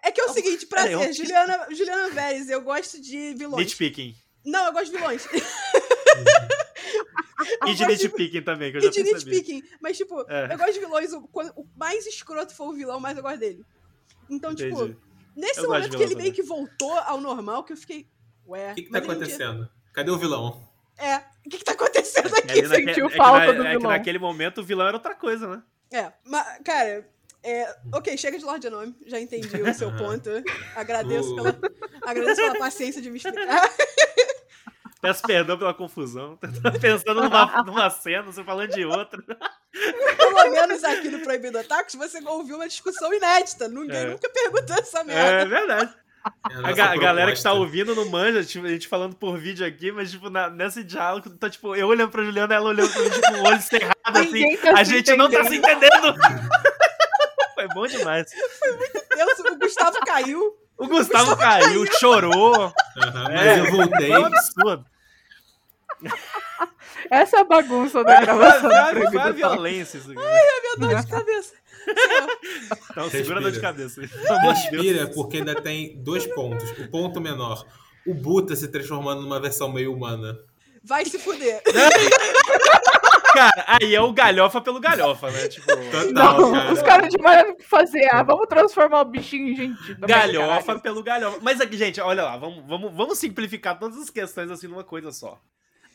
é 0.04 0.10
que 0.12 0.20
é 0.20 0.24
o 0.24 0.28
seguinte, 0.32 0.66
prazer, 0.66 1.12
Juliana, 1.12 1.66
Juliana 1.70 2.08
Vélez, 2.10 2.48
eu 2.48 2.60
gosto 2.62 3.00
de 3.00 3.34
vilões. 3.34 3.64
nitpicking. 3.64 4.14
Não, 4.46 4.66
eu 4.66 4.72
gosto 4.72 4.86
de 4.92 4.96
vilões. 4.98 5.26
E 7.66 7.74
de 7.74 7.84
nitpicking 7.86 8.42
também, 8.42 8.70
que 8.72 8.78
eu 8.78 8.80
já 8.82 8.88
E 8.88 8.90
de 8.90 9.04
percebi. 9.04 9.30
nitpicking. 9.36 9.62
Mas, 9.80 9.96
tipo, 9.96 10.24
É. 10.28 10.52
eu 10.52 10.56
gosto 10.56 10.72
de 10.72 10.80
vilões. 10.80 11.12
O, 11.12 11.28
o 11.56 11.66
mais 11.76 12.06
escroto 12.06 12.54
for 12.54 12.68
o 12.68 12.72
vilão, 12.72 12.98
mais 12.98 13.16
eu 13.16 13.22
gosto 13.22 13.38
dele. 13.38 13.64
Então, 14.30 14.54
tipo, 14.54 14.74
Entendi. 14.84 14.96
nesse 15.36 15.60
Eu 15.60 15.68
momento 15.68 15.90
que 15.90 15.96
ele 15.96 16.06
vilão 16.08 16.22
meio 16.22 16.32
que 16.34 16.42
voltou 16.42 16.92
ao 17.00 17.20
normal, 17.20 17.62
que 17.64 17.72
eu 17.72 17.76
fiquei. 17.76 18.08
Ué. 18.48 18.72
O 18.72 18.74
que, 18.74 18.82
que 18.84 18.90
tá 18.90 18.98
acontecendo? 18.98 19.68
Cadê 19.92 20.10
o 20.10 20.18
vilão? 20.18 20.66
É. 20.96 21.16
O 21.44 21.50
que, 21.50 21.58
que 21.58 21.64
tá 21.64 21.72
acontecendo 21.72 22.34
É, 22.34 22.38
aqui? 22.38 22.66
sentiu 22.66 23.06
é 23.06 23.10
que 23.10 23.16
falta 23.16 23.46
na- 23.46 23.52
do 23.52 23.62
é 23.66 23.70
que 23.72 23.76
vilão. 23.78 23.90
naquele 23.92 24.18
momento 24.18 24.60
o 24.62 24.64
vilão 24.64 24.86
era 24.86 24.96
outra 24.96 25.14
coisa, 25.14 25.46
né? 25.48 25.62
É. 25.92 26.12
Mas, 26.24 26.58
cara. 26.64 27.06
É, 27.42 27.76
ok, 27.92 28.16
chega 28.18 28.38
de 28.40 28.44
Lorde 28.44 28.68
Nome, 28.68 28.92
já 29.06 29.20
entendi 29.20 29.46
o 29.62 29.74
seu 29.74 29.92
ponto. 29.96 30.28
Agradeço, 30.74 31.32
Uh. 31.32 31.36
pela, 31.36 31.60
agradeço 32.02 32.40
pela 32.40 32.58
paciência 32.58 33.00
de 33.00 33.08
me 33.10 33.18
explicar. 33.18 33.70
Peço 35.06 35.22
perdão 35.22 35.56
pela 35.58 35.72
confusão. 35.74 36.36
Tô 36.62 36.72
pensando 36.80 37.22
numa, 37.22 37.62
numa 37.64 37.90
cena, 37.90 38.22
você 38.22 38.42
falando 38.44 38.70
de 38.70 38.84
outra. 38.84 39.22
Pelo 40.16 40.50
menos 40.50 40.82
aqui 40.84 41.08
no 41.08 41.20
Proibido 41.20 41.58
Otakus 41.58 41.94
você 41.94 42.18
ouviu 42.26 42.56
uma 42.56 42.68
discussão 42.68 43.12
inédita. 43.12 43.68
Ninguém 43.68 43.96
É. 43.96 44.04
nunca 44.06 44.28
perguntou 44.30 44.76
essa 44.76 45.00
É 45.00 45.04
merda. 45.04 45.48
verdade. 45.48 45.94
É 46.50 46.56
A, 46.68 46.72
ga- 46.72 46.90
a 46.92 46.96
galera 46.96 47.30
que 47.32 47.40
tá 47.40 47.50
proposta. 47.50 47.52
ouvindo 47.52 47.94
não 47.94 48.08
manja, 48.10 48.42
tipo, 48.44 48.66
a 48.66 48.68
gente 48.70 48.88
falando 48.88 49.14
por 49.14 49.38
vídeo 49.38 49.64
aqui, 49.64 49.92
mas, 49.92 50.10
tipo, 50.10 50.28
na- 50.28 50.50
nesse 50.50 50.82
diálogo, 50.82 51.30
tá, 51.30 51.48
tipo, 51.48 51.76
eu 51.76 51.86
olhando 51.86 52.10
pra 52.10 52.24
Juliana, 52.24 52.52
ela 52.52 52.68
olhando 52.70 52.92
pra 52.92 53.00
mim, 53.02 53.10
tipo, 53.10 53.28
com 53.28 53.38
o 53.38 53.44
olho 53.46 53.62
cerrado, 53.62 53.94
assim. 54.18 54.56
Tá 54.56 54.72
A 54.76 54.82
gente 54.82 55.14
não 55.14 55.30
tá 55.30 55.44
se 55.44 55.54
entendendo. 55.56 56.14
Foi 57.54 57.68
bom 57.68 57.86
demais. 57.86 58.26
Deus, 59.14 59.38
o 59.52 59.56
Gustavo 59.56 59.98
caiu. 60.04 60.56
O 60.76 60.86
Gustavo 60.88 61.36
caiu, 61.36 61.86
chorou. 61.98 62.72
Aham, 62.98 63.30
É, 63.30 63.56
mas 63.56 63.58
eu 63.58 63.70
voltei. 63.76 64.08
Foi 64.08 64.18
um 64.20 64.24
absurdo. 64.26 64.84
Essa 67.10 67.38
é 67.38 67.40
a 67.40 67.44
bagunça 67.44 68.02
da 68.04 68.20
gravação. 68.20 68.70
A- 68.70 68.90
a 68.90 68.94
Talk. 69.10 69.32
violência 69.34 69.98
isso 69.98 70.10
aqui. 70.10 70.20
Minha 70.20 70.76
dor 70.78 70.94
de 71.02 71.06
cabeça. 71.10 71.54
Não, 72.96 73.10
segura 73.10 73.38
a 73.38 73.42
dor 73.42 73.52
de 73.52 73.60
cabeça. 73.60 74.00
Respira, 74.42 75.06
porque 75.14 75.38
ainda 75.38 75.54
tem 75.60 75.96
dois 76.02 76.26
pontos. 76.26 76.68
O 76.78 76.88
ponto 76.90 77.20
menor. 77.20 77.64
O 78.06 78.14
Buta 78.14 78.54
se 78.56 78.68
transformando 78.68 79.22
numa 79.22 79.40
versão 79.40 79.72
meio 79.72 79.92
humana. 79.92 80.38
Vai 80.82 81.04
se 81.04 81.18
fuder. 81.18 81.60
Cara, 83.32 83.64
aí 83.66 83.94
é 83.94 84.00
o 84.00 84.12
galhofa 84.12 84.60
pelo 84.62 84.80
galhofa, 84.80 85.30
né? 85.30 85.46
Tipo, 85.48 85.66
Total, 85.66 86.12
Não, 86.40 86.52
cara. 86.52 86.72
os 86.72 86.82
caras 86.82 87.08
de 87.10 87.18
mais 87.18 87.50
o 87.50 87.54
que 87.56 87.64
fazer. 87.64 88.08
Ah, 88.10 88.22
vamos 88.22 88.46
transformar 88.48 89.00
o 89.02 89.04
bichinho 89.04 89.48
em 89.48 89.56
gente. 89.56 89.94
Galhofa 89.94 90.78
pelo 90.78 91.02
galhofa. 91.02 91.38
Mas 91.42 91.60
aqui, 91.60 91.76
gente, 91.76 92.00
olha 92.00 92.22
lá, 92.22 92.36
vamos, 92.38 92.64
vamos, 92.66 92.94
vamos 92.94 93.18
simplificar 93.18 93.78
todas 93.78 93.98
as 93.98 94.08
questões 94.08 94.50
assim 94.50 94.68
numa 94.68 94.84
coisa 94.84 95.12
só. 95.12 95.38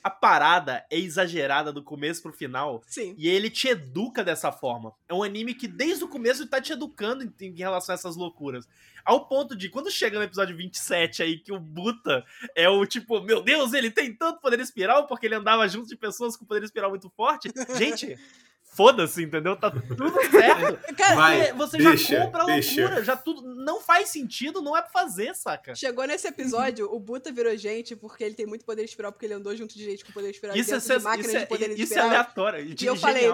A 0.03 0.09
parada 0.09 0.85
é 0.89 0.97
exagerada 0.97 1.71
do 1.71 1.83
começo 1.83 2.21
pro 2.23 2.33
final 2.33 2.81
Sim. 2.87 3.13
e 3.17 3.29
ele 3.29 3.49
te 3.49 3.67
educa 3.67 4.23
dessa 4.23 4.51
forma. 4.51 4.93
É 5.07 5.13
um 5.13 5.21
anime 5.21 5.53
que 5.53 5.67
desde 5.67 6.03
o 6.03 6.07
começo 6.07 6.41
ele 6.41 6.49
tá 6.49 6.59
te 6.59 6.73
educando 6.73 7.23
em, 7.23 7.33
em 7.39 7.55
relação 7.55 7.93
a 7.93 7.97
essas 7.97 8.15
loucuras. 8.15 8.67
Ao 9.05 9.27
ponto 9.27 9.55
de, 9.55 9.69
quando 9.69 9.91
chega 9.91 10.17
no 10.17 10.23
episódio 10.23 10.55
27 10.55 11.23
aí, 11.23 11.37
que 11.39 11.51
o 11.51 11.59
Buta 11.59 12.23
é 12.55 12.69
o 12.69 12.85
tipo, 12.85 13.21
meu 13.21 13.41
Deus, 13.41 13.73
ele 13.73 13.91
tem 13.91 14.13
tanto 14.13 14.39
poder 14.39 14.59
espiral 14.59 15.07
porque 15.07 15.25
ele 15.25 15.35
andava 15.35 15.67
junto 15.67 15.87
de 15.87 15.95
pessoas 15.95 16.35
com 16.35 16.45
poder 16.45 16.63
espiral 16.63 16.89
muito 16.89 17.09
forte. 17.09 17.51
Gente, 17.77 18.17
foda-se, 18.71 19.21
entendeu? 19.23 19.55
Tá 19.55 19.69
tudo 19.69 20.11
certo. 20.31 20.79
Cara, 20.95 21.15
Vai, 21.15 21.37
Porque 21.39 21.53
você 21.53 21.77
deixa, 21.77 22.15
já 22.17 22.25
compra 22.25 22.43
a 22.43 22.45
deixa. 22.45 22.81
loucura, 22.81 23.03
já 23.03 23.17
tudo 23.17 23.41
não 23.55 23.81
faz 23.81 24.09
sentido, 24.09 24.61
não 24.61 24.75
é 24.75 24.81
pra 24.81 24.89
fazer, 24.91 25.35
saca? 25.35 25.75
chegou 25.75 26.05
nesse 26.05 26.27
episódio, 26.27 26.91
o 26.91 26.99
Buta 26.99 27.31
virou 27.31 27.55
gente 27.57 27.95
porque 27.95 28.23
ele 28.23 28.35
tem 28.35 28.45
muito 28.45 28.65
poder 28.65 28.83
espiral, 28.83 29.11
porque 29.11 29.25
ele 29.25 29.33
andou 29.33 29.55
junto 29.55 29.75
de 29.75 29.83
gente 29.83 30.05
com 30.05 30.11
poder 30.11 30.31
espiral 30.31 30.55
Isso 30.55 30.73
é, 30.73 30.99
máquinas 30.99 31.27
isso, 31.27 31.37
é, 31.37 31.39
de 31.41 31.45
poder 31.47 31.79
isso 31.79 31.93
é 31.93 32.01
aleatório. 32.01 32.59
E, 32.65 32.75
E 32.79 32.85
eu 32.85 32.95
falei. 32.95 33.29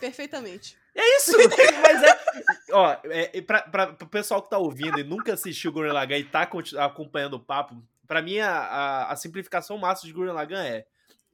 Perfeitamente. 0.00 0.76
É 0.94 1.16
isso, 1.18 1.32
mas 1.82 2.02
é. 2.02 2.18
Ó, 2.72 2.96
é, 3.04 3.38
é 3.38 3.42
pra, 3.42 3.62
pra, 3.62 3.86
pro 3.92 4.08
pessoal 4.08 4.42
que 4.42 4.50
tá 4.50 4.58
ouvindo 4.58 4.98
e 4.98 5.04
nunca 5.04 5.34
assistiu 5.34 5.72
Gurren 5.72 5.92
Lagann 5.92 6.18
e 6.18 6.24
tá 6.24 6.48
acompanhando 6.78 7.34
o 7.34 7.40
papo, 7.40 7.80
pra 8.06 8.20
mim 8.20 8.38
a, 8.40 8.50
a, 8.50 9.12
a 9.12 9.16
simplificação 9.16 9.78
máxima 9.78 10.08
de 10.08 10.14
Gurren 10.14 10.32
Lagann 10.32 10.62
é 10.62 10.86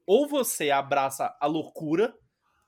ou 0.06 0.28
você 0.28 0.70
abraça 0.70 1.34
a 1.40 1.46
loucura 1.46 2.14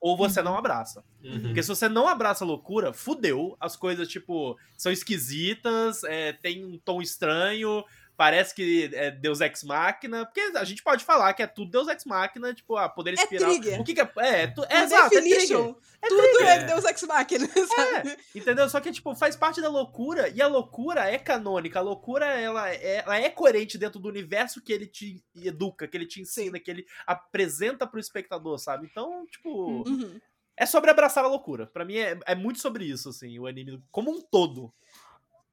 ou 0.06 0.16
você 0.16 0.40
não 0.40 0.56
abraça. 0.56 1.02
Uhum. 1.24 1.42
Porque 1.42 1.62
se 1.62 1.68
você 1.68 1.88
não 1.88 2.06
abraça 2.06 2.44
a 2.44 2.46
loucura, 2.46 2.92
fudeu. 2.92 3.56
As 3.58 3.74
coisas, 3.74 4.06
tipo, 4.06 4.56
são 4.76 4.92
esquisitas, 4.92 6.04
é, 6.04 6.32
tem 6.32 6.64
um 6.64 6.78
tom 6.78 7.02
estranho, 7.02 7.84
parece 8.16 8.54
que 8.54 8.90
é 8.94 9.10
Deus 9.10 9.40
Ex 9.40 9.62
Machina. 9.62 10.24
Porque 10.24 10.40
a 10.56 10.64
gente 10.64 10.82
pode 10.82 11.04
falar 11.04 11.32
que 11.34 11.42
é 11.42 11.46
tudo 11.46 11.70
Deus 11.70 11.88
Ex 11.88 12.04
Machina, 12.04 12.54
tipo, 12.54 12.76
ah, 12.76 12.88
poder 12.88 13.10
É 13.10 13.14
espiral. 13.14 13.50
trigger. 13.50 13.80
O 13.80 13.84
que, 13.84 13.94
que 13.94 14.00
é? 14.00 14.10
É, 14.18 14.42
é, 14.42 14.46
tu- 14.46 14.64
é 14.68 14.82
exato, 14.82 15.14
é 15.16 15.20
definition, 15.20 15.74
trigger. 15.74 15.82
É 16.02 16.08
tudo 16.08 16.22
trigger. 16.22 16.48
é 16.48 16.64
Deus 16.64 16.84
Ex 16.84 17.02
Machina, 17.02 17.48
sabe? 17.48 18.16
Entendeu? 18.34 18.68
Só 18.68 18.80
que, 18.80 18.92
tipo, 18.92 19.14
faz 19.14 19.36
parte 19.36 19.60
da 19.60 19.68
loucura, 19.68 20.28
e 20.28 20.40
a 20.40 20.46
loucura 20.46 21.10
é 21.10 21.18
canônica, 21.18 21.78
a 21.78 21.82
loucura, 21.82 22.26
ela 22.26 22.70
é, 22.70 22.96
ela 23.04 23.18
é 23.18 23.28
coerente 23.30 23.76
dentro 23.78 23.98
do 24.00 24.08
universo 24.08 24.62
que 24.62 24.72
ele 24.72 24.86
te 24.86 25.22
educa, 25.34 25.86
que 25.88 25.96
ele 25.96 26.06
te 26.06 26.20
ensina, 26.20 26.58
que 26.58 26.70
ele 26.70 26.86
apresenta 27.06 27.86
pro 27.86 28.00
espectador, 28.00 28.58
sabe? 28.58 28.86
Então, 28.90 29.26
tipo, 29.26 29.48
Uhum. 29.88 30.20
é 30.56 30.64
sobre 30.66 30.90
abraçar 30.90 31.24
a 31.24 31.28
loucura. 31.28 31.66
Pra 31.66 31.84
mim 31.84 31.96
é, 31.96 32.18
é 32.26 32.34
muito 32.34 32.60
sobre 32.60 32.84
isso, 32.84 33.08
assim, 33.10 33.38
o 33.38 33.46
anime 33.46 33.82
como 33.90 34.10
um 34.10 34.20
todo. 34.22 34.72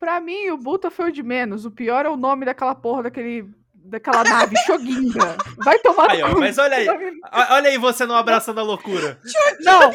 Pra 0.04 0.20
mim, 0.20 0.50
o 0.50 0.58
Buta 0.58 0.92
foi 0.92 1.08
o 1.08 1.12
de 1.14 1.24
menos. 1.24 1.64
O 1.64 1.72
pior 1.72 2.06
é 2.06 2.10
o 2.10 2.18
nome 2.18 2.44
daquela 2.46 2.76
porra 2.76 3.04
daquele. 3.04 3.50
Daquela 3.74 4.22
nave, 4.26 4.54
Shoginga. 4.68 5.38
Vai 5.64 5.80
tomar 5.80 6.12
Aí, 6.12 6.20
no 6.20 6.28
ó, 6.28 6.34
cu. 6.34 6.40
mas 6.42 6.58
olha 6.58 6.76
aí, 6.76 6.88
olha 7.50 7.70
aí 7.70 7.78
você 7.78 8.06
não 8.06 8.16
abraçando 8.18 8.60
a 8.60 8.64
loucura. 8.64 9.18
Não! 9.64 9.94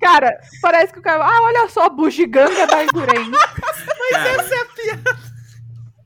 Cara, 0.00 0.36
parece 0.60 0.92
que 0.92 0.98
o 0.98 1.02
cara. 1.02 1.24
Ah, 1.24 1.42
olha 1.42 1.68
só, 1.68 1.84
a 1.84 1.88
bugiganga 1.88 2.66
da 2.66 2.82
Iguren. 2.82 3.30
Cara, 4.10 4.42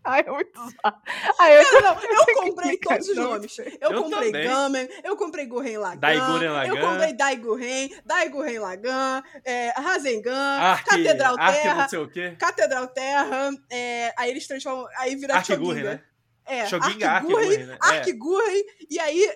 Ai, 0.04 0.24
é 0.26 0.30
muito. 0.30 0.60
Ai, 1.38 1.58
eu, 1.58 1.64
Cara, 1.70 1.94
não, 1.94 2.02
eu 2.28 2.34
comprei 2.34 2.76
todos 2.78 3.08
os 3.08 3.16
não 3.16 3.24
nomes. 3.30 3.58
Eu, 3.58 3.66
Eu 3.80 4.02
comprei 4.02 4.32
também. 4.32 4.48
Gamen, 4.48 4.88
eu 5.04 5.16
comprei 5.16 5.46
Gurren 5.46 5.78
Lagann. 5.78 6.66
Eu 6.66 6.80
comprei 6.80 7.12
Daiguren, 7.12 7.90
Daiguren 8.04 8.58
Lagann, 8.58 9.22
é, 9.44 9.70
Rasengan, 9.70 10.76
Catedral 10.84 11.36
Ark 11.38 11.60
Terra. 11.62 11.82
não 11.82 11.88
sei 11.88 11.98
o 12.00 12.08
quê. 12.10 12.36
Catedral 12.38 12.88
Terra, 12.88 13.50
é, 13.70 14.12
aí 14.16 14.30
eles 14.30 14.46
transformam, 14.46 14.86
aí 14.98 15.14
vira 15.14 15.34
Ark 15.36 15.46
Shoginga. 15.46 15.64
Gurren, 15.66 15.82
né? 15.84 16.02
É, 16.44 16.66
Shoginga, 16.66 17.10
Ark 17.10 17.24
Ark 17.24 17.26
Gurren, 17.26 17.58
né? 17.66 17.76
Ark 17.80 18.10
É. 18.10 18.12
Gurren, 18.12 18.64
e 18.90 18.98
aí 18.98 19.32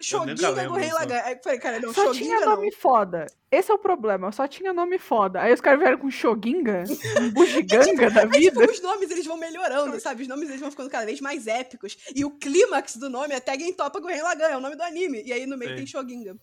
Shoginga 0.00 0.50
não. 0.52 0.74
Lagann. 0.74 1.22
Aí 1.24 1.34
eu 1.34 1.40
falei, 1.42 1.58
cara, 1.58 1.80
não, 1.80 1.92
Só 1.92 2.04
Shoginga 2.06 2.24
tinha 2.24 2.40
não. 2.40 2.56
nome 2.56 2.70
foda. 2.72 3.26
Esse 3.50 3.70
é 3.70 3.74
o 3.74 3.78
problema, 3.78 4.30
só 4.30 4.46
tinha 4.46 4.72
nome 4.72 4.98
foda. 4.98 5.40
Aí 5.40 5.52
os 5.52 5.60
caras 5.60 5.80
vieram 5.80 5.98
com 5.98 6.10
Shoginga, 6.10 6.84
um 7.20 7.30
bugiganga 7.30 8.10
da 8.10 8.22
Aí, 8.22 8.42
tipo, 8.42 8.60
vida. 8.60 8.72
os 8.72 8.82
nomes 8.82 9.10
eles 9.10 9.26
vão 9.26 9.38
melhorando, 9.38 9.98
sabe? 9.98 10.22
Os 10.22 10.28
nomes 10.28 10.48
eles 10.48 10.60
vão 10.60 10.70
ficando 10.70 10.90
cada 10.90 11.06
vez 11.06 11.20
mais 11.20 11.46
épicos. 11.46 11.96
E 12.14 12.24
o 12.24 12.30
clímax 12.30 12.96
do 12.96 13.08
nome 13.08 13.34
é 13.34 13.40
Tegen 13.40 13.72
Topa 13.72 13.98
Gurren 14.00 14.22
Lagann, 14.22 14.50
é 14.50 14.56
o 14.56 14.60
nome 14.60 14.76
do 14.76 14.82
anime. 14.82 15.22
E 15.24 15.32
aí 15.32 15.46
no 15.46 15.56
meio 15.56 15.70
Sim. 15.70 15.76
tem 15.76 15.86
Shoginga. 15.86 16.36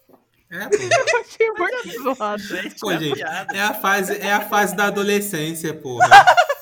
É, 0.49 0.68
pô. 0.70 0.76
Eu 0.76 1.22
achei 1.22 1.51
muito 1.51 2.16
zoado. 2.16 2.43
Gente, 2.43 2.76
Pô, 2.80 2.91
é 2.91 2.99
gente, 2.99 3.22
é 3.22 3.62
a 3.62 3.74
fase, 3.74 4.18
é 4.18 4.32
a 4.32 4.41
fase 4.41 4.76
da 4.76 4.86
adolescência, 4.86 5.74
porra. 5.74 6.08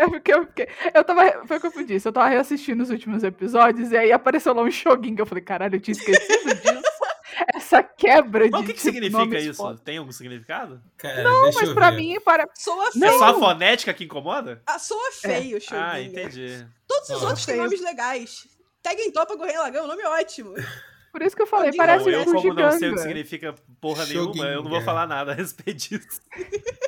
É 0.00 0.08
porque 0.08 0.32
eu 0.32 0.46
fiquei. 0.46 0.66
Eu 0.94 1.04
tava. 1.04 1.46
Foi 1.46 1.58
o 1.58 1.60
que 1.60 1.66
eu 1.78 1.84
disse. 1.84 2.08
Eu 2.08 2.12
tava 2.12 2.28
reassistindo 2.28 2.82
os 2.82 2.88
últimos 2.90 3.22
episódios 3.22 3.92
e 3.92 3.96
aí 3.98 4.10
apareceu 4.12 4.54
lá 4.54 4.62
um 4.62 4.70
Shoginga. 4.70 5.22
Eu 5.22 5.26
falei, 5.26 5.44
caralho, 5.44 5.76
eu 5.76 5.80
tinha 5.80 5.92
esquecido 5.92 6.54
disso. 6.54 6.90
Essa 7.54 7.82
quebra 7.82 8.44
de. 8.44 8.50
tipo, 8.50 8.58
Mas 8.58 8.62
o 8.62 8.66
que, 8.66 8.72
que 8.74 8.80
tipo, 8.80 8.92
significa 8.94 9.38
isso? 9.38 9.62
foda. 9.62 9.78
Tem 9.84 9.98
algum 9.98 10.12
significado? 10.12 10.80
Cara, 10.96 11.22
Não, 11.22 11.42
deixa 11.44 11.60
mas 11.60 11.68
eu 11.68 11.74
pra 11.74 11.90
ver. 11.90 11.96
mim, 11.98 12.20
para. 12.20 12.46
Soa 12.54 12.90
Não. 12.94 13.08
É 13.08 13.18
só 13.18 13.24
a 13.24 13.28
feio. 13.34 13.38
fonética 13.40 13.94
que 13.94 14.04
incomoda? 14.04 14.62
Ah, 14.66 14.78
soa 14.78 15.12
feio 15.12 15.58
o 15.58 15.60
Shoginga. 15.60 15.90
Ah, 15.92 16.00
entendi. 16.02 16.66
Todos 16.88 17.10
os 17.10 17.22
Ah. 17.22 17.26
outros 17.26 17.44
têm 17.46 17.54
Feio. 17.56 17.64
nomes 17.64 17.80
legais. 17.82 18.46
Tegen 18.82 19.10
Topa 19.12 19.34
é 19.34 19.82
um 19.82 19.86
nome 19.86 20.02
ótimo. 20.06 20.54
Por 21.12 21.22
isso 21.22 21.34
que 21.36 21.42
eu 21.42 21.46
falei, 21.46 21.72
parece 21.76 22.04
Bom, 22.04 22.10
eu, 22.10 22.20
um 22.22 22.24
como 22.24 22.54
não 22.54 22.72
sei 22.72 22.88
o 22.90 22.94
que 22.94 23.00
significa 23.00 23.54
porra 23.80 24.06
nenhuma, 24.06 24.46
eu 24.46 24.62
não 24.62 24.70
vou 24.70 24.80
falar 24.80 25.06
nada 25.08 25.32
a 25.32 25.34
respeito 25.34 25.88
disso. 25.88 26.20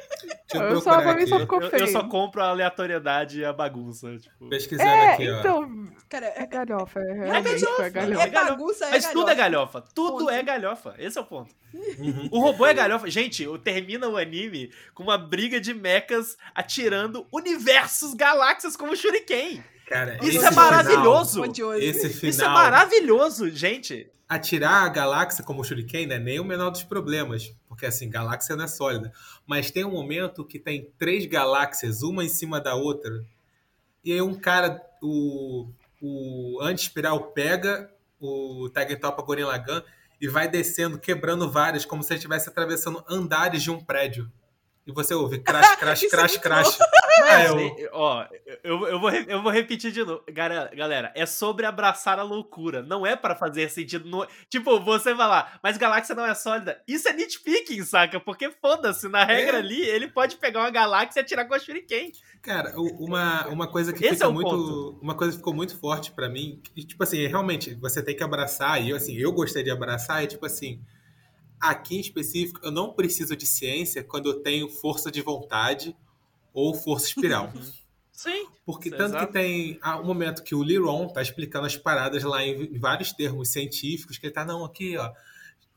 Deixa 0.53 0.67
eu 0.69 0.75
Eu 0.75 0.81
só- 0.81 1.01
pra 1.01 1.15
mim 1.15 1.27
só 1.27 1.39
ficou 1.41 1.61
Eu, 1.63 1.69
eu 1.71 1.87
só 1.89 1.99
feio. 2.01 2.09
compro 2.11 2.43
a 2.43 2.49
aleatoriedade 2.49 3.41
e 3.41 3.45
a 3.45 3.53
bagunça. 3.53 4.17
Tipo. 4.19 4.49
Pesquisando 4.49 4.89
É, 4.91 5.13
aqui, 5.15 5.31
ó. 5.31 5.39
então. 5.41 5.93
Cara, 6.09 6.27
É 6.27 6.43
é, 6.43 6.47
galhofa, 6.47 7.01
é 7.01 7.03
é, 7.11 7.13
realmente 7.25 7.65
foi 7.65 7.85
é 7.87 7.91
galhofa. 7.91 8.29
bagunça, 8.31 8.85
é 8.87 8.91
Mas 8.91 9.07
tudo 9.11 9.31
é 9.31 9.35
galhofa. 9.35 9.81
galhofa. 9.81 9.85
Tudo 9.95 10.19
Ponto. 10.19 10.31
é 10.31 10.43
galhofa. 10.43 10.95
Esse 10.99 11.19
é 11.19 11.21
o 11.21 11.25
ponto. 11.25 11.55
Uhum. 11.73 12.29
O 12.31 12.41
robô 12.41 12.67
é 12.67 12.75
galhofa. 12.75 13.09
Gente, 13.11 13.47
o- 13.49 13.59
termina 13.59 14.07
o 14.09 14.17
anime 14.19 14.71
com 14.95 15.03
uma 15.03 15.17
briga 15.17 15.59
de 15.61 15.73
mechas 15.73 16.37
atirando 16.55 17.27
universos, 17.33 18.13
galáxias 18.15 18.77
como 18.77 18.95
Shuriken. 18.95 19.63
Cara, 19.93 20.19
Isso 20.23 20.43
é 20.43 20.51
maravilhoso. 20.51 21.43
Final, 21.43 21.75
esse 21.75 22.09
final, 22.09 22.31
Isso 22.31 22.43
é 22.43 22.49
maravilhoso, 22.49 23.51
gente. 23.51 24.11
atirar 24.27 24.85
a 24.85 24.89
galáxia 24.89 25.45
como 25.45 25.61
o 25.61 25.65
Shuriken 25.65 26.07
não 26.07 26.17
é 26.17 26.19
nem 26.19 26.41
o 26.41 26.45
menor 26.45 26.71
dos 26.71 26.83
problemas. 26.83 27.55
Porque 27.69 27.85
assim, 27.85 28.09
galáxia 28.09 28.57
não 28.57 28.65
é 28.65 28.69
sólida. 28.69 29.13
Mas 29.47 29.71
tem 29.71 29.85
um 29.85 29.91
momento 29.91 30.47
que 30.47 30.59
tem 30.59 30.91
três 30.99 31.27
galáxias, 31.27 32.03
uma 32.03 32.25
em 32.25 32.29
cima 32.29 32.59
da 32.59 32.75
outra. 32.75 33.23
E 34.03 34.13
aí 34.13 34.23
um 34.23 34.35
cara, 34.35 34.81
o, 35.03 35.69
o 36.01 36.59
anti-espiral 36.63 37.25
pega 37.33 37.91
o 38.19 38.71
Tiger 38.71 38.99
Topa 38.99 39.23
Gurren 39.23 39.45
Lagann 39.45 39.83
e 40.19 40.27
vai 40.27 40.49
descendo, 40.49 40.99
quebrando 40.99 41.51
várias, 41.51 41.85
como 41.85 42.03
se 42.03 42.15
ele 42.15 42.19
estivesse 42.19 42.49
atravessando 42.49 43.05
andares 43.11 43.63
de 43.63 43.71
um 43.71 43.79
prédio. 43.79 44.33
E 44.87 44.93
você 44.93 45.15
ouve 45.15 45.39
crash, 45.39 45.77
crash, 45.77 46.03
é 46.05 46.09
crash, 46.09 46.37
crash. 46.39 46.79
Mas, 47.21 47.51
Ah, 47.51 47.55
eu- 47.55 47.91
ó, 47.93 48.27
eu, 48.65 48.87
eu, 48.87 49.01
vou, 49.01 49.11
eu 49.11 49.43
vou 49.43 49.53
repetir 49.53 49.93
de 49.93 50.05
novo. 50.05 50.23
Galera, 50.33 51.13
é 51.15 51.27
sobre 51.27 51.67
abraçar 51.67 52.19
a 52.19 52.23
loucura. 52.23 52.83
Não 52.83 53.07
é 53.07 53.15
pra 53.17 53.35
fazer 53.37 53.69
sentido. 53.71 54.09
não- 54.09 54.27
tipo, 54.49 54.81
você 54.81 55.13
vai 55.15 55.29
lá, 55.29 55.59
mas 55.63 55.77
galáxia 55.77 56.15
não 56.15 56.25
é 56.25 56.35
sólida. 56.35 56.81
Isso 56.89 57.09
é 57.09 57.13
nitpicking, 57.13 57.83
saca? 57.85 58.19
Porque 58.21 58.51
foda-se, 58.51 59.09
na 59.09 59.25
regra 59.25 59.57
É. 59.59 59.61
ali, 59.61 59.81
ele 59.83 60.09
pode 60.09 60.37
pegar 60.37 60.61
uma 60.61 60.71
galáxia 60.71 61.21
e 61.21 61.23
atirar 61.23 61.47
com 61.47 61.55
a 61.55 61.59
Shuriken. 61.59 62.13
Cara, 62.41 62.73
uma, 62.77 63.47
uma 63.49 63.67
coisa 63.69 63.93
que 63.93 64.05
Esse 64.05 64.15
fica 64.15 64.27
é 64.27 64.29
muito. 64.31 64.49
ponto. 64.51 64.99
Uma 65.03 65.15
coisa 65.15 65.33
que 65.33 65.39
ficou 65.39 65.55
muito 65.55 65.79
forte 65.79 66.11
pra 66.13 66.29
mim, 66.29 66.61
que, 66.75 66.85
tipo 66.85 67.03
assim, 67.03 67.27
realmente, 67.27 67.75
você 67.75 68.03
tem 68.03 68.17
que 68.17 68.23
abraçar, 68.25 68.83
e 68.83 68.91
eu, 68.91 68.97
assim, 68.97 69.17
eu 69.17 69.33
gostei 69.33 69.63
de 69.63 69.71
abraçar, 69.71 70.25
é 70.25 70.27
tipo 70.27 70.45
assim, 70.47 70.81
aqui 71.61 71.97
em 71.97 72.01
específico, 72.01 72.61
eu 72.65 72.71
não 72.73 72.93
preciso 72.93 73.37
de 73.37 73.47
ciência 73.47 74.03
quando 74.03 74.29
eu 74.31 74.41
tenho 74.43 74.69
força 74.69 75.11
de 75.11 75.23
vontade 75.23 75.97
ou 76.53 76.75
força 76.75 77.07
espiral. 77.07 77.53
Sim. 78.13 78.47
Porque 78.65 78.89
é 78.89 78.93
tanto 78.93 79.17
exato. 79.17 79.27
que 79.27 79.33
tem 79.33 79.79
ah, 79.83 79.99
um 79.99 80.05
momento 80.05 80.43
que 80.43 80.55
o 80.55 80.63
Liron 80.63 81.09
tá 81.09 81.21
explicando 81.21 81.67
as 81.67 81.77
paradas 81.77 82.23
lá 82.23 82.45
em, 82.45 82.75
em 82.75 82.79
vários 82.79 83.13
termos 83.13 83.49
científicos, 83.49 84.19
que 84.19 84.27
ele 84.27 84.33
tá, 84.33 84.45
não, 84.45 84.65
aqui, 84.65 84.97
ó, 84.97 85.11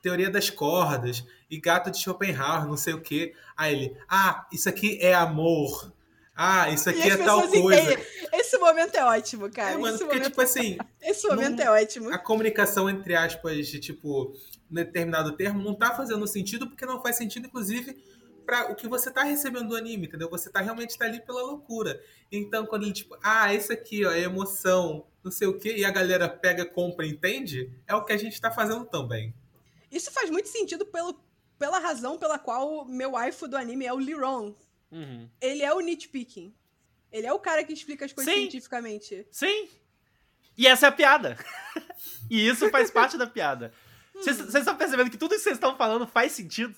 teoria 0.02 0.30
das 0.30 0.52
cordas, 0.52 1.26
e 1.50 1.60
gato 1.60 1.90
de 1.90 1.98
Schopenhauer, 1.98 2.68
não 2.68 2.78
sei 2.78 2.94
o 2.94 3.02
quê. 3.02 3.34
Aí 3.58 3.74
ele, 3.74 3.98
ah, 4.08 4.46
isso 4.52 4.70
aqui 4.70 5.00
é 5.02 5.16
amor. 5.16 5.92
Ah, 6.36 6.70
isso 6.70 6.90
aqui 6.90 7.10
é 7.10 7.18
tal 7.18 7.48
coisa. 7.48 7.82
entendem. 7.82 8.06
Esse 8.34 8.58
momento 8.58 8.96
é 8.96 9.06
ótimo, 9.06 9.50
cara. 9.50 9.72
É, 9.72 9.78
mano, 9.78 9.96
esse, 9.96 10.04
porque, 10.04 10.16
momento, 10.18 10.30
tipo 10.30 10.42
assim, 10.42 10.78
esse 11.02 11.28
momento 11.28 11.58
não- 11.58 11.64
é 11.64 11.82
ótimo. 11.82 12.14
a 12.14 12.18
comunicação, 12.20 12.90
entre 12.90 13.16
aspas, 13.16 13.68
de 13.68 13.80
tipo, 13.80 14.34
um 14.70 14.76
determinado 14.76 15.32
termo, 15.32 15.64
não 15.64 15.74
tá 15.74 15.96
fazendo 15.96 16.28
sentido, 16.28 16.68
porque 16.68 16.86
não 16.86 17.02
faz 17.02 17.16
sentido, 17.16 17.48
inclusive, 17.48 17.98
para 18.46 18.72
o 18.72 18.76
que 18.76 18.88
você 18.88 19.12
tá 19.12 19.24
recebendo 19.24 19.70
do 19.70 19.76
anime, 19.76 20.08
entendeu? 20.08 20.30
Você 20.30 20.50
tá 20.50 20.62
realmente 20.62 20.98
tá 20.98 21.06
ali 21.06 21.20
pela 21.20 21.42
loucura. 21.42 22.02
Então, 22.32 22.66
quando 22.66 22.84
ele, 22.84 22.94
tipo, 22.94 23.18
ah, 23.24 23.54
isso 23.54 23.74
aqui, 23.74 24.06
ó, 24.06 24.12
é 24.12 24.22
emoção, 24.22 25.06
não 25.24 25.32
sei 25.32 25.48
o 25.48 25.58
quê, 25.58 25.76
e 25.78 25.84
a 25.84 25.92
galera 25.92 26.30
pega, 26.30 26.66
compra, 26.66 27.06
entende, 27.06 27.72
é 27.88 27.96
o 27.96 28.04
que 28.06 28.14
a 28.14 28.18
gente 28.18 28.40
tá 28.40 28.52
fazendo 28.52 28.86
também. 28.86 29.34
Isso 29.92 30.12
faz 30.12 30.30
muito 30.30 30.48
sentido 30.48 30.86
pelo, 30.86 31.20
pela 31.58 31.80
razão 31.80 32.18
pela 32.18 32.38
qual 32.38 32.86
meu 32.86 33.12
waifu 33.12 33.48
do 33.48 33.58
anime 33.58 33.86
é 33.86 33.94
o 33.94 34.00
Liron. 34.00 34.56
Uhum. 34.92 35.30
Ele 35.42 35.64
é 35.64 35.74
o 35.74 35.80
nitpicking. 35.80 36.54
Ele 37.12 37.28
é 37.28 37.34
o 37.34 37.40
cara 37.40 37.64
que 37.64 37.74
explica 37.74 38.06
as 38.06 38.14
coisas 38.14 38.34
Sim. 38.34 38.42
cientificamente. 38.42 39.26
Sim. 39.32 39.70
E 40.58 40.68
essa 40.68 40.88
é 40.88 40.90
a 40.90 40.92
piada. 40.92 41.38
e 42.30 42.48
isso 42.48 42.70
faz 42.70 42.92
parte 42.92 43.18
da 43.18 43.28
piada. 43.28 43.74
Vocês 44.14 44.38
vocês 44.38 44.56
estão 44.56 44.78
percebendo 44.78 45.10
que 45.10 45.18
tudo 45.18 45.34
isso 45.34 45.44
que 45.44 45.50
vocês 45.50 45.58
estão 45.58 45.76
falando 45.76 46.08
faz 46.08 46.32
sentido? 46.32 46.76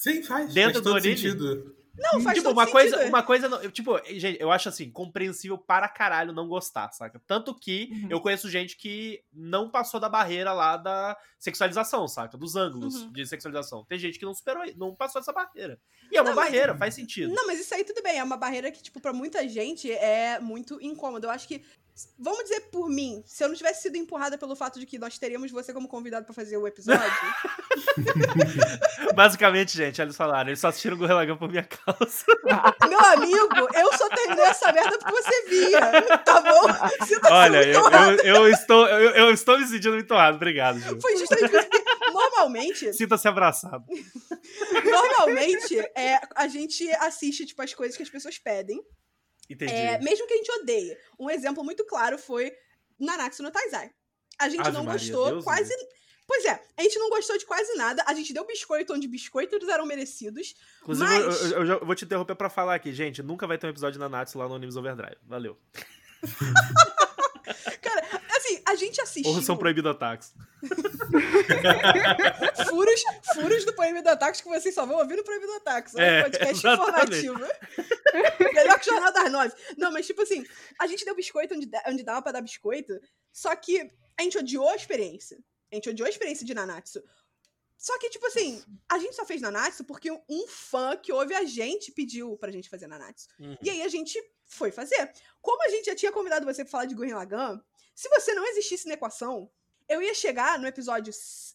Sim, 0.00 0.22
faz. 0.22 0.54
Dentro 0.54 0.72
faz 0.74 0.84
do 0.84 0.90
todo 0.90 0.96
anime? 0.98 1.16
sentido. 1.16 1.76
Não, 1.98 2.20
faz 2.22 2.38
tipo, 2.38 2.48
todo 2.48 2.56
uma 2.56 2.64
sentido. 2.64 2.72
coisa, 2.92 3.06
uma 3.08 3.22
coisa, 3.22 3.70
tipo, 3.70 3.98
gente, 4.08 4.40
eu 4.40 4.50
acho 4.50 4.70
assim, 4.70 4.88
compreensível 4.90 5.58
para 5.58 5.86
caralho 5.86 6.32
não 6.32 6.48
gostar, 6.48 6.90
saca? 6.92 7.20
Tanto 7.26 7.54
que 7.54 7.90
Uhum. 7.92 8.06
eu 8.08 8.20
conheço 8.22 8.48
gente 8.48 8.74
que 8.76 9.22
não 9.30 9.68
passou 9.68 10.00
da 10.00 10.08
barreira 10.08 10.52
lá 10.54 10.78
da 10.78 11.14
sexualização, 11.38 12.08
saca? 12.08 12.38
Dos 12.38 12.56
ângulos 12.56 13.02
Uhum. 13.02 13.12
de 13.12 13.26
sexualização. 13.26 13.84
Tem 13.84 13.98
gente 13.98 14.18
que 14.18 14.24
não 14.24 14.32
superou, 14.32 14.62
não 14.76 14.94
passou 14.94 15.20
essa 15.20 15.32
barreira. 15.32 15.78
E 16.10 16.16
é 16.16 16.22
uma 16.22 16.30
Não, 16.30 16.36
mas- 16.36 16.46
barreira, 16.46 16.74
faz 16.74 16.94
sentido. 16.94 17.34
Não, 17.34 17.46
mas 17.46 17.60
isso 17.60 17.74
aí 17.74 17.84
tudo 17.84 18.02
bem. 18.02 18.18
É 18.18 18.24
uma 18.24 18.36
barreira 18.36 18.70
que, 18.70 18.82
tipo, 18.82 18.98
pra 19.00 19.12
muita 19.12 19.46
gente 19.46 19.90
é 19.92 20.38
muito 20.40 20.80
incômodo. 20.80 21.26
Eu 21.26 21.30
acho 21.30 21.46
que. 21.46 21.62
Vamos 22.18 22.44
dizer 22.44 22.60
por 22.72 22.88
mim, 22.88 23.22
se 23.26 23.42
eu 23.42 23.48
não 23.48 23.54
tivesse 23.54 23.82
sido 23.82 23.96
empurrada 23.96 24.38
pelo 24.38 24.54
fato 24.54 24.78
de 24.78 24.86
que 24.86 24.98
nós 24.98 25.18
teríamos 25.18 25.50
você 25.50 25.72
como 25.72 25.88
convidado 25.88 26.24
pra 26.24 26.34
fazer 26.34 26.56
o 26.56 26.66
episódio, 26.66 27.10
Basicamente, 29.14 29.76
gente, 29.76 30.00
eles 30.00 30.16
falaram, 30.16 30.50
eles 30.50 30.60
só 30.60 30.68
assistiram 30.68 30.96
o 30.96 30.98
Gurren 30.98 31.14
Lagann 31.14 31.36
por 31.36 31.48
minha 31.48 31.64
causa. 31.64 32.24
meu 32.88 33.00
amigo, 33.00 33.68
eu 33.74 33.92
só 33.96 34.08
terminei 34.08 34.44
essa 34.44 34.72
merda 34.72 34.98
porque 34.98 35.12
você 35.12 35.48
via, 35.48 36.18
tá 36.18 36.40
bom? 36.40 37.06
Sinta-se 37.06 37.32
Olha, 37.32 37.62
muito 37.62 38.24
eu, 38.24 38.24
eu, 38.24 38.36
eu 38.36 38.48
estou, 38.48 38.88
eu, 38.88 39.10
eu 39.10 39.30
estou 39.30 39.58
me 39.58 39.66
sentindo 39.66 39.94
muito 39.94 40.12
honrado, 40.12 40.36
obrigado, 40.36 40.78
Ju. 40.78 41.00
Foi 41.00 41.16
justamente 41.16 41.50
porque, 41.50 41.84
normalmente, 42.12 42.92
Sinta-se 42.94 43.28
abraçado. 43.28 43.84
normalmente, 44.84 45.78
é, 45.96 46.20
a 46.34 46.48
gente 46.48 46.90
assiste, 46.96 47.46
tipo, 47.46 47.62
as 47.62 47.74
coisas 47.74 47.96
que 47.96 48.02
as 48.02 48.10
pessoas 48.10 48.38
pedem, 48.38 48.82
Entendi. 49.50 49.72
é, 49.72 49.98
mesmo 50.00 50.26
que 50.26 50.32
a 50.34 50.36
gente 50.36 50.52
odeie. 50.52 50.96
Um 51.18 51.28
exemplo 51.28 51.62
muito 51.64 51.84
claro 51.84 52.16
foi 52.16 52.52
Nanatsu 52.98 53.42
no 53.42 53.50
Taizai. 53.50 53.90
A 54.38 54.48
gente 54.48 54.60
Ave 54.60 54.72
não 54.72 54.84
Maria, 54.84 54.98
gostou 55.00 55.26
Deus 55.32 55.44
quase... 55.44 55.74
Pois 56.26 56.44
é, 56.44 56.62
a 56.76 56.82
gente 56.84 56.96
não 56.96 57.10
gostou 57.10 57.36
de 57.36 57.44
quase 57.44 57.74
nada, 57.74 58.04
a 58.06 58.14
gente 58.14 58.32
deu 58.32 58.46
biscoito 58.46 58.94
onde 58.94 59.08
biscoitos 59.08 59.68
eram 59.68 59.84
merecidos, 59.84 60.54
Inclusive, 60.80 61.04
mas- 61.08 61.50
eu, 61.50 61.64
eu- 61.64 61.78
eu 61.80 61.84
vou 61.84 61.92
te 61.96 62.04
interromper 62.04 62.36
pra 62.36 62.48
falar 62.48 62.76
aqui, 62.76 62.92
gente. 62.92 63.20
Nunca 63.20 63.48
vai 63.48 63.58
ter 63.58 63.66
um 63.66 63.70
episódio 63.70 63.98
da 63.98 64.08
Natsu 64.08 64.38
lá 64.38 64.46
no 64.48 64.54
Animes 64.54 64.76
Overdrive. 64.76 65.16
Valeu. 65.26 65.58
Assim, 68.50 68.62
a 68.66 68.74
gente 68.74 69.00
assistiu 69.00 69.32
Ou 69.32 69.42
são 69.42 69.56
proibidos 69.56 69.90
ataques. 69.90 70.32
furos, 72.68 73.02
furos 73.34 73.64
do 73.64 73.72
Proibido 73.74 74.08
Ataques 74.08 74.40
que 74.40 74.48
vocês 74.48 74.74
só 74.74 74.84
vão 74.86 74.98
ouvir 74.98 75.16
no 75.16 75.24
Proibido 75.24 75.52
Ataques. 75.54 75.94
É 75.94 75.98
um 75.98 76.02
É, 76.02 76.22
podcast 76.24 76.66
exatamente. 76.66 77.26
informativo. 77.26 77.38
Melhor 78.54 78.80
que 78.80 78.90
o 78.90 78.92
Jornal 78.92 79.12
das 79.12 79.32
Nove. 79.32 79.52
Não, 79.76 79.92
mas 79.92 80.06
tipo 80.06 80.22
assim, 80.22 80.44
a 80.78 80.86
gente 80.86 81.04
deu 81.04 81.14
biscoito 81.14 81.54
onde, 81.54 81.68
onde 81.86 82.02
dava 82.02 82.22
pra 82.22 82.32
dar 82.32 82.40
biscoito, 82.42 82.98
só 83.32 83.54
que 83.56 83.90
a 84.18 84.22
gente 84.22 84.38
odiou 84.38 84.68
a 84.68 84.76
experiência. 84.76 85.38
A 85.72 85.76
gente 85.76 85.88
odiou 85.88 86.06
a 86.06 86.10
experiência 86.10 86.44
de 86.44 86.54
Nanatsu. 86.54 87.02
Só 87.78 87.98
que, 87.98 88.10
tipo 88.10 88.26
assim, 88.26 88.62
a 88.90 88.98
gente 88.98 89.16
só 89.16 89.24
fez 89.24 89.40
Nanatsu 89.40 89.84
porque 89.84 90.10
um 90.10 90.46
fã 90.46 90.96
que 90.98 91.10
ouve 91.12 91.34
a 91.34 91.44
gente 91.44 91.90
pediu 91.92 92.36
pra 92.36 92.50
gente 92.50 92.68
fazer 92.68 92.86
Nanatsu. 92.86 93.26
Uhum. 93.38 93.56
E 93.62 93.70
aí 93.70 93.82
a 93.82 93.88
gente 93.88 94.20
foi 94.44 94.70
fazer. 94.70 95.10
Como 95.40 95.62
a 95.62 95.68
gente 95.70 95.86
já 95.86 95.94
tinha 95.94 96.12
convidado 96.12 96.44
você 96.44 96.62
pra 96.62 96.70
falar 96.70 96.84
de 96.84 96.94
Gurren 96.94 97.14
Lagann, 97.14 97.58
se 98.00 98.08
você 98.08 98.32
não 98.34 98.46
existisse 98.46 98.86
na 98.88 98.94
equação, 98.94 99.50
eu 99.88 100.00
ia 100.00 100.14
chegar 100.14 100.58
no 100.58 100.66
episódio. 100.66 101.12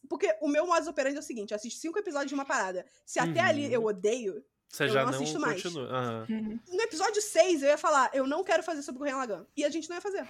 Porque 0.09 0.27
o 0.41 0.47
meu 0.47 0.67
modus 0.67 0.87
operandi 0.87 1.17
é 1.17 1.19
o 1.19 1.23
seguinte: 1.23 1.51
eu 1.51 1.55
assisto 1.55 1.79
cinco 1.79 1.97
episódios 1.97 2.29
de 2.29 2.35
uma 2.35 2.45
parada. 2.45 2.85
Se 3.05 3.17
até 3.19 3.41
Uhum. 3.41 3.47
ali 3.47 3.73
eu 3.73 3.83
odeio, 3.83 4.43
Você 4.67 4.83
Eu 4.83 4.89
já 4.89 5.03
não 5.05 5.11
não, 5.11 5.15
assisto 5.17 5.39
mais. 5.39 5.61
continua. 5.63 5.87
Aham. 5.89 6.25
no 6.67 6.81
episódio 6.81 7.21
6 7.21 7.61
eu 7.63 7.69
ia 7.69 7.77
falar, 7.77 8.09
eu 8.13 8.27
não 8.27 8.43
quero 8.43 8.61
fazer 8.63 8.81
sobre 8.81 8.99
Gurren 8.99 9.15
Lagann. 9.15 9.45
E 9.55 9.63
a 9.63 9.69
gente 9.69 9.87
não 9.89 9.95
ia 9.95 10.01
fazer. 10.01 10.27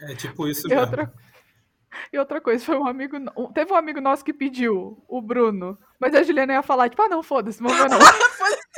É 0.00 0.14
tipo 0.14 0.46
isso 0.48 0.66
E 0.66 0.70
mesmo. 0.70 0.82
outra, 0.84 1.14
e 2.12 2.18
outra 2.18 2.40
coisa, 2.40 2.64
foi 2.64 2.76
um 2.76 2.86
amigo. 2.86 3.16
um- 3.36 3.52
Teve 3.52 3.72
um 3.72 3.76
amigo 3.76 4.00
nosso 4.00 4.24
que 4.24 4.32
pediu, 4.34 5.02
o 5.08 5.20
Bruno. 5.22 5.78
Mas 5.98 6.14
a 6.14 6.22
Juliana 6.22 6.52
ia 6.54 6.62
falar, 6.62 6.88
tipo, 6.90 7.00
ah, 7.02 7.08
não, 7.08 7.22
foda-se, 7.22 7.62
não 7.62 7.68
vou 7.88 7.88
não. 7.88 7.98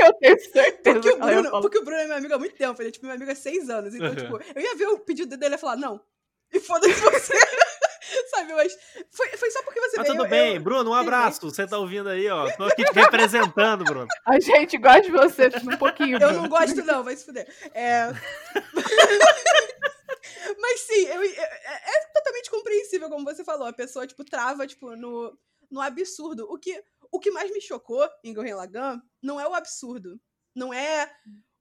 eu 0.07 0.13
tenho 0.15 0.41
certeza 0.41 1.01
Porque 1.01 1.11
o, 1.11 1.19
Bruno, 1.19 1.51
porque 1.63 1.79
o 1.79 1.85
Bruno 1.85 2.01
é 2.01 2.07
meu 2.07 2.17
amigo 2.17 2.35
há 2.35 2.39
muito 2.39 2.55
tempo, 2.55 2.81
ele 2.81 2.89
é 2.89 2.93
tipo 2.93 3.07
meu 3.07 3.15
amigo 3.17 3.31
há 3.31 3.35
seis 3.35 3.69
anos. 3.71 3.95
Então, 3.95 4.09
Uhum. 4.09 4.15
tipo, 4.17 4.39
eu 4.55 4.63
ia 4.63 4.77
ver 4.77 4.87
o 4.89 4.99
pedido 5.01 5.37
dele 5.37 5.53
e 5.53 5.57
ia 5.57 5.59
falar, 5.59 5.77
não. 5.77 6.01
E 6.53 6.61
foda-se 6.61 7.01
você. 7.01 7.35
Sabe, 8.31 8.53
mas 8.53 8.77
foi, 9.11 9.29
foi 9.37 9.51
só 9.51 9.63
porque 9.63 9.81
você 9.81 9.97
Mas 9.97 10.07
veio. 10.07 10.19
tudo 10.19 10.29
bem, 10.29 10.57
eu- 10.57 10.61
Bruno, 10.61 10.91
um 10.91 10.95
abraço. 10.95 11.41
Você 11.49 11.67
tá 11.67 11.79
ouvindo 11.79 12.09
aí, 12.11 12.29
ó. 12.29 12.51
Tô 12.57 12.65
aqui 12.65 12.85
te 12.85 12.93
representando, 12.93 13.85
Bruno. 13.85 14.07
A 14.27 14.39
gente 14.39 14.77
gosta 14.77 15.01
de 15.03 15.11
você 15.11 15.49
um 15.73 15.77
pouquinho. 15.79 16.17
Eu 16.17 16.29
Bruno. 16.29 16.43
não 16.43 16.49
gosto, 16.49 16.85
não, 16.85 17.03
vai 17.03 17.17
se 17.17 17.25
fuder. 17.25 17.47
É... 17.73 18.09
Mas 20.61 20.81
sim, 20.81 21.07
eu- 21.07 21.23
é, 21.23 21.97
é 21.97 22.07
totalmente 22.13 22.51
compreensível, 22.51 23.09
como 23.09 23.25
você 23.25 23.45
falou. 23.45 23.67
A 23.67 23.73
pessoa, 23.73 24.07
tipo, 24.07 24.25
trava, 24.25 24.67
tipo, 24.67 24.95
no, 24.97 25.37
no 25.71 25.81
absurdo. 25.81 26.47
O 26.51 26.59
que, 26.59 26.83
o 27.11 27.19
que 27.19 27.31
mais 27.31 27.51
me 27.51 27.61
chocou 27.61 28.07
em 28.23 28.33
Gurren 28.35 28.55
Lagann 28.55 29.01
não 29.23 29.41
é 29.41 29.47
o 29.49 29.55
absurdo. 29.55 30.21
Não 30.55 30.73
é 30.73 31.11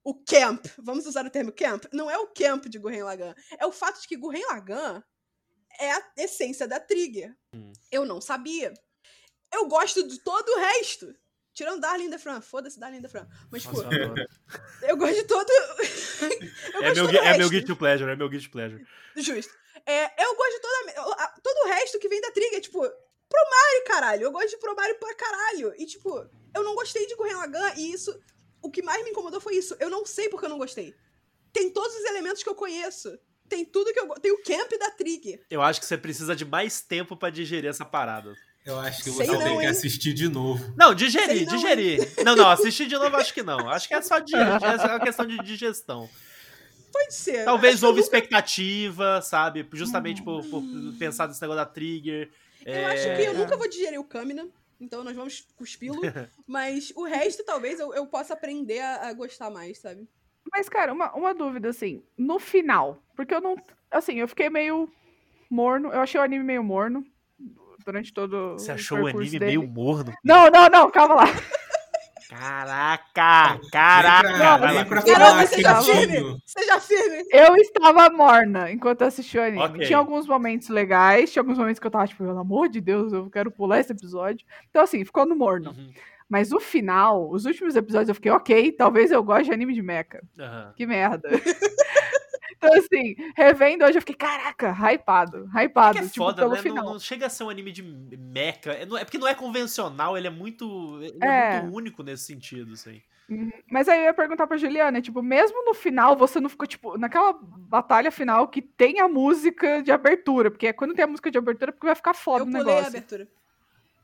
o 0.03 0.15
camp. 0.15 0.65
Vamos 0.77 1.05
usar 1.05 1.25
o 1.25 1.29
termo 1.29 1.51
camp? 1.51 1.85
Não 1.91 2.09
é 2.09 2.17
o 2.17 2.27
camp 2.27 2.65
de 2.65 2.77
Gurren 2.77 3.03
Lagann. 3.03 3.33
É 3.59 3.65
o 3.65 3.71
fato 3.71 4.01
de 4.01 4.07
que 4.07 4.17
Gurren 4.17 4.45
Lagann 4.45 5.01
é 5.79 5.91
a 5.91 6.03
essência 6.17 6.67
da 6.67 6.79
Trigger. 6.79 7.35
Hum. 7.55 7.71
Eu 7.91 8.05
não 8.05 8.19
sabia. 8.19 8.73
Eu 9.53 9.67
gosto 9.67 10.07
de 10.07 10.19
todo 10.19 10.49
o 10.49 10.59
resto. 10.59 11.15
Tirando 11.53 11.81
Darling 11.81 12.09
the 12.09 12.17
Fran. 12.17 12.41
Foda-se 12.41 12.79
Darling 12.79 13.01
the 13.01 13.09
Fran. 13.09 13.27
Mas, 13.51 13.63
tipo, 13.63 13.81
Nossa, 13.81 14.27
eu 14.83 14.97
gosto 14.97 15.15
de 15.15 15.23
todo. 15.23 15.49
eu 16.73 16.83
é, 16.83 16.93
gosto 16.93 16.95
meu, 16.95 17.05
todo 17.07 17.17
é 17.17 17.37
meu 17.37 17.49
guilty 17.49 17.75
pleasure, 17.75 18.11
é 18.11 18.15
meu 18.15 18.29
guilty 18.29 18.49
pleasure. 18.49 18.85
Justo. 19.17 19.53
É, 19.85 20.23
eu 20.23 20.35
gosto 20.35 20.53
de 20.53 20.61
toda, 20.61 21.27
todo 21.43 21.65
o 21.65 21.67
resto 21.67 21.99
que 21.99 22.07
vem 22.07 22.21
da 22.21 22.31
Trigger, 22.31 22.61
tipo, 22.61 22.79
Promare, 22.79 23.83
caralho. 23.85 24.23
Eu 24.23 24.31
gosto 24.31 24.49
de 24.49 24.57
Promare 24.57 24.93
pra 24.95 25.13
caralho. 25.15 25.73
E, 25.77 25.85
tipo, 25.85 26.09
eu 26.55 26.63
não 26.63 26.75
gostei 26.75 27.05
de 27.07 27.15
Gurren 27.15 27.35
Lagann 27.35 27.73
e 27.77 27.91
isso. 27.93 28.17
O 28.61 28.69
que 28.69 28.81
mais 28.81 29.03
me 29.03 29.09
incomodou 29.09 29.41
foi 29.41 29.55
isso. 29.55 29.75
Eu 29.79 29.89
não 29.89 30.05
sei 30.05 30.29
porque 30.29 30.45
eu 30.45 30.49
não 30.49 30.57
gostei. 30.57 30.95
Tem 31.51 31.69
todos 31.69 31.95
os 31.95 32.05
elementos 32.05 32.43
que 32.43 32.49
eu 32.49 32.55
conheço. 32.55 33.17
Tem 33.49 33.65
tudo 33.65 33.91
que 33.91 33.99
eu. 33.99 34.07
Tem 34.15 34.31
o 34.31 34.41
camp 34.43 34.71
da 34.79 34.91
Trigger. 34.91 35.43
Eu 35.49 35.61
acho 35.61 35.79
que 35.79 35.85
você 35.85 35.97
precisa 35.97 36.35
de 36.35 36.45
mais 36.45 36.81
tempo 36.81 37.17
pra 37.17 37.29
digerir 37.29 37.69
essa 37.69 37.83
parada. 37.83 38.33
Eu 38.65 38.79
acho 38.79 39.03
que 39.03 39.09
você 39.09 39.25
não, 39.25 39.39
tem 39.39 39.59
que 39.59 39.65
assistir 39.65 40.13
de 40.13 40.29
novo. 40.29 40.73
Não, 40.77 40.93
digerir, 40.93 41.47
não, 41.47 41.55
digerir. 41.55 42.23
Não, 42.23 42.35
não, 42.35 42.49
assistir 42.49 42.87
de 42.87 42.95
novo 42.95 43.15
acho 43.17 43.33
que 43.33 43.41
não. 43.41 43.67
Acho 43.69 43.87
que 43.87 43.93
é 43.95 44.01
só 44.01 44.19
de, 44.19 44.35
é 44.37 44.87
uma 44.87 44.99
questão 44.99 45.25
de 45.25 45.37
digestão. 45.39 46.07
Pode 46.93 47.13
ser. 47.13 47.43
Talvez 47.43 47.81
houve 47.81 47.99
nunca- 47.99 48.05
expectativa, 48.05 49.21
sabe? 49.21 49.67
Justamente 49.73 50.21
por, 50.21 50.45
por 50.45 50.63
pensar 50.99 51.27
nesse 51.27 51.41
negócio 51.41 51.63
da 51.63 51.65
trigger. 51.65 52.29
Eu 52.65 52.85
acho 52.85 53.03
que 53.15 53.21
eu 53.23 53.33
nunca 53.33 53.57
vou 53.57 53.67
digerir 53.67 53.99
o 53.99 54.03
Kamina. 54.03 54.47
Então 54.81 55.03
nós 55.03 55.15
vamos 55.15 55.47
cuspi-lo. 55.55 56.01
mas 56.47 56.91
o 56.95 57.03
resto, 57.03 57.45
talvez, 57.45 57.79
eu, 57.79 57.93
eu 57.93 58.07
possa 58.07 58.33
aprender 58.33 58.79
a, 58.79 59.09
a 59.09 59.13
gostar 59.13 59.51
mais, 59.51 59.77
sabe? 59.77 60.09
Mas, 60.51 60.67
cara, 60.67 60.91
uma, 60.91 61.13
uma 61.13 61.35
dúvida, 61.35 61.69
assim, 61.69 62.03
no 62.17 62.39
final, 62.39 63.01
porque 63.15 63.33
eu 63.33 63.39
não. 63.39 63.55
Assim, 63.91 64.15
eu 64.15 64.27
fiquei 64.27 64.49
meio 64.49 64.91
morno. 65.49 65.89
Eu 65.89 65.99
achei 65.99 66.19
o 66.19 66.23
anime 66.23 66.43
meio 66.43 66.63
morno 66.63 67.05
durante 67.85 68.11
todo 68.11 68.53
Você 68.53 68.71
o 68.71 68.75
achou 68.75 68.99
o 69.01 69.07
anime 69.07 69.29
dele. 69.29 69.45
meio 69.45 69.67
morno? 69.67 70.13
Não, 70.23 70.49
não, 70.49 70.67
não, 70.67 70.89
calma 70.89 71.15
lá. 71.15 71.25
Caraca! 72.31 73.59
Caraca! 73.69 74.27
Vem 74.29 74.37
pra, 74.37 74.57
vai 74.57 74.85
vem 74.85 75.13
Caramba, 75.13 75.45
seja 75.45 75.81
firme! 75.81 76.41
Seja 76.45 76.79
firme! 76.79 77.25
Eu 77.29 77.53
estava 77.57 78.09
morna 78.09 78.71
enquanto 78.71 79.01
eu 79.01 79.07
assisti 79.07 79.37
o 79.37 79.43
anime. 79.43 79.61
Ok. 79.61 79.85
Tinha 79.85 79.97
alguns 79.97 80.25
momentos 80.25 80.69
legais, 80.69 81.29
tinha 81.29 81.41
alguns 81.41 81.57
momentos 81.57 81.77
que 81.77 81.85
eu 81.85 81.91
tava, 81.91 82.07
tipo, 82.07 82.23
pelo 82.23 82.39
amor 82.39 82.69
de 82.69 82.79
Deus, 82.79 83.11
eu 83.11 83.29
quero 83.29 83.51
pular 83.51 83.81
esse 83.81 83.91
episódio. 83.91 84.47
Então, 84.69 84.81
assim, 84.81 85.03
ficou 85.03 85.25
no 85.25 85.35
morno. 85.35 85.71
Uhum, 85.71 85.91
Mas 86.29 86.53
o 86.53 86.59
final, 86.61 87.29
os 87.29 87.43
últimos 87.43 87.75
episódios, 87.75 88.07
eu 88.07 88.15
fiquei, 88.15 88.31
ok, 88.31 88.71
talvez 88.71 89.11
eu 89.11 89.21
goste 89.21 89.45
de 89.45 89.51
anime 89.51 89.73
de 89.73 89.81
mecha. 89.81 90.21
aham. 90.39 90.71
Que 90.77 90.85
merda. 90.87 91.29
então, 92.57 92.73
assim, 92.73 93.15
revendo 93.35 93.85
hoje, 93.85 93.97
eu 93.97 94.01
fiquei, 94.01 94.15
caraca, 94.15 94.71
hypado, 94.71 95.49
hypado, 95.53 95.97
É 95.97 96.01
que 96.01 96.05
é 96.07 96.09
tipo, 96.09 96.25
foda, 96.25 96.41
pelo 96.41 96.51
né? 96.51 96.57
Não, 96.57 96.61
final. 96.63 96.85
não 96.85 96.99
chega 96.99 97.25
a 97.27 97.29
ser 97.29 97.43
um 97.43 97.49
anime 97.49 97.71
de 97.71 97.81
mecha. 97.83 98.71
É, 98.71 98.85
não- 98.85 98.97
é 98.97 99.03
porque 99.03 99.17
não 99.17 99.27
é 99.27 99.33
convencional, 99.35 100.17
ele 100.17 100.27
é 100.27 100.31
muito. 100.31 100.99
Ele 101.01 101.17
é, 101.21 101.55
É. 101.57 101.61
muito 101.61 101.75
único 101.75 102.03
nesse 102.03 102.23
sentido, 102.25 102.73
assim. 102.73 103.01
Mas 103.71 103.87
aí 103.87 103.99
eu 103.99 104.03
ia 104.05 104.13
perguntar 104.13 104.45
pra 104.45 104.57
Juliana, 104.57 105.01
tipo, 105.01 105.21
mesmo 105.23 105.63
no 105.63 105.73
final, 105.73 106.17
você 106.17 106.37
não 106.41 106.49
ficou, 106.49 106.67
tipo, 106.67 106.97
naquela 106.97 107.33
batalha 107.41 108.11
final 108.11 108.45
que 108.49 108.61
tem 108.61 108.99
a 108.99 109.07
música 109.07 109.81
de 109.81 109.89
abertura, 109.89 110.51
porque 110.51 110.73
quando 110.73 110.93
tem 110.93 111.05
a 111.05 111.07
música 111.07 111.31
de 111.31 111.37
abertura, 111.37 111.71
porque 111.71 111.85
vai 111.87 111.95
ficar 111.95 112.13
foda 112.13 112.39
Eu 112.43 112.47
o 112.47 112.51
pulei 112.51 112.61
a 112.61 112.65
negócio. 112.65 112.87
abertura. 112.89 113.27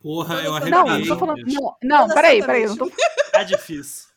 Porra, 0.08 0.36
eu 0.36 0.56
arrepiei. 0.56 0.72
Não, 0.72 0.88
não 0.88 1.06
tô 1.06 1.18
falando. 1.18 1.44
bicho. 1.44 1.60
Não, 1.60 1.76
não 1.84 2.02
Toda 2.04 2.14
peraí, 2.14 2.40
peraí. 2.40 2.66
Não 2.66 2.78
tô, 2.78 2.90
Tá 3.30 3.44
difícil. 3.44 4.08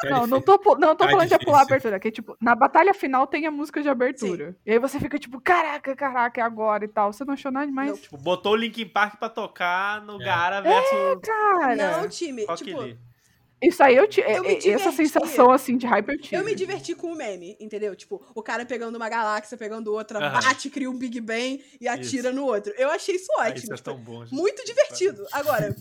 Tá 0.00 0.10
não, 0.10 0.26
não 0.26 0.40
tô, 0.42 0.60
não 0.76 0.96
tô 0.96 1.04
Tá 1.04 1.10
falando 1.10 1.28
de 1.28 1.38
pular 1.38 1.60
a 1.60 1.62
abertura, 1.62 2.00
que 2.00 2.08
é 2.08 2.10
tipo, 2.10 2.36
na 2.40 2.54
batalha 2.56 2.92
final 2.92 3.28
tem 3.28 3.46
a 3.46 3.50
música 3.50 3.80
de 3.80 3.88
abertura. 3.88 4.56
E 4.66 4.72
aí 4.72 4.78
você 4.80 4.98
fica 4.98 5.18
tipo, 5.20 5.40
caraca, 5.40 5.94
caraca, 5.94 6.40
é 6.40 6.44
agora 6.44 6.84
e 6.84 6.88
tal. 6.88 7.12
Você 7.12 7.24
não 7.24 7.34
achou 7.34 7.52
nada 7.52 7.66
demais? 7.66 7.90
Não. 7.92 7.96
Tipo, 7.96 8.18
botou 8.18 8.52
o 8.54 8.56
Linkin 8.56 8.88
Park 8.88 9.18
pra 9.20 9.28
tocar 9.28 10.02
no 10.02 10.20
É. 10.20 10.24
Gara 10.24 10.60
versus 10.60 11.20
Cara, 11.22 11.76
Não, 11.76 12.08
time. 12.08 12.44
Rock 12.44 12.64
tipo, 12.64 12.80
Lee. 12.80 12.98
Isso 13.62 13.82
aí 13.82 13.96
eu, 13.96 14.04
Eu 14.04 14.42
me 14.42 14.48
é- 14.54 14.68
é- 14.68 14.70
essa 14.70 14.92
sensação 14.92 15.50
assim 15.50 15.76
de 15.76 15.86
hype 15.86 16.08
eu 16.10 16.20
tive. 16.20 16.36
eu 16.36 16.44
me 16.44 16.54
diverti 16.54 16.94
com 16.94 17.12
o 17.12 17.16
meme, 17.16 17.56
entendeu? 17.58 17.96
Tipo, 17.96 18.22
o 18.34 18.42
cara 18.42 18.64
pegando 18.66 18.96
uma 18.96 19.08
galáxia, 19.08 19.56
pegando 19.56 19.92
outra, 19.92 20.18
Aham. 20.18 20.40
bate, 20.40 20.68
cria 20.70 20.90
um 20.90 20.96
Big 20.98 21.20
Bang 21.20 21.62
e 21.80 21.88
atira 21.88 22.32
no 22.32 22.44
outro. 22.44 22.72
Eu 22.76 22.90
achei 22.90 23.16
isso 23.16 23.32
Ah, 23.38 23.42
ótimo. 23.42 23.56
isso 23.56 23.72
é 23.72 23.76
tipo, 23.76 23.84
tão 23.90 23.96
bom. 23.98 24.24
gente. 24.24 24.34
muito 24.34 24.64
divertido. 24.64 25.24
Agora, 25.32 25.74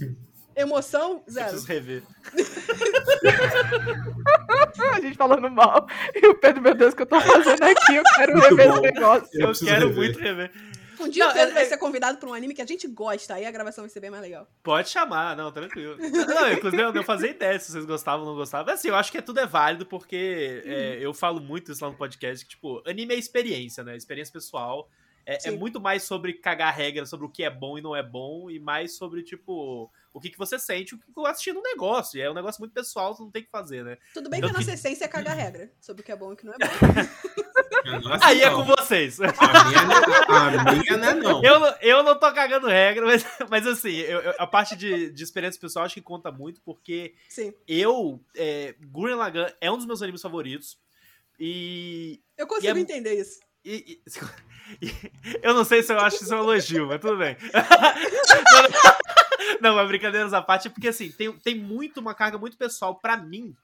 emoção, 0.56 1.22
Eu 1.28 1.34
zero. 1.34 1.50
preciso 1.50 1.68
rever. 1.68 2.04
A 4.94 5.00
gente 5.02 5.18
falando 5.18 5.50
mal. 5.50 5.88
E 6.14 6.28
o 6.28 6.36
Pedro, 6.36 6.62
meu 6.62 6.76
Deus, 6.76 6.94
o 6.94 6.96
que 6.96 7.02
eu 7.04 7.08
tô 7.08 7.20
fazendo 7.20 7.64
aqui? 7.64 7.96
Eu 7.96 8.04
quero 8.16 8.40
rever 8.40 8.68
bom. 8.70 8.74
esse 8.74 8.82
negócio. 8.82 9.30
Eu 9.34 9.48
Eu, 9.50 9.54
quero 9.54 9.88
rever. 9.88 9.96
muito 9.96 10.20
rever. 10.20 10.52
Um 11.00 11.10
dia 11.10 11.24
Não, 11.26 11.32
o 11.32 11.34
Pedro 11.34 11.52
é- 11.52 11.54
vai 11.54 11.64
é- 11.64 11.70
ser 11.70 11.78
convidado 11.78 12.18
pra 12.18 12.30
um 12.30 12.34
anime 12.34 12.54
que 12.54 12.62
a 12.62 12.66
gente 12.66 12.88
gosta, 12.88 13.34
aí 13.36 13.46
a 13.46 13.52
gravação 13.52 13.84
vai 13.84 13.90
ser 13.90 14.00
bem 14.00 14.10
mais 14.10 14.22
legal. 14.24 14.48
Pode 14.64 14.90
chamar, 14.90 15.36
não, 15.36 15.52
tranquilo. 15.52 15.98
Não, 15.98 16.52
inclusive 16.52 16.82
eu 16.82 16.94
não 16.94 17.04
fazia 17.04 17.30
ideia 17.30 17.60
se 17.60 17.72
vocês 17.72 17.86
gostavam 17.86 18.26
ou 18.26 18.32
não 18.32 18.38
gostavam. 18.38 18.74
Assim, 18.74 18.88
eu 18.90 18.96
acho 18.96 19.12
que 19.12 19.18
é 19.18 19.22
tudo 19.22 19.40
é 19.40 19.46
válido, 19.46 19.86
porque 19.86 20.62
é, 20.66 20.98
eu 21.02 21.14
falo 21.14 21.40
muito 21.42 21.72
isso 21.72 21.84
lá 21.84 21.92
no 21.92 21.98
podcast, 21.98 22.46
que, 22.46 22.52
tipo, 22.52 22.82
anime 22.88 23.14
é 23.14 23.18
experiência, 23.18 23.84
né? 23.84 23.96
Experiência 23.96 24.32
pessoal. 24.34 24.90
É, 25.28 25.48
é 25.48 25.52
muito 25.52 25.82
mais 25.82 26.04
sobre 26.04 26.34
cagar 26.34 26.72
regra, 26.76 27.04
sobre 27.04 27.26
o 27.26 27.30
que 27.30 27.44
é 27.44 27.50
bom 27.50 27.80
e 27.80 27.82
não 27.82 27.96
é 27.96 28.04
bom, 28.04 28.48
e 28.48 28.60
mais 28.60 28.96
sobre, 28.96 29.24
tipo, 29.24 29.92
o 30.14 30.20
que, 30.22 30.30
que 30.30 30.38
você 30.38 30.60
sente 30.60 30.94
o 30.94 31.00
que 31.00 31.06
assistindo 31.26 31.58
um 31.60 31.64
negócio. 31.64 32.20
E 32.20 32.22
é 32.22 32.30
um 32.30 32.34
negócio 32.36 32.62
muito 32.62 32.74
pessoal, 32.74 33.16
você 33.16 33.24
não 33.24 33.32
tem 33.32 33.42
o 33.42 33.46
que 33.46 33.50
fazer, 33.52 33.84
né? 33.84 33.98
Tudo 34.14 34.30
bem 34.30 34.40
que 34.40 34.46
Eu 34.46 34.50
a 34.52 34.54
nossa 34.54 34.66
que- 34.66 34.72
essência 34.74 35.06
é 35.06 35.08
cagar 35.08 35.34
regra 35.36 35.72
sobre 35.82 36.04
o 36.04 36.06
que 36.06 36.12
é 36.12 36.16
bom 36.16 36.30
e 36.30 36.34
o 36.34 36.38
que 36.38 36.46
não 36.46 36.54
é 36.54 36.58
bom. 36.60 36.66
Nossa, 38.04 38.26
Aí 38.26 38.42
é 38.42 38.50
não. 38.50 38.58
com 38.66 38.76
vocês. 38.76 39.20
A 39.22 39.26
minha, 39.66 39.84
não 39.84 39.96
é- 39.96 40.58
a 40.58 40.74
minha 40.74 40.98
não 40.98 41.08
é 41.08 41.14
não. 41.14 41.44
Eu, 41.44 41.60
não- 41.60 41.76
eu 41.82 42.04
não 42.04 42.20
tô 42.20 42.32
cagando 42.34 42.68
regra, 42.68 43.06
mas, 43.06 43.26
mas 43.50 43.68
assim, 43.68 43.96
eu- 43.98 44.22
eu- 44.22 44.34
a 44.40 44.48
parte 44.48 44.76
de, 44.76 45.10
de 45.12 45.24
experiência 45.24 45.60
pessoal 45.62 45.86
acho 45.86 45.94
que 45.96 46.02
conta 46.02 46.32
muito, 46.32 46.62
porque 46.62 47.14
Sim. 47.30 47.54
eu. 47.68 48.20
É, 48.36 48.76
Gurren 48.82 49.16
Lagann 49.16 49.48
é 49.62 49.72
um 49.72 49.78
dos 49.78 49.86
meus 49.86 50.02
animes 50.02 50.22
favoritos. 50.22 50.78
E. 51.40 52.22
Eu 52.38 52.48
consigo 52.48 52.76
E 52.78 52.80
é- 52.80 52.82
entender 52.82 53.14
isso. 53.20 53.40
e- 53.64 54.00
e- 54.82 54.92
eu 55.44 55.54
não 55.54 55.64
sei 55.66 55.84
se 55.84 55.92
eu 55.94 56.00
acho 56.00 56.24
isso 56.24 56.34
um 56.34 56.40
elogio, 56.40 56.88
mas 56.88 57.00
tudo 57.02 57.18
bem. 57.18 57.36
não, 57.54 57.62
não, 59.62 59.72
não, 59.72 59.76
mas 59.76 59.88
brincadeiras 59.88 60.34
à 60.34 60.42
parte, 60.42 60.68
é 60.68 60.72
porque 60.72 60.88
assim, 60.88 61.12
tem, 61.12 61.32
tem 61.40 61.56
muito 61.56 62.00
uma 62.00 62.14
carga 62.14 62.38
muito 62.38 62.58
pessoal 62.58 62.96
pra 62.96 63.18
mim, 63.18 63.56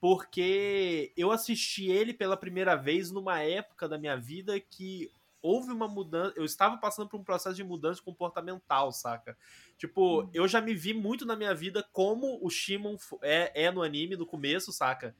porque 0.00 1.12
eu 1.16 1.30
assisti 1.30 1.86
ele 1.86 2.14
pela 2.14 2.36
primeira 2.36 2.76
vez 2.76 3.10
numa 3.10 3.40
época 3.40 3.88
da 3.88 3.98
minha 3.98 4.16
vida 4.16 4.58
que 4.60 5.10
houve 5.42 5.72
uma 5.72 5.88
mudança. 5.88 6.34
Eu 6.36 6.44
estava 6.44 6.76
passando 6.78 7.08
por 7.08 7.18
um 7.18 7.24
processo 7.24 7.56
de 7.56 7.64
mudança 7.64 8.02
comportamental, 8.02 8.92
saca? 8.92 9.36
Tipo, 9.76 10.28
eu 10.32 10.46
já 10.46 10.60
me 10.60 10.74
vi 10.74 10.94
muito 10.94 11.24
na 11.24 11.36
minha 11.36 11.54
vida 11.54 11.86
como 11.92 12.38
o 12.42 12.50
Shimon 12.50 12.96
é, 13.22 13.64
é 13.64 13.70
no 13.70 13.82
anime 13.82 14.16
no 14.16 14.26
começo, 14.26 14.72
saca? 14.72 15.14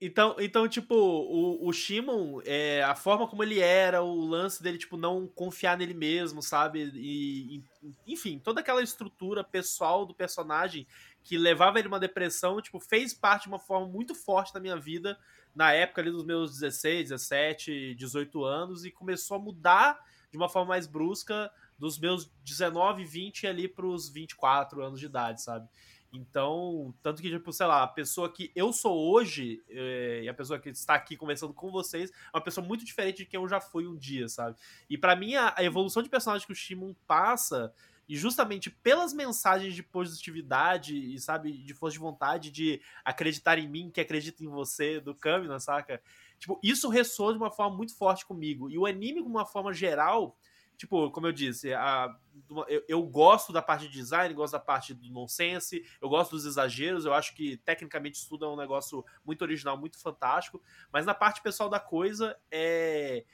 Então, 0.00 0.36
então, 0.38 0.68
tipo, 0.68 0.94
o, 0.94 1.68
o 1.68 1.72
Shimon, 1.72 2.40
é, 2.44 2.82
a 2.82 2.94
forma 2.94 3.28
como 3.28 3.42
ele 3.42 3.60
era, 3.60 4.02
o 4.02 4.26
lance 4.26 4.62
dele, 4.62 4.78
tipo, 4.78 4.96
não 4.96 5.26
confiar 5.26 5.76
nele 5.76 5.94
mesmo, 5.94 6.42
sabe? 6.42 6.90
E, 6.94 7.56
e, 7.82 7.94
enfim, 8.12 8.38
toda 8.38 8.60
aquela 8.60 8.82
estrutura 8.82 9.44
pessoal 9.44 10.04
do 10.04 10.14
personagem 10.14 10.86
que 11.22 11.36
levava 11.36 11.78
ele 11.78 11.88
a 11.88 11.90
uma 11.90 12.00
depressão, 12.00 12.60
tipo, 12.60 12.78
fez 12.80 13.12
parte 13.14 13.42
de 13.42 13.48
uma 13.48 13.58
forma 13.58 13.86
muito 13.86 14.14
forte 14.14 14.54
na 14.54 14.60
minha 14.60 14.76
vida, 14.76 15.18
na 15.54 15.72
época 15.72 16.00
ali 16.00 16.10
dos 16.10 16.24
meus 16.24 16.52
16, 16.52 17.10
17, 17.10 17.94
18 17.94 18.44
anos, 18.44 18.84
e 18.84 18.90
começou 18.90 19.36
a 19.36 19.40
mudar 19.40 19.98
de 20.30 20.36
uma 20.36 20.48
forma 20.48 20.68
mais 20.68 20.86
brusca 20.86 21.50
dos 21.78 21.98
meus 21.98 22.30
19, 22.44 23.04
20 23.04 23.46
ali 23.46 23.68
pros 23.68 24.08
24 24.08 24.82
anos 24.82 25.00
de 25.00 25.06
idade, 25.06 25.42
sabe? 25.42 25.68
Então, 26.16 26.94
tanto 27.02 27.20
que, 27.20 27.30
tipo, 27.30 27.52
sei 27.52 27.66
lá, 27.66 27.82
a 27.82 27.86
pessoa 27.86 28.32
que 28.32 28.50
eu 28.54 28.72
sou 28.72 29.12
hoje 29.12 29.62
é, 29.68 30.22
e 30.24 30.28
a 30.28 30.34
pessoa 30.34 30.58
que 30.58 30.70
está 30.70 30.94
aqui 30.94 31.16
conversando 31.16 31.52
com 31.52 31.70
vocês 31.70 32.10
é 32.10 32.36
uma 32.36 32.42
pessoa 32.42 32.66
muito 32.66 32.84
diferente 32.84 33.18
de 33.18 33.26
quem 33.26 33.38
eu 33.38 33.48
já 33.48 33.60
fui 33.60 33.86
um 33.86 33.96
dia, 33.96 34.28
sabe? 34.28 34.56
E 34.88 34.96
para 34.96 35.14
mim, 35.14 35.34
a, 35.34 35.54
a, 35.56 35.62
evolução 35.62 36.02
de 36.02 36.08
personagem 36.08 36.46
que 36.46 36.52
o 36.52 36.56
Shimon 36.56 36.94
passa, 37.06 37.72
e 38.08 38.16
justamente 38.16 38.70
pelas 38.70 39.12
mensagens 39.12 39.74
de 39.74 39.82
positividade 39.82 40.96
e, 40.96 41.18
sabe, 41.18 41.52
de 41.52 41.74
força 41.74 41.94
de 41.94 41.98
vontade, 41.98 42.50
de 42.50 42.80
acreditar 43.04 43.58
em 43.58 43.68
mim, 43.68 43.90
que 43.90 44.00
acredita 44.00 44.44
em 44.44 44.48
você, 44.48 45.00
do 45.00 45.14
Kamina, 45.14 45.58
saca? 45.58 46.00
Tipo, 46.38 46.58
isso 46.62 46.88
ressoa 46.88 47.32
de 47.32 47.38
uma 47.38 47.50
forma 47.50 47.76
muito 47.76 47.96
forte 47.96 48.24
comigo. 48.24 48.70
E 48.70 48.78
o 48.78 48.86
anime, 48.86 49.22
de 49.22 49.28
uma 49.28 49.44
forma 49.44 49.72
geral, 49.72 50.36
tipo, 50.76 51.10
como 51.10 51.26
eu 51.26 51.32
disse, 51.32 51.72
a, 51.72 52.14
eu, 52.68 52.84
eu, 52.88 53.02
gosto 53.02 53.52
da 53.52 53.62
parte 53.62 53.88
de 53.88 53.92
design, 53.92 54.34
gosto 54.34 54.52
da 54.52 54.60
parte 54.60 54.94
do 54.94 55.10
nonsense, 55.10 55.84
eu 56.00 56.08
gosto 56.08 56.32
dos 56.32 56.46
exageros, 56.46 57.04
eu 57.04 57.14
acho 57.14 57.34
que 57.34 57.56
tecnicamente 57.58 58.18
isso 58.18 58.28
tudo 58.28 58.44
é 58.44 58.48
um 58.48 58.56
negócio 58.56 59.04
muito 59.24 59.42
original, 59.42 59.76
muito 59.76 59.98
fantástico, 59.98 60.62
mas 60.92 61.06
na 61.06 61.14
parte 61.14 61.42
pessoal 61.42 61.68
da 61.68 61.80
coisa, 61.80 62.36
é 62.50 63.24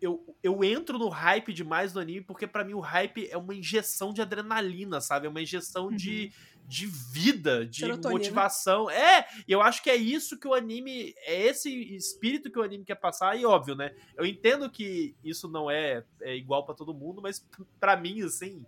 eu, 0.00 0.36
eu 0.42 0.64
entro 0.64 0.98
no 0.98 1.08
hype 1.08 1.52
demais 1.52 1.92
do 1.92 2.00
anime, 2.00 2.22
porque 2.22 2.46
para 2.46 2.64
mim 2.64 2.72
o 2.72 2.80
hype 2.80 3.28
é 3.30 3.36
uma 3.36 3.54
injeção 3.54 4.14
de 4.14 4.22
adrenalina, 4.22 5.00
sabe? 5.00 5.26
É 5.26 5.30
uma 5.30 5.42
injeção 5.42 5.86
uhum. 5.86 5.96
de, 5.96 6.32
de 6.66 6.86
vida, 6.86 7.66
de 7.66 7.80
Serotonina. 7.80 8.18
motivação. 8.18 8.88
É, 8.88 9.26
e 9.46 9.52
eu 9.52 9.60
acho 9.60 9.82
que 9.82 9.90
é 9.90 9.96
isso 9.96 10.38
que 10.38 10.48
o 10.48 10.54
anime. 10.54 11.14
É 11.26 11.48
esse 11.48 11.70
espírito 11.94 12.50
que 12.50 12.58
o 12.58 12.62
anime 12.62 12.84
quer 12.84 12.94
passar, 12.94 13.38
e 13.38 13.44
óbvio, 13.44 13.74
né? 13.74 13.94
Eu 14.16 14.24
entendo 14.24 14.70
que 14.70 15.14
isso 15.22 15.48
não 15.48 15.70
é, 15.70 16.02
é 16.22 16.34
igual 16.34 16.64
para 16.64 16.74
todo 16.74 16.94
mundo, 16.94 17.20
mas 17.20 17.46
para 17.78 17.96
mim, 17.96 18.22
assim, 18.22 18.64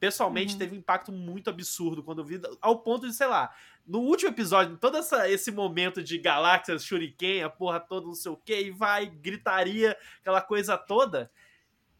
pessoalmente, 0.00 0.54
uhum. 0.54 0.58
teve 0.58 0.74
um 0.74 0.78
impacto 0.78 1.12
muito 1.12 1.50
absurdo 1.50 2.02
quando 2.02 2.22
eu 2.22 2.24
vi, 2.24 2.40
ao 2.60 2.78
ponto 2.78 3.06
de, 3.06 3.14
sei 3.14 3.26
lá, 3.26 3.54
no 3.86 4.00
último 4.00 4.30
episódio, 4.30 4.78
todo 4.78 4.96
essa, 4.96 5.28
esse 5.28 5.52
momento 5.52 6.02
de 6.02 6.16
galáxias, 6.16 6.82
shuriken, 6.82 7.42
a 7.42 7.50
porra 7.50 7.78
toda, 7.78 8.06
não 8.06 8.14
sei 8.14 8.32
o 8.32 8.36
que, 8.36 8.58
e 8.58 8.70
vai, 8.70 9.06
gritaria, 9.06 9.96
aquela 10.20 10.40
coisa 10.40 10.78
toda, 10.78 11.30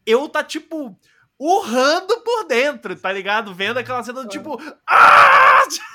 eu 0.05 0.27
tá 0.27 0.43
tipo 0.43 0.97
urrando 1.37 2.21
por 2.21 2.45
dentro, 2.45 2.95
tá 2.95 3.11
ligado? 3.11 3.53
Vendo 3.53 3.77
aquela 3.77 4.03
cena 4.03 4.23
do 4.23 4.29
tipo. 4.29 4.59
Ah! 4.87 5.63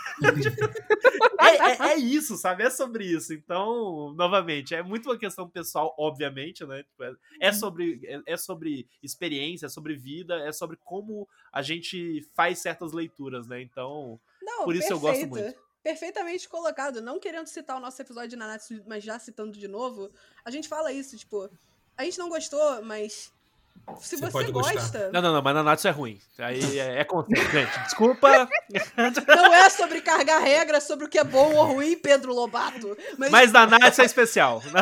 é, 1.40 1.88
é, 1.88 1.92
é, 1.92 1.96
isso, 1.96 2.36
sabe? 2.36 2.62
É 2.62 2.70
sobre 2.70 3.04
isso. 3.04 3.32
Então, 3.32 4.12
novamente, 4.14 4.74
é 4.74 4.82
muito 4.82 5.08
uma 5.08 5.18
questão 5.18 5.48
pessoal, 5.48 5.94
obviamente, 5.98 6.64
né? 6.64 6.82
Tipo, 6.82 7.04
é, 7.04 7.14
é, 7.40 7.48
uhum. 7.48 7.54
sobre, 7.54 8.00
é, 8.04 8.32
é, 8.32 8.36
sobre 8.36 8.88
experiência, 9.02 9.66
é 9.66 9.68
sobre 9.68 9.96
vida, 9.96 10.36
é 10.46 10.52
sobre 10.52 10.76
como 10.84 11.28
a 11.52 11.62
gente 11.62 12.26
faz 12.34 12.58
certas 12.58 12.92
leituras, 12.92 13.46
né? 13.46 13.60
Então, 13.60 14.20
Não, 14.42 14.64
por 14.64 14.74
isso 14.74 14.88
perfeito. 14.88 15.06
eu 15.06 15.12
gosto 15.12 15.28
muito 15.28 15.66
perfeitamente 15.86 16.48
colocado. 16.48 17.00
Não 17.00 17.20
querendo 17.20 17.46
citar 17.46 17.76
o 17.76 17.80
nosso 17.80 18.02
episódio 18.02 18.30
de 18.30 18.36
Nanatsu, 18.36 18.82
mas 18.88 19.04
já 19.04 19.20
citando 19.20 19.56
de 19.56 19.68
novo, 19.68 20.10
a 20.44 20.50
gente 20.50 20.68
fala 20.68 20.92
isso, 20.92 21.16
tipo, 21.16 21.48
a 21.96 22.04
gente 22.04 22.18
não 22.18 22.28
gostou, 22.28 22.82
mas 22.82 23.32
se 24.00 24.16
você, 24.16 24.30
você 24.30 24.52
gosta. 24.52 25.10
Não, 25.12 25.22
não, 25.22 25.32
não, 25.34 25.42
mas 25.42 25.54
Nanatsu 25.54 25.88
é 25.88 25.90
ruim. 25.90 26.20
Aí 26.38 26.78
é, 26.78 27.00
é 27.00 27.04
conceito, 27.04 27.48
gente. 27.50 27.78
Desculpa. 27.84 28.48
Não 29.26 29.54
é 29.54 29.68
sobre 29.70 30.00
carregar 30.00 30.38
regra 30.38 30.80
sobre 30.80 31.06
o 31.06 31.08
que 31.08 31.18
é 31.18 31.24
bom 31.24 31.54
ou 31.54 31.64
ruim, 31.64 31.96
Pedro 31.96 32.34
Lobato. 32.34 32.96
Mas, 33.16 33.30
mas 33.30 33.52
Nanatsu 33.52 34.02
é 34.02 34.04
especial. 34.04 34.62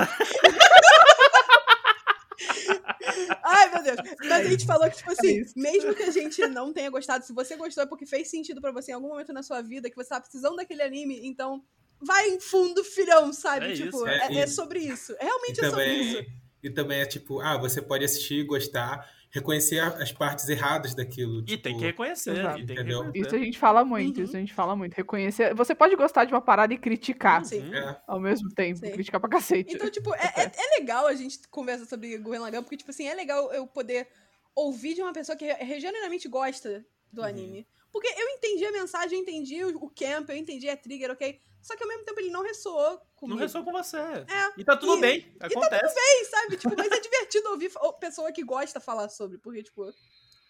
Ai, 3.44 3.70
meu 3.70 3.82
Deus. 3.82 3.96
Mas 4.20 4.32
a 4.32 4.44
gente 4.44 4.66
falou 4.66 4.90
que, 4.90 4.96
tipo 4.96 5.12
assim, 5.12 5.42
é 5.42 5.44
mesmo 5.54 5.94
que 5.94 6.02
a 6.02 6.10
gente 6.10 6.46
não 6.48 6.72
tenha 6.72 6.90
gostado, 6.90 7.24
se 7.24 7.32
você 7.32 7.56
gostou 7.56 7.84
é 7.84 7.86
porque 7.86 8.06
fez 8.06 8.28
sentido 8.28 8.60
para 8.60 8.72
você 8.72 8.90
em 8.90 8.94
algum 8.94 9.08
momento 9.08 9.32
na 9.32 9.42
sua 9.42 9.62
vida, 9.62 9.90
que 9.90 9.96
você 9.96 10.08
tá 10.08 10.20
precisando 10.20 10.56
daquele 10.56 10.82
anime, 10.82 11.20
então 11.26 11.62
vai 12.00 12.28
em 12.28 12.40
fundo, 12.40 12.82
filhão, 12.84 13.32
sabe? 13.32 13.72
É 13.72 13.74
tipo, 13.74 14.06
é, 14.06 14.28
é, 14.28 14.38
é, 14.40 14.46
sobre 14.46 14.80
isso. 14.80 15.14
Realmente 15.20 15.64
é 15.64 15.70
sobre 15.70 15.94
isso. 15.94 16.43
E 16.64 16.70
também 16.70 17.00
é 17.00 17.06
tipo, 17.06 17.40
ah, 17.40 17.58
você 17.58 17.82
pode 17.82 18.04
assistir, 18.04 18.42
gostar, 18.44 19.06
reconhecer 19.30 19.80
as 19.80 20.10
partes 20.10 20.48
erradas 20.48 20.94
daquilo. 20.94 21.40
E 21.40 21.44
tipo, 21.44 21.62
tem 21.62 21.76
que 21.76 21.84
reconhecer, 21.84 22.36
e 22.58 22.64
tem 22.64 22.74
que 22.74 22.82
reconhecer. 22.82 23.18
Isso 23.18 23.36
a 23.36 23.38
gente 23.38 23.58
fala 23.58 23.84
muito, 23.84 24.16
uhum. 24.16 24.24
isso 24.24 24.36
a 24.36 24.40
gente 24.40 24.54
fala 24.54 24.74
muito. 24.74 24.94
Reconhecer. 24.94 25.54
Você 25.54 25.74
pode 25.74 25.94
gostar 25.94 26.24
de 26.24 26.32
uma 26.32 26.40
parada 26.40 26.72
e 26.72 26.78
criticar 26.78 27.44
Sim. 27.44 27.74
É. 27.74 28.00
ao 28.06 28.18
mesmo 28.18 28.48
tempo. 28.48 28.78
Sim. 28.78 28.92
Criticar 28.92 29.20
pra 29.20 29.28
cacete. 29.28 29.74
Então, 29.74 29.90
tipo, 29.90 30.14
é, 30.14 30.32
é, 30.40 30.44
é, 30.44 30.80
legal 30.80 31.06
a 31.06 31.14
gente 31.14 31.46
conversar 31.48 31.84
sobre 31.84 32.16
Gurren 32.16 32.38
Lagann, 32.38 32.62
porque, 32.62 32.78
tipo 32.78 32.90
assim, 32.90 33.06
é 33.06 33.14
legal 33.14 33.52
eu 33.52 33.66
poder 33.66 34.08
ouvir 34.54 34.94
de 34.94 35.02
uma 35.02 35.12
pessoa 35.12 35.36
que 35.36 35.46
genuinamente 35.78 36.28
gosta 36.28 36.82
do 37.12 37.20
uhum. 37.20 37.26
anime. 37.26 37.66
Porque 37.92 38.08
eu 38.08 38.28
entendi 38.30 38.64
a 38.64 38.72
mensagem, 38.72 39.18
eu 39.18 39.22
entendi 39.22 39.64
o 39.64 39.90
camp, 39.90 40.30
eu 40.30 40.36
entendi 40.36 40.68
a 40.68 40.76
trigger, 40.76 41.10
ok? 41.10 41.40
Só 41.64 41.74
que 41.74 41.82
ao 41.82 41.88
mesmo 41.88 42.04
tempo 42.04 42.20
ele 42.20 42.28
não 42.28 42.42
ressoou 42.42 43.00
comigo. 43.16 43.38
Não 43.38 43.46
ressoou 43.46 43.64
com 43.64 43.72
você. 43.72 43.96
É. 43.96 44.52
E 44.58 44.62
tá 44.62 44.76
tudo 44.76 44.98
e, 44.98 45.00
bem. 45.00 45.34
Acontece. 45.40 45.56
E 45.56 45.58
tá 45.58 45.78
tudo 45.80 45.94
bem, 45.94 46.24
sabe? 46.26 46.56
Tipo, 46.58 46.76
mas 46.76 46.92
é 46.92 47.00
divertido 47.00 47.48
ouvir 47.48 47.72
pessoa 47.98 48.30
que 48.30 48.44
gosta 48.44 48.80
falar 48.80 49.08
sobre. 49.08 49.38
Porque, 49.38 49.62
tipo, 49.62 49.90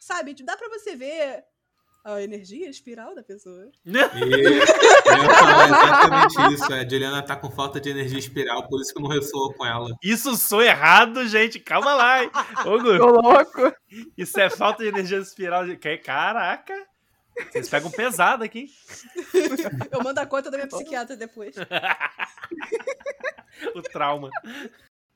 sabe? 0.00 0.34
Dá 0.42 0.56
pra 0.56 0.68
você 0.68 0.96
ver 0.96 1.44
a 2.04 2.20
energia 2.20 2.68
espiral 2.68 3.14
da 3.14 3.22
pessoa. 3.22 3.70
E 3.86 3.96
eu 3.96 5.34
falar 5.34 5.66
exatamente 5.66 6.54
isso. 6.54 6.72
A 6.72 6.82
Juliana 6.82 7.22
tá 7.22 7.36
com 7.36 7.48
falta 7.48 7.80
de 7.80 7.90
energia 7.90 8.18
espiral, 8.18 8.66
por 8.68 8.80
isso 8.80 8.92
que 8.92 9.00
não 9.00 9.08
ressoou 9.08 9.54
com 9.54 9.64
ela. 9.64 9.94
Isso 10.02 10.34
sou 10.36 10.60
errado, 10.60 11.24
gente. 11.28 11.60
Calma 11.60 11.94
lá, 11.94 12.24
hein? 12.24 12.30
Ô, 12.66 12.78
Tô 12.82 13.06
louco. 13.06 13.76
Isso 14.18 14.40
é 14.40 14.50
falta 14.50 14.82
de 14.82 14.88
energia 14.88 15.18
espiral. 15.18 15.64
Caraca. 16.02 16.74
Vocês 17.50 17.68
pegam 17.68 17.90
pesado 17.90 18.44
aqui. 18.44 18.70
Eu 19.90 20.02
mando 20.02 20.20
a 20.20 20.26
conta 20.26 20.50
da 20.50 20.56
minha 20.56 20.68
psiquiatra 20.68 21.16
depois. 21.16 21.56
o 23.74 23.82
trauma. 23.82 24.30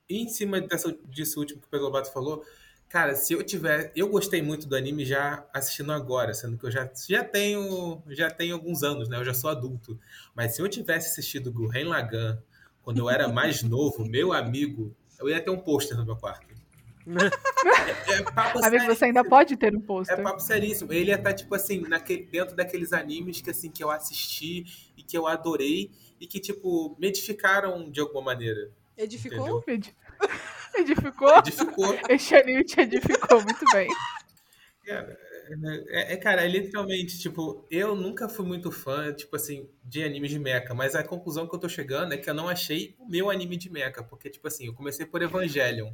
E 0.09 0.23
em 0.23 0.29
cima 0.29 0.61
dessa, 0.61 0.97
disso 1.05 1.39
último 1.39 1.61
que 1.61 1.66
o 1.66 1.71
Pedro 1.71 1.87
Lobato 1.87 2.12
falou, 2.12 2.45
cara, 2.89 3.14
se 3.14 3.33
eu 3.33 3.43
tiver. 3.43 3.93
Eu 3.95 4.09
gostei 4.09 4.43
muito 4.43 4.66
do 4.66 4.75
anime 4.75 5.05
já 5.05 5.47
assistindo 5.53 5.93
agora, 5.93 6.35
sendo 6.35 6.57
que 6.57 6.64
eu 6.64 6.71
já, 6.71 6.91
já 7.09 7.23
tenho 7.23 8.03
já 8.09 8.31
tenho 8.31 8.55
alguns 8.55 8.83
anos, 8.83 9.09
né? 9.09 9.16
Eu 9.16 9.25
já 9.25 9.35
sou 9.35 9.51
adulto. 9.51 9.99
Mas 10.35 10.55
se 10.55 10.62
eu 10.62 10.69
tivesse 10.69 11.09
assistido 11.09 11.53
Gurren 11.53 11.85
Lagann 11.85 12.39
quando 12.83 12.99
eu 12.99 13.11
era 13.11 13.29
mais 13.29 13.62
novo, 13.62 14.05
meu 14.05 14.33
amigo, 14.33 14.97
eu 15.19 15.29
ia 15.29 15.41
ter 15.41 15.51
um 15.51 15.59
pôster 15.59 15.97
no 15.97 16.07
meu 16.07 16.16
quarto. 16.16 16.47
É, 17.17 18.13
é 18.13 18.23
papo 18.23 18.65
Amigo, 18.65 18.87
você 18.87 19.07
ainda 19.07 19.25
pode 19.25 19.57
ter 19.57 19.75
um 19.75 19.81
pôster. 19.81 20.19
É 20.19 20.23
papo 20.23 20.41
seríssimo. 20.41 20.93
Ele 20.93 21.17
tá, 21.17 21.33
tipo 21.33 21.55
assim, 21.55 21.81
naquele, 21.83 22.25
dentro 22.25 22.55
daqueles 22.55 22.93
animes 22.93 23.41
que, 23.41 23.51
assim, 23.51 23.71
que 23.71 23.83
eu 23.83 23.91
assisti 23.91 24.65
e 24.97 25.03
que 25.03 25.17
eu 25.17 25.27
adorei 25.27 25.91
e 26.21 26.27
que, 26.27 26.41
tipo, 26.41 26.97
me 26.99 27.09
edificaram 27.09 27.91
de 27.91 28.01
alguma 28.01 28.23
maneira. 28.23 28.71
Edificou? 28.97 29.63
Ed... 29.67 29.95
Edificou? 30.75 31.39
Edificou. 31.39 31.99
Este 32.09 32.35
anime 32.37 32.64
te 32.64 32.80
edificou 32.80 33.43
muito 33.43 33.64
bem. 33.72 33.89
Cara, 34.85 35.18
é, 35.89 36.14
é, 36.14 36.17
cara, 36.17 36.45
é 36.45 36.49
literalmente, 36.49 37.18
tipo, 37.18 37.67
eu 37.71 37.95
nunca 37.95 38.29
fui 38.29 38.45
muito 38.45 38.71
fã, 38.71 39.13
tipo 39.13 39.35
assim, 39.35 39.68
de 39.83 40.03
anime 40.03 40.29
de 40.29 40.39
mecha, 40.39 40.75
mas 40.75 40.95
a 40.95 41.03
conclusão 41.03 41.49
que 41.49 41.55
eu 41.55 41.59
tô 41.59 41.68
chegando 41.68 42.13
é 42.13 42.18
que 42.18 42.29
eu 42.29 42.35
não 42.35 42.49
achei 42.49 42.95
o 42.99 43.09
meu 43.09 43.30
anime 43.30 43.57
de 43.57 43.71
mecha, 43.71 44.03
porque, 44.03 44.29
tipo 44.29 44.47
assim, 44.47 44.67
eu 44.67 44.75
comecei 44.75 45.07
por 45.07 45.22
Evangelion 45.22 45.91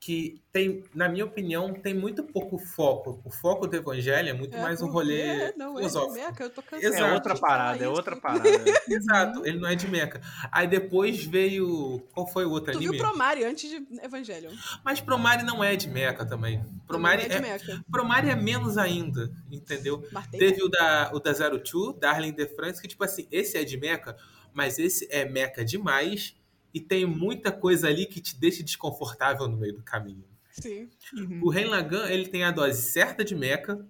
que 0.00 0.42
tem, 0.52 0.84
na 0.94 1.08
minha 1.08 1.24
opinião, 1.24 1.72
tem 1.72 1.94
muito 1.94 2.22
pouco 2.22 2.58
foco. 2.58 3.22
O 3.24 3.30
foco 3.30 3.66
do 3.66 3.74
evangelho 3.74 4.28
é 4.28 4.32
muito 4.34 4.54
é, 4.54 4.60
mais 4.60 4.82
um 4.82 4.86
rolê 4.88 5.22
é, 5.22 5.54
não, 5.56 5.76
filosófico. 5.76 6.18
É, 6.18 6.26
meca, 6.26 6.44
eu 6.44 6.50
tô 6.50 6.62
Exato. 6.76 7.02
é 7.02 7.12
outra 7.14 7.34
parada, 7.34 7.84
é 7.84 7.88
outra 7.88 8.14
parada. 8.14 8.48
Exato, 8.86 9.46
ele 9.46 9.58
não 9.58 9.68
é 9.68 9.74
de 9.74 9.88
meca. 9.88 10.20
Aí 10.52 10.68
depois 10.68 11.24
veio. 11.24 12.06
Qual 12.12 12.26
foi 12.26 12.44
o 12.44 12.50
outro 12.50 12.72
tu 12.72 12.76
anime? 12.76 12.92
Tu 12.92 12.92
viu 12.92 13.08
Promare 13.08 13.44
antes 13.44 13.70
de 13.70 13.82
Evangelho. 14.02 14.50
Mas 14.84 15.00
Promare 15.00 15.42
não 15.42 15.64
é 15.64 15.74
de 15.74 15.88
meca 15.88 16.26
também. 16.26 16.62
Promare 16.86 17.22
é, 17.22 17.28
de 17.28 17.36
é, 17.36 17.40
meca. 17.40 17.84
Promare 17.90 18.28
é 18.28 18.36
menos 18.36 18.76
ainda, 18.76 19.32
entendeu? 19.50 20.06
Martei. 20.12 20.38
Teve 20.38 20.62
o 20.62 20.68
da, 20.68 21.12
o 21.14 21.18
da 21.18 21.32
Zero 21.32 21.58
Two, 21.58 21.94
Darling 21.94 22.32
de 22.32 22.46
France, 22.46 22.80
que 22.80 22.88
tipo 22.88 23.02
assim, 23.02 23.26
esse 23.32 23.56
é 23.56 23.64
de 23.64 23.78
meca, 23.78 24.16
mas 24.52 24.78
esse 24.78 25.08
é 25.10 25.24
meca 25.24 25.64
demais 25.64 26.36
e 26.74 26.80
tem 26.80 27.06
muita 27.06 27.52
coisa 27.52 27.86
ali 27.88 28.04
que 28.04 28.20
te 28.20 28.36
deixa 28.36 28.62
desconfortável 28.62 29.46
no 29.46 29.56
meio 29.56 29.74
do 29.74 29.82
caminho. 29.82 30.24
Sim. 30.50 30.90
Uhum. 31.12 31.40
O 31.44 31.48
Ren 31.48 31.66
Lagan, 31.66 32.10
ele 32.10 32.28
tem 32.28 32.42
a 32.42 32.50
dose 32.50 32.82
certa 32.82 33.24
de 33.24 33.34
meca, 33.34 33.86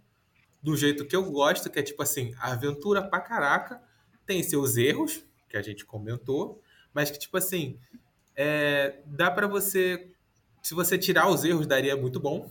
do 0.63 0.77
jeito 0.77 1.05
que 1.05 1.17
eu 1.17 1.31
gosto, 1.31 1.71
que 1.71 1.79
é 1.79 1.83
tipo 1.83 2.03
assim, 2.03 2.35
aventura 2.39 3.03
pra 3.03 3.21
caraca, 3.21 3.83
tem 4.27 4.43
seus 4.43 4.77
erros, 4.77 5.25
que 5.49 5.57
a 5.57 5.63
gente 5.63 5.85
comentou, 5.85 6.63
mas 6.93 7.11
que, 7.11 7.19
tipo 7.19 7.37
assim, 7.37 7.79
é, 8.37 9.01
dá 9.07 9.31
pra 9.31 9.47
você. 9.47 10.11
Se 10.63 10.75
você 10.75 10.97
tirar 10.97 11.29
os 11.29 11.45
erros, 11.45 11.67
daria 11.67 11.97
muito 11.97 12.19
bom. 12.19 12.51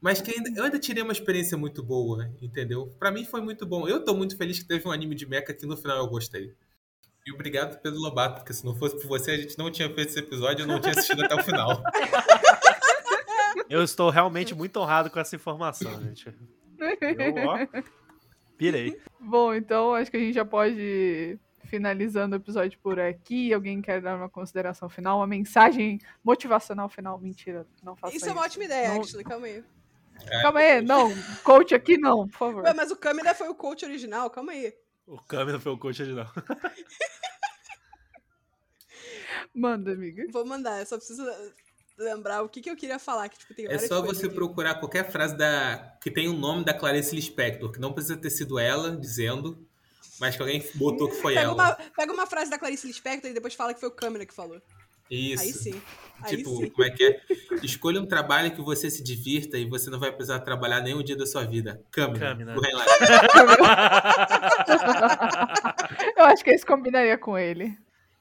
Mas 0.00 0.20
que 0.20 0.30
ainda, 0.30 0.50
eu 0.50 0.64
ainda 0.64 0.78
tirei 0.78 1.02
uma 1.02 1.12
experiência 1.12 1.56
muito 1.56 1.82
boa, 1.82 2.30
entendeu? 2.40 2.94
Pra 2.98 3.10
mim 3.10 3.24
foi 3.24 3.40
muito 3.40 3.64
bom. 3.64 3.88
Eu 3.88 4.04
tô 4.04 4.14
muito 4.14 4.36
feliz 4.36 4.58
que 4.58 4.64
teve 4.66 4.86
um 4.86 4.92
anime 4.92 5.14
de 5.14 5.26
mecha 5.26 5.52
que 5.54 5.66
no 5.66 5.76
final 5.76 5.98
eu 5.98 6.08
gostei. 6.08 6.54
E 7.26 7.32
obrigado 7.32 7.80
Pedro 7.80 7.98
Lobato, 8.00 8.40
porque 8.40 8.52
se 8.52 8.64
não 8.64 8.74
fosse 8.74 8.96
por 8.96 9.06
você, 9.06 9.30
a 9.30 9.36
gente 9.36 9.56
não 9.56 9.70
tinha 9.70 9.88
feito 9.88 10.10
esse 10.10 10.18
episódio, 10.18 10.64
eu 10.64 10.66
não 10.66 10.78
tinha 10.78 10.92
assistido 10.92 11.24
até 11.24 11.34
o 11.34 11.42
final. 11.42 11.82
Eu 13.70 13.82
estou 13.82 14.10
realmente 14.10 14.54
muito 14.54 14.78
honrado 14.78 15.08
com 15.10 15.18
essa 15.18 15.34
informação, 15.34 15.90
gente. 16.02 16.28
Eu, 16.78 17.48
ó, 17.48 17.58
pirei. 18.58 19.00
Bom, 19.18 19.54
então 19.54 19.94
acho 19.94 20.10
que 20.10 20.16
a 20.18 20.20
gente 20.20 20.34
já 20.34 20.44
pode 20.44 20.78
ir 20.78 21.38
finalizando 21.64 22.36
o 22.36 22.38
episódio 22.38 22.78
por 22.80 23.00
aqui. 23.00 23.54
Alguém 23.54 23.80
quer 23.80 24.02
dar 24.02 24.16
uma 24.16 24.28
consideração 24.28 24.88
final, 24.88 25.18
uma 25.18 25.26
mensagem 25.26 25.98
motivacional 26.22 26.88
final? 26.90 27.18
Mentira, 27.18 27.66
não 27.82 27.96
faça 27.96 28.14
isso. 28.14 28.26
Isso 28.26 28.30
é 28.30 28.32
uma 28.32 28.42
ótima 28.42 28.64
ideia, 28.64 28.88
Não- 28.88 29.00
actually. 29.00 29.24
Calma 29.24 29.46
aí. 29.46 29.64
Calma 30.42 30.60
aí, 30.60 30.80
não, 30.80 31.10
coach 31.42 31.74
aqui 31.74 31.98
não, 31.98 32.28
por 32.28 32.38
favor. 32.38 32.62
Ué, 32.64 32.72
mas 32.72 32.90
o 32.92 32.96
Câmera 32.96 33.34
foi 33.34 33.48
o 33.48 33.54
coach 33.54 33.84
original, 33.84 34.30
calma 34.30 34.52
aí. 34.52 34.72
O 35.06 35.18
câmera 35.18 35.60
foi 35.60 35.72
o 35.72 35.78
coach 35.78 36.00
original. 36.02 36.30
Manda, 39.54 39.92
amiga. 39.92 40.24
Vou 40.32 40.44
mandar, 40.44 40.80
eu 40.80 40.86
só 40.86 40.96
preciso 40.96 41.24
lembrar 41.96 42.42
o 42.42 42.48
que, 42.48 42.60
que 42.60 42.70
eu 42.70 42.76
queria 42.76 42.98
falar. 42.98 43.28
Que, 43.28 43.38
tipo, 43.38 43.54
tem 43.54 43.66
É 43.66 43.78
só 43.78 44.02
você 44.02 44.26
aqui. 44.26 44.34
procurar 44.34 44.76
qualquer 44.76 45.10
frase 45.10 45.36
da 45.36 45.96
que 46.00 46.10
tem 46.10 46.28
o 46.28 46.32
nome 46.32 46.64
da 46.64 46.74
Clarice 46.74 47.14
Lispector, 47.14 47.70
que 47.70 47.80
não 47.80 47.92
precisa 47.92 48.16
ter 48.16 48.30
sido 48.30 48.58
ela 48.58 48.96
dizendo, 48.96 49.66
mas 50.18 50.34
que 50.34 50.42
alguém 50.42 50.64
botou 50.74 51.08
que 51.08 51.16
foi 51.16 51.34
Pega 51.34 51.46
ela. 51.46 51.54
uma, 51.54 51.74
pega 51.74 52.12
uma 52.12 52.26
frase 52.26 52.50
da 52.50 52.58
Clarice 52.58 52.86
Lispector 52.86 53.30
e 53.30 53.34
depois 53.34 53.54
fala 53.54 53.72
que 53.74 53.80
foi 53.80 53.88
o 53.88 53.92
Câmera 53.92 54.26
que 54.26 54.34
falou. 54.34 54.60
Isso. 55.10 55.42
Aí 55.42 55.52
sim. 55.52 55.82
Aí 56.22 56.36
Tipo, 56.36 56.56
sim. 56.56 56.70
como 56.70 56.84
é 56.86 56.90
que 56.90 57.04
é? 57.04 57.20
Escolha 57.62 58.00
um 58.00 58.06
trabalho 58.06 58.54
que 58.54 58.62
você 58.62 58.90
se 58.90 59.02
divirta 59.02 59.58
e 59.58 59.68
você 59.68 59.90
não 59.90 59.98
vai 60.00 60.10
precisar 60.12 60.40
trabalhar 60.40 60.80
nenhum 60.80 61.02
dia 61.02 61.16
da 61.16 61.26
sua 61.26 61.44
vida. 61.44 61.82
Câmera. 61.90 62.34
Eu 66.16 66.24
acho 66.24 66.44
que 66.44 66.50
esse 66.50 66.64
combinaria 66.64 67.18
com 67.18 67.36
ele. 67.38 67.76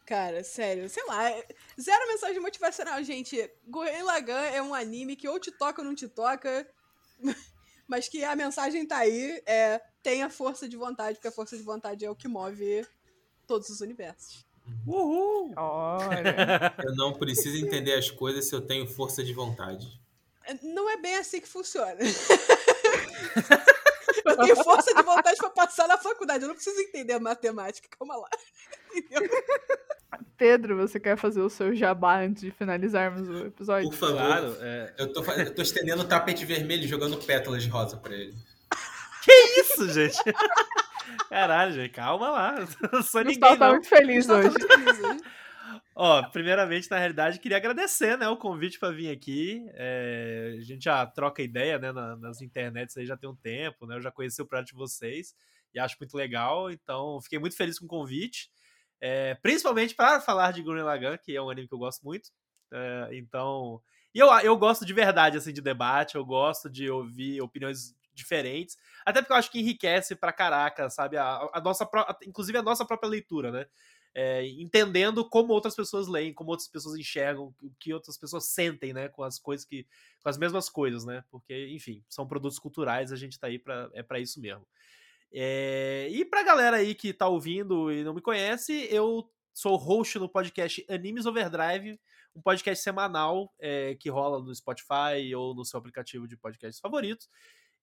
Cara, 0.05 0.43
sério, 0.43 0.89
sei 0.89 1.03
lá. 1.05 1.29
é- 1.29 1.47
Zero 1.79 2.07
mensagem 2.07 2.39
motivacional, 2.41 3.01
gente. 3.03 3.49
Gurren 3.67 4.03
Lagann 4.03 4.43
é 4.53 4.61
um 4.61 4.73
anime 4.73 5.15
que 5.15 5.27
ou 5.29 5.39
te 5.39 5.51
toca 5.51 5.81
ou 5.81 5.87
não 5.87 5.95
te 5.95 6.07
toca. 6.07 6.67
Mas 7.87 8.09
que 8.09 8.23
a 8.23 8.35
mensagem 8.35 8.85
tá 8.85 8.97
aí. 8.97 9.41
É, 9.45 9.79
tenha 10.01 10.29
força 10.29 10.67
de 10.67 10.75
vontade, 10.75 11.15
porque 11.15 11.27
a 11.27 11.31
força 11.31 11.55
de 11.55 11.63
vontade 11.63 12.03
é 12.03 12.09
o 12.09 12.15
que 12.15 12.27
move 12.27 12.85
todos 13.47 13.69
os 13.69 13.81
universos. 13.81 14.45
Uhul! 14.87 15.53
Olha. 15.55 16.73
Eu 16.83 16.95
não 16.95 17.13
preciso 17.13 17.63
entender 17.63 17.93
as 17.93 18.09
coisas 18.09 18.47
se 18.47 18.55
eu 18.55 18.61
tenho 18.61 18.87
força 18.87 19.23
de 19.23 19.33
vontade. 19.33 19.87
Não 20.61 20.89
é 20.89 20.97
bem 20.97 21.15
assim 21.15 21.39
que 21.39 21.47
funciona. 21.47 21.95
eu 24.25 24.37
tenho 24.37 24.55
força 24.63 24.93
de 24.93 25.01
vontade 25.01 25.37
pra 25.37 25.49
passar 25.49 25.87
na 25.87 25.97
faculdade. 25.97 26.43
Eu 26.43 26.49
não 26.49 26.55
preciso 26.55 26.79
entender 26.81 27.13
a 27.13 27.19
matemática. 27.19 27.87
Calma 27.97 28.17
lá. 28.17 28.29
Entendeu? 28.93 29.29
Pedro, 30.37 30.77
você 30.77 30.99
quer 30.99 31.17
fazer 31.17 31.41
o 31.41 31.49
seu 31.49 31.73
jabá 31.73 32.21
antes 32.21 32.41
de 32.41 32.51
finalizarmos 32.51 33.29
o 33.29 33.47
episódio? 33.47 33.89
Por 33.89 33.97
favor. 33.97 34.17
Claro, 34.17 34.57
é. 34.59 34.93
Eu, 34.97 35.13
tô, 35.13 35.23
eu 35.23 35.55
tô 35.55 35.61
estendendo 35.61 36.01
o 36.03 36.07
tapete 36.07 36.45
vermelho 36.45 36.83
e 36.83 36.87
jogando 36.87 37.17
pétalas 37.17 37.63
de 37.63 37.69
rosa 37.69 37.97
pra 37.97 38.13
ele. 38.13 38.35
Isso, 39.57 39.89
gente! 39.89 40.17
Caralho, 41.29 41.73
gente, 41.73 41.91
calma 41.91 42.29
lá. 42.29 42.55
Eu 42.93 43.03
sou 43.03 43.21
ninguém, 43.21 43.39
Gustavo 43.39 43.57
tá 43.59 43.65
não. 43.65 43.73
muito 43.73 43.87
feliz 43.87 44.29
hoje. 44.29 44.49
muito 44.49 44.67
feliz 44.67 44.99
hoje. 44.99 45.19
Ó, 45.95 46.23
primeiramente, 46.29 46.89
na 46.89 46.97
realidade, 46.97 47.39
queria 47.39 47.57
agradecer, 47.57 48.17
né, 48.17 48.27
o 48.27 48.37
convite 48.37 48.79
para 48.79 48.91
vir 48.91 49.09
aqui. 49.11 49.63
É, 49.73 50.55
a 50.57 50.61
gente 50.61 50.83
já 50.83 51.05
troca 51.05 51.41
ideia, 51.41 51.77
né, 51.77 51.91
na- 51.91 52.15
nas 52.15 52.41
internets 52.41 52.97
aí 52.97 53.05
já 53.05 53.15
tem 53.15 53.29
um 53.29 53.35
tempo, 53.35 53.85
né? 53.85 53.95
Eu 53.95 54.01
já 54.01 54.11
conheci 54.11 54.41
o 54.41 54.45
projeto 54.45 54.67
de 54.67 54.73
vocês 54.73 55.35
e 55.73 55.79
acho 55.79 55.95
muito 55.99 56.15
legal, 56.15 56.69
então 56.71 57.19
fiquei 57.21 57.39
muito 57.39 57.55
feliz 57.55 57.77
com 57.79 57.85
o 57.85 57.89
convite. 57.89 58.49
É, 58.99 59.35
principalmente 59.35 59.93
para 59.95 60.21
falar 60.21 60.51
de 60.51 60.61
Gurren 60.61 60.83
Lagann, 60.83 61.17
que 61.17 61.35
é 61.35 61.41
um 61.41 61.49
anime 61.49 61.67
que 61.67 61.73
eu 61.73 61.79
gosto 61.79 62.03
muito. 62.03 62.29
É, 62.71 63.09
então, 63.13 63.81
e 64.13 64.19
eu, 64.19 64.27
eu 64.39 64.57
gosto 64.57 64.85
de 64.85 64.93
verdade, 64.93 65.37
assim, 65.37 65.53
de 65.53 65.61
debate, 65.61 66.15
eu 66.15 66.25
gosto 66.25 66.69
de 66.69 66.89
ouvir 66.89 67.41
opiniões 67.41 67.95
diferentes, 68.13 68.77
até 69.05 69.21
porque 69.21 69.33
eu 69.33 69.37
acho 69.37 69.51
que 69.51 69.59
enriquece 69.59 70.15
pra 70.15 70.33
caraca, 70.33 70.89
sabe? 70.89 71.17
A, 71.17 71.49
a 71.53 71.61
nossa, 71.61 71.85
pró- 71.85 72.05
inclusive 72.25 72.57
a 72.57 72.63
nossa 72.63 72.85
própria 72.85 73.09
leitura, 73.09 73.51
né? 73.51 73.65
é, 74.15 74.45
entendendo 74.47 75.27
como 75.27 75.53
outras 75.53 75.75
pessoas 75.75 76.07
leem, 76.07 76.33
como 76.33 76.51
outras 76.51 76.67
pessoas 76.67 76.97
enxergam, 76.99 77.53
o 77.61 77.71
que 77.79 77.93
outras 77.93 78.17
pessoas 78.17 78.45
sentem, 78.45 78.93
né, 78.93 79.09
com 79.09 79.23
as 79.23 79.39
coisas 79.39 79.65
que, 79.65 79.87
com 80.21 80.29
as 80.29 80.37
mesmas 80.37 80.69
coisas, 80.69 81.03
né, 81.03 81.23
porque, 81.31 81.69
enfim, 81.69 82.03
são 82.07 82.27
produtos 82.27 82.59
culturais, 82.59 83.11
a 83.11 83.15
gente 83.15 83.39
tá 83.39 83.47
aí 83.47 83.57
pra, 83.57 83.89
é 83.93 84.03
para 84.03 84.19
isso 84.19 84.39
mesmo. 84.39 84.67
É, 85.33 86.07
e 86.11 86.23
pra 86.23 86.43
galera 86.43 86.77
aí 86.77 86.93
que 86.93 87.11
tá 87.11 87.27
ouvindo 87.27 87.91
e 87.91 88.03
não 88.03 88.13
me 88.13 88.21
conhece, 88.21 88.87
eu 88.91 89.27
sou 89.51 89.75
host 89.75 90.19
no 90.19 90.29
podcast 90.29 90.85
Animes 90.87 91.25
Overdrive, 91.25 91.99
um 92.35 92.41
podcast 92.41 92.83
semanal 92.83 93.51
é, 93.59 93.95
que 93.95 94.09
rola 94.09 94.39
no 94.43 94.53
Spotify 94.53 95.33
ou 95.35 95.55
no 95.55 95.65
seu 95.65 95.79
aplicativo 95.79 96.27
de 96.27 96.37
podcasts 96.37 96.79
favoritos. 96.79 97.27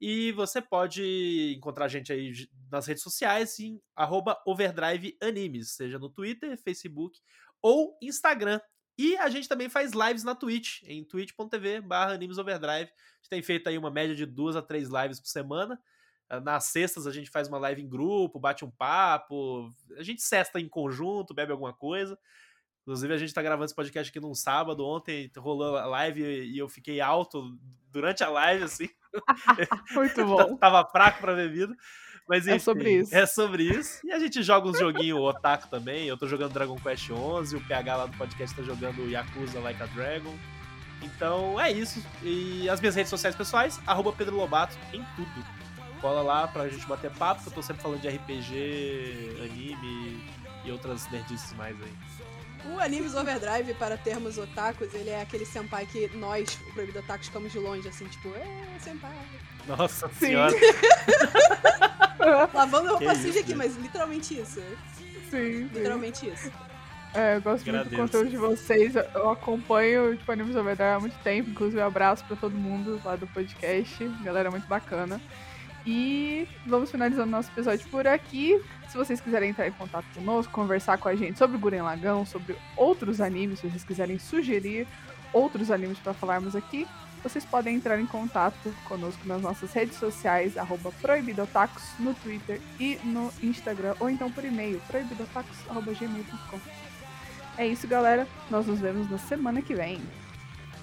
E 0.01 0.33
você 0.33 0.63
pode 0.63 1.55
encontrar 1.57 1.85
a 1.85 1.89
gente 1.89 2.13
aí 2.13 2.33
nas 2.71 2.87
redes 2.87 3.03
sociais 3.03 3.59
em 3.59 3.81
arroba 3.95 4.41
Overdrive 4.47 5.17
Animes, 5.23 5.73
seja 5.73 5.99
no 5.99 6.09
Twitter, 6.09 6.57
Facebook 6.57 7.21
ou 7.61 7.99
Instagram. 8.01 8.61
E 8.97 9.17
a 9.19 9.29
gente 9.29 9.49
também 9.49 9.69
faz 9.69 9.93
lives 9.93 10.25
na 10.25 10.35
Twitch, 10.35 10.83
em 10.85 11.05
twitch.tv 11.05 11.81
barra 11.83 12.15
Animes 12.15 12.39
Overdrive. 12.39 12.91
A 12.91 13.17
gente 13.17 13.29
tem 13.31 13.43
feito 13.43 13.69
aí 13.69 13.77
uma 13.77 13.91
média 13.91 14.15
de 14.15 14.25
duas 14.25 14.57
a 14.57 14.63
três 14.63 14.89
lives 14.89 15.21
por 15.21 15.29
semana. 15.29 15.79
Ah, 16.29 16.41
Nas 16.41 16.65
sextas 16.65 17.07
a 17.07 17.13
gente 17.13 17.31
faz 17.31 17.49
uma 17.49 17.59
live 17.59 17.83
em 17.83 17.89
grupo, 17.89 18.39
bate 18.39 18.65
um 18.65 18.71
papo, 18.71 19.71
a 19.97 20.03
gente 20.03 20.23
cesta 20.23 20.61
em 20.61 20.69
conjunto, 20.69 21.35
bebe 21.35 21.53
alguma 21.53 21.75
coisa. 21.75 22.19
Inclusive, 22.83 23.13
a 23.13 23.19
gente 23.19 23.35
tá 23.35 23.43
gravando 23.43 23.67
esse 23.67 23.75
podcast 23.75 24.11
aqui 24.11 24.21
num 24.21 24.35
sábado. 24.35 24.85
Ontem 24.87 25.31
rolou 25.37 25.77
a 25.77 25.87
live 25.87 26.23
e 26.23 26.59
eu 26.59 26.69
fiquei 26.69 27.01
alto 27.01 27.57
durante 27.93 28.25
a 28.25 28.29
live, 28.29 28.65
assim. 28.65 28.89
Muito 29.95 30.25
bom. 30.25 30.57
Tava 30.57 30.85
fraco 30.89 31.21
pra 31.21 31.35
bebida. 31.35 31.75
Mas 32.29 32.47
É 32.47 32.53
enfim, 32.53 32.65
sobre 32.65 32.93
isso. 32.93 33.15
É 33.15 33.27
sobre 33.27 33.63
isso. 33.65 34.07
E 34.07 34.13
a 34.13 34.19
gente 34.19 34.43
joga 34.43 34.69
uns 34.69 34.79
joguinhos 34.79 35.19
otaku 35.19 35.69
também. 35.69 36.07
Eu 36.07 36.17
tô 36.17 36.29
jogando 36.29 36.53
Dragon 36.53 36.77
Quest 36.77 37.07
XI, 37.07 37.57
o 37.57 37.61
PH 37.67 37.97
lá 37.97 38.07
do 38.07 38.17
podcast 38.17 38.55
tá 38.55 38.63
jogando 38.63 39.09
Yakuza 39.11 39.59
Like 39.59 39.83
a 39.83 39.87
Dragon. 39.87 40.33
Então 41.03 41.61
é 41.61 41.73
isso. 41.73 42.01
E 42.23 42.69
as 42.69 42.81
minhas 42.81 42.95
redes 42.95 43.11
sociais 43.11 43.35
pessoais, 43.35 43.81
arroba 43.87 44.13
Pedro 44.13 44.37
Lobato 44.37 44.77
em 44.93 45.05
tudo. 45.17 45.61
Cola 46.01 46.23
lá 46.23 46.47
pra 46.49 46.69
gente 46.69 46.87
bater 46.87 47.11
papo, 47.11 47.43
que 47.43 47.49
eu 47.49 47.53
tô 47.53 47.63
sempre 47.63 47.83
falando 47.83 48.01
de 48.01 48.09
RPG, 48.09 49.39
anime 49.45 50.25
e 50.65 50.71
outras 50.71 51.11
nerdices 51.11 51.53
mais 51.55 51.77
aí. 51.83 51.93
O 52.67 52.79
Animes 52.79 53.15
Overdrive, 53.15 53.75
para 53.75 53.97
termos 53.97 54.37
otakus, 54.39 54.93
ele 54.95 55.11
é 55.11 55.23
aquele 55.23 55.47
senpai 55.47 55.87
que 55.87 56.09
nós, 56.17 56.59
o 56.69 56.73
Proibido 56.75 56.99
Otaku, 56.99 57.25
ficamos 57.25 57.51
de 57.53 57.59
longe, 57.59 57.89
assim, 57.89 58.05
tipo, 58.07 58.29
é, 58.35 58.79
senpai. 58.79 59.17
Nossa 59.67 60.09
Sim. 60.09 60.27
senhora. 60.27 60.55
Lavando 62.53 62.91
roupa 62.91 63.15
suja 63.15 63.29
isso, 63.29 63.39
aqui, 63.39 63.49
gente. 63.49 63.57
mas 63.57 63.77
literalmente 63.77 64.39
isso. 64.39 64.61
Sim, 65.31 65.31
sim. 65.31 65.71
Literalmente 65.73 66.29
isso. 66.29 66.53
É, 67.15 67.37
eu 67.37 67.43
gosto 67.43 67.65
muito 67.65 67.73
do 67.73 67.95
Agradeço. 67.95 68.03
conteúdo 68.03 68.31
de 68.31 68.37
vocês. 68.37 68.95
Eu 68.95 69.31
acompanho 69.31 70.17
tipo, 70.17 70.31
Animes 70.31 70.55
Overdrive 70.55 70.93
há 70.95 71.01
muito 71.01 71.19
tempo. 71.23 71.51
Inclusive, 71.51 71.81
um 71.83 71.87
abraço 71.87 72.25
pra 72.25 72.37
todo 72.37 72.55
mundo 72.55 73.01
lá 73.05 73.17
do 73.17 73.27
podcast. 73.27 74.05
Galera 74.23 74.51
muito 74.51 74.67
bacana. 74.69 75.21
E 75.87 76.47
vamos 76.67 76.91
finalizando 76.91 77.31
nosso 77.31 77.51
episódio 77.51 77.89
por 77.89 78.07
aqui. 78.07 78.61
Se 78.89 78.97
vocês 78.97 79.21
quiserem 79.21 79.51
entrar 79.51 79.67
em 79.67 79.73
contato 79.73 80.07
conosco, 80.15 80.53
conversar 80.53 80.99
com 80.99 81.09
a 81.09 81.15
gente 81.15 81.39
sobre 81.39 81.57
Guren 81.57 81.83
Lagão, 81.83 82.27
sobre 82.27 82.57
outros 82.77 83.21
animes, 83.21 83.61
se 83.61 83.69
vocês 83.69 83.85
quiserem 83.85 84.19
sugerir 84.19 84.87
outros 85.33 85.71
animes 85.71 85.99
para 85.99 86.13
falarmos 86.13 86.57
aqui, 86.57 86.87
vocês 87.23 87.45
podem 87.45 87.77
entrar 87.77 88.01
em 88.01 88.07
contato 88.07 88.75
conosco 88.85 89.27
nas 89.27 89.43
nossas 89.43 89.73
redes 89.73 89.97
sociais, 89.97 90.55
proibidotacos, 91.01 91.83
no 91.99 92.15
Twitter 92.15 92.61
e 92.79 92.99
no 93.05 93.31
Instagram, 93.43 93.95
ou 94.01 94.09
então 94.09 94.31
por 94.31 94.45
e-mail, 94.45 94.81
proibidotacos.gmail.com. 94.89 96.61
É 97.59 97.67
isso, 97.67 97.87
galera. 97.87 98.27
Nós 98.51 98.67
nos 98.67 98.81
vemos 98.81 99.11
na 99.11 99.19
semana 99.19 99.61
que 99.61 99.75
vem. 99.75 100.01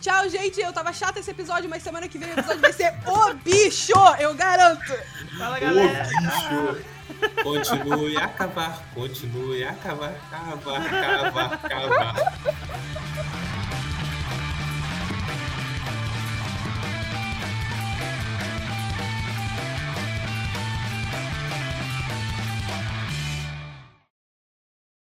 Tchau, 0.07 0.29
gente. 0.29 0.61
Eu 0.61 0.71
tava 0.71 0.93
chato 0.93 1.17
esse 1.17 1.29
episódio, 1.31 1.69
mas 1.69 1.83
semana 1.83 2.07
que 2.07 2.17
vem 2.17 2.29
o 2.29 2.31
episódio 2.31 2.61
vai 2.61 2.71
ser 2.71 2.93
o 3.05 3.33
bicho! 3.33 3.91
Eu 4.17 4.33
garanto! 4.33 4.93
Fala, 5.37 5.59
galera. 5.59 6.07
bicho! 6.07 7.43
Continue 7.43 8.15
a 8.15 8.29
cavar, 8.29 8.85
continue 8.93 9.65
a 9.65 9.73
cavar, 9.73 10.13
cavar, 10.31 10.89
cavar, 10.89 11.59
cavar. 11.59 12.33